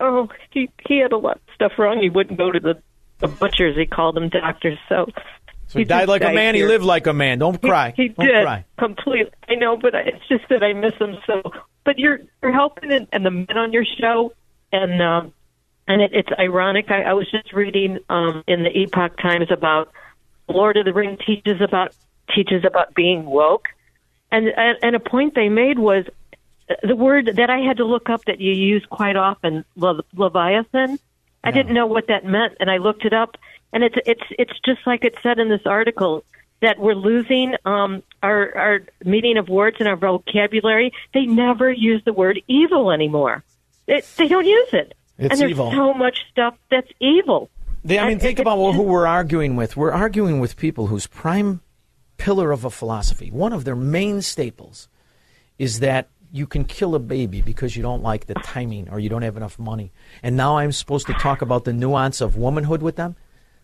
oh, 0.00 0.28
he 0.50 0.70
he 0.88 0.98
had 0.98 1.12
a 1.12 1.16
lot 1.18 1.36
of 1.36 1.42
stuff 1.54 1.72
wrong. 1.78 2.00
He 2.00 2.08
wouldn't 2.08 2.38
go 2.38 2.50
to 2.50 2.60
the 2.60 2.80
the 3.18 3.28
butchers. 3.28 3.76
He 3.76 3.86
called 3.86 4.16
them 4.16 4.30
doctors. 4.30 4.78
So 4.88 5.06
So 5.66 5.78
he 5.78 5.84
died 5.84 6.00
just 6.00 6.08
like 6.08 6.22
a 6.24 6.32
man. 6.32 6.54
He 6.54 6.64
lived 6.64 6.84
like 6.84 7.06
a 7.06 7.12
man. 7.12 7.38
Don't 7.38 7.60
cry. 7.60 7.92
He, 7.96 8.04
he 8.04 8.08
Don't 8.08 8.26
did 8.26 8.44
cry. 8.44 8.64
completely. 8.78 9.30
I 9.48 9.54
know, 9.56 9.76
but 9.76 9.94
I- 9.94 10.00
it's 10.02 10.26
just 10.28 10.48
that 10.48 10.62
I 10.62 10.72
miss 10.72 10.94
him 10.94 11.16
so. 11.26 11.42
But 11.84 11.98
you're 11.98 12.20
you're 12.42 12.52
helping 12.52 12.92
and, 12.92 13.06
and 13.12 13.26
the 13.26 13.30
men 13.30 13.56
on 13.56 13.72
your 13.72 13.84
show, 14.00 14.32
and 14.72 15.00
um, 15.02 15.32
and 15.90 16.02
it, 16.02 16.12
it's 16.14 16.28
ironic. 16.38 16.88
I, 16.88 17.02
I 17.02 17.12
was 17.14 17.28
just 17.30 17.52
reading 17.52 17.98
um, 18.08 18.44
in 18.46 18.62
the 18.62 18.70
Epoch 18.70 19.16
Times 19.20 19.50
about 19.50 19.90
Lord 20.48 20.76
of 20.76 20.84
the 20.84 20.92
Ring 20.92 21.18
teaches 21.26 21.60
about 21.60 21.94
teaches 22.32 22.64
about 22.64 22.94
being 22.94 23.24
woke, 23.26 23.66
and 24.30 24.46
and, 24.48 24.78
and 24.82 24.94
a 24.94 25.00
point 25.00 25.34
they 25.34 25.48
made 25.48 25.80
was 25.80 26.04
the 26.84 26.94
word 26.94 27.30
that 27.34 27.50
I 27.50 27.58
had 27.58 27.78
to 27.78 27.84
look 27.84 28.08
up 28.08 28.24
that 28.26 28.40
you 28.40 28.52
use 28.52 28.86
quite 28.88 29.16
often, 29.16 29.64
Le- 29.74 30.04
Leviathan. 30.14 31.00
I 31.42 31.50
didn't 31.50 31.74
know 31.74 31.86
what 31.86 32.06
that 32.06 32.24
meant, 32.24 32.52
and 32.60 32.70
I 32.70 32.76
looked 32.76 33.04
it 33.04 33.12
up, 33.12 33.36
and 33.72 33.82
it's 33.82 33.96
it's 34.06 34.22
it's 34.38 34.60
just 34.64 34.86
like 34.86 35.04
it 35.04 35.16
said 35.24 35.40
in 35.40 35.48
this 35.48 35.66
article 35.66 36.24
that 36.62 36.78
we're 36.78 36.94
losing 36.94 37.56
um, 37.64 38.04
our 38.22 38.56
our 38.56 38.80
meaning 39.04 39.38
of 39.38 39.48
words 39.48 39.78
and 39.80 39.88
our 39.88 39.96
vocabulary. 39.96 40.92
They 41.14 41.26
never 41.26 41.72
use 41.72 42.00
the 42.04 42.12
word 42.12 42.40
evil 42.46 42.92
anymore. 42.92 43.42
It, 43.88 44.06
they 44.16 44.28
don't 44.28 44.46
use 44.46 44.72
it, 44.72 44.94
It's 45.20 45.32
and 45.32 45.40
there's 45.40 45.50
evil. 45.50 45.70
so 45.70 45.92
much 45.92 46.24
stuff 46.30 46.54
that's 46.70 46.90
evil. 46.98 47.50
They, 47.84 47.98
I 47.98 48.04
mean, 48.04 48.12
And 48.12 48.20
think 48.20 48.38
about 48.38 48.56
who 48.72 48.82
we're 48.82 49.06
arguing 49.06 49.54
with. 49.54 49.76
We're 49.76 49.92
arguing 49.92 50.40
with 50.40 50.56
people 50.56 50.86
whose 50.88 51.06
prime 51.06 51.60
pillar 52.16 52.52
of 52.52 52.64
a 52.64 52.70
philosophy, 52.70 53.30
one 53.30 53.52
of 53.52 53.64
their 53.64 53.76
main 53.76 54.22
staples, 54.22 54.88
is 55.58 55.80
that 55.80 56.08
you 56.32 56.46
can 56.46 56.64
kill 56.64 56.94
a 56.94 56.98
baby 56.98 57.42
because 57.42 57.76
you 57.76 57.82
don't 57.82 58.02
like 58.02 58.26
the 58.26 58.34
timing 58.34 58.88
or 58.88 58.98
you 58.98 59.08
don't 59.08 59.22
have 59.22 59.36
enough 59.36 59.58
money. 59.58 59.92
And 60.22 60.36
now 60.36 60.58
I'm 60.58 60.72
supposed 60.72 61.06
to 61.08 61.12
talk 61.14 61.42
about 61.42 61.64
the 61.64 61.72
nuance 61.72 62.20
of 62.20 62.36
womanhood 62.36 62.82
with 62.82 62.96
them? 62.96 63.16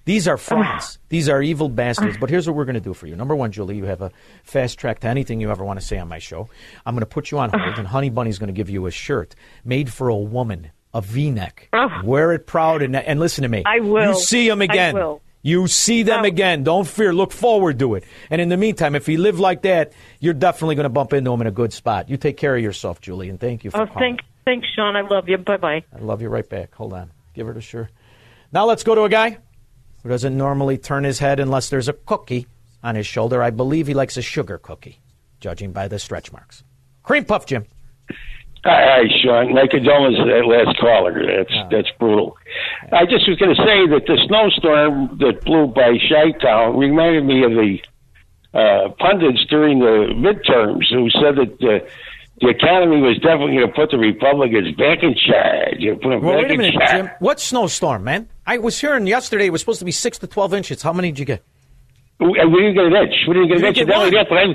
These 0.04 0.28
are 0.28 0.36
frauds. 0.36 0.98
These 1.08 1.28
are 1.28 1.42
evil 1.42 1.68
bastards. 1.68 2.16
But 2.20 2.30
here's 2.30 2.46
what 2.46 2.56
we're 2.56 2.64
going 2.64 2.74
to 2.74 2.80
do 2.80 2.94
for 2.94 3.06
you. 3.06 3.16
Number 3.16 3.36
one, 3.36 3.52
Julie, 3.52 3.76
you 3.76 3.84
have 3.84 4.02
a 4.02 4.10
fast 4.42 4.78
track 4.78 5.00
to 5.00 5.08
anything 5.08 5.40
you 5.40 5.50
ever 5.50 5.64
want 5.64 5.80
to 5.80 5.84
say 5.86 5.98
on 5.98 6.08
my 6.08 6.18
show. 6.18 6.48
I'm 6.84 6.94
going 6.94 7.00
to 7.00 7.06
put 7.06 7.30
you 7.30 7.38
on 7.38 7.50
hold, 7.50 7.74
and 7.78 7.88
Honey 7.88 8.10
Bunny's 8.10 8.38
going 8.38 8.48
to 8.48 8.52
give 8.52 8.70
you 8.70 8.86
a 8.86 8.90
shirt 8.90 9.34
made 9.64 9.92
for 9.92 10.08
a 10.08 10.16
woman, 10.16 10.70
a 10.94 11.00
V-neck. 11.02 11.68
Oh. 11.72 11.88
Wear 12.04 12.32
it 12.32 12.46
proud 12.46 12.82
and 12.82 12.96
and 12.96 13.20
listen 13.20 13.42
to 13.42 13.48
me. 13.48 13.62
I 13.66 13.80
will. 13.80 14.12
You 14.12 14.18
see 14.18 14.48
him 14.48 14.60
I 14.62 14.64
again. 14.64 14.94
will. 14.94 15.22
You 15.42 15.68
see 15.68 16.02
them 16.02 16.22
oh. 16.22 16.26
again. 16.26 16.64
Don't 16.64 16.86
fear. 16.88 17.12
Look 17.12 17.30
forward 17.32 17.78
to 17.78 17.94
it. 17.94 18.04
And 18.30 18.40
in 18.40 18.48
the 18.48 18.56
meantime, 18.56 18.94
if 18.94 19.06
he 19.06 19.16
live 19.16 19.38
like 19.38 19.62
that, 19.62 19.92
you're 20.18 20.34
definitely 20.34 20.74
going 20.74 20.84
to 20.84 20.88
bump 20.90 21.12
into 21.12 21.32
him 21.32 21.40
in 21.40 21.46
a 21.46 21.52
good 21.52 21.72
spot. 21.72 22.08
You 22.10 22.16
take 22.16 22.36
care 22.36 22.56
of 22.56 22.62
yourself, 22.62 23.00
Julie, 23.00 23.28
and 23.28 23.38
thank 23.38 23.62
you 23.62 23.70
for 23.70 23.82
Oh, 23.82 23.86
calling. 23.86 23.98
thanks, 24.00 24.24
thanks, 24.44 24.66
Shaun. 24.74 24.96
I 24.96 25.02
love 25.02 25.28
you. 25.28 25.38
Bye 25.38 25.56
bye. 25.58 25.84
I 25.94 25.98
love 26.00 26.20
you 26.20 26.28
right 26.28 26.48
back. 26.48 26.74
Hold 26.74 26.94
on. 26.94 27.10
Give 27.34 27.46
her 27.46 27.52
the 27.52 27.60
sure. 27.60 27.90
Now 28.52 28.64
let's 28.66 28.82
go 28.82 28.94
to 28.94 29.02
a 29.02 29.08
guy 29.08 29.38
who 30.02 30.08
doesn't 30.08 30.36
normally 30.36 30.78
turn 30.78 31.04
his 31.04 31.18
head 31.18 31.38
unless 31.38 31.68
there's 31.68 31.88
a 31.88 31.92
cookie 31.92 32.46
on 32.82 32.94
his 32.94 33.06
shoulder. 33.06 33.42
I 33.42 33.50
believe 33.50 33.86
he 33.86 33.94
likes 33.94 34.16
a 34.16 34.22
sugar 34.22 34.58
cookie, 34.58 35.00
judging 35.40 35.72
by 35.72 35.86
the 35.88 35.98
stretch 35.98 36.32
marks. 36.32 36.64
Cream 37.02 37.24
puff, 37.24 37.46
Jim. 37.46 37.66
Hi, 38.66 39.02
Shaun. 39.22 39.54
My 39.54 39.66
condolences 39.70 40.24
to 40.24 40.30
that 40.30 40.46
last 40.46 40.76
caller. 40.78 41.14
That's 41.14 41.54
that's 41.70 41.88
brutal. 41.98 42.36
I 42.92 43.04
just 43.06 43.28
was 43.28 43.38
going 43.38 43.54
to 43.54 43.62
say 43.62 43.86
that 43.94 44.02
the 44.06 44.18
snowstorm 44.26 45.18
that 45.18 45.44
blew 45.44 45.68
by 45.68 45.96
Chi-Town 46.08 46.76
reminded 46.76 47.24
me 47.24 47.44
of 47.44 47.52
the 47.52 47.78
uh, 48.58 48.88
pundits 48.98 49.44
during 49.48 49.78
the 49.80 50.10
midterms 50.16 50.90
who 50.90 51.08
said 51.10 51.36
that 51.36 51.58
the, 51.60 51.86
the 52.40 52.48
economy 52.48 53.00
was 53.02 53.16
definitely 53.18 53.56
going 53.56 53.68
to 53.68 53.72
put 53.74 53.90
the 53.90 53.98
Republicans 53.98 54.74
back 54.76 55.02
in 55.02 55.14
charge. 55.14 55.76
You 55.78 55.92
know, 55.92 55.98
Put 55.98 56.10
them 56.10 56.22
Well, 56.22 56.34
back 56.40 56.42
wait 56.42 56.50
a 56.50 56.54
in 56.54 56.58
minute. 56.58 56.88
Jim. 56.90 57.10
What 57.20 57.38
snowstorm, 57.40 58.04
man? 58.04 58.28
I 58.46 58.58
was 58.58 58.80
hearing 58.80 59.06
yesterday 59.06 59.46
it 59.46 59.50
was 59.50 59.60
supposed 59.60 59.78
to 59.80 59.84
be 59.84 59.92
six 59.92 60.18
to 60.18 60.26
twelve 60.26 60.54
inches. 60.54 60.82
How 60.82 60.92
many 60.92 61.10
did 61.12 61.18
you 61.18 61.24
get? 61.24 61.42
We, 62.18 62.32
didn't 62.32 62.74
get 62.74 62.86
an 62.86 62.96
inch. 62.96 63.14
We 63.28 63.34
didn't 63.34 63.48
get 63.48 63.56
an 63.58 63.62
You 63.62 63.68
inch. 63.68 63.88
Not 63.88 63.96
only 63.98 64.10
get 64.10 64.28
but 64.30 64.38
I, 64.38 64.46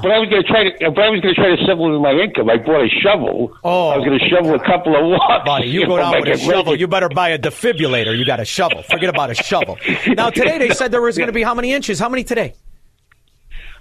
but 0.00 0.10
I 0.10 0.18
was 0.18 0.28
going 0.30 0.42
to 0.42 0.48
try 0.48 0.64
to. 0.64 0.90
But 0.90 1.02
I 1.04 1.10
was 1.10 1.20
going 1.20 1.34
to 1.34 1.40
try 1.40 1.54
to 1.54 1.62
supplement 1.66 2.00
my 2.00 2.12
income. 2.12 2.48
I 2.48 2.56
bought 2.56 2.84
a 2.84 2.88
shovel. 2.88 3.52
Oh, 3.62 3.88
I 3.90 3.98
was 3.98 4.06
going 4.06 4.18
to 4.18 4.28
shovel 4.30 4.54
a 4.54 4.64
couple 4.64 4.96
of 4.96 5.04
walks. 5.04 5.44
Buddy, 5.44 5.68
you 5.68 5.82
know, 5.82 5.88
go 5.88 5.96
down 5.98 6.20
with 6.20 6.28
a 6.30 6.38
shovel. 6.38 6.74
You 6.74 6.88
better 6.88 7.10
buy 7.10 7.28
a 7.30 7.38
defibrillator. 7.38 8.16
You 8.16 8.24
got 8.24 8.40
a 8.40 8.46
shovel. 8.46 8.82
Forget 8.82 9.10
about 9.10 9.28
a 9.30 9.34
shovel. 9.34 9.76
Now 10.16 10.30
today 10.30 10.56
they 10.56 10.70
said 10.70 10.90
there 10.90 11.02
was 11.02 11.18
going 11.18 11.26
to 11.26 11.34
be 11.34 11.42
how 11.42 11.54
many 11.54 11.72
inches? 11.72 11.98
How 11.98 12.08
many 12.08 12.24
today? 12.24 12.54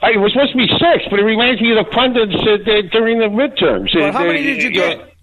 I, 0.01 0.11
it 0.11 0.17
was 0.17 0.34
supposed 0.34 0.51
to 0.51 0.57
be 0.57 0.67
six, 0.67 1.05
but 1.09 1.19
it 1.19 1.23
reminds 1.23 1.61
me 1.61 1.71
of 1.77 1.86
the 1.86 1.91
pundits 1.91 2.34
uh, 2.36 2.57
during 2.91 3.19
the 3.19 3.27
midterms. 3.27 3.95
Well, 3.95 4.09
Uh, 4.09 4.11
how 4.11 4.25
many 4.25 4.41
did 4.43 4.63
you 4.63 4.71
get? 4.71 5.13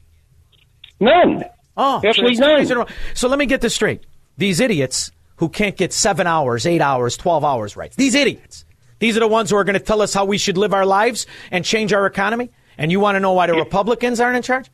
None. 1.01 1.45
Oh, 1.77 2.01
so 2.01 2.09
Absolutely 2.09 2.37
two 2.37 2.41
none. 2.41 2.59
days 2.59 2.71
in 2.71 2.77
a 2.77 2.81
row. 2.81 2.87
So 3.13 3.29
let 3.29 3.39
me 3.39 3.47
get 3.47 3.61
this 3.61 3.75
straight. 3.75 4.03
These 4.37 4.61
idiots 4.61 5.11
who 5.39 5.49
can't 5.49 5.77
get 5.77 5.93
seven 5.93 6.27
hours, 6.27 6.67
eight 6.67 6.81
hours, 6.81 7.17
12 7.17 7.45
hours 7.45 7.77
right. 7.77 7.93
These 7.95 8.15
idiots. 8.15 8.65
These 8.99 9.17
are 9.17 9.21
the 9.21 9.29
ones 9.29 9.51
who 9.51 9.57
are 9.57 9.65
going 9.65 9.79
to 9.79 9.85
tell 9.85 10.03
us 10.03 10.13
how 10.13 10.25
we 10.25 10.39
should 10.39 10.59
live 10.59 10.75
our 10.75 10.87
lives 10.87 11.27
and 11.51 11.65
change 11.65 11.93
our 11.93 12.07
economy. 12.07 12.51
And 12.77 12.93
you 12.93 13.01
want 13.01 13.17
to 13.17 13.21
know 13.21 13.33
why 13.33 13.47
the 13.47 13.55
Republicans 13.55 14.21
aren't 14.21 14.37
in 14.37 14.43
charge? 14.43 14.71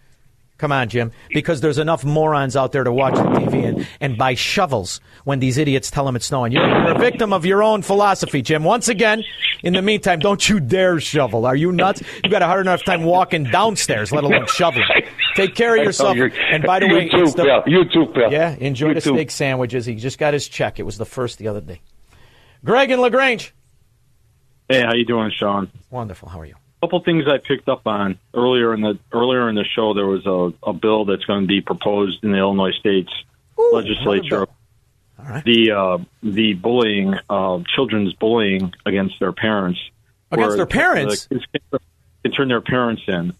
Come 0.56 0.70
on, 0.70 0.88
Jim. 0.88 1.10
Because 1.30 1.60
there's 1.60 1.78
enough 1.78 2.04
morons 2.04 2.54
out 2.54 2.70
there 2.70 2.84
to 2.84 2.92
watch 2.92 3.14
the 3.14 3.22
TV 3.22 3.64
and, 3.66 3.88
and 4.00 4.16
buy 4.16 4.34
shovels 4.34 5.00
when 5.24 5.40
these 5.40 5.58
idiots 5.58 5.90
tell 5.90 6.04
them 6.06 6.14
it's 6.14 6.26
snowing. 6.26 6.52
You're, 6.52 6.64
you're 6.66 6.94
a 6.94 6.98
victim 6.98 7.32
of 7.32 7.44
your 7.44 7.60
own 7.62 7.82
philosophy, 7.82 8.40
Jim. 8.40 8.62
Once 8.62 8.86
again, 8.88 9.24
in 9.64 9.72
the 9.72 9.82
meantime, 9.82 10.20
don't 10.20 10.48
you 10.48 10.60
dare 10.60 11.00
shovel. 11.00 11.44
Are 11.44 11.56
you 11.56 11.72
nuts? 11.72 12.02
You've 12.22 12.30
got 12.30 12.42
a 12.42 12.46
hard 12.46 12.60
enough 12.60 12.84
time 12.84 13.02
walking 13.02 13.44
downstairs, 13.44 14.12
let 14.12 14.22
alone 14.22 14.46
shoveling. 14.46 14.86
Take 15.34 15.56
care 15.56 15.76
of 15.76 15.82
yourself. 15.82 16.16
And 16.16 16.62
by 16.62 16.78
the 16.78 16.86
you 16.86 16.94
way, 16.94 17.08
too, 17.08 17.22
it's 17.22 17.34
the- 17.34 17.42
pal. 17.44 17.64
You 17.66 17.84
too, 17.92 18.06
pal. 18.14 18.30
Yeah, 18.32 18.54
enjoy 18.60 18.88
You 18.88 18.94
the 18.94 19.00
too. 19.00 19.14
steak 19.14 19.32
sandwiches. 19.32 19.84
He 19.86 19.96
just 19.96 20.18
got 20.18 20.34
his 20.34 20.46
check. 20.46 20.78
It 20.78 20.84
was 20.84 20.98
the 20.98 21.04
first 21.06 21.38
the 21.38 21.48
other 21.48 21.60
day. 21.60 21.80
Greg 22.64 22.92
and 22.92 23.02
LaGrange. 23.02 23.52
Hey, 24.68 24.82
how 24.82 24.94
you 24.94 25.04
doing, 25.04 25.32
Shaun? 25.36 25.68
Wonderful. 25.90 26.28
How 26.28 26.40
are 26.40 26.46
you? 26.46 26.54
A 26.84 26.86
couple 26.86 27.00
things 27.00 27.24
I 27.26 27.38
picked 27.38 27.66
up 27.70 27.86
on 27.86 28.18
earlier 28.34 28.74
in 28.74 28.82
the 28.82 28.98
earlier 29.10 29.48
in 29.48 29.54
the 29.54 29.64
show. 29.64 29.94
There 29.94 30.06
was 30.06 30.26
a, 30.26 30.52
a 30.68 30.74
bill 30.74 31.06
that's 31.06 31.24
going 31.24 31.40
to 31.40 31.46
be 31.46 31.62
proposed 31.62 32.22
in 32.22 32.30
the 32.30 32.36
Illinois 32.36 32.72
State's 32.72 33.10
legislature. 33.72 34.46
The 35.46 35.70
uh, 35.70 35.98
the 36.22 36.52
bullying, 36.52 37.14
uh, 37.30 37.60
children's 37.74 38.12
bullying 38.12 38.74
against 38.84 39.18
their 39.18 39.32
parents, 39.32 39.80
Against 40.30 40.58
their 40.58 40.66
parents? 40.66 41.24
the 41.24 41.36
kids 41.36 41.46
can- 42.22 42.32
turn 42.32 42.48
their 42.48 42.60
parents 42.60 43.00
in 43.08 43.32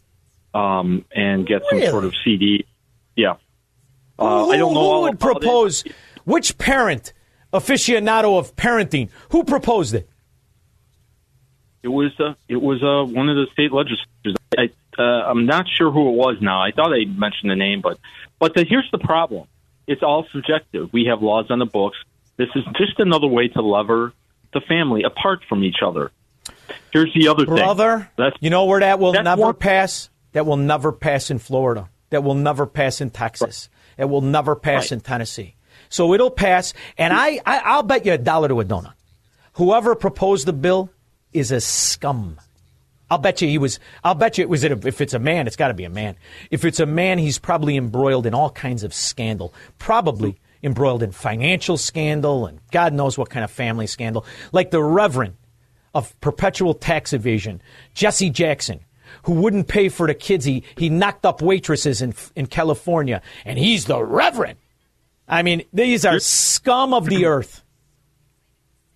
um, 0.55 1.05
and 1.15 1.47
get 1.47 1.65
some 1.69 1.83
sort 1.83 2.05
of 2.05 2.15
CD. 2.25 2.65
Yeah, 3.15 3.35
uh, 4.19 4.47
who, 4.47 4.53
I 4.53 4.57
don't 4.57 4.73
know 4.73 4.95
who 4.95 5.01
would 5.03 5.15
about 5.17 5.31
it. 5.37 5.41
propose. 5.41 5.85
Which 6.25 6.57
parent, 6.57 7.13
aficionado 7.53 8.39
of 8.39 8.57
parenting, 8.57 9.11
who 9.33 9.45
proposed 9.45 9.93
it? 9.93 10.09
It 11.85 11.89
was 11.89 12.19
uh, 12.19 12.33
it 12.49 12.57
was 12.57 12.83
uh, 12.83 13.05
one 13.13 13.29
of 13.29 13.37
the 13.37 13.47
state 13.53 13.71
legislators. 13.71 14.37
I, 14.57 14.71
uh, 14.99 15.03
I'm 15.03 15.45
not 15.45 15.67
sure 15.69 15.91
who 15.91 16.09
it 16.09 16.17
was 16.17 16.39
now. 16.41 16.63
I 16.63 16.71
thought 16.71 16.95
I 16.95 17.05
mentioned 17.05 17.51
the 17.51 17.57
name, 17.57 17.83
but 17.83 17.99
but 18.39 18.55
the, 18.55 18.65
here's 18.65 18.91
the 18.91 18.97
problem: 18.97 19.47
it's 19.87 20.03
all 20.03 20.27
subjective. 20.33 20.91
We 20.95 21.05
have 21.11 21.21
laws 21.21 21.51
on 21.51 21.59
the 21.59 21.67
books. 21.67 21.99
This 22.39 22.49
is 22.55 22.65
just 22.79 22.99
another 23.01 23.27
way 23.27 23.49
to 23.49 23.61
lever 23.61 24.15
the 24.55 24.63
family 24.63 25.03
apart 25.03 25.41
from 25.47 25.63
each 25.63 25.83
other. 25.85 26.11
Here's 26.91 27.13
the 27.13 27.29
other 27.29 27.45
thing, 27.45 27.57
Brother, 27.57 28.11
That's, 28.17 28.37
you 28.41 28.49
know 28.49 28.65
where 28.65 28.81
that 28.81 28.99
will 28.99 29.13
never 29.13 29.43
one- 29.43 29.55
pass? 29.55 30.09
That 30.33 30.47
will 30.47 30.57
never 30.57 30.91
pass 30.91 31.31
in 31.31 31.39
Florida. 31.39 31.91
That 32.09 32.25
will 32.25 32.35
never 32.35 32.67
pass 32.67 33.03
in 33.03 33.11
Texas. 33.11 33.69
It 33.99 34.07
will 34.07 34.23
never 34.23 34.57
pass 34.57 34.91
in 34.91 35.01
Tennessee. 35.01 35.55
So 35.91 36.15
it'll 36.15 36.31
pass, 36.31 36.73
and 36.97 37.13
I, 37.13 37.41
I 37.45 37.59
I'll 37.59 37.83
bet 37.83 38.07
you 38.07 38.15
a 38.15 38.19
dollar 38.19 38.49
to 38.49 38.61
a 38.61 38.65
donut. 38.65 38.95
Whoever 39.55 39.95
proposed 39.95 40.47
the 40.47 40.53
bill 40.55 40.91
is 41.35 41.51
a 41.51 41.61
scum. 41.61 42.41
I'll 43.11 43.19
bet 43.19 43.43
you 43.43 43.49
he 43.49 43.59
was. 43.59 43.79
I'll 44.03 44.15
bet 44.15 44.39
you 44.39 44.43
it 44.43 44.49
was. 44.49 44.65
If 44.65 45.01
it's 45.01 45.15
a 45.15 45.19
man, 45.19 45.47
it's 45.47 45.57
got 45.57 45.69
to 45.69 45.75
be 45.75 45.85
a 45.85 45.91
man. 45.91 46.17
If 46.51 46.65
it's 46.65 46.81
a 46.81 46.87
man, 46.87 47.19
he's 47.19 47.39
probably 47.39 47.77
embroiled 47.77 48.25
in 48.25 48.35
all 48.35 48.51
kinds 48.51 48.83
of 48.83 48.95
scandal. 48.95 49.53
Probably 49.79 50.39
embroiled 50.63 51.03
in 51.03 51.13
financial 51.13 51.77
scandal 51.77 52.47
and 52.47 52.59
God 52.71 52.95
knows 52.95 53.19
what 53.19 53.29
kind 53.31 53.45
of 53.45 53.51
family 53.51 53.87
scandal. 53.87 54.25
Like 54.51 54.71
the 54.71 54.83
Reverend 54.83 55.37
of 55.95 56.19
perpetual 56.21 56.75
tax 56.75 57.13
evasion, 57.13 57.63
Jesse 57.93 58.31
Jackson, 58.31 58.81
who 59.25 59.35
wouldn't 59.35 59.69
pay 59.69 59.89
for 59.91 60.07
the 60.07 60.15
kids. 60.15 60.45
He 60.45 60.65
he 60.77 60.89
knocked 60.89 61.27
up 61.27 61.43
waitresses 61.43 62.03
in 62.03 62.15
in 62.35 62.47
California, 62.47 63.23
and 63.45 63.59
he's 63.59 63.85
the 63.85 64.03
Reverend. 64.03 64.59
I 65.29 65.43
mean, 65.43 65.63
these 65.73 66.05
are 66.05 66.19
scum 66.19 66.93
of 66.93 67.07
the 67.07 67.27
earth. 67.27 67.63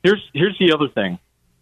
Here's 0.03 0.23
here's 0.33 0.57
the 0.59 0.73
other 0.73 0.89
thing. 0.89 1.19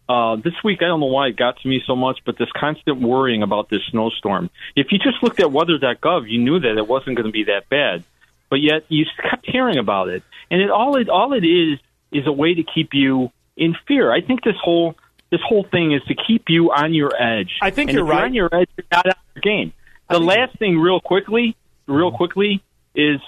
Uh, 0.09 0.37
this 0.37 0.53
week, 0.63 0.79
I 0.81 0.85
don't 0.85 0.99
know 1.01 1.07
why 1.07 1.27
it 1.27 1.35
got 1.35 1.59
to 1.59 1.67
me 1.67 1.81
so 1.85 1.95
much, 1.95 2.19
but 2.25 2.37
this 2.37 2.47
constant 2.55 3.01
worrying 3.01 3.43
about 3.43 3.69
this 3.69 3.81
snowstorm. 3.91 4.49
If 4.75 4.87
you 4.91 4.99
just 4.99 5.21
looked 5.21 5.39
at 5.39 5.51
weather.gov, 5.51 6.29
you 6.29 6.39
knew 6.39 6.59
that 6.59 6.77
it 6.77 6.87
wasn't 6.87 7.17
going 7.17 7.25
to 7.25 7.31
be 7.31 7.45
that 7.45 7.67
bad, 7.69 8.03
but 8.49 8.61
yet 8.61 8.85
you 8.87 9.05
kept 9.29 9.45
hearing 9.49 9.77
about 9.77 10.07
it, 10.09 10.23
and 10.49 10.61
it 10.61 10.69
all 10.69 10.95
it 10.95 11.09
all 11.09 11.33
it 11.33 11.43
is 11.43 11.79
is 12.11 12.25
a 12.25 12.31
way 12.31 12.53
to 12.53 12.63
keep 12.63 12.93
you 12.93 13.31
in 13.57 13.75
fear. 13.87 14.11
I 14.11 14.21
think 14.21 14.43
this 14.43 14.55
whole 14.61 14.95
this 15.29 15.41
whole 15.45 15.65
thing 15.69 15.91
is 15.91 16.01
to 16.07 16.15
keep 16.15 16.45
you 16.47 16.71
on 16.71 16.93
your 16.93 17.11
edge. 17.21 17.57
I 17.61 17.71
think 17.71 17.89
And 17.89 17.97
you're 17.97 18.07
if 18.07 18.11
right. 18.11 18.23
on 18.23 18.33
your 18.33 18.49
edge, 18.53 18.69
you're 18.77 18.85
not 18.91 19.07
on 19.07 19.13
your 19.35 19.41
game. 19.41 19.73
The 20.09 20.19
last 20.19 20.57
thing, 20.57 20.79
real 20.79 21.01
quickly, 21.01 21.57
real 21.85 22.13
quickly, 22.13 22.63
is 22.95 23.19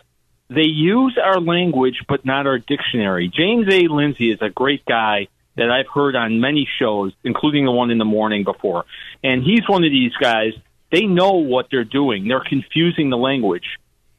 they 0.50 0.62
use 0.62 1.18
our 1.22 1.42
language 1.42 2.04
but 2.08 2.26
not 2.26 2.48
our 2.48 2.58
dictionary. 2.58 3.28
James 3.28 3.68
A. 3.70 3.88
Lindsay 3.90 4.32
is 4.32 4.42
a 4.42 4.50
great 4.50 4.86
guy 4.86 5.28
that 5.60 5.70
I've 5.70 5.88
heard 5.94 6.16
on 6.16 6.40
many 6.40 6.68
shows, 6.80 7.12
including 7.26 7.66
the 7.66 7.72
one 7.72 7.92
in 7.92 7.98
the 7.98 8.06
morning 8.06 8.46
before. 8.46 8.86
And 9.22 9.44
he's 9.44 9.68
one 9.68 9.84
of 9.84 9.92
these 9.92 10.14
guys. 10.14 10.54
They 10.90 11.02
know 11.02 11.34
what 11.34 11.68
they're 11.70 11.84
doing. 11.84 12.30
They're 12.30 12.44
confusing 12.48 13.10
the 13.10 13.18
language. 13.18 13.66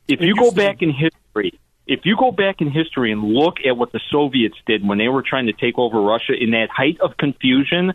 If 0.06 0.20
you 0.20 0.36
go 0.36 0.50
back 0.50 0.82
in 0.82 0.92
history, 0.92 1.58
if 1.86 2.00
you 2.04 2.14
go 2.18 2.30
back 2.30 2.60
in 2.60 2.70
history 2.70 3.10
and 3.10 3.24
look 3.24 3.56
at 3.66 3.74
what 3.74 3.90
the 3.90 4.00
Soviets 4.10 4.56
did 4.66 4.86
when 4.86 4.98
they 4.98 5.08
were 5.08 5.22
trying 5.22 5.46
to 5.46 5.54
take 5.54 5.78
over 5.78 6.02
Russia 6.02 6.34
in 6.38 6.50
that 6.50 6.68
height 6.68 7.00
of 7.00 7.16
confusion, 7.16 7.94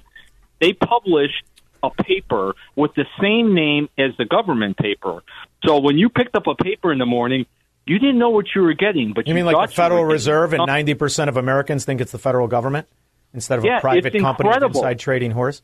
they 0.60 0.74
published 0.74 1.44
a 1.84 1.92
paper 1.92 2.56
with 2.76 2.96
the 2.96 3.06
same 3.22 3.54
name 3.54 3.90
as 3.96 4.10
the 4.18 4.26
government 4.26 4.78
paper. 4.78 5.22
So 5.66 5.80
when 5.80 6.00
you 6.00 6.10
picked 6.10 6.36
up 6.36 6.48
a 6.48 6.56
paper 6.56 6.92
in 6.92 6.98
the 6.98 7.06
morning, 7.06 7.46
you 7.86 8.00
didn't 8.00 8.18
know 8.18 8.32
what 8.32 8.48
you 8.56 8.64
were 8.64 8.74
getting, 8.74 9.14
but 9.14 9.28
You 9.28 9.32
you, 9.32 9.36
mean 9.36 9.46
like 9.46 9.70
the 9.70 9.76
Federal 9.76 10.00
you 10.00 10.06
were 10.06 10.10
getting 10.10 10.16
Reserve 10.16 10.54
and 10.54 10.66
ninety 10.66 10.96
percent 10.96 11.30
of 11.30 11.38
Americans 11.38 11.86
think 11.86 12.02
it's 12.02 12.12
the 12.12 12.18
federal 12.18 12.48
government 12.48 12.88
instead 13.36 13.60
of 13.60 13.66
Yeah, 13.66 13.78
a 13.78 13.82
private 13.82 14.14
company 14.20 14.50
inside 14.80 15.00
trading 15.00 15.32
horse? 15.32 15.62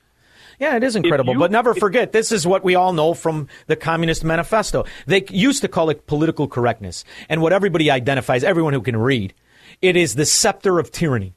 Yeah, 0.60 0.76
it 0.76 0.84
is 0.84 0.96
incredible. 0.96 1.34
you- 1.34 1.40
but 1.40 1.50
never 1.52 1.74
forget, 1.74 2.12
this 2.12 2.32
is 2.32 2.46
what 2.46 2.64
we 2.64 2.76
all 2.76 2.94
know 2.94 3.16
from 3.16 3.48
the 3.66 3.76
Communist 3.76 4.24
Manifesto. 4.24 4.86
They 5.08 5.26
used 5.32 5.62
to 5.64 5.68
call 5.68 5.90
it 5.90 6.06
political 6.06 6.48
correctness. 6.48 7.04
And 7.30 7.42
what 7.42 7.52
everybody 7.52 7.90
identifies, 7.90 8.44
everyone 8.44 8.74
who 8.74 8.82
can 8.82 8.98
read, 8.98 9.34
it 9.82 9.96
is 9.96 10.14
the 10.14 10.26
scepter 10.26 10.78
of 10.78 10.92
tyranny. 10.92 11.34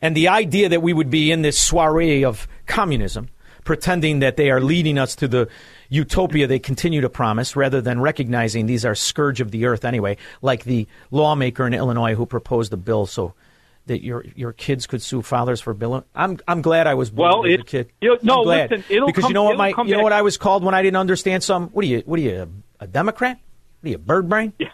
And 0.00 0.16
the 0.16 0.28
idea 0.28 0.68
that 0.68 0.80
we 0.80 0.92
would 0.92 1.10
be 1.10 1.32
in 1.32 1.42
this 1.42 1.58
soiree 1.58 2.24
of 2.24 2.46
communism, 2.66 3.30
pretending 3.64 4.20
that 4.20 4.36
they 4.36 4.50
are 4.50 4.60
leading 4.60 4.96
us 4.96 5.16
to 5.16 5.26
the 5.28 5.48
utopia 5.88 6.46
they 6.46 6.58
continue 6.58 7.00
to 7.00 7.08
promise, 7.10 7.56
rather 7.56 7.80
than 7.80 8.00
recognizing 8.00 8.66
these 8.66 8.84
are 8.84 8.94
scourge 8.94 9.40
of 9.40 9.50
the 9.50 9.66
earth 9.66 9.84
anyway, 9.84 10.16
like 10.40 10.64
the 10.64 10.86
lawmaker 11.10 11.66
in 11.66 11.74
Illinois 11.74 12.14
who 12.14 12.26
proposed 12.26 12.72
a 12.72 12.76
bill 12.76 13.06
so 13.06 13.34
that 13.86 14.02
your 14.02 14.24
your 14.36 14.52
kids 14.52 14.86
could 14.86 15.02
sue 15.02 15.22
fathers 15.22 15.60
for 15.60 15.74
bill. 15.74 16.04
I'm 16.14 16.38
I'm 16.46 16.62
glad 16.62 16.86
I 16.86 16.94
was 16.94 17.10
born 17.10 17.30
Well, 17.30 17.46
as 17.46 17.50
a 17.50 17.54
it- 17.54 17.66
kid. 17.66 17.92
no, 18.22 18.42
listen, 18.42 18.84
it'll 18.88 19.06
because 19.06 19.22
come- 19.22 19.30
you 19.30 19.34
know 19.34 19.44
what 19.44 19.56
my 19.56 19.68
you 19.68 19.74
know 19.84 19.98
back. 19.98 20.02
what 20.02 20.12
I 20.12 20.22
was 20.22 20.36
called 20.36 20.64
when 20.64 20.74
I 20.74 20.82
didn't 20.82 20.96
understand 20.96 21.42
some. 21.42 21.68
What 21.68 21.84
are 21.84 21.88
you? 21.88 22.02
What 22.04 22.18
are 22.18 22.22
you? 22.22 22.52
A 22.80 22.86
Democrat? 22.86 23.38
What 23.80 23.88
are 23.88 23.90
you? 23.90 23.96
A 23.96 23.98
bird 23.98 24.28
brain? 24.28 24.52
Yeah. 24.58 24.68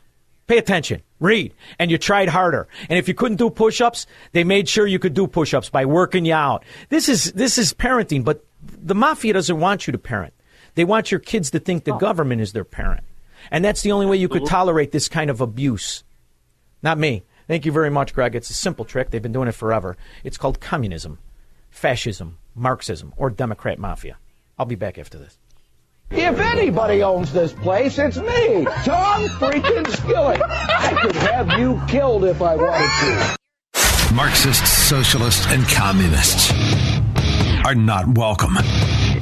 Pay 0.46 0.59
attention. 0.59 1.02
Read. 1.20 1.54
And 1.78 1.90
you 1.90 1.98
tried 1.98 2.30
harder. 2.30 2.68
And 2.88 2.98
if 2.98 3.06
you 3.06 3.12
couldn't 3.12 3.36
do 3.36 3.50
push-ups, 3.50 4.06
they 4.32 4.44
made 4.44 4.66
sure 4.66 4.86
you 4.86 4.98
could 4.98 5.12
do 5.12 5.26
push-ups 5.26 5.68
by 5.68 5.84
working 5.84 6.24
you 6.24 6.32
out. 6.34 6.64
This 6.88 7.09
is 7.09 7.32
this 7.32 7.59
is 7.59 7.74
parenting, 7.74 8.24
but 8.24 8.44
the 8.62 8.94
mafia 8.94 9.34
doesn't 9.34 9.61
want 9.61 9.86
you 9.86 9.92
to 9.92 9.98
parent. 9.98 10.32
They 10.74 10.84
want 10.84 11.11
your 11.11 11.20
kids 11.20 11.50
to 11.50 11.59
think 11.59 11.84
the 11.84 11.94
oh. 11.94 11.98
government 11.98 12.40
is 12.40 12.52
their 12.52 12.64
parent. 12.64 13.04
And 13.50 13.64
that's 13.64 13.82
the 13.82 13.92
only 13.92 14.06
way 14.06 14.16
you 14.16 14.28
could 14.28 14.46
tolerate 14.46 14.92
this 14.92 15.09
kind 15.09 15.30
of 15.30 15.40
abuse. 15.40 16.04
Not 16.82 16.98
me. 16.98 17.24
Thank 17.49 17.64
you 17.64 17.72
very 17.72 17.88
much, 17.88 18.12
Greg. 18.12 18.34
It's 18.34 18.51
a 18.51 18.55
simple 18.55 18.84
trick. 18.84 19.11
They've 19.11 19.22
been 19.22 19.32
doing 19.32 19.49
it 19.49 19.55
forever. 19.55 19.96
It's 20.22 20.36
called 20.36 20.61
communism, 20.61 21.18
fascism, 21.70 22.36
Marxism, 22.55 23.14
or 23.16 23.30
Democrat 23.30 23.78
mafia. 23.78 24.18
I'll 24.59 24.66
be 24.66 24.74
back 24.74 24.99
after 24.99 25.18
this. 25.18 25.38
If 26.11 26.38
anybody 26.38 27.03
owns 27.03 27.32
this 27.32 27.55
place, 27.55 27.99
it's 27.99 28.18
me, 28.18 28.64
Tom 28.84 29.24
freaking 29.38 29.86
Skilling. 29.90 30.42
I 30.42 30.99
could 31.01 31.16
have 31.16 31.59
you 31.59 31.80
killed 31.88 32.24
if 32.24 32.42
I 32.42 32.55
wanted 32.55 33.36
to. 33.36 34.14
Marxists, 34.14 34.70
socialists, 34.70 35.46
and 35.49 35.66
communists 35.68 36.53
are 37.64 37.74
not 37.74 38.09
welcome 38.16 38.57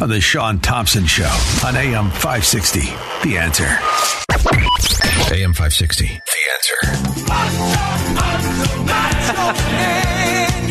on 0.01 0.09
the 0.09 0.21
Shaun 0.21 0.59
Thompson 0.59 1.07
Show 1.07 1.33
on 1.65 1.77
AM 1.77 2.11
560. 2.11 2.81
The 3.23 3.39
answer. 3.39 5.06
AM 5.33 5.53
560. 5.53 6.07
The 6.07 6.21
answer. 6.53 6.77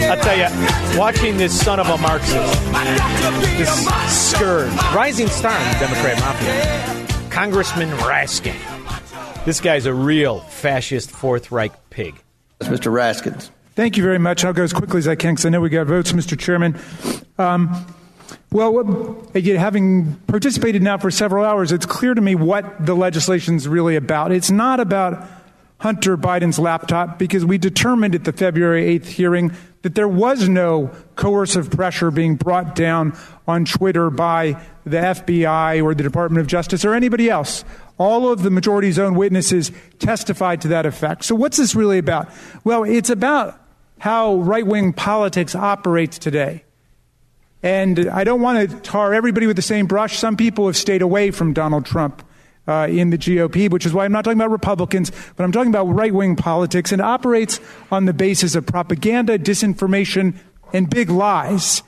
I'll 0.07 0.21
tell 0.21 0.37
you, 0.37 0.99
watching 0.99 1.37
this 1.37 1.59
son 1.59 1.79
of 1.79 1.87
a 1.87 1.97
Marxist, 1.97 2.61
this 3.57 3.87
scourge, 4.07 4.71
rising 4.93 5.27
star 5.27 5.57
in 5.59 5.73
the 5.73 5.79
Democrat 5.79 6.19
mafia, 6.19 7.29
Congressman 7.29 7.89
Raskin. 7.99 8.55
This 9.45 9.59
guy's 9.59 9.85
a 9.85 9.93
real 9.93 10.39
fascist 10.39 11.11
Fourth 11.11 11.51
Reich 11.51 11.73
pig. 11.89 12.15
Mr. 12.61 12.91
Raskins. 12.91 13.49
Thank 13.75 13.97
you 13.97 14.03
very 14.03 14.19
much. 14.19 14.45
I'll 14.45 14.53
go 14.53 14.63
as 14.63 14.71
quickly 14.73 14.99
as 14.99 15.07
I 15.07 15.15
can 15.15 15.33
because 15.33 15.45
I 15.45 15.49
know 15.49 15.59
we 15.59 15.69
got 15.69 15.87
votes, 15.87 16.13
Mr. 16.13 16.39
Chairman. 16.39 16.79
Um, 17.37 17.85
well, 18.51 19.27
having 19.33 20.15
participated 20.27 20.81
now 20.81 20.97
for 20.97 21.11
several 21.11 21.45
hours, 21.45 21.71
it's 21.71 21.85
clear 21.85 22.13
to 22.13 22.21
me 22.21 22.35
what 22.35 22.85
the 22.85 22.95
legislation 22.95 23.55
is 23.55 23.67
really 23.67 23.95
about. 23.95 24.31
It's 24.31 24.51
not 24.51 24.79
about 24.79 25.27
Hunter 25.79 26.17
Biden's 26.17 26.57
laptop 26.57 27.19
because 27.19 27.45
we 27.45 27.57
determined 27.57 28.15
at 28.15 28.23
the 28.23 28.33
February 28.33 28.97
8th 28.99 29.07
hearing 29.07 29.51
that 29.81 29.93
there 29.93 30.07
was 30.07 30.49
no 30.49 30.89
coercive 31.15 31.69
pressure 31.69 32.09
being 32.09 32.35
brought 32.35 32.75
down 32.75 33.15
on 33.47 33.65
Twitter 33.65 34.09
by 34.09 34.59
the 34.83 34.97
FBI 34.97 35.83
or 35.83 35.93
the 35.93 36.03
Department 36.03 36.41
of 36.41 36.47
Justice 36.47 36.83
or 36.83 36.95
anybody 36.95 37.29
else. 37.29 37.63
All 37.97 38.31
of 38.31 38.41
the 38.41 38.49
majority's 38.49 38.97
own 38.97 39.15
witnesses 39.15 39.71
testified 39.99 40.61
to 40.61 40.69
that 40.69 40.85
effect. 40.85 41.23
So, 41.23 41.35
what's 41.35 41.57
this 41.57 41.75
really 41.75 41.97
about? 41.97 42.29
Well, 42.63 42.83
it's 42.83 43.09
about 43.09 43.61
how 43.99 44.37
right 44.37 44.65
wing 44.65 44.91
politics 44.91 45.55
operates 45.55 46.17
today. 46.17 46.64
And 47.65 48.07
I 48.09 48.23
don't 48.23 48.41
want 48.41 48.69
to 48.69 48.77
tar 48.81 49.11
everybody 49.11 49.47
with 49.47 49.55
the 49.55 49.63
same 49.63 49.87
brush. 49.87 50.19
Some 50.19 50.37
people 50.37 50.67
have 50.67 50.77
stayed 50.77 51.01
away 51.01 51.31
from 51.31 51.51
Donald 51.51 51.83
Trump 51.83 52.23
uh, 52.67 52.85
in 52.87 53.09
the 53.09 53.17
GOP, 53.17 53.71
which 53.71 53.87
is 53.87 53.93
why 53.93 54.05
I'm 54.05 54.11
not 54.11 54.23
talking 54.23 54.37
about 54.37 54.51
Republicans, 54.51 55.11
but 55.35 55.43
I'm 55.43 55.51
talking 55.51 55.71
about 55.71 55.85
right 55.85 56.13
wing 56.13 56.35
politics 56.35 56.91
and 56.91 57.01
operates 57.01 57.59
on 57.89 58.05
the 58.05 58.13
basis 58.13 58.53
of 58.53 58.67
propaganda, 58.67 59.39
disinformation, 59.39 60.35
and 60.73 60.87
big 60.87 61.09
lies. 61.09 61.81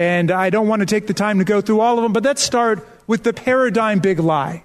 And 0.00 0.32
I 0.32 0.50
don't 0.50 0.66
want 0.66 0.80
to 0.80 0.86
take 0.86 1.06
the 1.06 1.14
time 1.14 1.38
to 1.38 1.44
go 1.44 1.60
through 1.60 1.78
all 1.78 1.96
of 1.96 2.02
them, 2.02 2.12
but 2.12 2.24
let's 2.24 2.42
start 2.42 2.84
with 3.06 3.22
the 3.22 3.32
paradigm 3.32 4.00
big 4.00 4.18
lie. 4.18 4.64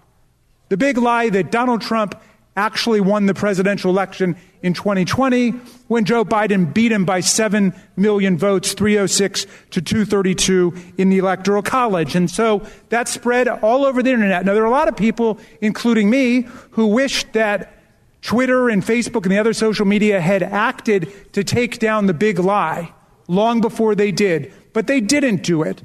The 0.69 0.77
big 0.77 0.97
lie 0.97 1.29
that 1.29 1.51
Donald 1.51 1.81
Trump 1.81 2.19
actually 2.55 3.01
won 3.01 3.25
the 3.25 3.33
presidential 3.33 3.91
election 3.91 4.35
in 4.61 4.73
2020 4.73 5.51
when 5.87 6.05
Joe 6.05 6.23
Biden 6.23 6.73
beat 6.73 6.91
him 6.91 7.05
by 7.05 7.19
7 7.19 7.73
million 7.97 8.37
votes, 8.37 8.73
306 8.73 9.45
to 9.71 9.81
232 9.81 10.73
in 10.97 11.09
the 11.09 11.17
Electoral 11.17 11.61
College. 11.61 12.15
And 12.15 12.29
so 12.31 12.65
that 12.89 13.07
spread 13.07 13.47
all 13.47 13.85
over 13.85 14.01
the 14.01 14.11
internet. 14.11 14.45
Now, 14.45 14.53
there 14.53 14.63
are 14.63 14.67
a 14.67 14.71
lot 14.71 14.87
of 14.87 14.95
people, 14.95 15.39
including 15.61 16.09
me, 16.09 16.47
who 16.71 16.87
wish 16.87 17.25
that 17.33 17.73
Twitter 18.21 18.69
and 18.69 18.83
Facebook 18.83 19.23
and 19.23 19.31
the 19.31 19.37
other 19.37 19.53
social 19.53 19.85
media 19.85 20.19
had 20.19 20.41
acted 20.41 21.33
to 21.33 21.43
take 21.43 21.77
down 21.77 22.07
the 22.07 22.13
big 22.13 22.39
lie 22.39 22.91
long 23.27 23.61
before 23.61 23.95
they 23.95 24.11
did, 24.11 24.51
but 24.73 24.87
they 24.87 24.99
didn't 24.99 25.43
do 25.43 25.61
it. 25.61 25.83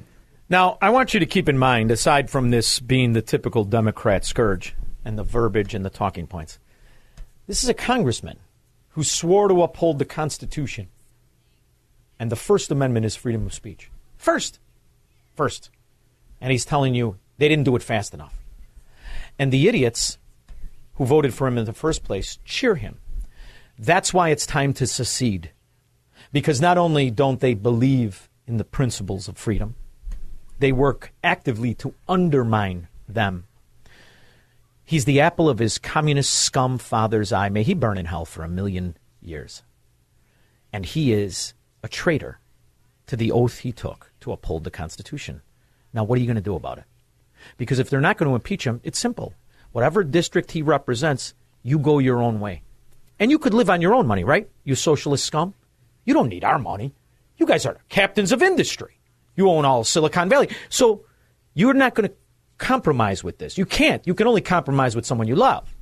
Now, 0.49 0.77
I 0.81 0.89
want 0.89 1.13
you 1.13 1.19
to 1.19 1.25
keep 1.25 1.47
in 1.47 1.57
mind, 1.57 1.91
aside 1.91 2.29
from 2.29 2.49
this 2.49 2.79
being 2.79 3.13
the 3.13 3.21
typical 3.21 3.63
Democrat 3.63 4.25
scourge 4.25 4.73
and 5.03 5.17
the 5.17 5.23
verbiage 5.23 5.73
and 5.73 5.83
the 5.83 5.89
talking 5.89 6.27
points, 6.27 6.59
this 7.47 7.63
is 7.63 7.69
a 7.69 7.73
congressman 7.73 8.37
who 8.89 9.03
swore 9.03 9.47
to 9.47 9.63
uphold 9.63 9.99
the 9.99 10.05
Constitution. 10.05 10.87
And 12.19 12.31
the 12.31 12.35
First 12.35 12.71
Amendment 12.71 13.05
is 13.05 13.15
freedom 13.15 13.45
of 13.45 13.53
speech. 13.53 13.89
First. 14.17 14.59
First. 15.35 15.69
And 16.39 16.51
he's 16.51 16.65
telling 16.65 16.93
you 16.93 17.17
they 17.37 17.49
didn't 17.49 17.65
do 17.65 17.75
it 17.75 17.83
fast 17.83 18.13
enough. 18.13 18.35
And 19.39 19.51
the 19.51 19.67
idiots 19.67 20.17
who 20.95 21.05
voted 21.05 21.33
for 21.33 21.47
him 21.47 21.57
in 21.57 21.65
the 21.65 21.73
first 21.73 22.03
place 22.03 22.37
cheer 22.45 22.75
him. 22.75 22.99
That's 23.79 24.13
why 24.13 24.29
it's 24.29 24.45
time 24.45 24.73
to 24.73 24.85
secede. 24.85 25.51
Because 26.31 26.61
not 26.61 26.77
only 26.77 27.09
don't 27.09 27.39
they 27.39 27.55
believe 27.55 28.29
in 28.45 28.57
the 28.57 28.63
principles 28.63 29.27
of 29.27 29.37
freedom, 29.37 29.75
they 30.59 30.71
work 30.71 31.11
actively 31.23 31.73
to 31.75 31.95
undermine 32.07 32.87
them 33.07 33.45
He's 34.91 35.05
the 35.05 35.21
apple 35.21 35.47
of 35.47 35.59
his 35.59 35.77
communist 35.77 36.33
scum 36.33 36.77
father's 36.77 37.31
eye. 37.31 37.47
May 37.47 37.63
he 37.63 37.73
burn 37.73 37.97
in 37.97 38.07
hell 38.07 38.25
for 38.25 38.43
a 38.43 38.49
million 38.49 38.97
years. 39.21 39.63
And 40.73 40.85
he 40.85 41.13
is 41.13 41.53
a 41.81 41.87
traitor 41.87 42.39
to 43.07 43.15
the 43.15 43.31
oath 43.31 43.59
he 43.59 43.71
took 43.71 44.11
to 44.19 44.33
uphold 44.33 44.65
the 44.65 44.69
Constitution. 44.69 45.43
Now, 45.93 46.03
what 46.03 46.17
are 46.17 46.19
you 46.19 46.27
going 46.27 46.35
to 46.35 46.41
do 46.41 46.55
about 46.55 46.77
it? 46.77 46.83
Because 47.55 47.79
if 47.79 47.89
they're 47.89 48.01
not 48.01 48.17
going 48.17 48.27
to 48.27 48.35
impeach 48.35 48.67
him, 48.67 48.81
it's 48.83 48.99
simple. 48.99 49.33
Whatever 49.71 50.03
district 50.03 50.51
he 50.51 50.61
represents, 50.61 51.35
you 51.63 51.79
go 51.79 51.99
your 51.99 52.21
own 52.21 52.41
way. 52.41 52.61
And 53.17 53.31
you 53.31 53.39
could 53.39 53.53
live 53.53 53.69
on 53.69 53.79
your 53.79 53.93
own 53.93 54.07
money, 54.07 54.25
right? 54.25 54.49
You 54.65 54.75
socialist 54.75 55.23
scum. 55.23 55.53
You 56.03 56.13
don't 56.13 56.27
need 56.27 56.43
our 56.43 56.59
money. 56.59 56.93
You 57.37 57.45
guys 57.45 57.65
are 57.65 57.77
captains 57.87 58.33
of 58.33 58.43
industry. 58.43 58.99
You 59.37 59.49
own 59.49 59.63
all 59.63 59.85
Silicon 59.85 60.27
Valley. 60.27 60.49
So 60.67 61.05
you're 61.53 61.73
not 61.73 61.95
going 61.95 62.09
to 62.09 62.15
compromise 62.61 63.23
with 63.23 63.39
this. 63.39 63.57
You 63.57 63.65
can't. 63.65 64.05
You 64.05 64.13
can 64.13 64.27
only 64.27 64.39
compromise 64.39 64.95
with 64.95 65.05
someone 65.05 65.27
you 65.27 65.35
love. 65.35 65.75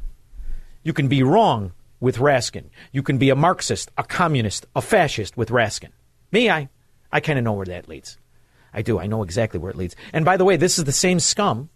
You 0.82 0.94
can 0.94 1.10
be 1.10 1.22
wrong 1.22 1.74
with 2.00 2.18
Raskin. 2.18 2.70
You 2.94 3.04
can 3.04 3.18
be 3.18 3.30
a 3.30 3.36
Marxist, 3.36 3.92
a 3.98 4.04
communist, 4.04 4.66
a 4.76 4.82
fascist 4.82 5.36
with 5.36 5.50
Raskin. 5.50 5.90
Me, 6.32 6.50
I, 6.50 6.70
I 7.12 7.20
kind 7.20 7.38
of 7.38 7.44
know 7.44 7.54
where 7.54 7.66
that 7.66 7.90
leads. 7.90 8.18
I 8.74 8.82
do. 8.82 8.98
I 8.98 9.08
know 9.08 9.24
exactly 9.24 9.60
where 9.60 9.72
it 9.72 9.78
leads. 9.78 9.96
And 10.14 10.24
by 10.24 10.38
the 10.38 10.46
way, 10.46 10.56
this 10.56 10.80
is 10.80 10.86
the 10.86 10.94
same 10.94 11.20
scum, 11.20 11.70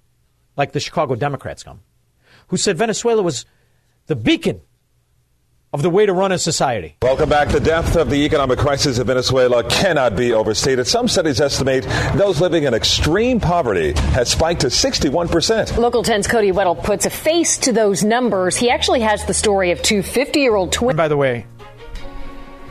like 0.55 0.71
the 0.71 0.79
Chicago 0.79 1.15
Democrat 1.15 1.59
scum, 1.59 1.81
who 2.47 2.57
said 2.57 2.77
Venezuela 2.77 3.21
was 3.21 3.45
the 4.07 4.15
beacon 4.15 4.61
of 5.73 5.81
the 5.81 5.89
way 5.89 6.05
to 6.05 6.13
run 6.13 6.31
a 6.31 6.37
society. 6.37 6.95
Welcome 7.01 7.29
back. 7.29 7.49
The 7.49 7.59
depth 7.59 7.95
of 7.95 8.11
the 8.11 8.23
economic 8.25 8.59
crisis 8.59 8.99
in 8.99 9.07
Venezuela 9.07 9.67
cannot 9.67 10.15
be 10.15 10.31
overstated. 10.31 10.85
Some 10.85 11.07
studies 11.07 11.41
estimate 11.41 11.83
those 12.15 12.39
living 12.39 12.65
in 12.65 12.75
extreme 12.75 13.39
poverty 13.39 13.93
has 14.11 14.29
spiked 14.29 14.61
to 14.61 14.67
61%. 14.67 15.75
Local 15.77 16.03
10's 16.03 16.27
Cody 16.27 16.51
Weddle 16.51 16.81
puts 16.81 17.07
a 17.07 17.09
face 17.09 17.57
to 17.57 17.73
those 17.73 18.03
numbers. 18.03 18.55
He 18.55 18.69
actually 18.69 19.01
has 19.01 19.25
the 19.25 19.33
story 19.33 19.71
of 19.71 19.81
two 19.81 20.03
50 20.03 20.39
year 20.39 20.55
old 20.55 20.71
twins. 20.71 20.95
By 20.95 21.07
the 21.07 21.17
way, 21.17 21.47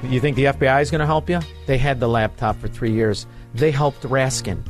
you 0.05 0.21
think 0.21 0.37
the 0.37 0.45
FBI 0.45 0.81
is 0.81 0.91
going 0.91 1.01
to 1.01 1.07
help 1.07 1.29
you? 1.29 1.41
They 1.67 1.79
had 1.79 1.99
the 1.99 2.09
laptop 2.09 2.57
for 2.61 2.69
three 2.69 2.93
years. 2.93 3.27
They 3.55 3.73
helped 3.73 4.03
Raskin 4.03 4.63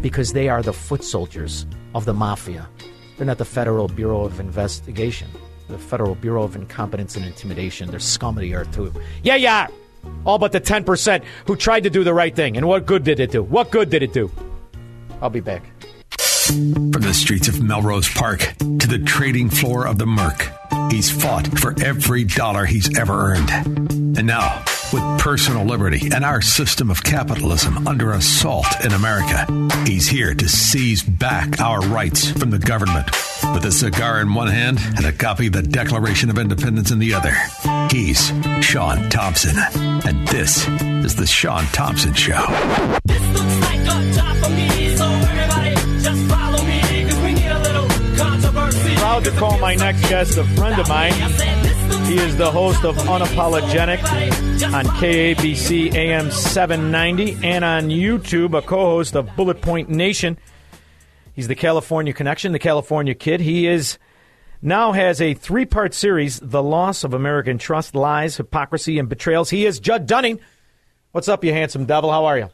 because 0.00 0.32
they 0.32 0.48
are 0.48 0.62
the 0.62 0.72
foot 0.72 1.02
soldiers 1.02 1.66
of 1.94 2.04
the 2.04 2.14
mafia. 2.14 2.68
They're 3.16 3.26
not 3.26 3.38
the 3.38 3.44
Federal 3.44 3.88
Bureau 3.88 4.22
of 4.22 4.38
Investigation 4.38 5.28
the 5.70 5.78
Federal 5.78 6.14
Bureau 6.14 6.42
of 6.42 6.56
Incompetence 6.56 7.16
and 7.16 7.24
Intimidation. 7.24 7.90
They're 7.90 8.00
scum 8.00 8.36
of 8.36 8.42
the 8.42 8.54
earth, 8.54 8.72
too. 8.74 8.92
Yeah, 9.22 9.36
yeah. 9.36 9.68
All 10.24 10.38
but 10.38 10.52
the 10.52 10.60
10% 10.60 11.24
who 11.46 11.56
tried 11.56 11.84
to 11.84 11.90
do 11.90 12.04
the 12.04 12.14
right 12.14 12.34
thing. 12.34 12.56
And 12.56 12.66
what 12.66 12.86
good 12.86 13.04
did 13.04 13.20
it 13.20 13.30
do? 13.30 13.42
What 13.42 13.70
good 13.70 13.90
did 13.90 14.02
it 14.02 14.12
do? 14.12 14.30
I'll 15.20 15.30
be 15.30 15.40
back. 15.40 15.62
From 16.50 16.90
the 16.90 17.14
streets 17.14 17.48
of 17.48 17.62
Melrose 17.62 18.08
Park 18.08 18.40
to 18.58 18.88
the 18.88 18.98
trading 18.98 19.50
floor 19.50 19.86
of 19.86 19.98
the 19.98 20.06
Merc, 20.06 20.50
he's 20.90 21.10
fought 21.10 21.46
for 21.58 21.74
every 21.82 22.24
dollar 22.24 22.64
he's 22.64 22.98
ever 22.98 23.12
earned. 23.12 23.50
And 24.18 24.26
now, 24.26 24.64
with 24.92 25.20
personal 25.20 25.64
liberty 25.64 26.10
and 26.12 26.24
our 26.24 26.40
system 26.40 26.90
of 26.90 27.02
capitalism 27.02 27.86
under 27.86 28.12
assault 28.12 28.66
in 28.84 28.92
America, 28.92 29.46
he's 29.86 30.08
here 30.08 30.34
to 30.34 30.48
seize 30.48 31.02
back 31.02 31.60
our 31.60 31.80
rights 31.80 32.30
from 32.30 32.50
the 32.50 32.58
government. 32.58 33.06
With 33.54 33.64
a 33.64 33.72
cigar 33.72 34.20
in 34.20 34.34
one 34.34 34.48
hand 34.48 34.78
and 34.96 35.06
a 35.06 35.12
copy 35.12 35.46
of 35.46 35.52
the 35.52 35.62
Declaration 35.62 36.30
of 36.30 36.38
Independence 36.38 36.90
in 36.90 36.98
the 36.98 37.14
other, 37.14 37.34
he's 37.90 38.32
Shaun 38.64 39.08
Thompson. 39.10 39.56
And 40.06 40.26
this 40.28 40.66
is 40.68 41.16
The 41.16 41.26
Shaun 41.26 41.64
Thompson 41.66 42.14
Show. 42.14 42.44
This 43.04 43.22
looks 43.28 43.60
like 43.60 43.80
on 43.88 44.12
top 44.12 44.36
of 44.46 44.52
me, 44.54 44.96
so 44.96 45.04
everybody 45.04 45.74
just 46.00 46.30
follow 46.30 46.62
me 46.64 46.80
because 47.04 47.20
we 47.20 47.32
need 47.34 47.50
a 47.50 47.58
little 47.60 47.88
controversy. 48.16 48.94
Proud 48.96 49.24
to 49.24 49.30
call 49.32 49.58
my 49.58 49.74
next 49.74 50.08
guest 50.08 50.38
a 50.38 50.44
friend 50.44 50.80
of 50.80 50.88
mine. 50.88 51.59
He 52.10 52.18
is 52.18 52.36
the 52.36 52.50
host 52.50 52.84
of 52.84 52.96
Unapologetic 52.96 54.02
on 54.74 54.84
KABC 54.84 55.94
AM 55.94 56.32
790 56.32 57.46
and 57.46 57.64
on 57.64 57.84
YouTube, 57.84 58.58
a 58.58 58.62
co 58.62 58.80
host 58.80 59.14
of 59.14 59.36
Bullet 59.36 59.62
Point 59.62 59.88
Nation. 59.88 60.36
He's 61.36 61.46
the 61.46 61.54
California 61.54 62.12
Connection, 62.12 62.50
the 62.50 62.58
California 62.58 63.14
Kid. 63.14 63.40
He 63.40 63.68
is 63.68 63.96
now 64.60 64.90
has 64.90 65.20
a 65.20 65.34
three 65.34 65.64
part 65.64 65.94
series, 65.94 66.40
The 66.40 66.64
Loss 66.64 67.04
of 67.04 67.14
American 67.14 67.58
Trust, 67.58 67.94
Lies, 67.94 68.36
Hypocrisy, 68.36 68.98
and 68.98 69.08
Betrayals. 69.08 69.50
He 69.50 69.64
is 69.64 69.78
Judd 69.78 70.08
Dunning. 70.08 70.40
What's 71.12 71.28
up, 71.28 71.44
you 71.44 71.52
handsome 71.52 71.86
devil? 71.86 72.10
How 72.10 72.24
are 72.24 72.38
you? 72.38 72.48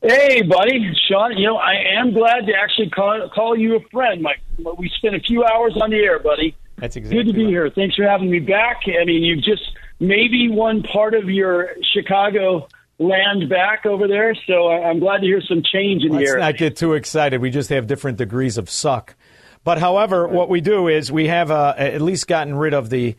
Hey, 0.00 0.40
buddy, 0.40 0.90
Shaun. 1.06 1.36
You 1.36 1.48
know, 1.48 1.56
I 1.56 1.74
am 1.98 2.14
glad 2.14 2.46
to 2.46 2.54
actually 2.54 2.88
call, 2.88 3.28
call 3.28 3.58
you 3.58 3.76
a 3.76 3.80
friend. 3.92 4.22
My, 4.22 4.36
we 4.78 4.90
spent 4.96 5.16
a 5.16 5.20
few 5.20 5.44
hours 5.44 5.76
on 5.82 5.90
the 5.90 5.98
air, 5.98 6.18
buddy. 6.18 6.56
That's 6.80 6.96
exactly 6.96 7.22
good 7.22 7.30
to 7.30 7.36
be 7.36 7.44
right. 7.44 7.50
here. 7.50 7.70
Thanks 7.70 7.96
for 7.96 8.04
having 8.04 8.30
me 8.30 8.40
back. 8.40 8.82
I 8.86 9.04
mean, 9.04 9.22
you've 9.22 9.44
just 9.44 9.62
maybe 9.98 10.48
won 10.50 10.82
part 10.82 11.14
of 11.14 11.28
your 11.28 11.70
Chicago 11.94 12.68
land 12.98 13.48
back 13.48 13.86
over 13.86 14.06
there, 14.06 14.34
so 14.46 14.68
I'm 14.68 14.98
glad 14.98 15.18
to 15.18 15.26
hear 15.26 15.40
some 15.40 15.62
change 15.62 16.02
in 16.02 16.12
the 16.12 16.18
Let's 16.18 16.30
air. 16.30 16.38
not 16.38 16.56
get 16.56 16.76
too 16.76 16.94
excited. 16.94 17.40
We 17.40 17.50
just 17.50 17.70
have 17.70 17.86
different 17.86 18.18
degrees 18.18 18.58
of 18.58 18.68
suck. 18.68 19.14
But 19.62 19.78
however, 19.78 20.26
what 20.26 20.48
we 20.48 20.60
do 20.60 20.88
is 20.88 21.12
we 21.12 21.28
have 21.28 21.50
uh, 21.50 21.74
at 21.76 22.00
least 22.00 22.26
gotten 22.26 22.54
rid 22.54 22.72
of 22.72 22.88
the 22.88 23.16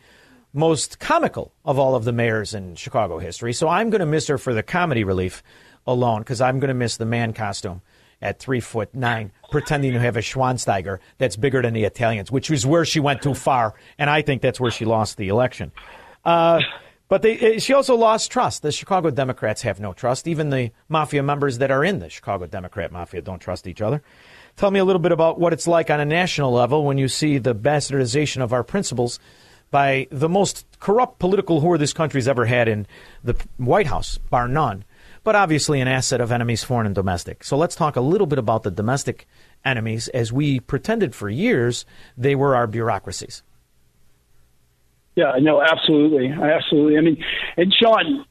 most 0.52 0.98
comical 0.98 1.52
of 1.64 1.78
all 1.78 1.94
of 1.94 2.04
the 2.04 2.12
mayors 2.12 2.54
in 2.54 2.74
Chicago 2.74 3.18
history. 3.18 3.52
So 3.52 3.68
I'm 3.68 3.90
going 3.90 4.00
to 4.00 4.06
miss 4.06 4.26
her 4.26 4.38
for 4.38 4.52
the 4.52 4.62
comedy 4.62 5.04
relief 5.04 5.42
alone 5.86 6.20
because 6.20 6.40
I'm 6.40 6.58
going 6.58 6.68
to 6.68 6.74
miss 6.74 6.96
the 6.96 7.06
man 7.06 7.32
costume 7.32 7.80
at 8.22 8.38
three 8.38 8.60
foot 8.60 8.94
nine, 8.94 9.32
pretending 9.50 9.92
to 9.92 10.00
have 10.00 10.16
a 10.16 10.20
Schwansteiger 10.20 10.98
that's 11.18 11.36
bigger 11.36 11.60
than 11.60 11.74
the 11.74 11.84
Italians, 11.84 12.30
which 12.30 12.50
is 12.50 12.64
where 12.64 12.84
she 12.84 13.00
went 13.00 13.20
too 13.20 13.34
far, 13.34 13.74
and 13.98 14.08
I 14.08 14.22
think 14.22 14.40
that's 14.40 14.60
where 14.60 14.70
she 14.70 14.84
lost 14.84 15.16
the 15.16 15.28
election. 15.28 15.72
Uh, 16.24 16.60
but 17.08 17.20
they, 17.20 17.36
eh, 17.38 17.58
she 17.58 17.74
also 17.74 17.94
lost 17.94 18.30
trust. 18.30 18.62
The 18.62 18.72
Chicago 18.72 19.10
Democrats 19.10 19.62
have 19.62 19.80
no 19.80 19.92
trust. 19.92 20.26
Even 20.26 20.48
the 20.48 20.70
mafia 20.88 21.22
members 21.22 21.58
that 21.58 21.70
are 21.70 21.84
in 21.84 21.98
the 21.98 22.08
Chicago 22.08 22.46
Democrat 22.46 22.90
mafia 22.90 23.20
don't 23.20 23.40
trust 23.40 23.66
each 23.66 23.82
other. 23.82 24.02
Tell 24.56 24.70
me 24.70 24.78
a 24.78 24.84
little 24.84 25.00
bit 25.00 25.12
about 25.12 25.38
what 25.38 25.52
it's 25.52 25.66
like 25.66 25.90
on 25.90 26.00
a 26.00 26.04
national 26.04 26.52
level 26.52 26.84
when 26.84 26.96
you 26.96 27.08
see 27.08 27.38
the 27.38 27.54
bastardization 27.54 28.40
of 28.40 28.52
our 28.52 28.62
principles 28.62 29.18
by 29.70 30.06
the 30.10 30.28
most 30.28 30.64
corrupt 30.78 31.18
political 31.18 31.60
whore 31.60 31.78
this 31.78 31.92
country's 31.92 32.28
ever 32.28 32.44
had 32.44 32.68
in 32.68 32.86
the 33.24 33.34
White 33.56 33.86
House, 33.86 34.18
bar 34.18 34.46
none, 34.46 34.84
but 35.24 35.36
obviously 35.36 35.80
an 35.80 35.88
asset 35.88 36.20
of 36.20 36.32
enemies, 36.32 36.64
foreign 36.64 36.86
and 36.86 36.94
domestic. 36.94 37.44
So 37.44 37.56
let's 37.56 37.76
talk 37.76 37.96
a 37.96 38.00
little 38.00 38.26
bit 38.26 38.38
about 38.38 38.62
the 38.62 38.70
domestic 38.70 39.26
enemies 39.64 40.08
as 40.08 40.32
we 40.32 40.60
pretended 40.60 41.14
for 41.14 41.28
years 41.28 41.84
they 42.16 42.34
were 42.34 42.56
our 42.56 42.66
bureaucracies. 42.66 43.42
Yeah, 45.14 45.32
no, 45.40 45.62
absolutely, 45.62 46.28
absolutely. 46.28 46.96
I 46.96 47.00
mean, 47.02 47.24
and 47.56 47.72
Shaun, 47.74 48.24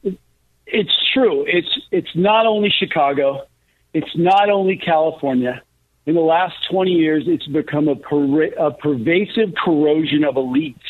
it's 0.66 0.92
true. 1.14 1.44
It's 1.46 1.68
it's 1.92 2.10
not 2.14 2.46
only 2.46 2.70
Chicago, 2.76 3.46
it's 3.94 4.10
not 4.16 4.50
only 4.50 4.76
California. 4.76 5.62
In 6.04 6.14
the 6.14 6.20
last 6.20 6.54
20 6.70 6.90
years, 6.90 7.24
it's 7.28 7.46
become 7.46 7.86
a, 7.86 7.94
per- 7.94 8.46
a 8.58 8.72
pervasive 8.72 9.54
corrosion 9.64 10.24
of 10.24 10.34
elites. 10.34 10.80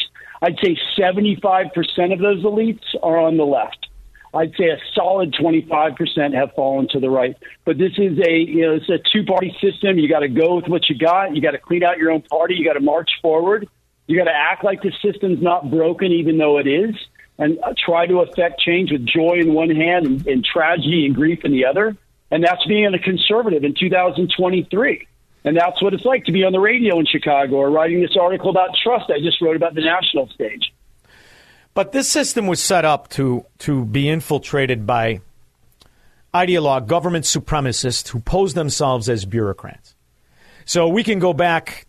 I'd 0.40 0.56
say 0.64 0.78
75% 0.98 1.70
of 2.12 2.18
those 2.18 2.42
elites 2.42 2.82
are 3.02 3.18
on 3.18 3.36
the 3.36 3.44
left. 3.44 3.88
I'd 4.34 4.54
say 4.56 4.70
a 4.70 4.78
solid 4.94 5.34
25% 5.34 6.34
have 6.34 6.54
fallen 6.54 6.88
to 6.92 7.00
the 7.00 7.10
right. 7.10 7.36
But 7.64 7.78
this 7.78 7.92
is 7.98 8.18
a 8.18 8.32
you 8.32 8.62
know 8.62 8.74
it's 8.74 8.88
a 8.88 8.98
two 9.12 9.24
party 9.24 9.54
system. 9.60 9.98
You 9.98 10.08
got 10.08 10.20
to 10.20 10.28
go 10.28 10.56
with 10.56 10.68
what 10.68 10.88
you 10.88 10.96
got. 10.96 11.36
You 11.36 11.42
got 11.42 11.50
to 11.50 11.58
clean 11.58 11.84
out 11.84 11.98
your 11.98 12.10
own 12.10 12.22
party. 12.22 12.54
You 12.54 12.64
got 12.64 12.74
to 12.74 12.80
march 12.80 13.10
forward. 13.20 13.68
You 14.06 14.16
got 14.18 14.24
to 14.24 14.34
act 14.34 14.64
like 14.64 14.82
the 14.82 14.92
system's 15.02 15.42
not 15.42 15.70
broken, 15.70 16.12
even 16.12 16.38
though 16.38 16.58
it 16.58 16.66
is, 16.66 16.94
and 17.38 17.58
uh, 17.62 17.74
try 17.78 18.06
to 18.06 18.20
affect 18.20 18.60
change 18.60 18.90
with 18.90 19.06
joy 19.06 19.38
in 19.38 19.54
one 19.54 19.70
hand 19.70 20.06
and, 20.06 20.26
and 20.26 20.44
tragedy 20.44 21.06
and 21.06 21.14
grief 21.14 21.44
in 21.44 21.52
the 21.52 21.66
other. 21.66 21.96
And 22.30 22.42
that's 22.42 22.64
being 22.64 22.92
a 22.94 22.98
conservative 22.98 23.62
in 23.64 23.74
2023. 23.78 25.06
And 25.44 25.56
that's 25.56 25.82
what 25.82 25.92
it's 25.92 26.04
like 26.04 26.24
to 26.24 26.32
be 26.32 26.44
on 26.44 26.52
the 26.52 26.60
radio 26.60 26.98
in 26.98 27.06
Chicago 27.06 27.56
or 27.56 27.70
writing 27.70 28.00
this 28.00 28.16
article 28.18 28.50
about 28.50 28.70
trust 28.82 29.10
I 29.10 29.18
just 29.18 29.40
wrote 29.42 29.56
about 29.56 29.74
the 29.74 29.82
national 29.82 30.28
stage. 30.28 30.72
But 31.74 31.92
this 31.92 32.08
system 32.08 32.46
was 32.46 32.60
set 32.62 32.84
up 32.84 33.08
to 33.10 33.46
to 33.60 33.84
be 33.84 34.08
infiltrated 34.08 34.86
by 34.86 35.20
ideologue, 36.34 36.86
government 36.86 37.24
supremacists 37.24 38.08
who 38.08 38.20
pose 38.20 38.54
themselves 38.54 39.08
as 39.08 39.24
bureaucrats. 39.24 39.94
So 40.64 40.88
we 40.88 41.02
can 41.02 41.18
go 41.18 41.32
back 41.32 41.86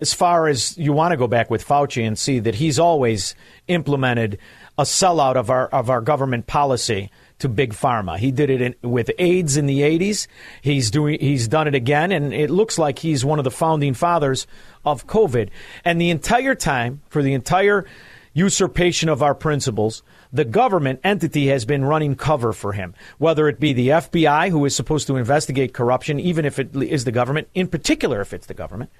as 0.00 0.14
far 0.14 0.48
as 0.48 0.76
you 0.78 0.92
want 0.92 1.12
to 1.12 1.16
go 1.16 1.26
back 1.26 1.50
with 1.50 1.66
Fauci 1.66 2.06
and 2.06 2.18
see 2.18 2.38
that 2.38 2.54
he's 2.54 2.78
always 2.78 3.34
implemented 3.68 4.38
a 4.78 4.82
sellout 4.82 5.36
of 5.36 5.50
our 5.50 5.68
of 5.68 5.90
our 5.90 6.00
government 6.00 6.46
policy 6.46 7.10
to 7.38 7.48
big 7.48 7.72
pharma. 7.72 8.18
He 8.18 8.30
did 8.30 8.50
it 8.50 8.60
in, 8.60 8.74
with 8.82 9.10
AIDS 9.18 9.56
in 9.56 9.66
the 9.66 9.80
80s. 9.80 10.26
He's 10.62 10.90
doing 10.90 11.20
he's 11.20 11.48
done 11.48 11.68
it 11.68 11.74
again 11.74 12.12
and 12.12 12.32
it 12.32 12.50
looks 12.50 12.78
like 12.78 12.98
he's 12.98 13.24
one 13.24 13.38
of 13.38 13.44
the 13.44 13.50
founding 13.50 13.92
fathers 13.92 14.46
of 14.84 15.06
COVID. 15.06 15.50
And 15.84 16.00
the 16.00 16.10
entire 16.10 16.54
time 16.54 17.02
for 17.08 17.22
the 17.22 17.34
entire 17.34 17.86
usurpation 18.32 19.08
of 19.08 19.22
our 19.22 19.34
principles, 19.34 20.02
the 20.32 20.44
government 20.44 21.00
entity 21.02 21.48
has 21.48 21.64
been 21.64 21.84
running 21.84 22.14
cover 22.14 22.52
for 22.52 22.72
him, 22.72 22.94
whether 23.18 23.48
it 23.48 23.58
be 23.58 23.72
the 23.72 23.88
FBI, 23.88 24.50
who 24.50 24.64
is 24.64 24.74
supposed 24.76 25.06
to 25.08 25.16
investigate 25.16 25.74
corruption, 25.74 26.20
even 26.20 26.44
if 26.44 26.58
it 26.58 26.74
is 26.76 27.04
the 27.04 27.12
government, 27.12 27.48
in 27.54 27.66
particular 27.66 28.20
if 28.20 28.32
it's 28.32 28.46
the 28.46 28.54
government, 28.54 28.90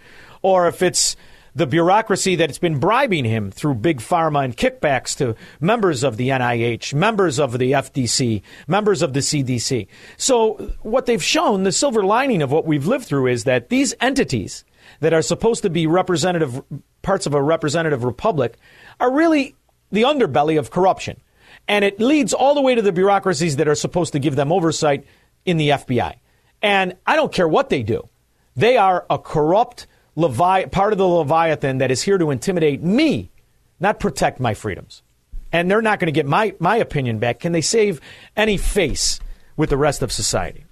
or 0.43 0.67
if 0.67 0.83
it's 0.83 1.17
the 1.55 1.67
bureaucracy 1.67 2.37
that's 2.37 2.59
been 2.59 2.79
bribing 2.79 3.25
him 3.25 3.51
through 3.51 3.75
big 3.75 3.99
pharma 3.99 4.45
and 4.45 4.57
kickbacks 4.57 5.17
to 5.17 5.35
members 5.61 6.05
of 6.05 6.17
the 6.17 6.29
NIH, 6.29 6.95
members 6.95 7.39
of 7.39 7.59
the 7.59 7.73
FDC, 7.73 8.43
members 8.69 9.03
of 9.03 9.13
the 9.13 9.21
CDC. 9.21 9.89
So, 10.17 10.55
what 10.83 11.07
they've 11.07 11.23
shown, 11.23 11.65
the 11.65 11.73
silver 11.73 12.05
lining 12.05 12.43
of 12.43 12.53
what 12.53 12.67
we've 12.67 12.87
lived 12.87 13.07
through, 13.07 13.29
is 13.29 13.45
that 13.45 13.69
these 13.69 13.95
entities 14.01 14.65
that 15.01 15.13
are 15.13 15.23
supposed 15.23 15.63
to 15.63 15.71
be 15.71 15.87
representative 15.87 16.63
parts 17.03 17.27
of 17.27 17.35
a 17.35 17.43
representative 17.43 18.05
republic 18.05 18.57
are 19.01 19.13
really 19.13 19.57
the 19.91 20.03
underbelly 20.03 20.59
of 20.59 20.71
corruption. 20.71 21.21
And 21.67 21.85
it 21.85 22.01
leads 22.01 22.33
all 22.33 22.55
the 22.55 22.61
way 22.61 22.75
to 22.75 22.83
the 22.83 22.93
bureaucracies 22.93 23.57
that 23.57 23.69
are 23.69 23.75
supposed 23.75 24.13
to 24.13 24.19
give 24.19 24.37
them 24.37 24.53
oversight 24.53 25.07
in 25.45 25.57
the 25.57 25.71
FBI. 25.71 26.17
And 26.63 26.97
I 27.07 27.17
don't 27.17 27.33
care 27.33 27.49
what 27.49 27.71
they 27.71 27.83
do, 27.83 28.09
they 28.55 28.77
are 28.77 29.07
a 29.09 29.19
corrupt 29.19 29.87
Levi- 30.17 30.67
part 30.67 30.93
of 30.93 30.99
the 30.99 31.07
Leviathan 31.07 31.79
that 31.79 31.91
is 31.91 32.03
here 32.03 32.19
to 32.19 32.31
intimidate 32.31 32.83
me, 32.83 33.31
not 33.79 34.01
protect 34.01 34.41
my 34.41 34.55
freedoms. 34.55 35.03
And 35.53 35.71
they're 35.71 35.83
not 35.83 35.99
going 35.99 36.07
to 36.07 36.13
get 36.13 36.27
my, 36.27 36.55
my 36.59 36.77
opinion 36.77 37.19
back. 37.19 37.41
Can 37.41 37.53
they 37.53 37.61
save 37.61 38.01
any 38.37 38.57
face 38.57 39.19
with 39.57 39.71
the 39.71 39.77
rest 39.77 40.03
of 40.03 40.13
society? 40.13 40.65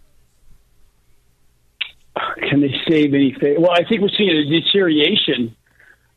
Can 2.49 2.61
they 2.61 2.75
save 2.89 3.15
any 3.15 3.35
face? 3.41 3.57
Well, 3.59 3.73
I 3.73 3.85
think 3.89 4.03
we're 4.03 4.09
seeing 4.17 4.31
a 4.31 4.45
deterioration 4.45 5.57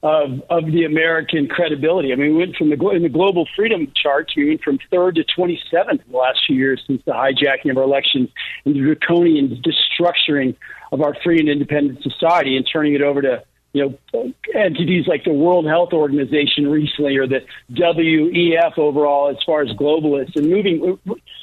of 0.03 0.41
of 0.49 0.65
the 0.65 0.83
American 0.83 1.47
credibility. 1.47 2.11
I 2.11 2.15
mean, 2.15 2.31
we 2.31 2.37
went 2.37 2.55
from 2.55 2.69
the 2.69 2.89
in 2.89 3.03
the 3.03 3.09
global 3.09 3.47
freedom 3.55 3.91
charts, 3.95 4.35
we 4.35 4.49
went 4.49 4.63
from 4.63 4.79
third 4.89 5.15
to 5.15 5.23
27th 5.23 5.91
in 5.91 6.11
the 6.11 6.17
last 6.17 6.39
few 6.45 6.55
years 6.55 6.81
since 6.87 7.01
the 7.05 7.11
hijacking 7.11 7.69
of 7.69 7.77
our 7.77 7.83
elections 7.83 8.29
and 8.65 8.75
the 8.75 8.79
draconian 8.79 9.61
destructuring 9.61 10.55
of 10.91 11.01
our 11.01 11.15
free 11.23 11.39
and 11.39 11.49
independent 11.49 12.01
society 12.01 12.57
and 12.57 12.67
turning 12.71 12.95
it 12.95 13.01
over 13.01 13.21
to 13.21 13.43
you 13.73 13.97
know 14.13 14.33
entities 14.55 15.05
like 15.07 15.23
the 15.23 15.33
World 15.33 15.67
Health 15.67 15.93
Organization 15.93 16.67
recently 16.67 17.17
or 17.17 17.27
the 17.27 17.41
WEF 17.71 18.77
overall 18.79 19.29
as 19.29 19.37
far 19.45 19.61
as 19.61 19.69
globalists 19.69 20.35
and 20.35 20.49
moving. 20.49 20.77
You 20.77 20.99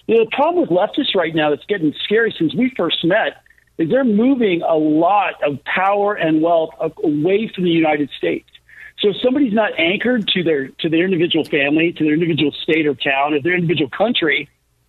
know, 0.08 0.24
the 0.24 0.30
problem 0.32 0.62
with 0.62 0.70
leftists 0.70 1.14
right 1.14 1.34
now 1.34 1.50
that's 1.50 1.64
getting 1.66 1.94
scary 2.04 2.34
since 2.36 2.54
we 2.56 2.72
first 2.76 3.04
met 3.04 3.42
is 3.78 3.88
they're 3.88 4.04
moving 4.04 4.62
a 4.62 4.74
lot 4.74 5.42
of 5.42 5.62
power 5.64 6.14
and 6.14 6.42
wealth 6.42 6.70
away 7.02 7.50
from 7.54 7.64
the 7.64 7.70
United 7.70 8.10
States. 8.18 8.48
So 9.00 9.10
if 9.10 9.16
somebody's 9.22 9.52
not 9.52 9.78
anchored 9.78 10.26
to 10.28 10.42
their 10.42 10.68
to 10.80 10.88
their 10.88 11.04
individual 11.04 11.44
family, 11.44 11.92
to 11.92 12.04
their 12.04 12.14
individual 12.14 12.52
state 12.52 12.86
or 12.86 12.94
town, 12.94 13.34
or 13.34 13.40
their 13.40 13.54
individual 13.54 13.90
country, 13.90 14.48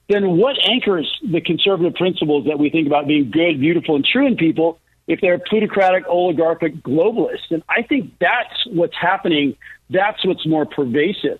then 0.09 0.37
what 0.37 0.57
anchors 0.63 1.07
the 1.31 1.41
conservative 1.41 1.93
principles 1.93 2.47
that 2.47 2.57
we 2.57 2.71
think 2.71 2.87
about 2.87 3.07
being 3.07 3.29
good, 3.29 3.59
beautiful, 3.59 3.95
and 3.95 4.03
true 4.03 4.25
in 4.25 4.35
people 4.35 4.79
if 5.07 5.21
they're 5.21 5.37
plutocratic, 5.37 6.07
oligarchic 6.07 6.77
globalists? 6.77 7.51
And 7.51 7.61
I 7.69 7.83
think 7.83 8.13
that's 8.19 8.65
what's 8.67 8.95
happening. 8.99 9.55
That's 9.91 10.25
what's 10.25 10.45
more 10.47 10.65
pervasive. 10.65 11.39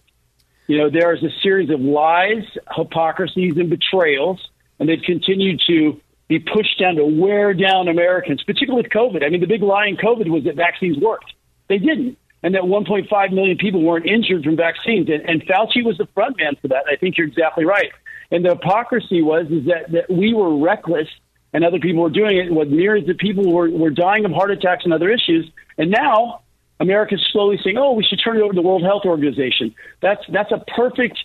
You 0.68 0.78
know, 0.78 0.90
there 0.92 1.16
is 1.16 1.24
a 1.24 1.32
series 1.42 1.72
of 1.72 1.82
lies, 1.82 2.44
hypocrisies, 2.76 3.58
and 3.58 3.72
betrayals, 3.72 4.40
and 4.78 4.88
they've 4.88 5.02
continued 5.02 5.62
to 5.66 6.00
be 6.30 6.40
pushed 6.40 6.80
down 6.80 6.96
to 6.96 7.04
wear 7.04 7.54
down 7.54 7.88
Americans, 7.88 8.44
particularly 8.44 8.84
with 8.84 8.92
COVID. 8.92 9.26
I 9.26 9.30
mean, 9.30 9.42
the 9.42 9.48
big 9.48 9.64
lie 9.64 9.88
in 9.88 9.98
COVID 9.98 10.30
was 10.30 10.44
that 10.46 10.56
vaccines 10.56 10.98
worked. 10.98 11.34
They 11.68 11.80
didn't. 11.80 12.18
And 12.42 12.56
that 12.56 12.62
1.5 12.62 13.34
million 13.34 13.58
people 13.58 13.82
weren't 13.82 14.06
injured 14.06 14.46
from 14.46 14.56
vaccines. 14.56 15.10
And, 15.10 15.28
and 15.28 15.42
Fauci 15.46 15.84
was 15.84 15.98
the 15.98 16.08
front 16.14 16.38
man 16.38 16.56
for 16.62 16.70
that. 16.70 16.86
I 16.90 16.96
think 16.96 17.18
you're 17.18 17.28
exactly 17.28 17.66
right. 17.66 17.92
And 18.32 18.46
the 18.46 18.50
hypocrisy 18.50 19.22
was 19.22 19.48
is 19.48 19.66
that, 19.66 19.92
that 19.92 20.10
we 20.10 20.34
were 20.34 20.58
reckless 20.58 21.08
and 21.52 21.66
other 21.66 21.80
people 21.80 22.04
were 22.04 22.12
doing 22.12 22.38
it. 22.38 22.52
What 22.52 22.70
myriads 22.70 23.10
of 23.10 23.18
people 23.18 23.52
were, 23.52 23.70
were 23.70 23.90
dying 23.90 24.24
of 24.24 24.32
heart 24.32 24.52
attacks 24.52 24.86
and 24.86 24.94
other 24.94 25.10
issues. 25.10 25.50
And 25.80 25.90
now 25.90 26.42
America's 26.80 27.28
slowly 27.34 27.60
saying, 27.62 27.78
oh, 27.78 27.94
we 27.94 28.04
should 28.04 28.22
turn 28.24 28.38
it 28.38 28.42
over 28.42 28.54
to 28.54 28.56
the 28.56 28.66
World 28.66 28.84
Health 28.84 29.04
Organization. 29.04 29.74
That's, 30.02 30.22
that's 30.32 30.52
a 30.52 30.64
perfect 30.78 31.18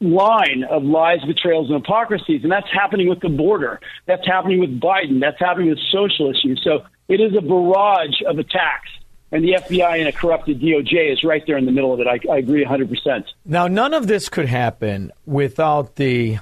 line 0.00 0.64
of 0.70 0.82
lies, 0.84 1.20
betrayals, 1.26 1.70
and 1.70 1.84
hypocrisies. 1.84 2.42
And 2.42 2.52
that's 2.52 2.70
happening 2.72 3.08
with 3.08 3.20
the 3.20 3.28
border. 3.28 3.80
That's 4.06 4.26
happening 4.26 4.60
with 4.60 4.80
Biden. 4.80 5.20
That's 5.20 5.38
happening 5.38 5.70
with 5.70 5.78
social 5.90 6.30
issues. 6.30 6.60
So 6.64 6.84
it 7.08 7.20
is 7.20 7.36
a 7.36 7.40
barrage 7.40 8.22
of 8.26 8.38
attacks. 8.38 8.90
And 9.32 9.42
the 9.42 9.54
FBI 9.54 9.98
and 9.98 10.08
a 10.08 10.12
corrupted 10.12 10.60
DOJ 10.60 11.12
is 11.12 11.24
right 11.24 11.42
there 11.46 11.56
in 11.56 11.64
the 11.64 11.72
middle 11.72 11.92
of 11.92 12.00
it. 12.00 12.06
I, 12.06 12.20
I 12.32 12.38
agree 12.38 12.64
100%. 12.64 13.24
Now, 13.44 13.66
none 13.66 13.92
of 13.92 14.06
this 14.06 14.28
could 14.28 14.46
happen 14.46 15.10
without 15.26 15.96
the 15.96 16.38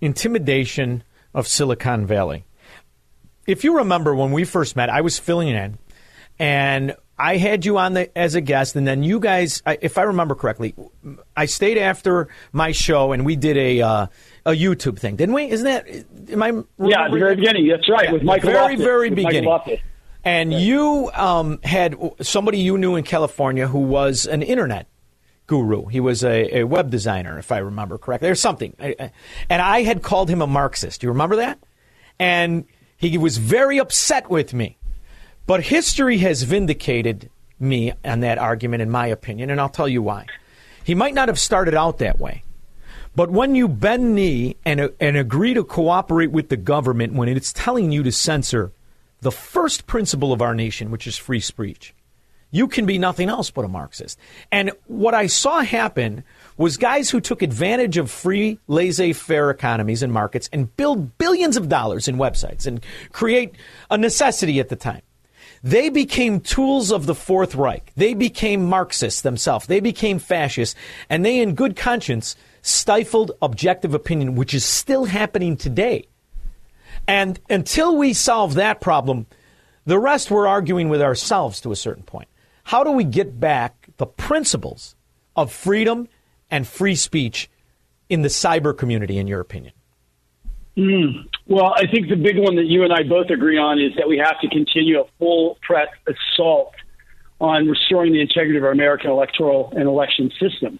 intimidation 0.00 1.02
of 1.34 1.46
Silicon 1.46 2.06
Valley. 2.06 2.44
if 3.46 3.64
you 3.64 3.78
remember 3.78 4.14
when 4.14 4.32
we 4.32 4.44
first 4.44 4.76
met, 4.76 4.90
I 4.90 5.00
was 5.00 5.18
filling 5.18 5.48
in, 5.48 5.78
and 6.38 6.94
I 7.18 7.36
had 7.38 7.64
you 7.64 7.78
on 7.78 7.94
the, 7.94 8.16
as 8.18 8.34
a 8.34 8.40
guest, 8.42 8.76
and 8.76 8.86
then 8.86 9.02
you 9.02 9.18
guys, 9.20 9.62
if 9.80 9.96
I 9.96 10.02
remember 10.02 10.34
correctly, 10.34 10.74
I 11.36 11.46
stayed 11.46 11.78
after 11.78 12.28
my 12.52 12.72
show, 12.72 13.12
and 13.12 13.24
we 13.24 13.36
did 13.36 13.56
a 13.56 13.80
uh, 13.80 14.06
a 14.44 14.50
YouTube 14.52 14.98
thing, 14.98 15.16
didn't 15.16 15.34
we? 15.34 15.48
Isn't 15.50 15.64
that? 15.64 15.86
Am 16.30 16.42
I? 16.42 16.48
Yeah, 16.78 17.04
at 17.06 17.10
the 17.10 17.18
very 17.18 17.36
beginning. 17.36 17.68
That's 17.68 17.88
right, 17.88 18.04
Yeah, 18.04 18.12
with 18.12 18.22
Michael. 18.22 18.50
Very, 18.50 18.60
Loftus, 18.76 18.84
very 18.84 19.10
beginning. 19.10 19.50
And 20.24 20.52
you 20.52 21.10
um, 21.14 21.60
had 21.62 21.96
somebody 22.20 22.58
you 22.58 22.76
knew 22.76 22.96
in 22.96 23.04
California 23.04 23.66
who 23.68 23.78
was 23.78 24.26
an 24.26 24.42
internet 24.42 24.88
guru. 25.46 25.86
He 25.86 26.00
was 26.00 26.24
a, 26.24 26.58
a 26.58 26.64
web 26.64 26.90
designer, 26.90 27.38
if 27.38 27.52
I 27.52 27.58
remember 27.58 27.96
correctly, 27.96 28.28
or 28.28 28.34
something. 28.34 28.74
I- 28.80 28.96
I- 28.98 29.12
And 29.48 29.62
I 29.62 29.82
had 29.84 30.02
called 30.02 30.28
him 30.28 30.42
a 30.42 30.46
Marxist. 30.48 31.00
Do 31.00 31.06
you 31.06 31.12
remember 31.12 31.36
that? 31.36 31.60
And 32.18 32.64
he 32.96 33.16
was 33.18 33.38
very 33.38 33.78
upset 33.78 34.28
with 34.28 34.52
me. 34.52 34.76
But 35.46 35.64
history 35.64 36.18
has 36.18 36.42
vindicated 36.42 37.30
me 37.58 37.92
on 38.04 38.20
that 38.20 38.38
argument, 38.38 38.82
in 38.82 38.90
my 38.90 39.06
opinion, 39.06 39.50
and 39.50 39.60
I'll 39.60 39.68
tell 39.68 39.88
you 39.88 40.02
why. 40.02 40.26
He 40.84 40.94
might 40.94 41.14
not 41.14 41.28
have 41.28 41.38
started 41.38 41.74
out 41.74 41.98
that 41.98 42.20
way. 42.20 42.42
But 43.14 43.30
when 43.30 43.54
you 43.54 43.66
bend 43.66 44.14
knee 44.14 44.56
and, 44.64 44.80
uh, 44.80 44.88
and 45.00 45.16
agree 45.16 45.54
to 45.54 45.64
cooperate 45.64 46.30
with 46.30 46.50
the 46.50 46.56
government 46.56 47.14
when 47.14 47.28
it's 47.28 47.52
telling 47.52 47.90
you 47.90 48.02
to 48.02 48.12
censor 48.12 48.72
the 49.22 49.32
first 49.32 49.86
principle 49.86 50.32
of 50.34 50.42
our 50.42 50.54
nation, 50.54 50.90
which 50.90 51.06
is 51.06 51.16
free 51.16 51.40
speech, 51.40 51.94
you 52.50 52.68
can 52.68 52.84
be 52.84 52.98
nothing 52.98 53.28
else 53.28 53.50
but 53.50 53.64
a 53.64 53.68
Marxist. 53.68 54.18
And 54.52 54.70
what 54.86 55.14
I 55.14 55.28
saw 55.28 55.62
happen 55.62 56.24
was 56.56 56.76
guys 56.76 57.10
who 57.10 57.20
took 57.20 57.42
advantage 57.42 57.96
of 57.96 58.10
free, 58.10 58.58
laissez 58.68 59.14
faire 59.14 59.50
economies 59.50 60.02
and 60.02 60.12
markets 60.12 60.48
and 60.52 60.74
build 60.76 61.16
billions 61.18 61.56
of 61.56 61.68
dollars 61.68 62.08
in 62.08 62.16
websites 62.16 62.66
and 62.66 62.84
create 63.12 63.54
a 63.90 63.96
necessity 63.96 64.60
at 64.60 64.68
the 64.68 64.76
time. 64.76 65.02
They 65.62 65.88
became 65.88 66.40
tools 66.40 66.92
of 66.92 67.06
the 67.06 67.14
Fourth 67.14 67.54
Reich. 67.54 67.92
They 67.96 68.14
became 68.14 68.64
Marxists 68.64 69.22
themselves. 69.22 69.66
They 69.66 69.80
became 69.80 70.18
fascists. 70.18 70.74
And 71.08 71.24
they, 71.24 71.40
in 71.40 71.54
good 71.54 71.76
conscience, 71.76 72.36
stifled 72.62 73.32
objective 73.42 73.94
opinion, 73.94 74.34
which 74.34 74.54
is 74.54 74.64
still 74.64 75.06
happening 75.06 75.56
today. 75.56 76.06
And 77.08 77.40
until 77.48 77.96
we 77.96 78.12
solve 78.12 78.54
that 78.54 78.80
problem, 78.80 79.26
the 79.84 79.98
rest 79.98 80.30
we're 80.30 80.48
arguing 80.48 80.88
with 80.88 81.00
ourselves 81.00 81.60
to 81.60 81.72
a 81.72 81.76
certain 81.76 82.02
point. 82.02 82.28
How 82.64 82.82
do 82.82 82.90
we 82.90 83.04
get 83.04 83.38
back 83.38 83.88
the 83.96 84.06
principles 84.06 84.96
of 85.36 85.52
freedom 85.52 86.08
and 86.50 86.66
free 86.66 86.96
speech 86.96 87.48
in 88.08 88.22
the 88.22 88.28
cyber 88.28 88.76
community, 88.76 89.18
in 89.18 89.28
your 89.28 89.40
opinion? 89.40 89.72
Mm. 90.76 91.28
Well, 91.46 91.72
I 91.74 91.86
think 91.86 92.08
the 92.08 92.16
big 92.16 92.38
one 92.38 92.56
that 92.56 92.66
you 92.66 92.84
and 92.84 92.92
I 92.92 93.02
both 93.02 93.30
agree 93.30 93.58
on 93.58 93.80
is 93.80 93.92
that 93.96 94.08
we 94.08 94.18
have 94.18 94.40
to 94.40 94.48
continue 94.48 95.00
a 95.00 95.04
full 95.18 95.58
press 95.62 95.88
assault 96.06 96.74
on 97.40 97.68
restoring 97.68 98.12
the 98.12 98.20
integrity 98.20 98.58
of 98.58 98.64
our 98.64 98.72
American 98.72 99.10
electoral 99.10 99.72
and 99.76 99.84
election 99.84 100.30
system. 100.40 100.78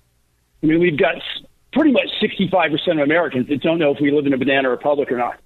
I 0.63 0.67
mean, 0.67 0.81
we've 0.81 0.99
got 0.99 1.17
pretty 1.73 1.93
much 1.93 2.09
65% 2.23 2.93
of 2.93 2.99
Americans 2.99 3.49
that 3.49 3.61
don't 3.61 3.79
know 3.79 3.95
if 3.95 4.01
we 4.01 4.11
live 4.11 4.27
in 4.27 4.33
a 4.33 4.39
banana 4.39 4.71
republic 4.71 5.13
or 5.13 5.19
not. 5.19 5.39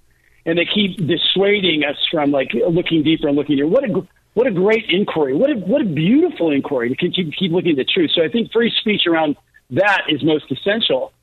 And 0.45 0.57
they 0.57 0.65
keep 0.65 0.97
dissuading 0.97 1.83
us 1.83 1.97
from 2.09 2.31
like 2.31 2.51
looking 2.53 3.03
deeper 3.03 3.27
and 3.27 3.37
looking 3.37 3.57
deeper. 3.57 3.67
What 3.67 3.83
a, 3.83 4.07
what 4.33 4.47
a 4.47 4.51
great 4.51 4.85
inquiry. 4.89 5.35
What 5.35 5.51
a, 5.51 5.55
what 5.55 5.81
a 5.81 5.85
beautiful 5.85 6.51
inquiry 6.51 6.89
to 6.89 6.95
keep, 6.95 7.33
keep 7.37 7.51
looking 7.51 7.71
at 7.71 7.77
the 7.77 7.85
truth. 7.85 8.11
So 8.15 8.23
I 8.23 8.29
think 8.29 8.51
free 8.51 8.73
speech 8.79 9.05
around 9.05 9.35
that 9.71 10.03
is 10.09 10.23
most 10.23 10.51
essential. 10.51 11.13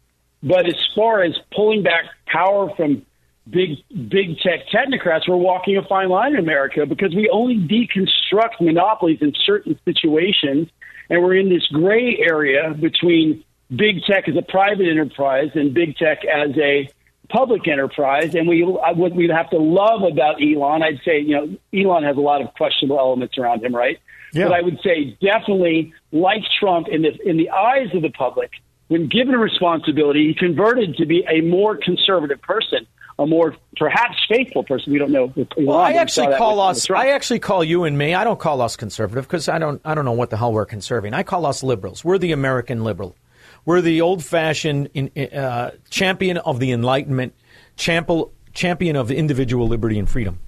But 0.43 0.67
as 0.67 0.77
far 0.95 1.23
as 1.23 1.37
pulling 1.53 1.83
back 1.83 2.05
power 2.27 2.73
from 2.77 3.05
big 3.51 3.79
big 4.09 4.39
tech 4.39 4.67
technocrats, 4.73 5.29
we're 5.29 5.37
walking 5.37 5.77
a 5.77 5.83
fine 5.83 6.09
line 6.09 6.35
in 6.35 6.39
America 6.39 6.87
because 6.87 7.15
we 7.15 7.29
only 7.31 7.57
deconstruct 7.57 8.61
monopolies 8.61 9.19
in 9.21 9.33
certain 9.45 9.79
situations, 9.85 10.69
and 11.11 11.23
we're 11.23 11.37
in 11.37 11.49
this 11.49 11.67
gray 11.67 12.19
area 12.19 12.75
between 12.79 13.45
big 13.75 14.03
tech 14.05 14.29
as 14.29 14.37
a 14.37 14.43
private 14.43 14.89
enterprise 14.89 15.51
and 15.55 15.75
big 15.75 15.97
tech 15.97 16.25
as 16.25 16.51
a 16.57 16.91
public 17.29 17.69
enterprise. 17.69 18.35
And 18.35 18.49
we 18.49 18.63
what 18.63 19.15
we'd 19.15 19.31
have 19.31 19.51
to 19.51 19.59
love 19.59 20.03
about 20.03 20.43
Elon, 20.43 20.83
I'd 20.83 21.01
say, 21.05 21.21
you 21.21 21.35
know, 21.35 21.57
Elon 21.75 22.05
has 22.05 22.17
a 22.17 22.21
lot 22.21 22.41
of 22.41 22.53
questionable 22.55 22.99
elements 22.99 23.39
around 23.39 23.65
him, 23.65 23.75
right? 23.75 23.99
Yeah. 24.33 24.49
But 24.49 24.55
I 24.55 24.61
would 24.61 24.81
say 24.83 25.17
definitely, 25.23 25.95
like 26.13 26.43
Trump, 26.61 26.89
in 26.89 27.03
the 27.03 27.17
in 27.25 27.37
the 27.37 27.51
eyes 27.51 27.89
of 27.95 28.03
the 28.03 28.11
public, 28.11 28.51
when 28.89 29.09
given 29.09 29.35
a 29.35 29.39
responsibility, 29.39 30.29
he 30.29 30.35
converted 30.35 30.97
to 30.97 31.07
be 31.07 31.25
a 31.29 31.41
more 31.43 31.77
conservative 31.77 32.41
person, 32.43 32.87
a 33.19 33.27
more 33.27 33.57
perhaps 33.77 34.17
faithful 34.29 34.63
person. 34.63 34.93
We 34.93 34.99
don't 34.99 35.11
know. 35.11 35.33
Well, 35.57 35.77
I 35.77 35.93
but 35.93 35.93
we 35.93 35.95
saw 35.95 36.01
actually 36.01 36.37
call 36.37 36.61
us. 36.61 36.91
I 36.91 37.09
actually 37.09 37.41
call 37.41 37.65
you 37.65 37.85
and 37.85 37.99
me. 37.99 38.15
I 38.15 38.25
don't 38.25 38.39
call 38.39 38.61
us 38.61 38.77
conservative 38.77 39.27
because 39.27 39.49
I 39.49 39.59
don't. 39.59 39.81
I 39.85 39.95
don't 39.95 40.05
know 40.05 40.13
what 40.13 40.31
the 40.31 40.37
hell 40.37 40.53
we're 40.53 40.67
conserving. 40.67 41.15
I 41.15 41.23
call 41.23 41.47
us 41.47 41.63
liberals. 41.63 42.05
We're 42.05 42.19
the 42.19 42.33
American 42.33 42.85
liberal. 42.85 43.17
We're 43.65 43.81
the 43.81 44.01
old-fashioned 44.01 44.89
in, 44.95 45.11
uh, 45.35 45.73
champion 45.91 46.39
of 46.39 46.59
the 46.59 46.73
Enlightenment, 46.73 47.35
champion 47.77 48.31
champion 48.55 48.97
of 48.97 49.11
individual 49.11 49.69
liberty 49.69 49.99
and 49.99 50.09
freedom. 50.09 50.41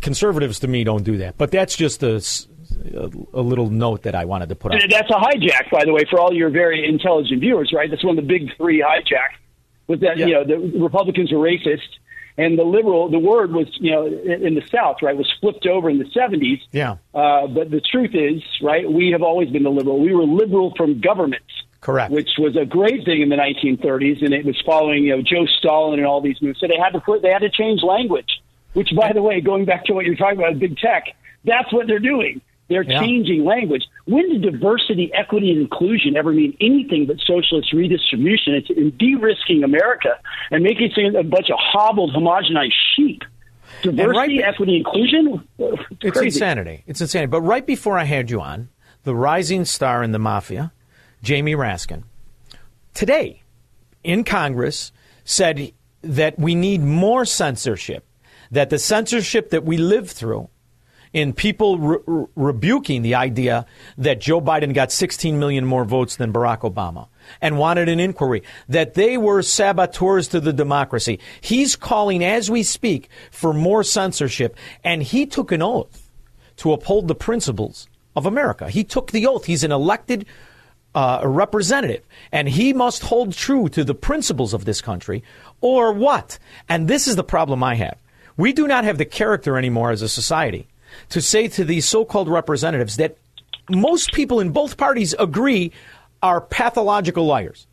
Conservatives, 0.00 0.60
to 0.60 0.68
me, 0.68 0.84
don't 0.84 1.02
do 1.04 1.18
that. 1.18 1.38
But 1.38 1.50
that's 1.50 1.76
just 1.76 2.02
a 2.02 2.20
little 3.32 3.70
note 3.70 4.02
that 4.02 4.14
I 4.14 4.24
wanted 4.24 4.48
to 4.48 4.54
put 4.54 4.72
on. 4.72 4.80
That's 4.88 5.10
a 5.10 5.14
hijack, 5.14 5.70
by 5.70 5.84
the 5.84 5.92
way, 5.92 6.04
for 6.10 6.20
all 6.20 6.32
your 6.32 6.50
very 6.50 6.86
intelligent 6.86 7.40
viewers, 7.40 7.72
right? 7.74 7.90
That's 7.90 8.04
one 8.04 8.18
of 8.18 8.24
the 8.24 8.28
big 8.28 8.54
three 8.56 8.80
hijacks. 8.80 9.36
Was 9.86 10.00
that 10.00 10.18
you 10.18 10.34
know 10.34 10.44
the 10.44 10.58
Republicans 10.80 11.32
were 11.32 11.38
racist, 11.38 11.88
and 12.36 12.58
the 12.58 12.64
liberal 12.64 13.10
the 13.10 13.18
word 13.18 13.52
was 13.52 13.66
you 13.80 13.90
know 13.90 14.06
in, 14.06 14.46
in 14.46 14.54
the 14.54 14.62
South, 14.70 14.96
right, 15.02 15.16
was 15.16 15.30
flipped 15.40 15.66
over 15.66 15.90
in 15.90 15.98
the 15.98 16.10
seventies. 16.12 16.60
Yeah. 16.70 16.96
Uh, 17.14 17.46
but 17.46 17.70
the 17.70 17.80
truth 17.80 18.14
is, 18.14 18.42
right, 18.62 18.90
we 18.90 19.10
have 19.10 19.22
always 19.22 19.50
been 19.50 19.62
the 19.62 19.70
liberal. 19.70 20.00
We 20.00 20.14
were 20.14 20.24
liberal 20.24 20.72
from 20.76 21.00
government. 21.00 21.42
Correct. 21.80 22.12
Which 22.12 22.30
was 22.38 22.56
a 22.56 22.64
great 22.64 23.04
thing 23.04 23.22
in 23.22 23.28
the 23.28 23.34
1930s, 23.34 24.24
and 24.24 24.32
it 24.32 24.44
was 24.44 24.60
following 24.64 25.02
you 25.02 25.16
know 25.16 25.22
Joe 25.22 25.46
Stalin 25.46 25.98
and 25.98 26.06
all 26.06 26.20
these 26.20 26.40
moves. 26.40 26.60
So 26.60 26.68
they 26.68 26.78
had 26.78 26.90
to 26.90 27.00
put 27.00 27.22
they 27.22 27.30
had 27.30 27.40
to 27.40 27.50
change 27.50 27.82
language. 27.82 28.40
Which, 28.72 28.90
by 28.96 29.12
the 29.12 29.20
way, 29.20 29.40
going 29.40 29.64
back 29.66 29.84
to 29.86 29.92
what 29.92 30.06
you're 30.06 30.16
talking 30.16 30.38
about, 30.38 30.58
big 30.58 30.78
tech, 30.78 31.04
that's 31.44 31.70
what 31.72 31.86
they're 31.86 31.98
doing. 31.98 32.40
They're 32.68 32.82
Yeah. 32.84 33.00
changing 33.00 33.44
language. 33.44 33.84
When 34.06 34.28
did 34.30 34.42
diversity, 34.42 35.10
equity, 35.12 35.50
and 35.50 35.60
inclusion 35.60 36.16
ever 36.16 36.32
mean 36.32 36.56
anything 36.60 37.06
but 37.06 37.18
socialist 37.20 37.72
redistribution? 37.72 38.54
It's 38.54 38.70
in 38.70 38.90
de-risking 38.90 39.62
America 39.64 40.18
and 40.50 40.62
making 40.62 40.90
it 40.96 41.14
a 41.14 41.22
bunch 41.22 41.50
of 41.50 41.56
hobbled, 41.58 42.14
homogenized 42.14 42.72
sheep. 42.96 43.22
Diversity, 43.82 44.42
equity, 44.42 44.76
inclusion. 44.76 45.42
It's, 45.58 45.82
It's 46.02 46.20
insanity. 46.20 46.84
It's 46.86 47.00
insanity. 47.00 47.30
But 47.30 47.42
right 47.42 47.66
before 47.66 47.98
I 47.98 48.04
had 48.04 48.30
you 48.30 48.40
on, 48.40 48.68
the 49.04 49.14
rising 49.14 49.64
star 49.64 50.02
in 50.02 50.12
the 50.12 50.18
mafia, 50.18 50.72
Jamie 51.22 51.54
Raskin, 51.56 52.04
today 52.94 53.42
in 54.04 54.24
Congress 54.24 54.92
said 55.24 55.72
that 56.02 56.38
we 56.38 56.54
need 56.54 56.80
more 56.82 57.24
censorship, 57.24 58.04
that 58.50 58.70
the 58.70 58.78
censorship 58.78 59.50
that 59.50 59.64
we 59.64 59.76
live 59.76 60.10
through 60.10 60.48
in 61.12 61.32
people 61.32 61.78
re- 61.78 61.98
re- 62.06 62.26
rebuking 62.34 63.02
the 63.02 63.14
idea 63.14 63.66
that 63.98 64.20
Joe 64.20 64.40
Biden 64.40 64.74
got 64.74 64.90
16 64.90 65.38
million 65.38 65.64
more 65.64 65.84
votes 65.84 66.16
than 66.16 66.32
Barack 66.32 66.60
Obama 66.60 67.08
and 67.40 67.58
wanted 67.58 67.88
an 67.88 68.00
inquiry, 68.00 68.42
that 68.68 68.94
they 68.94 69.16
were 69.16 69.42
saboteurs 69.42 70.28
to 70.28 70.40
the 70.40 70.52
democracy. 70.52 71.18
He's 71.40 71.76
calling, 71.76 72.24
as 72.24 72.50
we 72.50 72.62
speak, 72.62 73.08
for 73.30 73.52
more 73.52 73.84
censorship, 73.84 74.56
and 74.82 75.02
he 75.02 75.26
took 75.26 75.52
an 75.52 75.62
oath 75.62 76.10
to 76.56 76.72
uphold 76.72 77.08
the 77.08 77.14
principles 77.14 77.88
of 78.16 78.26
America. 78.26 78.68
He 78.68 78.84
took 78.84 79.10
the 79.10 79.26
oath. 79.26 79.44
He's 79.44 79.64
an 79.64 79.72
elected 79.72 80.26
uh, 80.94 81.22
representative, 81.24 82.04
and 82.30 82.48
he 82.48 82.72
must 82.72 83.02
hold 83.02 83.32
true 83.32 83.68
to 83.70 83.84
the 83.84 83.94
principles 83.94 84.52
of 84.52 84.64
this 84.64 84.80
country, 84.80 85.22
or 85.60 85.92
what? 85.92 86.38
And 86.68 86.88
this 86.88 87.06
is 87.06 87.16
the 87.16 87.24
problem 87.24 87.62
I 87.62 87.76
have. 87.76 87.98
We 88.36 88.52
do 88.52 88.66
not 88.66 88.84
have 88.84 88.98
the 88.98 89.04
character 89.04 89.56
anymore 89.56 89.90
as 89.90 90.02
a 90.02 90.08
society 90.08 90.66
to 91.10 91.20
say 91.20 91.48
to 91.48 91.64
these 91.64 91.86
so 91.86 92.04
called 92.04 92.28
representatives 92.28 92.96
that 92.96 93.16
most 93.70 94.12
people 94.12 94.40
in 94.40 94.50
both 94.50 94.76
parties 94.76 95.14
agree 95.18 95.72
are 96.22 96.40
pathological 96.40 97.26
liars. 97.26 97.66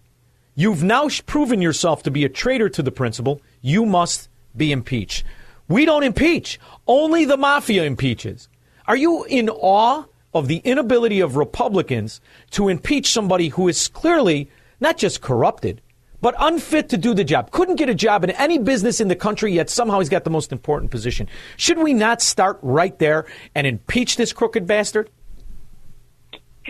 You've 0.55 0.83
now 0.83 1.07
proven 1.25 1.61
yourself 1.61 2.03
to 2.03 2.11
be 2.11 2.25
a 2.25 2.29
traitor 2.29 2.69
to 2.69 2.83
the 2.83 2.91
principle. 2.91 3.41
You 3.61 3.85
must 3.85 4.29
be 4.55 4.71
impeached. 4.71 5.23
We 5.67 5.85
don't 5.85 6.03
impeach. 6.03 6.59
Only 6.87 7.25
the 7.25 7.37
mafia 7.37 7.83
impeaches. 7.83 8.49
Are 8.87 8.95
you 8.95 9.23
in 9.25 9.49
awe 9.49 10.05
of 10.33 10.47
the 10.47 10.57
inability 10.57 11.19
of 11.19 11.35
Republicans 11.35 12.21
to 12.51 12.69
impeach 12.69 13.11
somebody 13.11 13.49
who 13.49 13.67
is 13.67 13.87
clearly 13.87 14.49
not 14.79 14.97
just 14.97 15.21
corrupted, 15.21 15.81
but 16.21 16.35
unfit 16.39 16.89
to 16.89 16.97
do 16.97 17.13
the 17.13 17.23
job? 17.23 17.51
Couldn't 17.51 17.75
get 17.75 17.89
a 17.89 17.95
job 17.95 18.23
in 18.23 18.31
any 18.31 18.57
business 18.57 18.99
in 18.99 19.07
the 19.07 19.15
country, 19.15 19.53
yet 19.53 19.69
somehow 19.69 19.99
he's 19.99 20.09
got 20.09 20.23
the 20.23 20.29
most 20.29 20.51
important 20.51 20.91
position. 20.91 21.27
Should 21.57 21.77
we 21.77 21.93
not 21.93 22.21
start 22.21 22.59
right 22.61 22.97
there 22.99 23.25
and 23.55 23.65
impeach 23.65 24.17
this 24.17 24.33
crooked 24.33 24.67
bastard? 24.67 25.09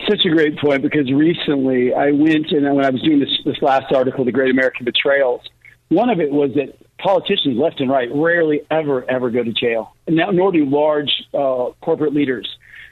Such 0.08 0.24
a 0.24 0.30
great 0.30 0.58
point 0.58 0.82
because 0.82 1.12
recently 1.12 1.92
I 1.92 2.10
went 2.10 2.50
and 2.52 2.74
when 2.74 2.84
I 2.84 2.90
was 2.90 3.02
doing 3.02 3.20
this, 3.20 3.30
this 3.44 3.60
last 3.60 3.92
article, 3.92 4.24
The 4.24 4.32
Great 4.32 4.50
American 4.50 4.84
Betrayals, 4.84 5.42
one 5.88 6.08
of 6.08 6.20
it 6.20 6.30
was 6.30 6.52
that 6.54 6.76
politicians 6.98 7.58
left 7.58 7.80
and 7.80 7.90
right 7.90 8.08
rarely 8.14 8.62
ever 8.70 9.08
ever 9.10 9.30
go 9.30 9.42
to 9.42 9.52
jail, 9.52 9.94
now, 10.08 10.30
nor 10.30 10.52
do 10.52 10.64
large 10.64 11.10
uh, 11.34 11.70
corporate 11.82 12.14
leaders. 12.14 12.48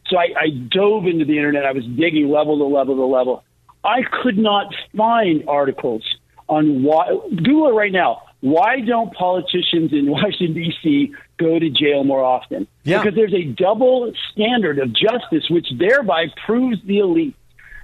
So 0.09 0.19
I, 0.19 0.27
I 0.37 0.49
dove 0.71 1.07
into 1.07 1.25
the 1.25 1.37
internet. 1.37 1.65
I 1.65 1.73
was 1.73 1.85
digging 1.85 2.29
level 2.29 2.59
to 2.59 2.65
level 2.65 2.97
to 2.97 3.05
level. 3.05 3.45
I 3.85 4.01
could 4.23 4.37
not 4.37 4.75
find 4.97 5.45
articles 5.49 6.03
on 6.49 6.83
why. 6.83 7.09
Google 7.37 7.69
it 7.69 7.75
right 7.75 7.93
now. 7.93 8.23
Why 8.41 8.81
don't 8.81 9.13
politicians 9.15 9.93
in 9.93 10.07
Washington 10.11 10.55
D.C. 10.55 11.13
go 11.39 11.59
to 11.59 11.71
jail 11.71 12.05
more 12.05 12.23
often? 12.23 12.67
Yeah. 12.85 13.03
Because 13.03 13.17
there's 13.17 13.35
a 13.35 13.45
double 13.45 14.13
standard 14.33 14.79
of 14.79 14.93
justice, 14.93 15.49
which 15.51 15.67
thereby 15.79 16.27
proves 16.47 16.79
the 16.85 16.99
elite. 16.99 17.35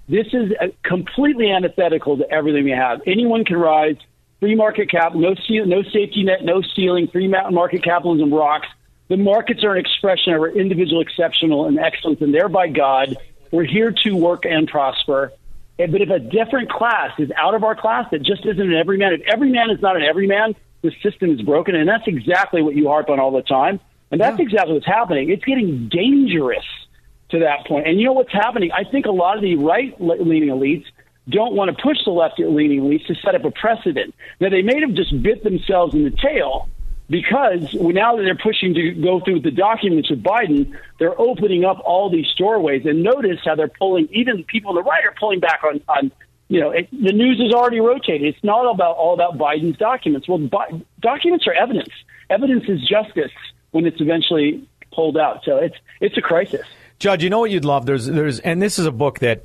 This 0.09 0.27
is 0.33 0.53
completely 0.83 1.51
antithetical 1.51 2.19
to 2.19 2.31
everything 2.31 2.65
we 2.65 2.73
have. 2.73 3.01
Anyone 3.07 3.45
can 3.45 3.57
rise. 3.57 3.97
Free 4.41 4.55
market 4.55 4.91
cap, 4.91 5.15
no 5.15 5.35
no 5.49 5.83
safety 5.85 6.25
net, 6.25 6.45
no 6.45 6.61
ceiling. 6.77 7.09
Free 7.09 7.29
market 7.29 7.83
capitalism 7.83 8.33
rocks. 8.33 8.67
The 9.09 9.17
markets 9.17 9.65
are 9.65 9.73
an 9.73 9.79
expression 9.79 10.35
of 10.35 10.41
our 10.41 10.49
individual 10.49 11.01
exceptional 11.01 11.67
and 11.67 11.79
excellence, 11.79 12.21
and 12.21 12.35
thereby 12.35 12.69
God. 12.69 13.17
We're 13.51 13.65
here 13.65 13.95
to 14.05 14.17
work 14.17 14.45
and 14.45 14.69
prosper. 14.69 15.33
And- 15.79 15.93
But 15.93 16.01
if 16.01 16.11
a 16.11 16.19
different 16.19 16.71
class 16.71 17.11
is 17.19 17.31
out 17.37 17.55
of 17.55 17.65
our 17.65 17.75
class, 17.75 18.09
that 18.11 18.23
just 18.23 18.45
isn't 18.47 18.61
an 18.61 18.75
everyman. 18.75 19.13
If 19.13 19.23
every 19.23 19.51
man 19.51 19.71
is 19.71 19.81
not 19.81 19.97
an 19.97 20.03
everyman, 20.03 20.55
the 20.83 20.93
system 21.03 21.31
is 21.31 21.43
broken, 21.43 21.75
and 21.75 21.89
that's 21.89 22.07
exactly 22.07 22.63
what 22.63 22.75
you 22.75 22.89
harp 22.89 23.09
on 23.09 23.19
all 23.19 23.31
the 23.31 23.43
time. 23.43 23.81
And 24.11 24.21
that's 24.21 24.39
exactly 24.39 24.75
what's 24.75 24.87
happening. 24.87 25.31
It's 25.31 25.45
getting 25.45 25.89
dangerous 25.89 26.65
to 27.31 27.41
that 27.41 27.67
point. 27.67 27.87
And 27.87 27.99
you 27.99 28.07
know 28.07 28.13
what's 28.13 28.33
happening? 28.33 28.71
I 28.71 28.85
think 28.85 29.07
a 29.07 29.11
lot 29.11 29.37
of 29.37 29.43
the 29.43 29.57
right 29.57 29.95
leaning 30.01 30.51
elites 30.51 30.85
don't 31.29 31.55
want 31.55 31.75
to 31.75 31.83
push 31.83 31.97
the 32.05 32.11
left 32.11 32.39
leaning 32.39 32.83
elites 32.83 33.07
to 33.07 33.15
set 33.25 33.35
up 33.35 33.45
a 33.45 33.51
precedent. 33.51 34.15
Now, 34.41 34.51
they 34.51 34.63
may 34.63 34.81
have 34.81 34.93
just 34.93 35.21
bit 35.23 35.43
themselves 35.43 35.95
in 35.95 36.05
the 36.05 36.11
tail 36.11 36.69
because 37.09 37.75
now 37.75 38.17
that 38.17 38.23
they're 38.23 38.35
pushing 38.35 38.75
to 38.75 38.93
go 38.93 39.21
through 39.21 39.41
the 39.41 39.51
documents 39.51 40.11
with 40.11 40.23
Biden, 40.23 40.77
they're 40.99 41.19
opening 41.21 41.65
up 41.65 41.81
all 41.85 42.11
these 42.11 42.27
doorways. 42.39 42.87
And 42.87 43.03
notice 43.03 43.39
how 43.45 43.55
they're 43.55 43.69
pulling, 43.69 44.09
even 44.11 44.45
people 44.45 44.71
on 44.71 44.77
the 44.77 44.83
right 44.83 45.05
are 45.05 45.15
pulling 45.19 45.41
back 45.41 45.61
on, 45.65 45.81
on 45.89 46.13
you 46.49 46.61
know, 46.61 46.71
it, 46.71 46.89
the 46.91 47.13
news 47.13 47.41
is 47.41 47.53
already 47.53 47.81
rotated. 47.81 48.35
It's 48.35 48.45
not 48.45 48.63
about 48.71 48.97
all 48.97 49.15
about 49.15 49.37
Biden's 49.37 49.77
documents. 49.77 50.29
Well, 50.29 50.39
Bi- 50.39 50.83
documents 51.01 51.47
are 51.47 51.53
evidence. 51.53 51.93
Evidence 52.31 52.65
is 52.69 52.81
justice 52.89 53.33
when 53.73 53.87
it's 53.87 54.01
eventually 54.01 54.67
pulled 54.93 55.19
out. 55.19 55.43
So 55.45 55.59
it's 55.59 55.77
it's 56.01 56.17
a 56.17 56.23
crisis. 56.23 56.67
Judd, 56.99 57.23
you 57.23 57.29
know 57.29 57.41
what 57.41 57.51
you'd 57.51 57.65
love? 57.65 57.87
There's, 57.87 58.07
there's, 58.07 58.39
and 58.41 58.63
this 58.63 58.79
is 58.79 58.87
a 58.87 58.93
book 58.93 59.19
that 59.19 59.45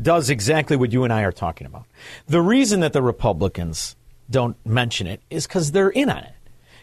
does 0.00 0.30
exactly 0.30 0.76
what 0.76 0.92
you 0.92 1.04
and 1.04 1.12
I 1.12 1.22
are 1.22 1.32
talking 1.32 1.66
about. 1.66 1.84
The 2.26 2.40
reason 2.40 2.80
that 2.80 2.92
the 2.92 3.02
Republicans 3.02 3.94
don't 4.28 4.56
mention 4.66 5.06
it 5.06 5.20
is 5.30 5.46
because 5.46 5.72
they're 5.72 5.90
in 5.90 6.10
on 6.10 6.24
it. 6.24 6.32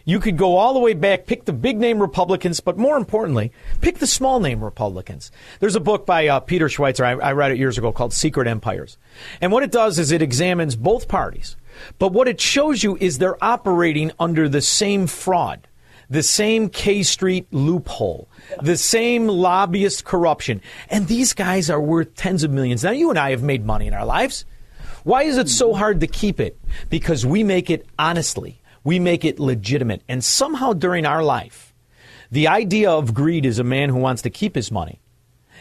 You 0.06 0.20
could 0.20 0.36
go 0.36 0.56
all 0.56 0.74
the 0.74 0.80
way 0.80 0.92
back, 0.92 1.24
pick 1.24 1.46
the 1.46 1.52
big 1.52 1.78
name 1.78 1.98
Republicans, 1.98 2.60
but 2.60 2.76
more 2.76 2.98
importantly, 2.98 3.52
pick 3.80 3.98
the 3.98 4.06
small 4.06 4.38
name 4.38 4.62
Republicans. 4.62 5.32
There's 5.60 5.76
a 5.76 5.80
book 5.80 6.04
by 6.04 6.28
uh, 6.28 6.40
Peter 6.40 6.66
Schweizer, 6.66 7.04
I, 7.04 7.12
I 7.12 7.32
read 7.32 7.52
it 7.52 7.58
years 7.58 7.78
ago, 7.78 7.90
called 7.90 8.12
Secret 8.12 8.46
Empires. 8.46 8.98
And 9.40 9.50
what 9.50 9.62
it 9.62 9.72
does 9.72 9.98
is 9.98 10.12
it 10.12 10.20
examines 10.20 10.76
both 10.76 11.08
parties. 11.08 11.56
But 11.98 12.12
what 12.12 12.28
it 12.28 12.38
shows 12.38 12.82
you 12.82 12.98
is 13.00 13.16
they're 13.16 13.42
operating 13.42 14.12
under 14.18 14.46
the 14.46 14.60
same 14.60 15.06
fraud, 15.06 15.66
the 16.10 16.22
same 16.22 16.68
K 16.68 17.02
Street 17.02 17.46
loophole, 17.50 18.28
the 18.60 18.76
same 18.76 19.26
lobbyist 19.26 20.04
corruption. 20.04 20.60
And 20.90 21.08
these 21.08 21.32
guys 21.32 21.70
are 21.70 21.80
worth 21.80 22.14
tens 22.14 22.44
of 22.44 22.50
millions. 22.50 22.84
Now, 22.84 22.90
you 22.90 23.08
and 23.08 23.18
I 23.18 23.30
have 23.30 23.42
made 23.42 23.64
money 23.64 23.86
in 23.86 23.94
our 23.94 24.04
lives. 24.04 24.44
Why 25.04 25.22
is 25.22 25.38
it 25.38 25.48
so 25.48 25.72
hard 25.72 26.00
to 26.00 26.06
keep 26.06 26.40
it? 26.40 26.58
Because 26.90 27.24
we 27.24 27.42
make 27.42 27.70
it 27.70 27.86
honestly. 27.98 28.60
We 28.84 28.98
make 28.98 29.24
it 29.24 29.40
legitimate. 29.40 30.02
And 30.08 30.22
somehow 30.22 30.74
during 30.74 31.06
our 31.06 31.22
life, 31.22 31.74
the 32.30 32.48
idea 32.48 32.90
of 32.90 33.14
greed 33.14 33.46
is 33.46 33.58
a 33.58 33.64
man 33.64 33.88
who 33.88 33.98
wants 33.98 34.22
to 34.22 34.30
keep 34.30 34.54
his 34.54 34.70
money. 34.70 35.00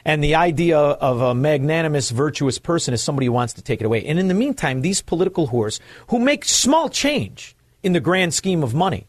And 0.05 0.23
the 0.23 0.35
idea 0.35 0.77
of 0.77 1.21
a 1.21 1.33
magnanimous, 1.33 2.11
virtuous 2.11 2.59
person 2.59 2.93
is 2.93 3.01
somebody 3.01 3.27
who 3.27 3.31
wants 3.31 3.53
to 3.53 3.61
take 3.61 3.79
it 3.79 3.85
away. 3.85 4.05
And 4.05 4.19
in 4.19 4.27
the 4.27 4.33
meantime, 4.33 4.81
these 4.81 5.01
political 5.01 5.47
whores 5.47 5.79
who 6.07 6.19
make 6.19 6.43
small 6.43 6.89
change 6.89 7.55
in 7.81 7.93
the 7.93 8.01
grand 8.01 8.33
scheme 8.33 8.63
of 8.63 8.73
money 8.73 9.07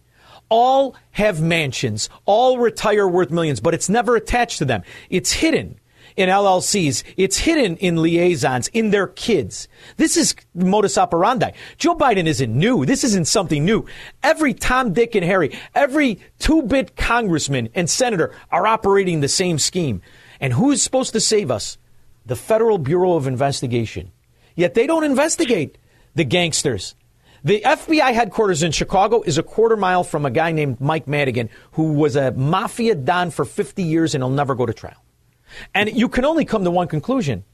all 0.49 0.95
have 1.13 1.41
mansions, 1.41 2.09
all 2.27 2.59
retire 2.59 3.09
worth 3.09 3.31
millions, 3.31 3.61
but 3.61 3.75
it's 3.75 3.89
never 3.89 4.15
attached 4.15 4.59
to 4.59 4.65
them. 4.65 4.83
It's 5.11 5.33
hidden 5.33 5.81
in 6.17 6.29
LLCs. 6.29 7.03
It's 7.17 7.39
hidden 7.39 7.77
in 7.79 8.01
liaisons, 8.01 8.69
in 8.69 8.91
their 8.91 9.09
kids. 9.09 9.69
This 9.97 10.17
is 10.17 10.35
modus 10.55 10.97
operandi. 10.97 11.51
Joe 11.77 11.95
Biden 11.95 12.27
isn't 12.27 12.55
new. 12.55 12.87
This 12.87 13.05
isn't 13.05 13.27
something 13.27 13.65
new. 13.65 13.87
Every 14.23 14.55
Tom, 14.55 14.93
Dick, 14.93 15.15
and 15.15 15.25
Harry, 15.25 15.57
every 15.75 16.21
two 16.39 16.63
bit 16.63 16.97
congressman 16.97 17.69
and 17.75 17.89
senator 17.89 18.35
are 18.51 18.67
operating 18.67 19.21
the 19.21 19.29
same 19.29 19.59
scheme. 19.59 20.03
And 20.41 20.53
who's 20.53 20.83
supposed 20.83 21.13
to 21.13 21.21
save 21.21 21.51
us? 21.51 21.79
The 22.27 22.37
Federal 22.37 22.79
Bureau 22.79 23.15
of 23.17 23.27
Investigation. 23.27 24.11
Yet 24.57 24.75
they 24.75 24.87
don't 24.87 25.05
investigate 25.05 25.79
the 26.15 26.25
gangsters. 26.25 26.95
The 27.43 27.61
FBI 27.61 28.15
headquarters 28.15 28.63
in 28.63 28.73
Chicago 28.73 29.21
is 29.21 29.37
a 29.37 29.43
quarter 29.43 29.77
mile 29.77 30.03
from 30.03 30.25
a 30.25 30.31
guy 30.31 30.53
named 30.53 30.81
Mike 30.81 31.07
Madigan, 31.07 31.51
who 31.73 31.93
was 31.93 32.17
a 32.17 32.33
mafia 32.33 32.95
don 32.95 33.31
for 33.31 33.45
50 33.45 33.83
years 33.83 34.15
and 34.15 34.25
he'll 34.25 34.31
never 34.31 34.55
go 34.55 34.65
to 34.65 34.73
trial. 34.73 35.04
And 35.75 35.95
you 35.97 36.09
can 36.09 36.25
only 36.25 36.45
come 36.45 36.65
to 36.65 36.71
one 36.71 36.89
conclusion. 36.89 37.45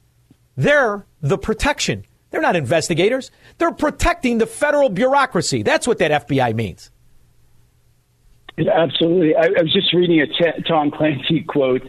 They're 0.55 1.05
the 1.21 1.37
protection. 1.37 2.05
They're 2.31 2.41
not 2.41 2.55
investigators. 2.55 3.31
They're 3.57 3.73
protecting 3.73 4.37
the 4.37 4.45
federal 4.45 4.89
bureaucracy. 4.89 5.63
That's 5.63 5.87
what 5.87 5.99
that 5.99 6.27
FBI 6.27 6.55
means. 6.55 6.91
Absolutely. 8.57 9.35
I, 9.35 9.45
I 9.57 9.61
was 9.61 9.73
just 9.73 9.93
reading 9.93 10.21
a 10.21 10.27
T- 10.27 10.63
Tom 10.67 10.91
Clancy 10.91 11.41
quote, 11.47 11.83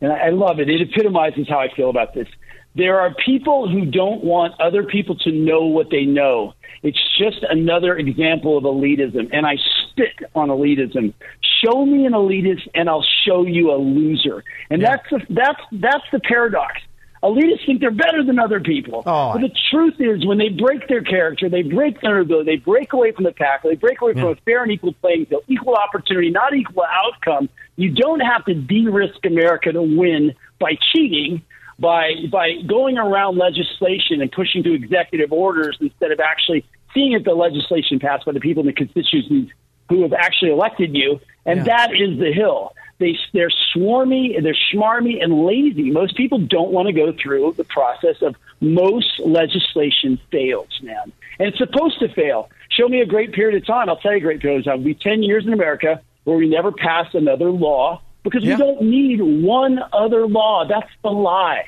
and 0.00 0.12
I, 0.12 0.26
I 0.26 0.30
love 0.30 0.60
it. 0.60 0.68
It 0.68 0.80
epitomizes 0.80 1.48
how 1.48 1.58
I 1.58 1.68
feel 1.74 1.90
about 1.90 2.14
this. 2.14 2.28
There 2.74 3.00
are 3.00 3.14
people 3.24 3.68
who 3.68 3.84
don't 3.84 4.24
want 4.24 4.58
other 4.60 4.82
people 4.84 5.16
to 5.16 5.30
know 5.30 5.66
what 5.66 5.90
they 5.90 6.04
know. 6.04 6.54
It's 6.82 6.98
just 7.16 7.44
another 7.48 7.96
example 7.96 8.58
of 8.58 8.64
elitism, 8.64 9.30
and 9.32 9.46
I 9.46 9.56
spit 9.90 10.28
on 10.34 10.48
elitism. 10.48 11.14
Show 11.64 11.86
me 11.86 12.06
an 12.06 12.12
elitist, 12.12 12.68
and 12.74 12.88
I'll 12.88 13.06
show 13.24 13.46
you 13.46 13.70
a 13.70 13.78
loser. 13.78 14.42
And 14.68 14.82
that's 14.82 15.08
the 15.10 15.20
that's 15.30 15.60
that's 15.70 16.04
the 16.10 16.18
paradox. 16.20 16.80
Elitists 17.22 17.64
think 17.66 17.80
they're 17.80 17.92
better 17.92 18.24
than 18.24 18.40
other 18.40 18.58
people. 18.58 19.04
Oh. 19.06 19.34
But 19.34 19.42
the 19.42 19.54
truth 19.70 19.94
is, 20.00 20.26
when 20.26 20.38
they 20.38 20.48
break 20.48 20.88
their 20.88 21.02
character, 21.02 21.48
they 21.48 21.62
break 21.62 22.00
their 22.00 22.18
ability, 22.18 22.50
they 22.50 22.56
break 22.56 22.92
away 22.92 23.12
from 23.12 23.22
the 23.22 23.32
pack, 23.32 23.62
they 23.62 23.76
break 23.76 24.00
away 24.00 24.14
from 24.14 24.24
a 24.24 24.34
fair 24.44 24.64
and 24.64 24.72
equal 24.72 24.92
playing 24.94 25.26
field, 25.26 25.44
equal 25.46 25.76
opportunity, 25.76 26.30
not 26.30 26.52
equal 26.52 26.84
outcome. 26.84 27.48
You 27.76 27.90
don't 27.90 28.18
have 28.20 28.44
to 28.46 28.54
de-risk 28.54 29.24
America 29.24 29.70
to 29.70 29.82
win 29.82 30.34
by 30.58 30.76
cheating, 30.92 31.42
by 31.78 32.14
by 32.30 32.56
going 32.66 32.98
around 32.98 33.38
legislation 33.38 34.20
and 34.20 34.30
pushing 34.30 34.62
through 34.62 34.74
executive 34.74 35.32
orders 35.32 35.76
instead 35.80 36.12
of 36.12 36.20
actually 36.20 36.64
seeing 36.94 37.12
if 37.12 37.24
the 37.24 37.34
legislation 37.34 37.98
passed 37.98 38.24
by 38.24 38.32
the 38.32 38.40
people 38.40 38.60
in 38.60 38.66
the 38.66 38.72
constituencies 38.72 39.48
who 39.88 40.02
have 40.02 40.12
actually 40.12 40.50
elected 40.50 40.94
you. 40.94 41.20
And 41.44 41.64
that 41.64 41.90
is 41.92 42.18
the 42.18 42.32
hill. 42.32 42.72
They, 42.98 43.18
they're 43.32 43.50
swarmy, 43.74 44.40
they're 44.40 44.56
schmarmy, 44.72 45.22
and 45.22 45.44
lazy. 45.44 45.90
Most 45.90 46.16
people 46.16 46.38
don't 46.38 46.70
want 46.70 46.86
to 46.86 46.92
go 46.92 47.12
through 47.12 47.54
the 47.56 47.64
process 47.64 48.22
of 48.22 48.36
most 48.60 49.18
legislation 49.18 50.20
fails, 50.30 50.68
man. 50.82 51.12
And 51.40 51.48
it's 51.48 51.58
supposed 51.58 51.98
to 51.98 52.08
fail. 52.14 52.48
Show 52.70 52.88
me 52.88 53.00
a 53.00 53.06
great 53.06 53.32
period 53.32 53.60
of 53.60 53.66
time. 53.66 53.88
I'll 53.88 53.96
tell 53.96 54.12
you 54.12 54.18
a 54.18 54.20
great 54.20 54.40
period 54.40 54.60
of 54.60 54.64
time. 54.66 54.74
It'll 54.74 54.84
be 54.84 54.94
10 54.94 55.22
years 55.24 55.44
in 55.46 55.52
America 55.52 56.00
where 56.24 56.36
we 56.36 56.48
never 56.48 56.70
pass 56.70 57.12
another 57.14 57.50
law 57.50 58.00
because 58.22 58.42
we 58.42 58.56
don't 58.56 58.82
need 58.82 59.20
one 59.20 59.80
other 59.92 60.26
law. 60.26 60.64
That's 60.68 60.90
the 61.02 61.10
lie. 61.10 61.64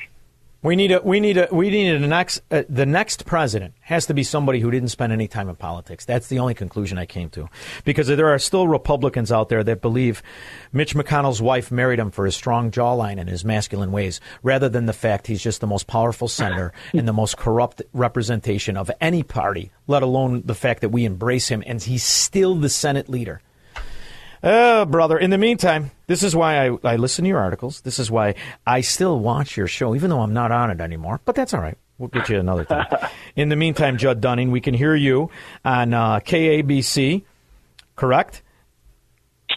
We 0.65 0.77
need 0.77 0.93
a 0.93 1.03
we 1.03 1.21
need 1.21 1.37
a 1.37 1.47
we 1.53 1.69
need 1.69 1.95
a 1.95 1.99
next 1.99 2.41
uh, 2.51 2.63
the 2.71 2.87
next 2.87 3.27
president 3.27 3.75
has 3.83 4.07
to 4.07 4.15
be 4.15 4.23
somebody 4.23 4.61
who 4.61 4.71
didn't 4.71 4.89
spend 4.89 5.13
any 5.13 5.29
time 5.29 5.51
in 5.51 5.57
politics. 5.57 6.07
That's 6.07 6.29
the 6.29 6.39
only 6.39 6.55
conclusion 6.55 6.97
I 6.97 7.05
came 7.05 7.29
to, 7.31 7.51
because 7.85 8.07
there 8.07 8.29
are 8.29 8.39
still 8.39 8.67
Republicans 8.67 9.31
out 9.31 9.51
there 9.51 9.63
that 9.63 9.83
believe 9.83 10.23
Mitch 10.73 10.95
McConnell's 10.95 11.43
wife 11.43 11.71
married 11.71 11.99
him 11.99 12.11
for 12.11 12.25
his 12.25 12.35
strong 12.35 12.71
jawline 12.71 13.21
and 13.21 13.29
his 13.29 13.45
masculine 13.45 13.93
ways, 13.93 14.23
rather 14.43 14.71
than 14.71 14.87
the 14.87 14.95
fact 14.95 15.27
he's 15.27 15.43
just 15.43 15.61
the 15.61 15.67
most 15.67 15.87
powerful 15.87 16.29
senator 16.29 16.73
and 16.95 17.07
the 17.07 17.13
most 17.13 17.37
corrupt 17.37 17.83
representation 17.93 18.79
of 18.79 18.91
any 19.03 19.23
party. 19.23 19.71
Let 19.87 20.03
alone 20.03 20.45
the 20.47 20.55
fact 20.55 20.81
that 20.81 20.89
we 20.89 21.05
embrace 21.05 21.49
him 21.49 21.63
and 21.67 21.83
he's 21.83 22.05
still 22.05 22.55
the 22.55 22.71
Senate 22.71 23.11
leader. 23.11 23.43
Oh, 24.47 24.85
brother. 24.85 25.17
In 25.17 25.31
the 25.31 25.39
meantime, 25.39 25.91
this 26.07 26.23
is 26.23 26.37
why 26.37 26.69
I, 26.69 26.79
I 26.85 26.97
listen 26.97 27.25
to 27.25 27.29
your 27.29 27.39
articles. 27.39 27.81
This 27.81 27.99
is 27.99 28.11
why 28.11 28.35
I 28.67 28.83
still 28.83 29.19
watch 29.19 29.57
your 29.57 29.67
show, 29.67 29.95
even 29.95 30.11
though 30.11 30.21
I'm 30.21 30.35
not 30.35 30.53
on 30.53 30.71
it 30.71 30.81
anymore. 30.81 31.21
But 31.25 31.35
that's 31.35 31.55
all 31.55 31.61
right. 31.61 31.79
We'll 31.97 32.09
get 32.09 32.29
you 32.29 32.39
another 32.39 32.65
time. 32.65 32.87
In 33.37 33.49
the 33.49 33.57
meantime, 33.57 33.97
Judd 33.97 34.21
Dunning, 34.21 34.51
we 34.51 34.61
can 34.61 34.75
hear 34.75 34.95
you 34.95 35.31
on 35.65 35.95
uh, 35.95 36.21
KABC, 36.21 37.23
correct? 37.97 38.43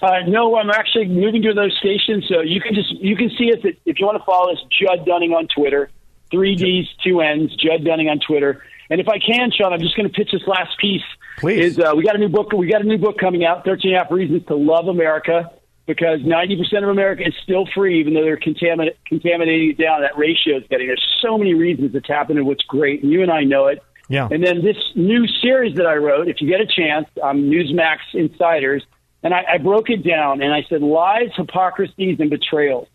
Uh, 0.02 0.20
no, 0.28 0.56
I'm 0.56 0.70
actually 0.70 1.08
moving 1.08 1.42
to 1.42 1.54
those 1.54 1.76
stations, 1.80 2.26
so 2.30 2.42
you 2.42 2.62
can 2.62 2.76
just 2.76 2.92
you 2.92 3.16
can 3.16 3.32
see 3.38 3.52
us 3.52 3.60
at, 3.66 3.74
if 3.86 4.00
you 4.00 4.06
want 4.06 4.20
to 4.20 4.24
follow 4.24 4.52
us, 4.54 4.60
Judd 4.70 5.06
Dunning 5.06 5.32
on 5.34 5.48
Twitter, 5.48 5.90
three 6.30 6.56
D's, 6.56 6.88
two 7.04 7.20
N's, 7.22 7.56
Judd 7.56 7.84
Dunning 7.84 8.08
on 8.08 8.20
Twitter. 8.20 8.64
And 8.90 9.02
if 9.02 9.08
I 9.08 9.20
can, 9.20 9.52
Shaun, 9.52 9.74
I'm 9.74 9.82
just 9.82 9.96
going 9.96 10.08
to 10.08 10.14
pitch 10.14 10.30
this 10.32 10.48
last 10.48 10.78
piece. 10.80 11.04
Please. 11.40 11.78
Is 11.78 11.80
uh, 11.80 11.94
we 11.96 12.04
got 12.04 12.16
a 12.16 12.20
new 12.20 12.30
book? 12.30 12.52
We 12.54 12.70
got 12.70 12.82
a 12.82 12.88
new 12.88 12.98
book 12.98 13.18
coming 13.20 13.46
out, 13.46 13.66
13 13.66 13.92
and 13.92 14.00
a 14.00 14.04
half 14.04 14.12
reasons 14.12 14.46
to 14.48 14.56
love 14.56 14.88
America, 14.88 15.52
because 15.86 16.20
90% 16.22 16.84
of 16.84 16.90
America 16.90 17.24
is 17.28 17.34
still 17.44 17.68
free, 17.76 18.00
even 18.00 18.14
though 18.14 18.24
they're 18.24 18.38
contamin- 18.38 18.96
contaminating 19.06 19.72
it 19.72 19.78
down. 19.78 20.02
That 20.02 20.18
ratio 20.18 20.58
is 20.58 20.64
getting. 20.70 20.88
There's 20.88 21.06
so 21.22 21.38
many 21.38 21.54
reasons 21.54 21.94
it's 21.94 22.08
happening. 22.08 22.46
What's 22.46 22.64
great, 22.64 23.04
and 23.04 23.12
you 23.12 23.22
and 23.22 23.32
I 23.32 23.44
know 23.44 23.68
it. 23.68 23.84
Yeah. 24.10 24.28
And 24.32 24.44
then 24.44 24.64
this 24.64 24.78
new 24.96 25.28
series 25.42 25.76
that 25.76 25.86
I 25.86 25.96
wrote, 25.96 26.28
if 26.28 26.42
you 26.42 26.48
get 26.48 26.62
a 26.62 26.66
chance, 26.66 27.08
um, 27.22 27.50
Newsmax 27.50 27.98
Insiders, 28.14 28.84
and 29.24 29.34
I, 29.34 29.44
I 29.56 29.58
broke 29.58 29.90
it 29.90 30.08
down 30.08 30.42
and 30.42 30.54
I 30.54 30.66
said 30.70 30.82
lies, 30.82 31.30
hypocrisies, 31.36 32.20
and 32.20 32.30
betrayals. 32.30 32.88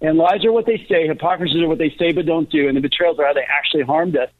And 0.00 0.16
lies 0.16 0.44
are 0.44 0.52
what 0.52 0.66
they 0.66 0.86
say, 0.88 1.06
hypocrisies 1.06 1.60
are 1.60 1.68
what 1.68 1.78
they 1.78 1.94
say 1.98 2.12
but 2.12 2.24
don't 2.24 2.48
do, 2.50 2.68
and 2.68 2.76
the 2.76 2.80
betrayals 2.80 3.18
are 3.18 3.26
how 3.26 3.32
they 3.32 3.46
actually 3.48 3.82
harmed 3.82 4.16
us. 4.16 4.30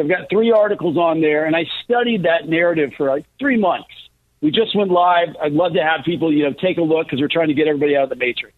I've 0.00 0.08
got 0.08 0.28
three 0.30 0.50
articles 0.50 0.96
on 0.96 1.20
there, 1.20 1.44
and 1.44 1.54
I 1.54 1.64
studied 1.84 2.24
that 2.24 2.48
narrative 2.48 2.92
for 2.96 3.08
like 3.08 3.26
three 3.38 3.58
months. 3.58 3.88
We 4.40 4.50
just 4.50 4.74
went 4.74 4.90
live. 4.90 5.28
I'd 5.40 5.52
love 5.52 5.74
to 5.74 5.82
have 5.82 6.04
people, 6.04 6.32
you 6.32 6.44
know, 6.44 6.54
take 6.54 6.78
a 6.78 6.82
look 6.82 7.06
because 7.06 7.20
we're 7.20 7.28
trying 7.28 7.48
to 7.48 7.54
get 7.54 7.68
everybody 7.68 7.96
out 7.96 8.04
of 8.04 8.08
the 8.08 8.16
matrix. 8.16 8.54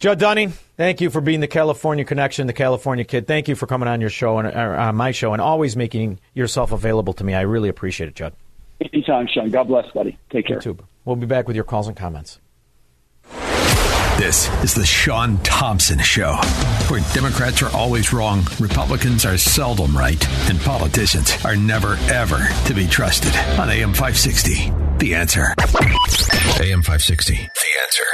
Judd 0.00 0.18
Dunning, 0.18 0.50
thank 0.76 1.00
you 1.00 1.10
for 1.10 1.20
being 1.20 1.38
the 1.38 1.46
California 1.46 2.04
connection, 2.04 2.48
the 2.48 2.52
California 2.52 3.04
kid. 3.04 3.28
Thank 3.28 3.46
you 3.46 3.54
for 3.54 3.68
coming 3.68 3.88
on 3.88 4.00
your 4.00 4.10
show 4.10 4.38
and 4.38 4.48
uh, 4.48 4.92
my 4.92 5.12
show, 5.12 5.32
and 5.32 5.40
always 5.40 5.76
making 5.76 6.18
yourself 6.34 6.72
available 6.72 7.12
to 7.12 7.22
me. 7.22 7.34
I 7.34 7.42
really 7.42 7.68
appreciate 7.68 8.08
it, 8.08 8.16
Judd. 8.16 8.34
Anytime, 8.80 9.28
Shaun. 9.32 9.50
God 9.50 9.68
bless, 9.68 9.88
buddy. 9.92 10.18
Take 10.30 10.48
care. 10.48 10.58
YouTube. 10.58 10.80
We'll 11.04 11.14
be 11.14 11.26
back 11.26 11.46
with 11.46 11.54
your 11.54 11.64
calls 11.64 11.86
and 11.86 11.96
comments. 11.96 12.40
This 14.18 14.48
is 14.62 14.74
the 14.74 14.84
Shaun 14.84 15.38
Thompson 15.38 15.98
Show, 15.98 16.34
where 16.88 17.00
Democrats 17.14 17.62
are 17.62 17.74
always 17.74 18.12
wrong, 18.12 18.44
Republicans 18.60 19.24
are 19.24 19.38
seldom 19.38 19.96
right, 19.96 20.22
and 20.48 20.60
politicians 20.60 21.32
are 21.44 21.56
never, 21.56 21.94
ever 22.10 22.46
to 22.66 22.74
be 22.74 22.86
trusted. 22.86 23.34
On 23.58 23.70
AM 23.70 23.94
560, 23.94 24.70
The 24.98 25.14
Answer. 25.14 25.54
AM 26.60 26.82
560, 26.82 27.34
The 27.34 27.48
Answer. 27.82 28.04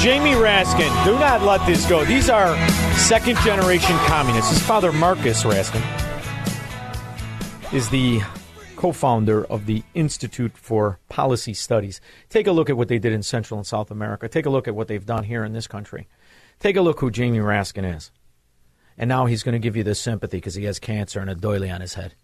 Jamie 0.00 0.32
Raskin, 0.32 1.04
do 1.04 1.18
not 1.18 1.42
let 1.42 1.66
this 1.66 1.84
go. 1.86 2.04
These 2.04 2.30
are 2.30 2.56
second 2.96 3.36
generation 3.38 3.96
communists. 4.06 4.52
His 4.52 4.62
father, 4.62 4.92
Marcus 4.92 5.42
Raskin, 5.42 5.82
is 7.74 7.90
the 7.90 8.22
co 8.80 8.92
founder 8.92 9.44
of 9.44 9.66
the 9.66 9.82
Institute 9.92 10.56
for 10.56 10.98
Policy 11.10 11.52
Studies. 11.52 12.00
Take 12.30 12.46
a 12.46 12.52
look 12.52 12.70
at 12.70 12.78
what 12.78 12.88
they 12.88 12.98
did 12.98 13.12
in 13.12 13.22
Central 13.22 13.58
and 13.58 13.66
South 13.66 13.90
America. 13.90 14.26
Take 14.26 14.46
a 14.46 14.50
look 14.50 14.66
at 14.66 14.74
what 14.74 14.88
they've 14.88 15.04
done 15.04 15.24
here 15.24 15.44
in 15.44 15.52
this 15.52 15.66
country. 15.66 16.08
Take 16.60 16.76
a 16.76 16.80
look 16.80 17.00
who 17.00 17.10
Jamie 17.10 17.40
Raskin 17.40 17.94
is. 17.94 18.10
And 18.96 19.06
now 19.06 19.26
he's 19.26 19.42
going 19.42 19.52
to 19.52 19.58
give 19.58 19.76
you 19.76 19.84
this 19.84 20.00
sympathy 20.00 20.38
because 20.38 20.54
he 20.54 20.64
has 20.64 20.78
cancer 20.78 21.20
and 21.20 21.28
a 21.28 21.34
doily 21.34 21.70
on 21.70 21.82
his 21.82 21.92
head. 21.92 22.14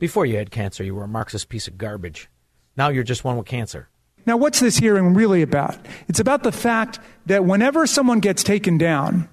Before 0.00 0.26
you 0.26 0.36
had 0.36 0.50
cancer, 0.50 0.82
you 0.82 0.96
were 0.96 1.04
a 1.04 1.08
Marxist 1.08 1.48
piece 1.48 1.68
of 1.68 1.78
garbage. 1.78 2.28
Now 2.76 2.88
you're 2.88 3.04
just 3.04 3.22
one 3.22 3.36
with 3.36 3.46
cancer. 3.46 3.88
Now, 4.26 4.36
what's 4.36 4.58
this 4.58 4.78
hearing 4.78 5.14
really 5.14 5.42
about? 5.42 5.76
It's 6.08 6.18
about 6.18 6.42
the 6.42 6.50
fact 6.50 6.98
that 7.26 7.44
whenever 7.44 7.86
someone 7.86 8.18
gets 8.18 8.42
taken 8.42 8.78
down, 8.78 9.28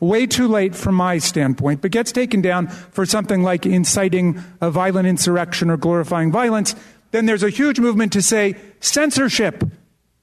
way 0.00 0.26
too 0.26 0.48
late 0.48 0.74
from 0.74 0.94
my 0.94 1.18
standpoint, 1.18 1.80
but 1.80 1.90
gets 1.90 2.12
taken 2.12 2.40
down 2.40 2.68
for 2.68 3.06
something 3.06 3.42
like 3.42 3.64
inciting 3.66 4.42
a 4.60 4.70
violent 4.70 5.06
insurrection 5.06 5.70
or 5.70 5.76
glorifying 5.76 6.30
violence, 6.30 6.74
then 7.10 7.26
there's 7.26 7.42
a 7.42 7.50
huge 7.50 7.78
movement 7.78 8.12
to 8.12 8.22
say 8.22 8.56
censorship. 8.80 9.64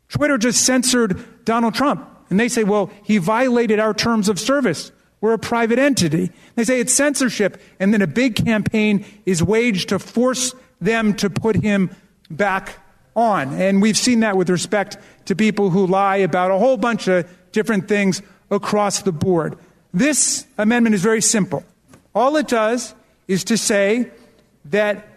Twitter 0.10 0.38
just 0.38 0.66
censored 0.66 1.46
Donald 1.46 1.74
Trump. 1.74 2.08
And 2.30 2.40
they 2.40 2.50
say, 2.50 2.64
well, 2.64 2.90
he 3.04 3.18
violated 3.18 3.80
our 3.80 3.94
terms 3.94 4.30
of 4.30 4.40
service. 4.40 4.92
We're 5.20 5.34
a 5.34 5.40
private 5.40 5.80
entity. 5.80 6.32
They 6.56 6.64
say 6.64 6.80
it's 6.80 6.94
censorship. 6.94 7.62
And 7.80 7.94
then 7.94 8.02
a 8.02 8.08
big 8.08 8.36
campaign 8.36 9.06
is 9.26 9.44
waged 9.44 9.90
to 9.90 10.00
force 10.00 10.54
them 10.80 11.14
to 11.16 11.30
put 11.30 11.56
him 11.56 11.96
back 12.30 12.78
on. 13.16 13.54
And 13.54 13.82
we've 13.82 13.98
seen 13.98 14.22
that 14.22 14.38
with 14.38 14.50
respect 14.50 14.98
to 15.26 15.36
people 15.36 15.70
who 15.70 15.86
lie 15.86 16.18
about 16.18 16.52
a 16.52 16.58
whole 16.58 16.78
bunch 16.78 17.08
of 17.08 17.30
different 17.52 17.88
things 17.88 18.22
across 18.52 19.02
the 19.02 19.12
board. 19.12 19.58
This 19.94 20.46
amendment 20.58 20.94
is 20.94 21.02
very 21.02 21.22
simple. 21.22 21.64
All 22.14 22.36
it 22.38 22.48
does 22.48 22.94
is 23.28 23.46
to 23.46 23.58
say 23.58 24.12
that 24.66 25.08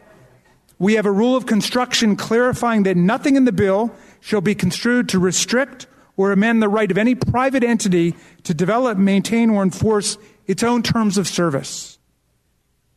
we 0.79 0.95
have 0.95 1.07
a 1.07 1.13
rule 1.13 1.37
of 1.37 1.47
construction 1.47 2.17
clarifying 2.17 2.85
that 2.85 2.97
nothing 2.97 3.37
in 3.37 3.45
the 3.45 3.53
bill 3.53 3.93
shall 4.21 4.41
be 4.41 4.55
construed 4.55 5.09
to 5.11 5.19
restrict 5.19 5.87
or 6.17 6.33
amend 6.33 6.63
the 6.63 6.69
right 6.69 6.91
of 6.91 6.99
any 6.99 7.15
private 7.15 7.65
entity 7.65 8.15
to 8.45 8.55
develop, 8.55 8.97
maintain, 8.97 9.51
or 9.51 9.63
enforce 9.63 10.17
its 10.47 10.63
own 10.63 10.83
terms 10.83 11.19
of 11.19 11.27
service. 11.27 11.99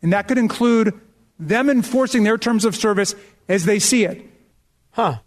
And 0.01 0.13
that 0.13 0.27
could 0.27 0.37
include 0.37 0.93
them 1.39 1.69
enforcing 1.69 2.23
their 2.23 2.37
terms 2.37 2.65
of 2.65 2.75
service 2.75 3.15
as 3.49 3.65
they 3.65 3.79
see 3.79 4.05
it. 4.05 4.23
Huh. 4.91 5.19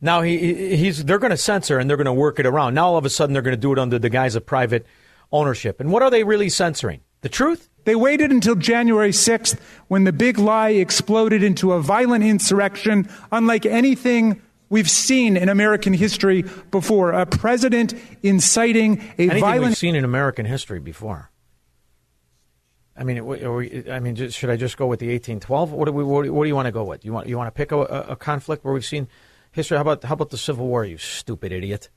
Now 0.00 0.22
he, 0.22 0.76
he's 0.76 1.04
they're 1.04 1.18
going 1.18 1.30
to 1.30 1.36
censor 1.36 1.78
and 1.78 1.88
they're 1.88 1.96
going 1.96 2.06
to 2.06 2.12
work 2.12 2.38
it 2.38 2.46
around. 2.46 2.74
Now 2.74 2.88
all 2.88 2.96
of 2.96 3.04
a 3.04 3.10
sudden 3.10 3.32
they're 3.32 3.42
going 3.42 3.56
to 3.56 3.60
do 3.60 3.72
it 3.72 3.78
under 3.78 3.98
the 3.98 4.10
guise 4.10 4.34
of 4.34 4.46
private 4.46 4.86
ownership. 5.32 5.80
And 5.80 5.90
what 5.90 6.02
are 6.02 6.10
they 6.10 6.24
really 6.24 6.48
censoring? 6.48 7.00
The 7.20 7.28
truth? 7.28 7.68
They 7.84 7.94
waited 7.94 8.30
until 8.30 8.54
January 8.54 9.10
6th 9.10 9.58
when 9.88 10.04
the 10.04 10.12
big 10.12 10.38
lie 10.38 10.70
exploded 10.70 11.42
into 11.42 11.72
a 11.72 11.80
violent 11.80 12.22
insurrection 12.22 13.08
unlike 13.32 13.66
anything 13.66 14.42
we've 14.68 14.90
seen 14.90 15.36
in 15.36 15.48
American 15.48 15.94
history 15.94 16.44
before. 16.70 17.12
A 17.12 17.26
president 17.26 17.94
inciting 18.22 18.98
a 19.18 19.22
Anything 19.22 19.40
violent 19.40 19.70
we've 19.70 19.78
seen 19.78 19.96
in 19.96 20.04
American 20.04 20.46
history 20.46 20.80
before. 20.80 21.30
I 22.96 23.04
mean, 23.04 23.24
we, 23.24 23.88
I 23.90 24.00
mean, 24.00 24.16
just, 24.16 24.36
should 24.36 24.50
I 24.50 24.56
just 24.56 24.76
go 24.76 24.86
with 24.86 24.98
the 24.98 25.06
1812? 25.06 25.72
What 25.72 25.84
do 25.84 25.92
we? 25.92 26.02
What 26.02 26.24
do 26.24 26.48
you 26.48 26.54
want 26.54 26.66
to 26.66 26.72
go 26.72 26.82
with? 26.82 27.04
You 27.04 27.12
want 27.12 27.28
you 27.28 27.36
want 27.36 27.46
to 27.46 27.56
pick 27.56 27.70
a, 27.70 27.78
a 27.78 28.16
conflict 28.16 28.64
where 28.64 28.74
we've 28.74 28.84
seen 28.84 29.08
history? 29.58 29.76
How 29.76 29.82
about 29.82 30.04
how 30.04 30.14
about 30.14 30.30
the 30.30 30.38
Civil 30.38 30.66
War? 30.66 30.84
You 30.84 30.98
stupid 30.98 31.52
idiot! 31.52 31.90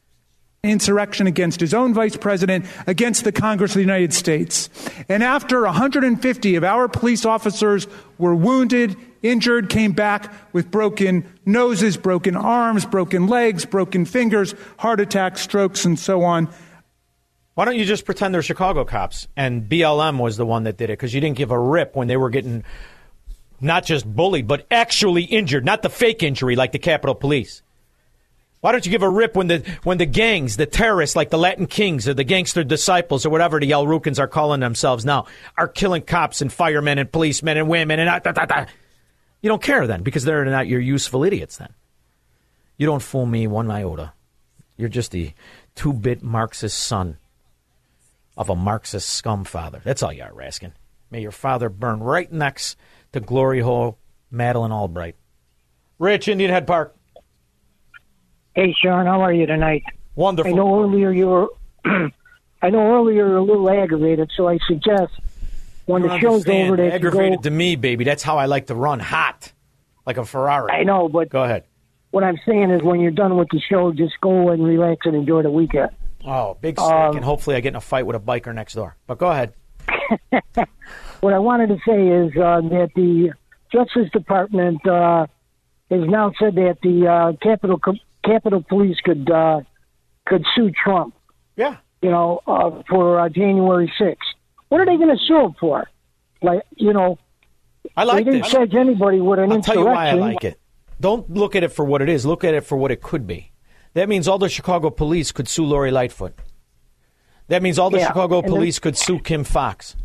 insurrection 0.63 1.25
against 1.25 1.59
his 1.59 1.73
own 1.73 1.91
vice 1.91 2.15
president, 2.15 2.67
against 2.85 3.23
the 3.23 3.31
Congress 3.31 3.71
of 3.71 3.75
the 3.75 3.81
United 3.81 4.13
States. 4.13 4.69
And 5.09 5.23
after 5.23 5.63
150 5.63 6.55
of 6.55 6.63
our 6.63 6.87
police 6.87 7.25
officers 7.25 7.87
were 8.19 8.35
wounded, 8.35 8.95
injured, 9.23 9.69
came 9.69 9.91
back 9.91 10.31
with 10.53 10.69
broken 10.69 11.25
noses, 11.47 11.97
broken 11.97 12.35
arms, 12.35 12.85
broken 12.85 13.25
legs, 13.25 13.65
broken 13.65 14.05
fingers, 14.05 14.53
heart 14.77 14.99
attacks, 14.99 15.41
strokes, 15.41 15.83
and 15.83 15.97
so 15.97 16.21
on. 16.21 16.47
Why 17.55 17.65
don't 17.65 17.75
you 17.75 17.85
just 17.85 18.05
pretend 18.05 18.35
they're 18.35 18.43
Chicago 18.43 18.85
cops 18.85 19.27
and 19.35 19.67
BLM 19.67 20.19
was 20.19 20.37
the 20.37 20.45
one 20.45 20.65
that 20.65 20.77
did 20.77 20.91
it? 20.91 20.93
Because 20.93 21.13
you 21.13 21.21
didn't 21.21 21.37
give 21.37 21.49
a 21.49 21.59
rip 21.59 21.95
when 21.95 22.07
they 22.07 22.17
were 22.17 22.29
getting 22.29 22.63
not 23.61 23.85
just 23.85 24.05
bullied, 24.05 24.47
but 24.47 24.65
actually 24.71 25.23
injured, 25.23 25.65
not 25.65 25.81
the 25.81 25.89
fake 25.89 26.23
injury 26.23 26.55
like 26.55 26.71
the 26.71 26.79
Capitol 26.79 27.15
Police. 27.15 27.61
Why 28.61 28.71
don't 28.71 28.85
you 28.85 28.91
give 28.91 29.01
a 29.01 29.09
rip 29.09 29.35
when 29.35 29.47
the 29.47 29.59
when 29.83 29.97
the 29.97 30.05
gangs, 30.05 30.55
the 30.55 30.67
terrorists 30.67 31.15
like 31.15 31.31
the 31.31 31.37
Latin 31.37 31.65
Kings 31.65 32.07
or 32.07 32.13
the 32.13 32.23
gangster 32.23 32.63
disciples 32.63 33.25
or 33.25 33.31
whatever 33.31 33.59
the 33.59 33.71
El 33.71 33.87
Rukns 33.87 34.19
are 34.19 34.27
calling 34.27 34.59
themselves 34.59 35.03
now, 35.03 35.25
are 35.57 35.67
killing 35.67 36.03
cops 36.03 36.41
and 36.41 36.53
firemen 36.53 36.99
and 36.99 37.11
policemen 37.11 37.57
and 37.57 37.67
women 37.67 37.99
and 37.99 38.07
uh, 38.07 38.19
da, 38.19 38.31
da, 38.31 38.45
da. 38.45 38.65
you 39.41 39.49
don't 39.49 39.63
care 39.63 39.87
then 39.87 40.03
because 40.03 40.23
they're 40.23 40.45
not 40.45 40.67
your 40.67 40.79
useful 40.79 41.23
idiots 41.23 41.57
then. 41.57 41.73
You 42.77 42.85
don't 42.85 43.01
fool 43.01 43.25
me 43.25 43.47
one 43.47 43.69
iota. 43.69 44.13
You're 44.77 44.89
just 44.89 45.11
the 45.11 45.33
two-bit 45.75 46.23
Marxist 46.23 46.79
son 46.79 47.17
of 48.37 48.49
a 48.49 48.55
Marxist 48.55 49.09
scum 49.09 49.43
father. 49.43 49.81
That's 49.83 50.03
all 50.03 50.13
you 50.13 50.23
are, 50.23 50.31
Raskin. 50.31 50.71
May 51.09 51.21
your 51.21 51.31
father 51.31 51.69
burn 51.69 51.99
right 51.99 52.31
next 52.31 52.77
to 53.13 53.19
glory 53.19 53.59
hole 53.59 53.97
Madeleine 54.29 54.71
Albright. 54.71 55.15
Rich, 55.99 56.27
Indian 56.27 56.49
Head 56.51 56.65
Park. 56.67 56.95
Hey, 58.55 58.73
Shaun, 58.81 59.05
how 59.05 59.21
are 59.21 59.33
you 59.33 59.45
tonight? 59.45 59.83
Wonderful. 60.15 60.51
I 60.51 60.55
know 60.55 60.81
earlier 60.81 61.11
you 61.11 61.27
were, 61.27 61.47
I 62.61 62.69
know 62.69 62.93
earlier 62.95 63.25
you 63.25 63.31
were 63.31 63.37
a 63.37 63.43
little 63.43 63.69
aggravated, 63.69 64.31
so 64.35 64.47
I 64.47 64.57
suggest 64.67 65.13
when 65.85 66.03
You 66.03 66.09
the 66.09 66.19
show's 66.19 66.47
over 66.47 66.75
that 66.77 66.93
aggravated 66.93 67.39
go. 67.39 67.43
to 67.43 67.51
me, 67.51 67.75
baby. 67.75 68.03
That's 68.03 68.23
how 68.23 68.37
I 68.37 68.45
like 68.45 68.67
to 68.67 68.75
run, 68.75 68.99
hot, 68.99 69.51
like 70.05 70.17
a 70.17 70.25
Ferrari. 70.25 70.71
I 70.71 70.83
know, 70.83 71.07
but 71.07 71.29
Go 71.29 71.43
ahead. 71.43 71.63
what 72.11 72.23
I'm 72.23 72.37
saying 72.45 72.71
is 72.71 72.81
when 72.83 72.99
you're 72.99 73.11
done 73.11 73.37
with 73.37 73.47
the 73.51 73.59
show, 73.61 73.91
just 73.93 74.19
go 74.21 74.49
and 74.49 74.63
relax 74.63 75.05
and 75.05 75.15
enjoy 75.15 75.43
the 75.43 75.51
weekend. 75.51 75.91
Oh, 76.25 76.57
big 76.61 76.77
Um, 76.77 77.15
and 77.15 77.25
hopefully 77.25 77.55
I 77.55 77.61
get 77.61 77.69
in 77.69 77.75
a 77.77 77.81
fight 77.81 78.05
with 78.05 78.15
a 78.15 78.19
biker 78.19 78.53
next 78.53 78.73
door. 78.73 78.95
But 79.07 79.17
go 79.17 79.27
ahead. 79.31 79.53
What 81.21 81.33
I 81.33 81.39
wanted 81.39 81.67
to 81.69 81.77
say 81.87 82.07
is 82.07 82.31
uh, 82.35 82.61
that 82.69 82.89
the 82.95 83.31
Justice 83.71 84.11
Department 84.11 84.85
uh, 84.87 85.27
has 85.89 86.01
now 86.07 86.31
said 86.39 86.55
that 86.55 86.77
the 86.81 87.07
uh, 87.07 87.33
Capitol 87.41 87.79
Capitol 88.25 88.63
Police 88.67 88.97
could 89.03 89.29
uh, 89.29 89.61
could 90.25 90.43
sue 90.55 90.71
Trump. 90.83 91.15
Yeah. 91.55 91.77
You 92.01 92.09
know, 92.09 92.41
uh, 92.47 92.81
for 92.89 93.19
uh, 93.19 93.29
January 93.29 93.91
6th. 94.01 94.15
What 94.69 94.81
are 94.81 94.85
they 94.85 94.97
going 94.97 95.15
to 95.15 95.23
sue 95.27 95.39
him 95.45 95.55
for? 95.59 95.87
Like, 96.41 96.63
you 96.75 96.93
know, 96.93 97.19
I 97.95 98.03
like 98.05 98.25
they 98.25 98.31
didn't 98.31 98.43
this. 98.43 98.51
charge 98.51 98.73
anybody 98.73 99.21
with 99.21 99.37
an 99.37 99.51
I'll 99.51 99.57
insurrection. 99.57 99.83
tell 99.83 99.91
you 99.91 99.95
why 99.95 100.09
I 100.09 100.13
like 100.13 100.43
it. 100.43 100.59
Don't 100.99 101.29
look 101.31 101.55
at 101.55 101.63
it 101.63 101.71
for 101.71 101.85
what 101.85 102.01
it 102.01 102.09
is. 102.09 102.25
Look 102.25 102.43
at 102.43 102.53
it 102.55 102.61
for 102.61 102.77
what 102.77 102.89
it 102.89 103.01
could 103.01 103.27
be. 103.27 103.51
That 103.93 104.09
means 104.09 104.27
all 104.27 104.39
the 104.39 104.49
Chicago 104.49 104.89
police 104.89 105.31
could 105.31 105.47
sue 105.47 105.65
Lori 105.65 105.91
Lightfoot. 105.91 106.33
That 107.49 107.61
means 107.61 107.77
all 107.77 107.89
the 107.91 107.99
Yeah, 107.99 108.07
Chicago 108.07 108.37
and 108.39 108.45
then- 108.47 108.53
police 108.55 108.79
could 108.79 108.97
sue 108.97 109.19
Kim 109.19 109.43
Foxx. 109.43 109.95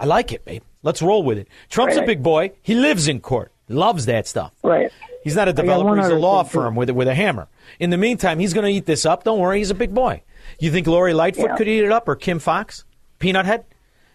I 0.00 0.06
like 0.06 0.32
it, 0.32 0.44
babe. 0.44 0.62
Let's 0.82 1.02
roll 1.02 1.22
with 1.22 1.36
it. 1.38 1.46
Trump's 1.68 1.96
a 1.96 2.02
big 2.02 2.22
boy. 2.22 2.52
He 2.62 2.74
lives 2.74 3.06
in 3.06 3.20
court. 3.20 3.52
Loves 3.68 4.06
that 4.06 4.26
stuff. 4.26 4.52
Right. 4.64 4.90
He's 5.22 5.36
not 5.36 5.46
a 5.46 5.52
developer. 5.52 5.94
He's 5.96 6.08
a 6.08 6.14
law 6.14 6.42
firm 6.42 6.74
with 6.74 6.88
with 6.90 7.06
a 7.06 7.14
hammer. 7.14 7.48
In 7.78 7.90
the 7.90 7.98
meantime, 7.98 8.38
he's 8.38 8.54
going 8.54 8.64
to 8.64 8.72
eat 8.72 8.86
this 8.86 9.04
up. 9.04 9.22
Don't 9.24 9.38
worry. 9.38 9.58
He's 9.58 9.70
a 9.70 9.74
big 9.74 9.94
boy. 9.94 10.22
You 10.58 10.70
think 10.72 10.86
Lori 10.86 11.12
Lightfoot 11.12 11.50
Yeah. 11.50 11.56
could 11.56 11.68
eat 11.68 11.84
it 11.84 11.92
up 11.92 12.08
or 12.08 12.16
Kim 12.16 12.38
Foxx? 12.38 12.84
Peanut 13.18 13.44
head? 13.44 13.64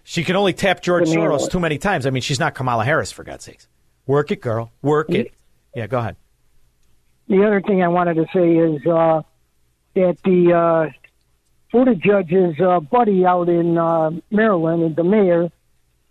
She 0.03 0.23
can 0.23 0.35
only 0.35 0.53
tap 0.53 0.81
George 0.81 1.07
Soros 1.07 1.49
too 1.49 1.59
many 1.59 1.77
times. 1.77 2.05
I 2.05 2.09
mean, 2.09 2.21
she's 2.21 2.39
not 2.39 2.55
Kamala 2.55 2.83
Harris, 2.83 3.11
for 3.11 3.23
God's 3.23 3.45
sakes. 3.45 3.67
Work 4.07 4.31
it, 4.31 4.41
girl. 4.41 4.71
Work 4.81 5.11
it. 5.11 5.33
Yeah, 5.75 5.87
go 5.87 5.99
ahead. 5.99 6.15
The 7.27 7.43
other 7.43 7.61
thing 7.61 7.81
I 7.83 7.87
wanted 7.87 8.15
to 8.15 8.25
say 8.33 8.55
is 8.55 8.85
uh, 8.85 9.21
that 9.95 10.17
the 10.23 10.53
uh, 10.53 11.79
of 11.79 11.99
Judges 12.01 12.55
uh, 12.59 12.79
buddy 12.79 13.25
out 13.25 13.49
in 13.49 13.77
uh, 13.77 14.11
Maryland, 14.31 14.95
the 14.95 15.03
mayor, 15.03 15.49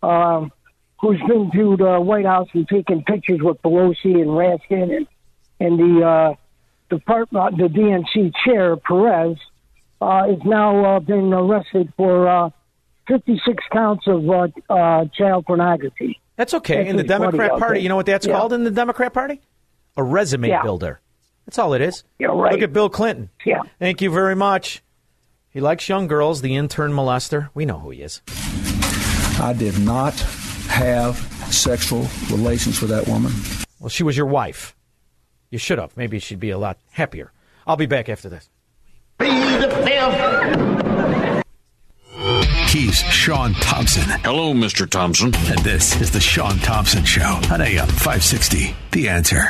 um, 0.04 0.52
who's 1.00 1.20
been 1.28 1.50
to 1.54 1.76
the 1.76 2.00
White 2.00 2.26
House 2.26 2.48
and 2.52 2.66
taken 2.68 3.02
pictures 3.02 3.40
with 3.42 3.60
Pelosi 3.62 4.20
and 4.20 4.30
Raskin 4.30 4.96
and, 4.96 5.06
and 5.60 5.78
the 5.78 6.06
uh, 6.06 6.34
department, 6.90 7.56
the 7.58 7.64
DNC 7.68 8.32
chair 8.44 8.76
Perez, 8.76 9.36
uh, 10.00 10.26
is 10.30 10.38
now 10.44 10.96
uh, 10.96 11.00
been 11.00 11.32
arrested 11.32 11.92
for 11.96 12.28
uh, 12.28 12.50
56 13.08 13.62
counts 13.72 14.06
of 14.06 14.28
uh, 14.28 14.48
uh, 14.70 15.04
child 15.16 15.46
pornography. 15.46 16.20
That's 16.36 16.54
okay. 16.54 16.76
That's 16.78 16.90
in 16.90 16.96
the 16.96 17.04
Democrat 17.04 17.58
Party, 17.58 17.80
you 17.80 17.88
know 17.88 17.96
what 17.96 18.06
that's 18.06 18.26
Yeah. 18.26 18.36
called 18.38 18.52
in 18.52 18.64
the 18.64 18.70
Democrat 18.70 19.12
Party? 19.12 19.40
A 19.96 20.02
resume 20.02 20.48
Yeah. 20.48 20.62
builder. 20.62 21.00
That's 21.46 21.58
all 21.58 21.74
it 21.74 21.80
is. 21.82 22.02
Yeah, 22.18 22.28
right. 22.28 22.52
Look 22.52 22.62
at 22.62 22.72
Bill 22.72 22.88
Clinton. 22.88 23.28
Yeah. 23.44 23.60
Thank 23.78 24.00
you 24.02 24.10
very 24.10 24.34
much. 24.34 24.82
He 25.50 25.60
likes 25.60 25.88
young 25.88 26.06
girls, 26.08 26.40
the 26.40 26.56
intern 26.56 26.92
molester. 26.92 27.50
We 27.54 27.64
know 27.64 27.78
who 27.78 27.90
he 27.90 28.02
is. 28.02 28.20
I 29.40 29.52
did 29.52 29.78
not 29.78 30.14
have 30.68 31.16
sexual 31.52 32.06
relations 32.30 32.80
with 32.80 32.90
that 32.90 33.06
woman. 33.08 33.32
Well, 33.80 33.88
she 33.88 34.02
was 34.02 34.16
your 34.16 34.26
wife. 34.26 34.74
You 35.50 35.58
should 35.58 35.78
have. 35.78 35.96
Maybe 35.96 36.18
she'd 36.18 36.40
be 36.40 36.50
a 36.50 36.58
lot 36.58 36.78
happier. 36.90 37.32
I'll 37.66 37.76
be 37.76 37.86
back 37.86 38.08
after 38.08 38.28
this. 38.28 38.48
He's 42.68 42.98
Shaun 42.98 43.54
Thompson. 43.54 44.02
Hello, 44.22 44.52
Mr. 44.52 44.88
Thompson. 44.88 45.32
And 45.34 45.58
this 45.60 46.00
is 46.00 46.10
the 46.10 46.20
Shaun 46.20 46.58
Thompson 46.58 47.04
Show 47.04 47.40
on 47.52 47.60
AM 47.60 47.86
560. 47.86 48.74
The 48.90 49.08
answer. 49.08 49.48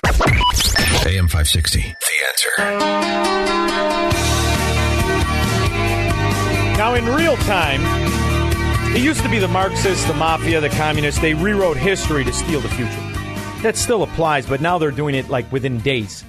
AM 1.06 1.28
560. 1.28 1.81
The 1.81 2.27
answer. 2.28 2.51
Now, 6.77 6.94
in 6.94 7.06
real 7.06 7.36
time, 7.39 7.81
it 8.95 9.03
used 9.03 9.23
to 9.23 9.29
be 9.29 9.39
the 9.39 9.49
Marxists, 9.49 10.05
the 10.07 10.15
mafia, 10.15 10.61
the 10.61 10.69
communists. 10.69 11.21
They 11.21 11.35
rewrote 11.35 11.77
history 11.77 12.25
to 12.25 12.33
steal 12.33 12.61
the 12.61 12.69
future. 12.69 13.01
That 13.62 13.77
still 13.77 14.03
applies, 14.03 14.47
but 14.47 14.61
now 14.61 14.79
they're 14.79 14.91
doing 14.91 15.15
it 15.15 15.29
like 15.29 15.51
within 15.51 15.81
days. 15.81 16.25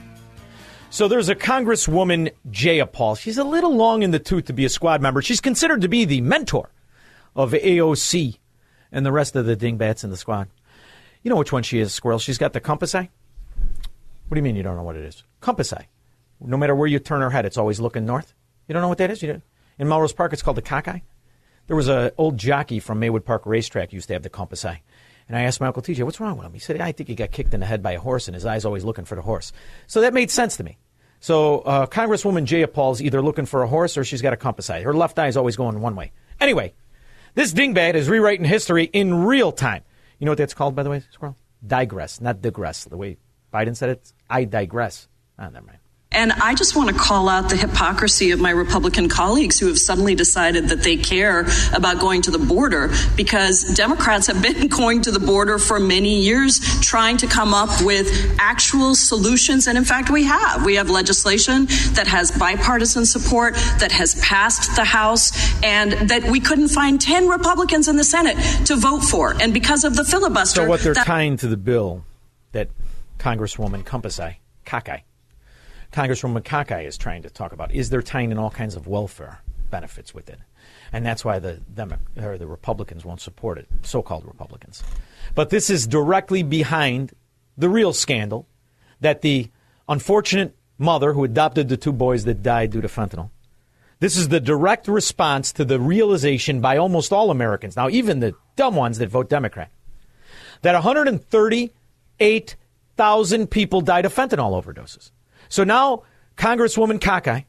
So 0.89 1.07
there's 1.07 1.29
a 1.29 1.35
Congresswoman, 1.35 2.31
Jayapal. 2.49 3.19
She's 3.19 3.37
a 3.37 3.43
little 3.43 3.75
long 3.75 4.01
in 4.01 4.11
the 4.11 4.19
tooth 4.19 4.45
to 4.45 4.53
be 4.53 4.65
a 4.65 4.69
squad 4.69 5.01
member. 5.01 5.21
She's 5.21 5.41
considered 5.41 5.81
to 5.81 5.89
be 5.89 6.05
the 6.05 6.21
mentor 6.21 6.71
of 7.35 7.51
AOC 7.51 8.37
and 8.91 9.05
the 9.05 9.11
rest 9.11 9.35
of 9.35 9.45
the 9.45 9.55
dingbats 9.55 10.03
in 10.03 10.09
the 10.09 10.17
squad. 10.17 10.47
You 11.21 11.29
know 11.29 11.35
which 11.35 11.51
one 11.51 11.63
she 11.63 11.79
is, 11.79 11.93
Squirrel? 11.93 12.19
She's 12.19 12.37
got 12.37 12.53
the 12.53 12.61
compass 12.61 12.95
eye. 12.95 13.09
What 14.27 14.35
do 14.35 14.37
you 14.37 14.43
mean 14.43 14.55
you 14.55 14.63
don't 14.63 14.77
know 14.77 14.83
what 14.83 14.95
it 14.95 15.03
is? 15.03 15.23
Compass 15.41 15.73
eye. 15.73 15.87
No 16.39 16.57
matter 16.57 16.73
where 16.73 16.87
you 16.87 16.99
turn 16.99 17.21
her 17.21 17.29
head, 17.29 17.45
it's 17.45 17.57
always 17.57 17.79
looking 17.79 18.05
north. 18.05 18.33
You 18.67 18.73
don't 18.73 18.81
know 18.81 18.87
what 18.87 18.97
that 18.99 19.11
is? 19.11 19.21
You 19.21 19.33
don't? 19.33 19.43
In 19.77 19.87
Melrose 19.87 20.13
Park, 20.13 20.33
it's 20.33 20.41
called 20.41 20.57
the 20.57 20.61
cockeye. 20.61 20.99
There 21.67 21.75
was 21.75 21.87
an 21.87 22.11
old 22.17 22.37
jockey 22.37 22.79
from 22.79 22.99
Maywood 22.99 23.25
Park 23.25 23.45
Racetrack 23.45 23.93
used 23.93 24.07
to 24.07 24.13
have 24.13 24.23
the 24.23 24.29
compass 24.29 24.65
eye. 24.65 24.81
And 25.27 25.35
I 25.35 25.43
asked 25.43 25.59
my 25.59 25.67
Uncle 25.67 25.81
TJ, 25.81 26.03
what's 26.03 26.19
wrong 26.19 26.37
with 26.37 26.45
him? 26.45 26.53
He 26.53 26.59
said, 26.59 26.79
I 26.79 26.91
think 26.91 27.09
he 27.09 27.15
got 27.15 27.31
kicked 27.31 27.53
in 27.53 27.59
the 27.59 27.65
head 27.65 27.81
by 27.81 27.93
a 27.93 27.99
horse 27.99 28.27
and 28.27 28.35
his 28.35 28.45
eye's 28.45 28.65
always 28.65 28.83
looking 28.83 29.05
for 29.05 29.15
the 29.15 29.23
horse. 29.23 29.51
So 29.87 30.01
that 30.01 30.13
made 30.13 30.29
sense 30.29 30.57
to 30.57 30.63
me. 30.63 30.77
So 31.19 31.61
uh, 31.61 31.87
Congresswoman 31.87 32.45
Jayapal's 32.45 33.01
either 33.01 33.21
looking 33.21 33.47
for 33.47 33.63
a 33.63 33.67
horse 33.67 33.97
or 33.97 34.03
she's 34.03 34.21
got 34.21 34.33
a 34.33 34.37
compass 34.37 34.69
eye. 34.69 34.81
Her 34.81 34.93
left 34.93 35.17
eye 35.17 35.27
is 35.27 35.37
always 35.37 35.55
going 35.55 35.81
one 35.81 35.95
way. 35.95 36.11
Anyway, 36.39 36.75
this 37.33 37.53
dingbat 37.53 37.95
is 37.95 38.07
rewriting 38.09 38.45
history 38.45 38.83
in 38.85 39.23
real 39.23 39.51
time. 39.51 39.83
You 40.19 40.25
know 40.25 40.31
what 40.31 40.37
that's 40.37 40.53
called, 40.53 40.75
by 40.75 40.83
the 40.83 40.91
way, 40.91 41.01
Squirrel? 41.11 41.35
Digress, 41.65 42.21
not 42.21 42.41
digress. 42.41 42.83
The 42.83 42.97
way 42.97 43.17
Biden 43.51 43.75
said 43.75 43.89
it, 43.89 44.13
I 44.29 44.43
digress. 44.45 45.07
Ah, 45.39 45.49
never 45.49 45.65
mind. 45.65 45.79
And 46.15 46.31
I 46.31 46.55
just 46.55 46.75
want 46.77 46.89
to 46.89 46.95
call 46.95 47.27
out 47.27 47.49
the 47.49 47.57
hypocrisy 47.57 48.31
of 48.31 48.39
my 48.39 48.51
Republican 48.51 49.09
colleagues 49.09 49.59
who 49.59 49.67
have 49.67 49.77
suddenly 49.77 50.15
decided 50.15 50.69
that 50.69 50.81
they 50.81 50.95
care 50.95 51.45
about 51.73 51.99
going 51.99 52.21
to 52.23 52.31
the 52.31 52.39
border 52.39 52.89
because 53.17 53.73
Democrats 53.75 54.27
have 54.27 54.41
been 54.41 54.67
going 54.81 55.01
to 55.03 55.11
the 55.11 55.19
border 55.19 55.57
for 55.59 55.79
many 55.79 56.21
years 56.21 56.59
trying 56.81 57.17
to 57.17 57.27
come 57.27 57.53
up 57.53 57.81
with 57.83 58.07
actual 58.39 58.95
solutions. 58.95 59.67
And 59.67 59.77
in 59.77 59.83
fact, 59.83 60.09
we 60.09 60.23
have. 60.23 60.65
We 60.65 60.75
have 60.75 60.89
legislation 60.89 61.65
that 61.95 62.07
has 62.07 62.31
bipartisan 62.31 63.05
support, 63.05 63.55
that 63.79 63.91
has 63.91 64.15
passed 64.21 64.75
the 64.77 64.85
House, 64.85 65.31
and 65.63 65.91
that 66.09 66.23
we 66.23 66.39
couldn't 66.39 66.69
find 66.69 66.99
10 67.01 67.27
Republicans 67.27 67.87
in 67.89 67.97
the 67.97 68.03
Senate 68.05 68.37
to 68.67 68.77
vote 68.77 69.01
for. 69.01 69.33
And 69.41 69.53
because 69.53 69.83
of 69.83 69.95
the 69.97 70.05
filibuster, 70.05 70.61
So 70.61 70.67
what 70.69 70.79
they're 70.79 70.93
that- 70.93 71.05
tying 71.05 71.35
to 71.37 71.47
the 71.47 71.57
bill 71.57 72.05
that 72.53 72.69
Congresswoman 73.19 73.83
Compassai, 73.83 74.35
Cockeye, 74.65 74.99
Congresswoman 75.95 76.43
Cockeye 76.43 76.81
is 76.81 76.97
trying 76.97 77.21
to 77.21 77.29
talk 77.29 77.53
about 77.53 77.73
is 77.73 77.89
they're 77.89 78.01
tying 78.01 78.31
in 78.31 78.37
all 78.37 78.49
kinds 78.49 78.75
of 78.75 78.85
welfare 78.85 79.39
benefits 79.69 80.13
with 80.13 80.27
it. 80.29 80.39
And 80.91 81.05
that's 81.05 81.23
why 81.23 81.39
the 81.39 81.61
Demo- 81.73 81.99
or 82.21 82.37
the 82.37 82.47
Republicans 82.47 83.05
won't 83.05 83.21
support 83.21 83.57
it, 83.57 83.69
so-called 83.83 84.25
Republicans. 84.25 84.83
But 85.35 85.51
this 85.51 85.69
is 85.69 85.87
directly 85.87 86.43
behind 86.43 87.13
the 87.57 87.69
real 87.69 87.93
scandal 87.93 88.45
that 88.99 89.21
the 89.21 89.49
unfortunate 89.87 90.53
mother 90.77 91.13
who 91.13 91.23
adopted 91.23 91.69
the 91.69 91.77
two 91.77 91.93
boys 91.93 92.25
that 92.25 92.43
died 92.43 92.71
due 92.71 92.81
to 92.81 92.89
fentanyl. 92.89 93.29
This 94.01 94.17
is 94.17 94.27
the 94.27 94.41
direct 94.41 94.89
response 94.89 95.53
to 95.53 95.63
the 95.63 95.79
realization 95.79 96.59
by 96.59 96.75
almost 96.75 97.13
all 97.13 97.31
Americans, 97.31 97.77
now 97.77 97.87
even 97.87 98.19
the 98.19 98.35
dumb 98.57 98.75
ones 98.75 98.97
that 98.97 99.07
vote 99.07 99.29
Democrat, 99.29 99.71
that 100.61 100.73
138,000 100.73 103.47
people 103.49 103.79
died 103.79 104.03
of 104.03 104.13
fentanyl 104.13 104.61
overdoses. 104.61 105.11
So 105.49 105.63
now 105.63 106.03
Congresswoman 106.37 107.01
Cockeye 107.01 107.41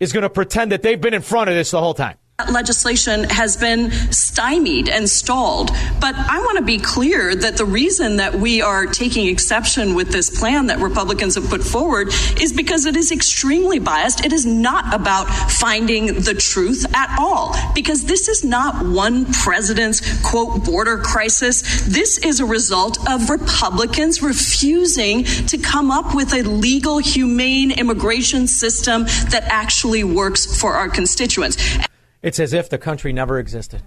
is 0.00 0.12
going 0.12 0.22
to 0.22 0.30
pretend 0.30 0.72
that 0.72 0.82
they've 0.82 1.00
been 1.00 1.14
in 1.14 1.22
front 1.22 1.48
of 1.48 1.56
this 1.56 1.70
the 1.70 1.80
whole 1.80 1.94
time. 1.94 2.16
That 2.38 2.50
legislation 2.50 3.24
has 3.24 3.58
been 3.58 3.90
stymied 4.10 4.88
and 4.88 5.08
stalled. 5.08 5.70
But 6.00 6.14
I 6.16 6.38
want 6.38 6.56
to 6.58 6.64
be 6.64 6.78
clear 6.78 7.36
that 7.36 7.58
the 7.58 7.66
reason 7.66 8.16
that 8.16 8.34
we 8.34 8.62
are 8.62 8.86
taking 8.86 9.28
exception 9.28 9.94
with 9.94 10.10
this 10.10 10.40
plan 10.40 10.66
that 10.68 10.78
Republicans 10.78 11.34
have 11.34 11.48
put 11.50 11.62
forward 11.62 12.08
is 12.40 12.54
because 12.54 12.86
it 12.86 12.96
is 12.96 13.12
extremely 13.12 13.78
biased. 13.78 14.24
It 14.24 14.32
is 14.32 14.46
not 14.46 14.94
about 14.94 15.26
finding 15.26 16.06
the 16.22 16.32
truth 16.32 16.86
at 16.94 17.14
all, 17.20 17.54
because 17.74 18.06
this 18.06 18.28
is 18.28 18.42
not 18.42 18.82
one 18.86 19.26
president's 19.26 20.00
quote 20.22 20.64
border 20.64 20.98
crisis. 20.98 21.84
This 21.86 22.16
is 22.16 22.40
a 22.40 22.46
result 22.46 22.98
of 23.10 23.28
Republicans 23.28 24.22
refusing 24.22 25.24
to 25.24 25.58
come 25.58 25.90
up 25.90 26.14
with 26.14 26.32
a 26.32 26.42
legal, 26.42 26.96
humane 26.96 27.72
immigration 27.72 28.46
system 28.46 29.04
that 29.30 29.44
actually 29.48 30.02
works 30.02 30.58
for 30.58 30.72
our 30.72 30.88
constituents. 30.88 31.56
It's 32.22 32.38
as 32.38 32.52
if 32.52 32.68
the 32.68 32.78
country 32.78 33.12
never 33.12 33.38
existed. 33.38 33.82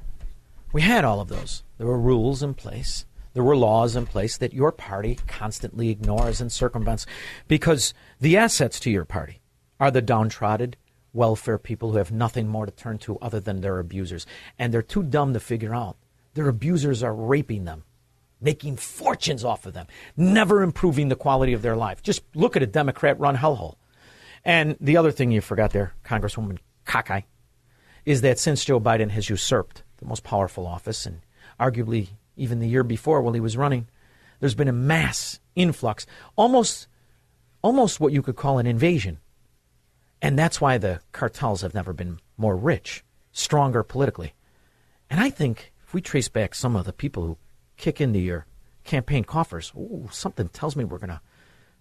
We 0.73 0.81
had 0.81 1.05
all 1.05 1.21
of 1.21 1.29
those. 1.29 1.63
There 1.77 1.87
were 1.87 1.99
rules 1.99 2.43
in 2.43 2.53
place. 2.53 3.05
There 3.33 3.43
were 3.43 3.55
laws 3.55 3.95
in 3.95 4.05
place 4.05 4.37
that 4.37 4.53
your 4.53 4.73
party 4.73 5.19
constantly 5.25 5.89
ignores 5.89 6.41
and 6.41 6.51
circumvents 6.51 7.05
because 7.47 7.93
the 8.19 8.35
assets 8.35 8.79
to 8.81 8.91
your 8.91 9.05
party 9.05 9.39
are 9.79 9.89
the 9.89 10.01
downtrodden 10.01 10.75
welfare 11.13 11.57
people 11.57 11.91
who 11.91 11.97
have 11.97 12.11
nothing 12.11 12.47
more 12.47 12.65
to 12.65 12.71
turn 12.73 12.97
to 12.97 13.17
other 13.19 13.39
than 13.39 13.61
their 13.61 13.79
abusers. 13.79 14.25
And 14.59 14.73
they're 14.73 14.81
too 14.81 15.03
dumb 15.03 15.33
to 15.33 15.39
figure 15.39 15.73
out. 15.73 15.95
Their 16.33 16.49
abusers 16.49 17.03
are 17.03 17.15
raping 17.15 17.63
them, 17.63 17.85
making 18.41 18.75
fortunes 18.75 19.45
off 19.45 19.65
of 19.65 19.73
them, 19.73 19.87
never 20.17 20.61
improving 20.61 21.07
the 21.07 21.15
quality 21.15 21.53
of 21.53 21.61
their 21.61 21.77
life. 21.77 22.03
Just 22.03 22.21
look 22.33 22.57
at 22.57 22.63
a 22.63 22.67
Democrat 22.67 23.17
run 23.17 23.37
hellhole. 23.37 23.75
And 24.43 24.75
the 24.81 24.97
other 24.97 25.11
thing 25.11 25.31
you 25.31 25.39
forgot 25.39 25.71
there, 25.71 25.93
Congresswoman 26.03 26.59
Cockeye, 26.83 27.21
is 28.05 28.21
that 28.21 28.39
since 28.39 28.63
Joe 28.63 28.79
Biden 28.79 29.09
has 29.09 29.29
usurped 29.29 29.83
the 29.97 30.05
most 30.05 30.23
powerful 30.23 30.67
office, 30.67 31.05
and 31.05 31.21
arguably 31.59 32.09
even 32.37 32.59
the 32.59 32.67
year 32.67 32.83
before 32.83 33.21
while 33.21 33.33
he 33.33 33.39
was 33.39 33.57
running, 33.57 33.87
there's 34.39 34.55
been 34.55 34.67
a 34.67 34.73
mass 34.73 35.39
influx, 35.55 36.05
almost, 36.35 36.87
almost 37.61 37.99
what 37.99 38.13
you 38.13 38.21
could 38.21 38.35
call 38.35 38.59
an 38.59 38.67
invasion. 38.67 39.19
And 40.21 40.37
that's 40.37 40.61
why 40.61 40.77
the 40.77 41.01
cartels 41.11 41.61
have 41.61 41.73
never 41.73 41.93
been 41.93 42.19
more 42.37 42.55
rich, 42.55 43.03
stronger 43.31 43.83
politically. 43.83 44.33
And 45.09 45.19
I 45.19 45.29
think 45.29 45.71
if 45.83 45.93
we 45.93 46.01
trace 46.01 46.29
back 46.29 46.55
some 46.55 46.75
of 46.75 46.85
the 46.85 46.93
people 46.93 47.23
who 47.23 47.37
kick 47.77 48.01
into 48.01 48.19
your 48.19 48.45
campaign 48.83 49.23
coffers, 49.23 49.71
ooh, 49.75 50.09
something 50.11 50.49
tells 50.49 50.75
me 50.75 50.83
we're 50.83 50.97
going 50.97 51.09
to 51.09 51.21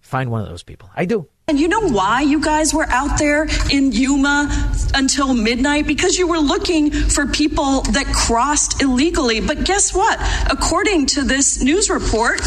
Find 0.05 0.29
one 0.29 0.43
of 0.43 0.47
those 0.47 0.61
people. 0.61 0.87
I 0.95 1.05
do. 1.05 1.27
And 1.47 1.59
you 1.59 1.67
know 1.67 1.89
why 1.89 2.21
you 2.21 2.39
guys 2.39 2.75
were 2.75 2.85
out 2.89 3.17
there 3.17 3.47
in 3.71 3.91
Yuma 3.91 4.47
until 4.93 5.33
midnight? 5.33 5.87
Because 5.87 6.15
you 6.15 6.27
were 6.27 6.37
looking 6.37 6.91
for 6.91 7.25
people 7.25 7.81
that 7.81 8.05
crossed 8.05 8.83
illegally. 8.83 9.41
But 9.41 9.63
guess 9.63 9.95
what? 9.95 10.19
According 10.51 11.07
to 11.07 11.23
this 11.23 11.59
news 11.63 11.89
report, 11.89 12.39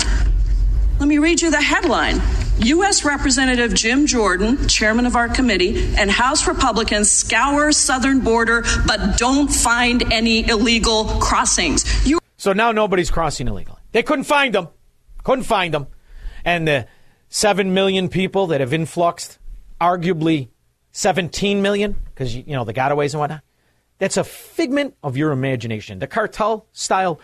let 1.00 1.08
me 1.08 1.18
read 1.18 1.42
you 1.42 1.50
the 1.50 1.60
headline. 1.60 2.20
U.S. 2.60 3.04
Representative 3.04 3.74
Jim 3.74 4.06
Jordan, 4.06 4.68
chairman 4.68 5.04
of 5.04 5.16
our 5.16 5.28
committee, 5.28 5.92
and 5.96 6.12
House 6.12 6.46
Republicans 6.46 7.10
scour 7.10 7.72
southern 7.72 8.20
border 8.20 8.62
but 8.86 9.18
don't 9.18 9.48
find 9.48 10.12
any 10.12 10.48
illegal 10.48 11.06
crossings. 11.20 11.84
You 12.06 12.20
So 12.36 12.52
now 12.52 12.70
nobody's 12.70 13.10
crossing 13.10 13.48
illegally. 13.48 13.80
They 13.90 14.04
couldn't 14.04 14.24
find 14.24 14.54
them. 14.54 14.68
Couldn't 15.24 15.44
find 15.44 15.74
them. 15.74 15.88
And 16.44 16.68
the 16.68 16.86
7 17.28 17.74
million 17.74 18.08
people 18.08 18.48
that 18.48 18.60
have 18.60 18.72
influxed, 18.72 19.38
arguably 19.80 20.48
17 20.92 21.62
million, 21.62 21.96
because, 22.06 22.34
you 22.34 22.54
know, 22.54 22.64
the 22.64 22.74
gotaways 22.74 23.12
and 23.12 23.20
whatnot, 23.20 23.42
that's 23.98 24.16
a 24.16 24.24
figment 24.24 24.96
of 25.02 25.16
your 25.16 25.32
imagination. 25.32 25.98
The 25.98 26.06
cartel 26.06 26.66
style 26.72 27.20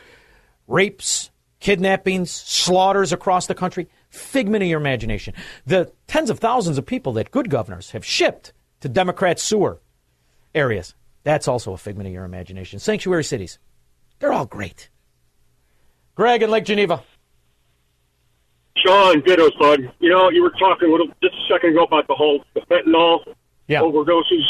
rapes, 0.66 1.30
kidnappings, 1.60 2.30
slaughters 2.30 3.12
across 3.12 3.46
the 3.46 3.54
country, 3.54 3.88
figment 4.10 4.62
of 4.62 4.68
your 4.68 4.80
imagination. 4.80 5.34
The 5.66 5.92
tens 6.06 6.30
of 6.30 6.38
thousands 6.38 6.78
of 6.78 6.86
people 6.86 7.14
that 7.14 7.30
good 7.30 7.48
governors 7.48 7.90
have 7.90 8.04
shipped 8.04 8.52
to 8.80 8.88
Democrat 8.88 9.40
sewer 9.40 9.80
areas, 10.54 10.94
that's 11.22 11.48
also 11.48 11.72
a 11.72 11.78
figment 11.78 12.06
of 12.06 12.12
your 12.12 12.24
imagination. 12.24 12.78
Sanctuary 12.78 13.24
cities, 13.24 13.58
they're 14.18 14.32
all 14.32 14.46
great. 14.46 14.90
Greg 16.14 16.42
in 16.42 16.50
Lake 16.50 16.64
Geneva. 16.64 17.02
Shaun, 18.84 19.22
dittos, 19.22 19.58
bud. 19.58 19.92
You 20.00 20.10
know, 20.10 20.30
you 20.30 20.42
were 20.42 20.52
talking 20.58 20.88
a 20.88 20.90
little 20.90 21.06
just 21.22 21.34
a 21.34 21.52
second 21.52 21.70
ago 21.70 21.84
about 21.84 22.06
the 22.06 22.14
whole 22.14 22.44
the 22.54 22.60
fentanyl 22.62 23.20
yeah. 23.68 23.80
overdoses. 23.80 24.44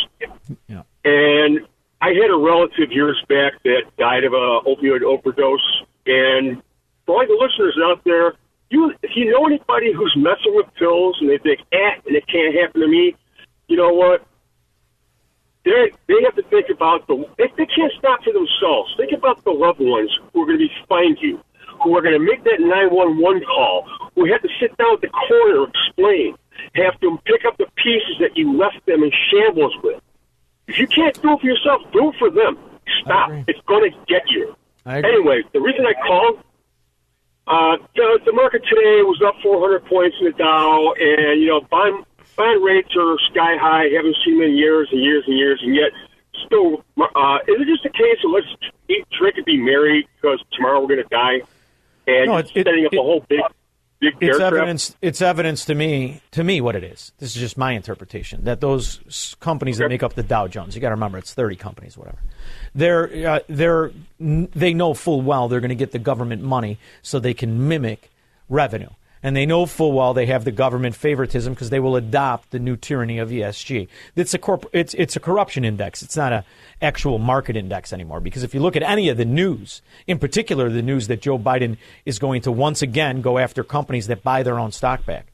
Yeah. 0.68 0.82
And 1.04 1.60
I 2.00 2.08
had 2.08 2.30
a 2.30 2.36
relative 2.36 2.90
years 2.90 3.22
back 3.28 3.62
that 3.64 3.82
died 3.98 4.24
of 4.24 4.32
a 4.32 4.60
opioid 4.66 5.02
overdose. 5.02 5.82
And 6.06 6.62
for 7.06 7.16
all 7.16 7.26
the 7.26 7.38
listeners 7.40 7.78
out 7.82 8.02
there, 8.04 8.34
you 8.70 8.92
if 9.02 9.10
you 9.14 9.30
know 9.30 9.46
anybody 9.46 9.92
who's 9.92 10.14
messing 10.16 10.54
with 10.54 10.66
pills 10.74 11.16
and 11.20 11.30
they 11.30 11.38
think, 11.38 11.60
eh, 11.72 12.00
and 12.06 12.16
it 12.16 12.26
can't 12.26 12.54
happen 12.54 12.80
to 12.80 12.88
me, 12.88 13.14
you 13.68 13.76
know 13.76 13.92
what? 13.92 14.26
They 15.64 15.92
they 16.08 16.22
have 16.24 16.34
to 16.36 16.42
think 16.50 16.68
about 16.70 17.06
the 17.06 17.24
if 17.38 17.54
they 17.56 17.66
can't 17.66 17.92
stop 17.98 18.22
for 18.24 18.32
themselves. 18.32 18.94
Think 18.96 19.12
about 19.12 19.44
the 19.44 19.52
loved 19.52 19.80
ones 19.80 20.10
who 20.32 20.42
are 20.42 20.46
going 20.46 20.58
to 20.58 20.66
be 20.66 20.72
find 20.88 21.16
you, 21.20 21.40
who 21.84 21.96
are 21.96 22.02
going 22.02 22.18
to 22.18 22.24
make 22.24 22.42
that 22.44 22.58
nine 22.58 22.88
one 22.90 23.20
one 23.20 23.40
call, 23.44 23.86
who 24.14 24.24
have 24.32 24.42
to 24.42 24.48
sit 24.60 24.76
down 24.76 24.94
at 24.94 25.00
the 25.02 25.08
corner 25.08 25.64
and 25.64 25.74
explain, 25.74 26.36
have 26.74 26.98
to 27.00 27.18
pick 27.24 27.44
up 27.44 27.56
the 27.58 27.66
pieces 27.76 28.16
that 28.20 28.36
you 28.36 28.56
left 28.56 28.84
them 28.86 29.02
in 29.02 29.12
shambles 29.30 29.74
with. 29.82 30.00
If 30.66 30.78
you 30.78 30.86
can't 30.86 31.14
do 31.20 31.34
it 31.34 31.40
for 31.40 31.46
yourself, 31.46 31.82
do 31.92 32.08
it 32.08 32.16
for 32.18 32.30
them. 32.30 32.58
Stop. 33.02 33.30
It's 33.46 33.60
going 33.66 33.90
to 33.90 33.96
get 34.06 34.22
you. 34.30 34.56
Anyway, 34.86 35.42
the 35.52 35.60
reason 35.60 35.86
I 35.86 35.94
called, 36.06 36.38
uh, 37.46 37.76
the, 37.94 38.20
the 38.24 38.32
market 38.32 38.62
today 38.64 39.02
was 39.02 39.20
up 39.24 39.34
400 39.42 39.84
points 39.86 40.16
in 40.20 40.26
the 40.26 40.32
Dow, 40.32 40.92
and 40.92 41.40
you 41.40 41.48
know, 41.48 41.60
bond 41.70 42.04
bond 42.36 42.64
rates 42.64 42.90
are 42.96 43.16
sky 43.30 43.56
high. 43.56 43.88
Haven't 43.94 44.16
seen 44.24 44.38
them 44.38 44.48
in 44.48 44.56
years 44.56 44.88
and 44.90 45.02
years 45.02 45.24
and 45.26 45.36
years, 45.36 45.60
and 45.62 45.74
yet 45.74 45.92
still, 46.46 46.84
uh, 46.98 47.38
is 47.48 47.60
it 47.60 47.66
just 47.66 47.84
a 47.84 47.90
case 47.90 48.18
of 48.24 48.32
let's 48.32 48.46
eat, 48.88 49.06
drink, 49.18 49.36
and 49.36 49.44
be 49.44 49.56
merry 49.56 50.08
because 50.16 50.42
tomorrow 50.52 50.80
we're 50.80 50.88
going 50.88 51.02
to 51.02 51.08
die, 51.08 51.40
and 52.06 52.26
No, 52.26 52.36
it's 52.38 52.50
it- 52.50 52.58
it- 52.60 52.66
setting 52.66 52.86
up 52.86 52.92
it- 52.92 52.98
a 52.98 53.02
whole 53.02 53.24
big, 53.28 53.40
big 54.00 54.14
It's 54.20 54.38
evidence. 54.40 54.96
It's 55.00 55.22
evidence 55.22 55.64
to 55.66 55.74
me. 55.74 56.20
To 56.32 56.44
me, 56.44 56.60
what 56.60 56.76
it 56.76 56.84
is. 56.84 57.12
This 57.18 57.34
is 57.34 57.40
just 57.40 57.56
my 57.56 57.72
interpretation. 57.72 58.44
That 58.44 58.60
those 58.60 59.34
companies 59.40 59.78
that 59.78 59.88
make 59.88 60.02
up 60.02 60.14
the 60.14 60.22
Dow 60.22 60.46
Jones. 60.48 60.74
You 60.74 60.80
got 60.82 60.88
to 60.90 60.94
remember, 60.94 61.16
it's 61.18 61.32
thirty 61.32 61.56
companies, 61.56 61.96
whatever. 61.96 62.18
They're 62.74 63.28
uh, 63.28 63.38
they're 63.48 63.92
they 64.20 64.74
know 64.74 64.92
full 64.94 65.22
well 65.22 65.48
they're 65.48 65.60
going 65.60 65.68
to 65.70 65.74
get 65.74 65.92
the 65.92 65.98
government 65.98 66.42
money 66.42 66.78
so 67.02 67.18
they 67.18 67.34
can 67.34 67.68
mimic 67.68 68.10
revenue, 68.48 68.90
and 69.24 69.34
they 69.34 69.46
know 69.46 69.64
full 69.64 69.92
well 69.92 70.12
they 70.12 70.26
have 70.26 70.44
the 70.44 70.52
government 70.52 70.94
favoritism 70.94 71.54
because 71.54 71.70
they 71.70 71.80
will 71.80 71.96
adopt 71.96 72.50
the 72.50 72.58
new 72.58 72.76
tyranny 72.76 73.18
of 73.18 73.30
ESG. 73.30 73.88
It's 74.14 74.34
a 74.34 74.38
corp- 74.38 74.68
It's 74.74 74.92
it's 74.94 75.16
a 75.16 75.20
corruption 75.20 75.64
index. 75.64 76.02
It's 76.02 76.16
not 76.16 76.34
an 76.34 76.44
actual 76.82 77.18
market 77.18 77.56
index 77.56 77.94
anymore. 77.94 78.20
Because 78.20 78.42
if 78.42 78.52
you 78.52 78.60
look 78.60 78.76
at 78.76 78.82
any 78.82 79.08
of 79.08 79.16
the 79.16 79.24
news, 79.24 79.80
in 80.06 80.18
particular 80.18 80.68
the 80.68 80.82
news 80.82 81.08
that 81.08 81.22
Joe 81.22 81.38
Biden 81.38 81.78
is 82.04 82.18
going 82.18 82.42
to 82.42 82.52
once 82.52 82.82
again 82.82 83.22
go 83.22 83.38
after 83.38 83.64
companies 83.64 84.08
that 84.08 84.22
buy 84.22 84.42
their 84.42 84.58
own 84.58 84.72
stock 84.72 85.06
back, 85.06 85.32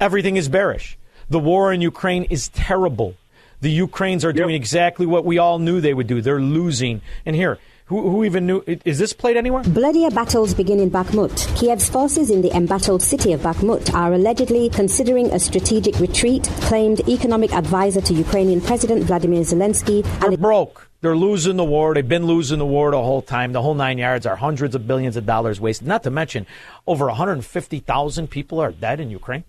everything 0.00 0.36
is 0.36 0.48
bearish. 0.48 0.96
The 1.28 1.38
war 1.38 1.70
in 1.70 1.82
Ukraine 1.82 2.24
is 2.24 2.48
terrible. 2.48 3.14
The 3.60 3.70
Ukrainians 3.70 4.24
are 4.24 4.32
doing 4.32 4.54
exactly 4.54 5.04
what 5.04 5.26
we 5.26 5.36
all 5.36 5.58
knew 5.58 5.80
they 5.80 5.92
would 5.92 6.06
do. 6.06 6.22
They're 6.22 6.40
losing. 6.40 7.02
And 7.26 7.36
here, 7.36 7.58
who, 7.88 8.10
who 8.10 8.24
even 8.24 8.46
knew? 8.46 8.62
Is 8.84 8.98
this 8.98 9.14
played 9.14 9.36
anywhere? 9.38 9.62
Bloodier 9.62 10.10
battles 10.10 10.52
begin 10.52 10.78
in 10.78 10.90
Bakhmut. 10.90 11.32
Kiev's 11.56 11.88
forces 11.88 12.30
in 12.30 12.42
the 12.42 12.54
embattled 12.54 13.02
city 13.02 13.32
of 13.32 13.40
Bakhmut 13.40 13.94
are 13.94 14.12
allegedly 14.12 14.68
considering 14.68 15.30
a 15.32 15.38
strategic 15.38 15.98
retreat, 15.98 16.44
claimed 16.60 17.00
economic 17.08 17.52
advisor 17.54 18.02
to 18.02 18.12
Ukrainian 18.12 18.60
President 18.60 19.04
Vladimir 19.04 19.40
Zelensky. 19.40 20.04
They're 20.20 20.36
broke. 20.36 20.90
They're 21.00 21.16
losing 21.16 21.56
the 21.56 21.64
war. 21.64 21.94
They've 21.94 22.06
been 22.06 22.26
losing 22.26 22.58
the 22.58 22.66
war 22.66 22.90
the 22.90 23.02
whole 23.02 23.22
time. 23.22 23.52
The 23.52 23.62
whole 23.62 23.74
nine 23.74 23.96
yards 23.96 24.26
are 24.26 24.36
hundreds 24.36 24.74
of 24.74 24.86
billions 24.86 25.16
of 25.16 25.24
dollars 25.24 25.58
wasted. 25.58 25.88
Not 25.88 26.02
to 26.02 26.10
mention, 26.10 26.46
over 26.86 27.06
150,000 27.06 28.28
people 28.28 28.60
are 28.60 28.72
dead 28.72 29.00
in 29.00 29.08
Ukraine. 29.10 29.44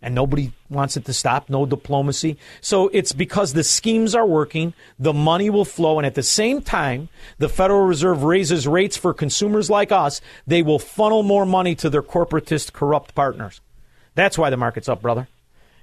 And 0.00 0.14
nobody 0.14 0.52
wants 0.70 0.96
it 0.96 1.04
to 1.06 1.12
stop, 1.12 1.50
no 1.50 1.66
diplomacy. 1.66 2.36
So 2.60 2.88
it's 2.92 3.12
because 3.12 3.52
the 3.52 3.64
schemes 3.64 4.14
are 4.14 4.26
working, 4.26 4.72
the 4.96 5.12
money 5.12 5.50
will 5.50 5.64
flow, 5.64 5.98
and 5.98 6.06
at 6.06 6.14
the 6.14 6.22
same 6.22 6.62
time, 6.62 7.08
the 7.38 7.48
Federal 7.48 7.84
Reserve 7.84 8.22
raises 8.22 8.68
rates 8.68 8.96
for 8.96 9.12
consumers 9.12 9.68
like 9.68 9.90
us, 9.90 10.20
they 10.46 10.62
will 10.62 10.78
funnel 10.78 11.24
more 11.24 11.44
money 11.44 11.74
to 11.74 11.90
their 11.90 12.02
corporatist, 12.02 12.72
corrupt 12.72 13.14
partners. 13.16 13.60
That's 14.14 14.38
why 14.38 14.50
the 14.50 14.56
market's 14.56 14.88
up, 14.88 15.02
brother. 15.02 15.26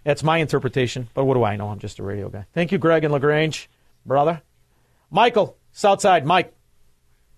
That's 0.05 0.23
my 0.23 0.37
interpretation, 0.37 1.09
but 1.13 1.25
what 1.25 1.33
do 1.33 1.43
I 1.43 1.55
know? 1.55 1.69
I'm 1.69 1.79
just 1.79 1.99
a 1.99 2.03
radio 2.03 2.29
guy. 2.29 2.45
Thank 2.53 2.71
you, 2.71 2.77
Greg 2.77 3.03
and 3.03 3.11
LaGrange, 3.11 3.69
brother. 4.05 4.41
Michael, 5.09 5.57
Southside, 5.71 6.25
Mike. 6.25 6.53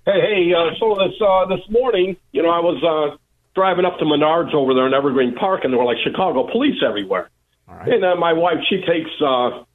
Hey, 0.06 0.22
hey, 0.22 0.54
uh, 0.54 0.76
so 0.80 0.96
this 0.96 1.20
uh, 1.22 1.46
this 1.46 1.68
morning, 1.70 2.18
you 2.32 2.44
know, 2.44 2.50
I 2.50 2.60
was 2.60 2.82
uh, 2.84 3.18
driving 3.58 3.86
up 3.86 3.98
to 3.98 4.06
Menards 4.06 4.54
over 4.54 4.76
there 4.76 4.86
in 4.86 4.94
Evergreen 4.94 5.34
Park, 5.34 5.62
and 5.64 5.74
there 5.74 5.80
were 5.80 5.90
like 5.90 5.98
Chicago 6.06 6.46
police 6.52 6.78
everywhere. 6.86 7.30
And 7.90 8.06
uh, 8.06 8.16
my 8.16 8.34
wife, 8.34 8.60
she 8.70 8.78
takes 8.86 9.10
uh, 9.20 9.66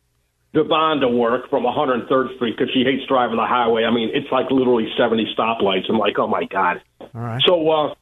Devon 0.55 1.01
to 1.01 1.09
work 1.09 1.51
from 1.51 1.65
103rd 1.65 2.37
Street 2.37 2.57
because 2.57 2.73
she 2.73 2.85
hates 2.85 3.05
driving 3.09 3.37
the 3.37 3.47
highway. 3.47 3.83
I 3.83 3.91
mean, 3.91 4.11
it's 4.15 4.31
like 4.31 4.51
literally 4.51 4.87
70 4.97 5.35
stoplights. 5.37 5.91
I'm 5.91 5.99
like, 5.99 6.17
oh 6.19 6.29
my 6.29 6.45
god. 6.45 6.81
All 7.01 7.09
right. 7.13 7.43
So, 7.45 7.69
uh, 7.69 7.95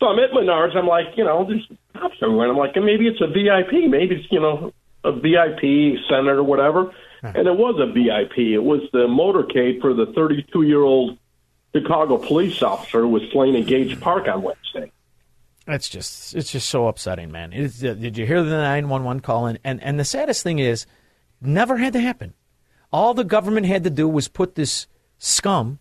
so 0.00 0.06
I'm 0.06 0.18
at 0.18 0.30
Menards. 0.30 0.74
I'm 0.74 0.86
like, 0.86 1.16
you 1.16 1.24
know, 1.24 1.44
there's 1.46 1.66
cops 1.92 2.16
everywhere. 2.22 2.48
And 2.48 2.56
I'm 2.56 2.58
like, 2.58 2.74
maybe 2.74 3.06
it's 3.06 3.20
a 3.20 3.28
VIP. 3.28 3.88
Maybe 3.88 4.16
it's 4.16 4.32
you 4.32 4.40
know 4.40 4.72
a 5.04 5.12
VIP 5.12 6.00
senator 6.08 6.38
or 6.38 6.42
whatever. 6.42 6.90
And 7.22 7.46
it 7.46 7.56
was 7.56 7.76
a 7.78 7.86
VIP. 7.86 8.38
It 8.56 8.64
was 8.64 8.80
the 8.94 9.06
motorcade 9.06 9.82
for 9.82 9.92
the 9.92 10.06
32 10.14 10.62
year 10.62 10.80
old 10.80 11.18
Chicago 11.74 12.18
police 12.18 12.62
officer 12.62 13.06
was 13.06 13.22
slain 13.32 13.54
in 13.54 13.64
Gage 13.64 13.98
Park 14.00 14.28
on 14.28 14.42
Wednesday. 14.42 14.90
It's 15.66 15.88
just 15.88 16.34
it's 16.34 16.50
just 16.50 16.68
so 16.68 16.88
upsetting, 16.88 17.30
man. 17.30 17.52
Uh, 17.52 17.68
did 17.94 18.18
you 18.18 18.26
hear 18.26 18.42
the 18.42 18.50
911 18.50 19.20
call? 19.20 19.46
And, 19.46 19.58
and 19.62 19.82
and 19.82 20.00
the 20.00 20.04
saddest 20.04 20.42
thing 20.42 20.58
is, 20.58 20.86
never 21.40 21.76
had 21.76 21.92
to 21.92 22.00
happen. 22.00 22.34
All 22.92 23.14
the 23.14 23.24
government 23.24 23.66
had 23.66 23.84
to 23.84 23.90
do 23.90 24.08
was 24.08 24.26
put 24.26 24.56
this 24.56 24.88
scum 25.18 25.78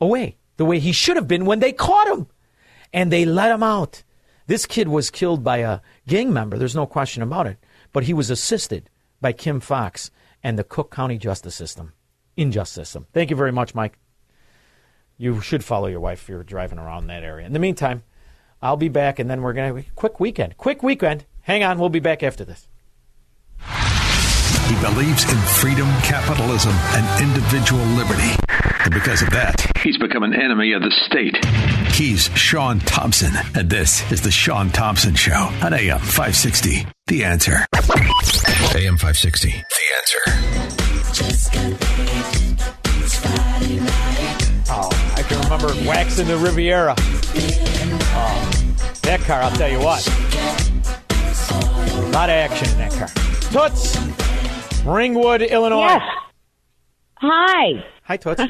away 0.00 0.36
the 0.56 0.64
way 0.64 0.78
he 0.78 0.92
should 0.92 1.16
have 1.16 1.28
been 1.28 1.46
when 1.46 1.60
they 1.60 1.72
caught 1.72 2.08
him, 2.08 2.26
and 2.92 3.10
they 3.10 3.24
let 3.24 3.50
him 3.50 3.62
out. 3.62 4.02
This 4.46 4.66
kid 4.66 4.88
was 4.88 5.10
killed 5.10 5.42
by 5.42 5.58
a 5.58 5.80
gang 6.06 6.32
member. 6.32 6.58
There's 6.58 6.76
no 6.76 6.86
question 6.86 7.22
about 7.22 7.46
it. 7.46 7.58
But 7.92 8.04
he 8.04 8.12
was 8.12 8.30
assisted 8.30 8.90
by 9.20 9.32
Kim 9.32 9.60
Foxx 9.60 10.10
and 10.42 10.58
the 10.58 10.64
Cook 10.64 10.90
County 10.90 11.16
Justice 11.16 11.54
System, 11.54 11.92
injustice 12.36 12.88
system. 12.88 13.06
Thank 13.12 13.30
you 13.30 13.36
very 13.36 13.52
much, 13.52 13.74
Mike. 13.74 13.98
You 15.22 15.40
should 15.40 15.62
follow 15.62 15.86
your 15.86 16.00
wife 16.00 16.22
if 16.22 16.28
you're 16.28 16.42
driving 16.42 16.80
around 16.80 17.06
that 17.06 17.22
area. 17.22 17.46
In 17.46 17.52
the 17.52 17.60
meantime, 17.60 18.02
I'll 18.60 18.76
be 18.76 18.88
back, 18.88 19.20
and 19.20 19.30
then 19.30 19.40
we're 19.40 19.52
going 19.52 19.72
to 19.72 19.90
quick 19.94 20.18
weekend. 20.18 20.56
Quick 20.56 20.82
weekend. 20.82 21.26
Hang 21.42 21.62
on, 21.62 21.78
we'll 21.78 21.90
be 21.90 22.00
back 22.00 22.24
after 22.24 22.44
this. 22.44 22.66
He 23.60 24.74
believes 24.80 25.22
in 25.30 25.38
freedom, 25.60 25.86
capitalism, 26.02 26.72
and 26.72 27.22
individual 27.22 27.84
liberty. 27.94 28.34
And 28.84 28.92
because 28.92 29.22
of 29.22 29.30
that, 29.30 29.64
he's 29.80 29.96
become 29.96 30.24
an 30.24 30.34
enemy 30.34 30.72
of 30.72 30.82
the 30.82 30.90
state. 30.90 31.36
He's 31.94 32.28
Shaun 32.36 32.80
Thompson, 32.80 33.30
and 33.54 33.70
this 33.70 34.10
is 34.10 34.22
The 34.22 34.32
Shaun 34.32 34.70
Thompson 34.70 35.14
Show 35.14 35.52
on 35.62 35.72
AM 35.72 36.00
560. 36.00 36.84
The 37.06 37.22
answer. 37.22 37.64
AM 38.74 38.98
560. 38.98 39.50
The 39.50 39.86
answer. 39.96 40.18
I 45.62 45.66
remember 45.66 45.88
waxing 45.88 46.26
the 46.26 46.36
Riviera. 46.38 46.96
Oh, 46.98 48.50
that 49.02 49.20
car, 49.20 49.42
I'll 49.42 49.52
tell 49.52 49.70
you 49.70 49.78
what. 49.78 50.04
A 51.94 52.10
lot 52.10 52.28
of 52.28 52.34
action 52.34 52.68
in 52.70 52.78
that 52.78 52.90
car. 52.90 53.68
Toots, 53.68 53.96
Ringwood, 54.84 55.42
Illinois. 55.42 55.86
Yes. 55.86 56.02
Hi. 57.18 57.84
Hi, 58.02 58.16
Toots. 58.16 58.42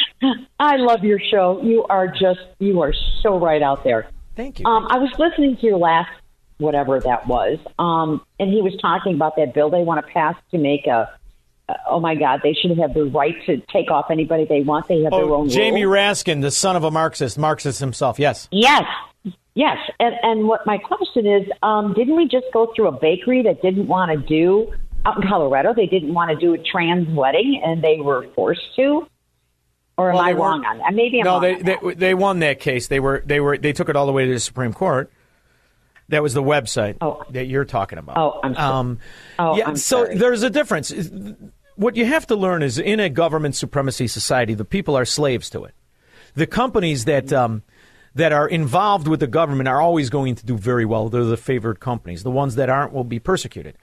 I 0.58 0.76
love 0.78 1.04
your 1.04 1.20
show. 1.30 1.62
You 1.62 1.84
are 1.88 2.08
just 2.08 2.40
you 2.58 2.80
are 2.80 2.92
so 3.22 3.38
right 3.38 3.62
out 3.62 3.84
there. 3.84 4.10
Thank 4.34 4.58
you. 4.58 4.66
Um, 4.66 4.88
I 4.90 4.98
was 4.98 5.12
listening 5.16 5.58
to 5.58 5.66
your 5.66 5.78
last 5.78 6.10
whatever 6.56 6.98
that 6.98 7.28
was, 7.28 7.58
um, 7.78 8.20
and 8.40 8.52
he 8.52 8.62
was 8.62 8.76
talking 8.82 9.14
about 9.14 9.36
that 9.36 9.54
bill 9.54 9.70
they 9.70 9.82
want 9.82 10.04
to 10.04 10.12
pass 10.12 10.34
to 10.50 10.58
make 10.58 10.88
a. 10.88 11.08
Oh 11.86 12.00
my 12.00 12.14
God! 12.14 12.40
They 12.42 12.54
should 12.54 12.76
have 12.78 12.94
the 12.94 13.04
right 13.04 13.34
to 13.46 13.58
take 13.72 13.90
off 13.90 14.06
anybody 14.10 14.46
they 14.48 14.62
want. 14.62 14.88
They 14.88 15.02
have 15.02 15.12
their 15.12 15.20
Oh, 15.24 15.34
own. 15.36 15.48
Jamie 15.48 15.84
rules. 15.84 15.96
Raskin, 16.24 16.40
the 16.40 16.50
son 16.50 16.76
of 16.76 16.84
a 16.84 16.90
Marxist, 16.90 17.36
Marxist 17.38 17.80
himself. 17.80 18.18
Yes. 18.18 18.48
Yes, 18.50 18.84
yes. 19.54 19.76
And 20.00 20.14
and 20.22 20.48
what 20.48 20.64
my 20.66 20.78
question 20.78 21.26
is, 21.26 21.46
um, 21.62 21.92
didn't 21.94 22.16
we 22.16 22.26
just 22.26 22.46
go 22.54 22.72
through 22.74 22.88
a 22.88 22.92
bakery 22.98 23.42
that 23.42 23.60
didn't 23.60 23.86
want 23.86 24.10
to 24.12 24.16
do 24.16 24.72
out 25.04 25.22
in 25.22 25.28
Colorado? 25.28 25.74
They 25.74 25.86
didn't 25.86 26.14
want 26.14 26.30
to 26.30 26.36
do 26.36 26.54
a 26.54 26.58
trans 26.58 27.06
wedding, 27.14 27.60
and 27.64 27.82
they 27.84 27.98
were 28.00 28.26
forced 28.34 28.74
to. 28.76 29.06
Or 29.98 30.10
am 30.10 30.14
Well, 30.14 30.24
I 30.24 30.32
wrong 30.32 30.64
on 30.64 30.78
that? 30.78 30.94
Maybe 30.94 31.18
I'm 31.20 31.24
no, 31.24 31.32
wrong. 31.32 31.42
they, 31.42 31.54
they 31.62 31.94
they 31.94 32.14
won 32.14 32.38
that 32.38 32.60
case. 32.60 32.88
They 32.88 33.00
were 33.00 33.22
they 33.26 33.40
were 33.40 33.58
they 33.58 33.72
took 33.74 33.88
it 33.90 33.96
all 33.96 34.06
the 34.06 34.12
way 34.12 34.24
to 34.26 34.32
the 34.32 34.40
Supreme 34.40 34.72
Court. 34.72 35.10
That 36.10 36.22
was 36.22 36.32
the 36.32 36.42
website 36.42 36.96
that 37.32 37.48
you're 37.48 37.66
talking 37.66 37.98
about. 37.98 38.16
Oh, 38.16 38.40
I'm 38.42 38.54
sorry. 38.54 38.66
Um, 38.72 38.98
Oh, 39.38 39.56
yeah, 39.58 39.68
I'm 39.68 39.76
so 39.76 40.04
sorry. 40.04 40.16
there's 40.16 40.42
a 40.42 40.48
difference. 40.48 40.90
What 41.78 41.94
you 41.94 42.06
have 42.06 42.26
to 42.26 42.34
learn 42.34 42.64
is 42.64 42.76
in 42.76 42.98
a 42.98 43.08
government 43.08 43.54
supremacy 43.54 44.08
society, 44.08 44.54
the 44.54 44.64
people 44.64 44.96
are 44.96 45.04
slaves 45.04 45.48
to 45.50 45.64
it. 45.64 45.74
The 46.34 46.44
companies 46.46 47.04
that 47.04 47.32
um, 47.32 47.62
that 48.16 48.32
are 48.32 48.48
involved 48.48 49.06
with 49.06 49.20
the 49.20 49.28
government 49.28 49.68
are 49.68 49.80
always 49.80 50.10
going 50.10 50.34
to 50.34 50.44
do 50.44 50.58
very 50.58 50.84
well. 50.84 51.08
They're 51.08 51.22
the 51.22 51.36
favored 51.36 51.78
companies. 51.78 52.24
The 52.24 52.32
ones 52.32 52.56
that 52.56 52.68
aren't 52.68 52.92
will 52.92 53.04
be 53.04 53.20
persecuted. 53.20 53.76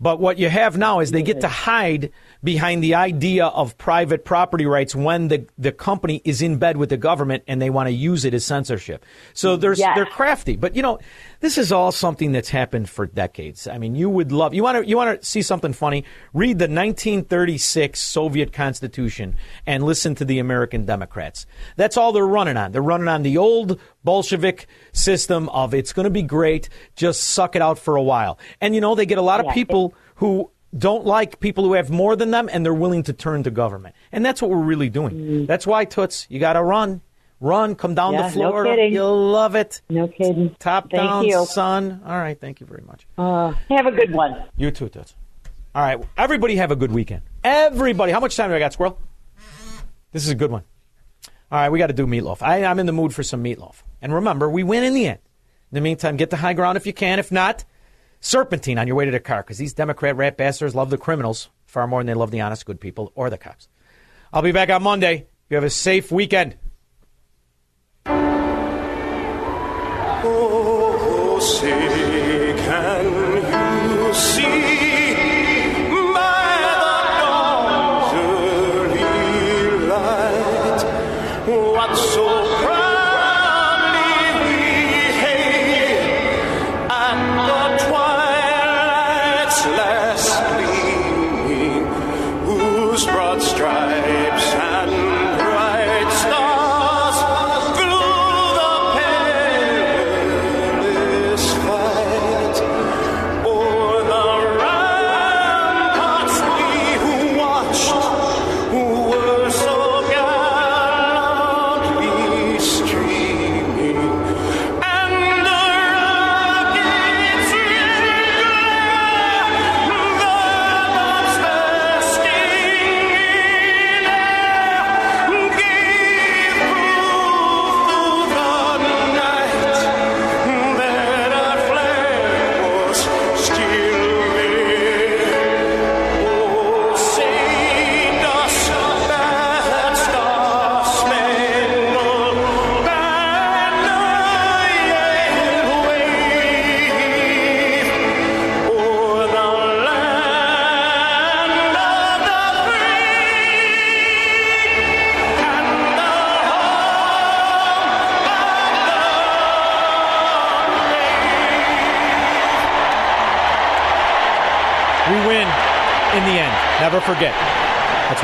But 0.00 0.18
what 0.18 0.38
you 0.38 0.48
have 0.48 0.76
now 0.76 0.98
is 1.00 1.12
they 1.12 1.22
get 1.22 1.40
to 1.42 1.48
hide 1.48 2.10
behind 2.44 2.82
the 2.82 2.96
idea 2.96 3.46
of 3.46 3.78
private 3.78 4.24
property 4.24 4.66
rights 4.66 4.94
when 4.94 5.28
the, 5.28 5.46
the 5.56 5.72
company 5.72 6.20
is 6.24 6.42
in 6.42 6.58
bed 6.58 6.76
with 6.76 6.90
the 6.90 6.96
government 6.98 7.44
and 7.46 7.62
they 7.62 7.70
want 7.70 7.86
to 7.86 7.92
use 7.92 8.24
it 8.24 8.34
as 8.34 8.44
censorship. 8.44 9.06
So 9.34 9.56
there's, 9.56 9.78
Yes. 9.78 9.92
they're 9.94 10.04
crafty. 10.04 10.56
But 10.56 10.74
you 10.76 10.82
know, 10.82 10.98
this 11.40 11.58
is 11.58 11.72
all 11.72 11.92
something 11.92 12.32
that's 12.32 12.48
happened 12.48 12.88
for 12.88 13.06
decades. 13.06 13.66
I 13.66 13.78
mean, 13.78 13.94
you 13.94 14.08
would 14.08 14.32
love, 14.32 14.54
you 14.54 14.62
want 14.62 14.82
to, 14.82 14.88
you 14.88 14.96
want 14.96 15.20
to 15.20 15.26
see 15.26 15.42
something 15.42 15.72
funny? 15.72 16.04
Read 16.32 16.58
the 16.58 16.64
1936 16.64 18.00
Soviet 18.00 18.52
Constitution 18.52 19.36
and 19.66 19.84
listen 19.84 20.14
to 20.16 20.24
the 20.24 20.38
American 20.38 20.84
Democrats. 20.84 21.46
That's 21.76 21.96
all 21.96 22.12
they're 22.12 22.26
running 22.26 22.56
on. 22.56 22.72
They're 22.72 22.82
running 22.82 23.08
on 23.08 23.22
the 23.22 23.36
old 23.38 23.80
Bolshevik 24.04 24.66
system 24.92 25.48
of 25.50 25.74
it's 25.74 25.92
going 25.92 26.04
to 26.04 26.10
be 26.10 26.22
great, 26.22 26.68
just 26.94 27.22
suck 27.22 27.56
it 27.56 27.62
out 27.62 27.78
for 27.78 27.96
a 27.96 28.02
while. 28.02 28.38
And 28.60 28.74
you 28.74 28.80
know, 28.80 28.94
they 28.94 29.06
get 29.06 29.18
a 29.18 29.22
lot 29.22 29.44
of 29.44 29.52
people 29.52 29.94
who 30.16 30.50
don't 30.76 31.06
like 31.06 31.40
people 31.40 31.64
who 31.64 31.74
have 31.74 31.90
more 31.90 32.16
than 32.16 32.30
them 32.30 32.48
and 32.52 32.64
they're 32.64 32.74
willing 32.74 33.02
to 33.04 33.12
turn 33.12 33.42
to 33.44 33.50
government. 33.50 33.94
And 34.12 34.24
that's 34.24 34.42
what 34.42 34.50
we're 34.50 34.58
really 34.58 34.90
doing. 34.90 35.14
Mm. 35.14 35.46
That's 35.46 35.66
why, 35.66 35.84
Toots, 35.84 36.26
you 36.28 36.38
got 36.38 36.54
to 36.54 36.62
run. 36.62 37.00
Run, 37.40 37.74
come 37.74 37.94
down 37.94 38.14
Yeah, 38.14 38.28
to 38.30 38.38
no 38.38 38.50
Florida. 38.50 38.70
kidding. 38.76 38.92
You'll 38.94 39.30
love 39.30 39.54
it. 39.54 39.82
No 39.90 40.08
kidding. 40.08 40.54
Top 40.58 40.90
Thank 40.90 41.02
down, 41.02 41.24
you. 41.26 41.44
son. 41.46 42.00
All 42.06 42.16
right, 42.16 42.40
thank 42.40 42.60
you 42.60 42.66
very 42.66 42.82
much. 42.86 43.06
Uh, 43.18 43.52
have 43.68 43.86
a 43.86 43.92
good 43.92 44.12
one. 44.12 44.44
You 44.56 44.70
too, 44.70 44.88
Toots. 44.88 45.14
All 45.74 45.82
right, 45.82 46.00
everybody 46.16 46.56
have 46.56 46.70
a 46.70 46.76
good 46.76 46.92
weekend. 46.92 47.22
Everybody. 47.44 48.10
How 48.12 48.20
much 48.20 48.36
time 48.36 48.48
do 48.50 48.56
I 48.56 48.58
got, 48.58 48.72
Squirrel? 48.72 48.98
This 50.12 50.24
is 50.24 50.30
a 50.30 50.34
good 50.34 50.50
one. 50.50 50.62
All 51.52 51.58
right, 51.60 51.68
we 51.70 51.78
got 51.78 51.88
to 51.88 51.92
do 51.92 52.06
meatloaf. 52.06 52.40
I, 52.40 52.64
I'm 52.64 52.78
in 52.78 52.86
the 52.86 52.92
mood 52.92 53.14
for 53.14 53.22
some 53.22 53.44
meatloaf. 53.44 53.82
And 54.00 54.14
remember, 54.14 54.48
we 54.48 54.62
win 54.62 54.82
in 54.82 54.94
the 54.94 55.06
end. 55.06 55.18
In 55.70 55.74
the 55.76 55.80
meantime, 55.82 56.16
get 56.16 56.30
the 56.30 56.36
high 56.36 56.54
ground 56.54 56.76
if 56.78 56.86
you 56.86 56.92
can. 56.94 57.18
If 57.18 57.30
not, 57.30 57.64
serpentine 58.20 58.78
on 58.78 58.86
your 58.86 58.96
way 58.96 59.04
to 59.04 59.10
the 59.10 59.20
car 59.20 59.42
because 59.42 59.58
these 59.58 59.74
Democrat 59.74 60.16
rat 60.16 60.36
bastards 60.38 60.74
love 60.74 60.88
the 60.90 60.96
criminals 60.98 61.50
far 61.66 61.86
more 61.86 62.00
than 62.00 62.06
they 62.06 62.14
love 62.14 62.30
the 62.30 62.40
honest, 62.40 62.64
good 62.64 62.80
people 62.80 63.12
or 63.14 63.28
the 63.28 63.36
cops. 63.38 63.68
I'll 64.32 64.42
be 64.42 64.52
back 64.52 64.70
on 64.70 64.82
Monday. 64.82 65.26
You 65.50 65.56
have 65.56 65.64
a 65.64 65.70
safe 65.70 66.10
weekend. 66.10 66.56
Oh, 71.48 72.05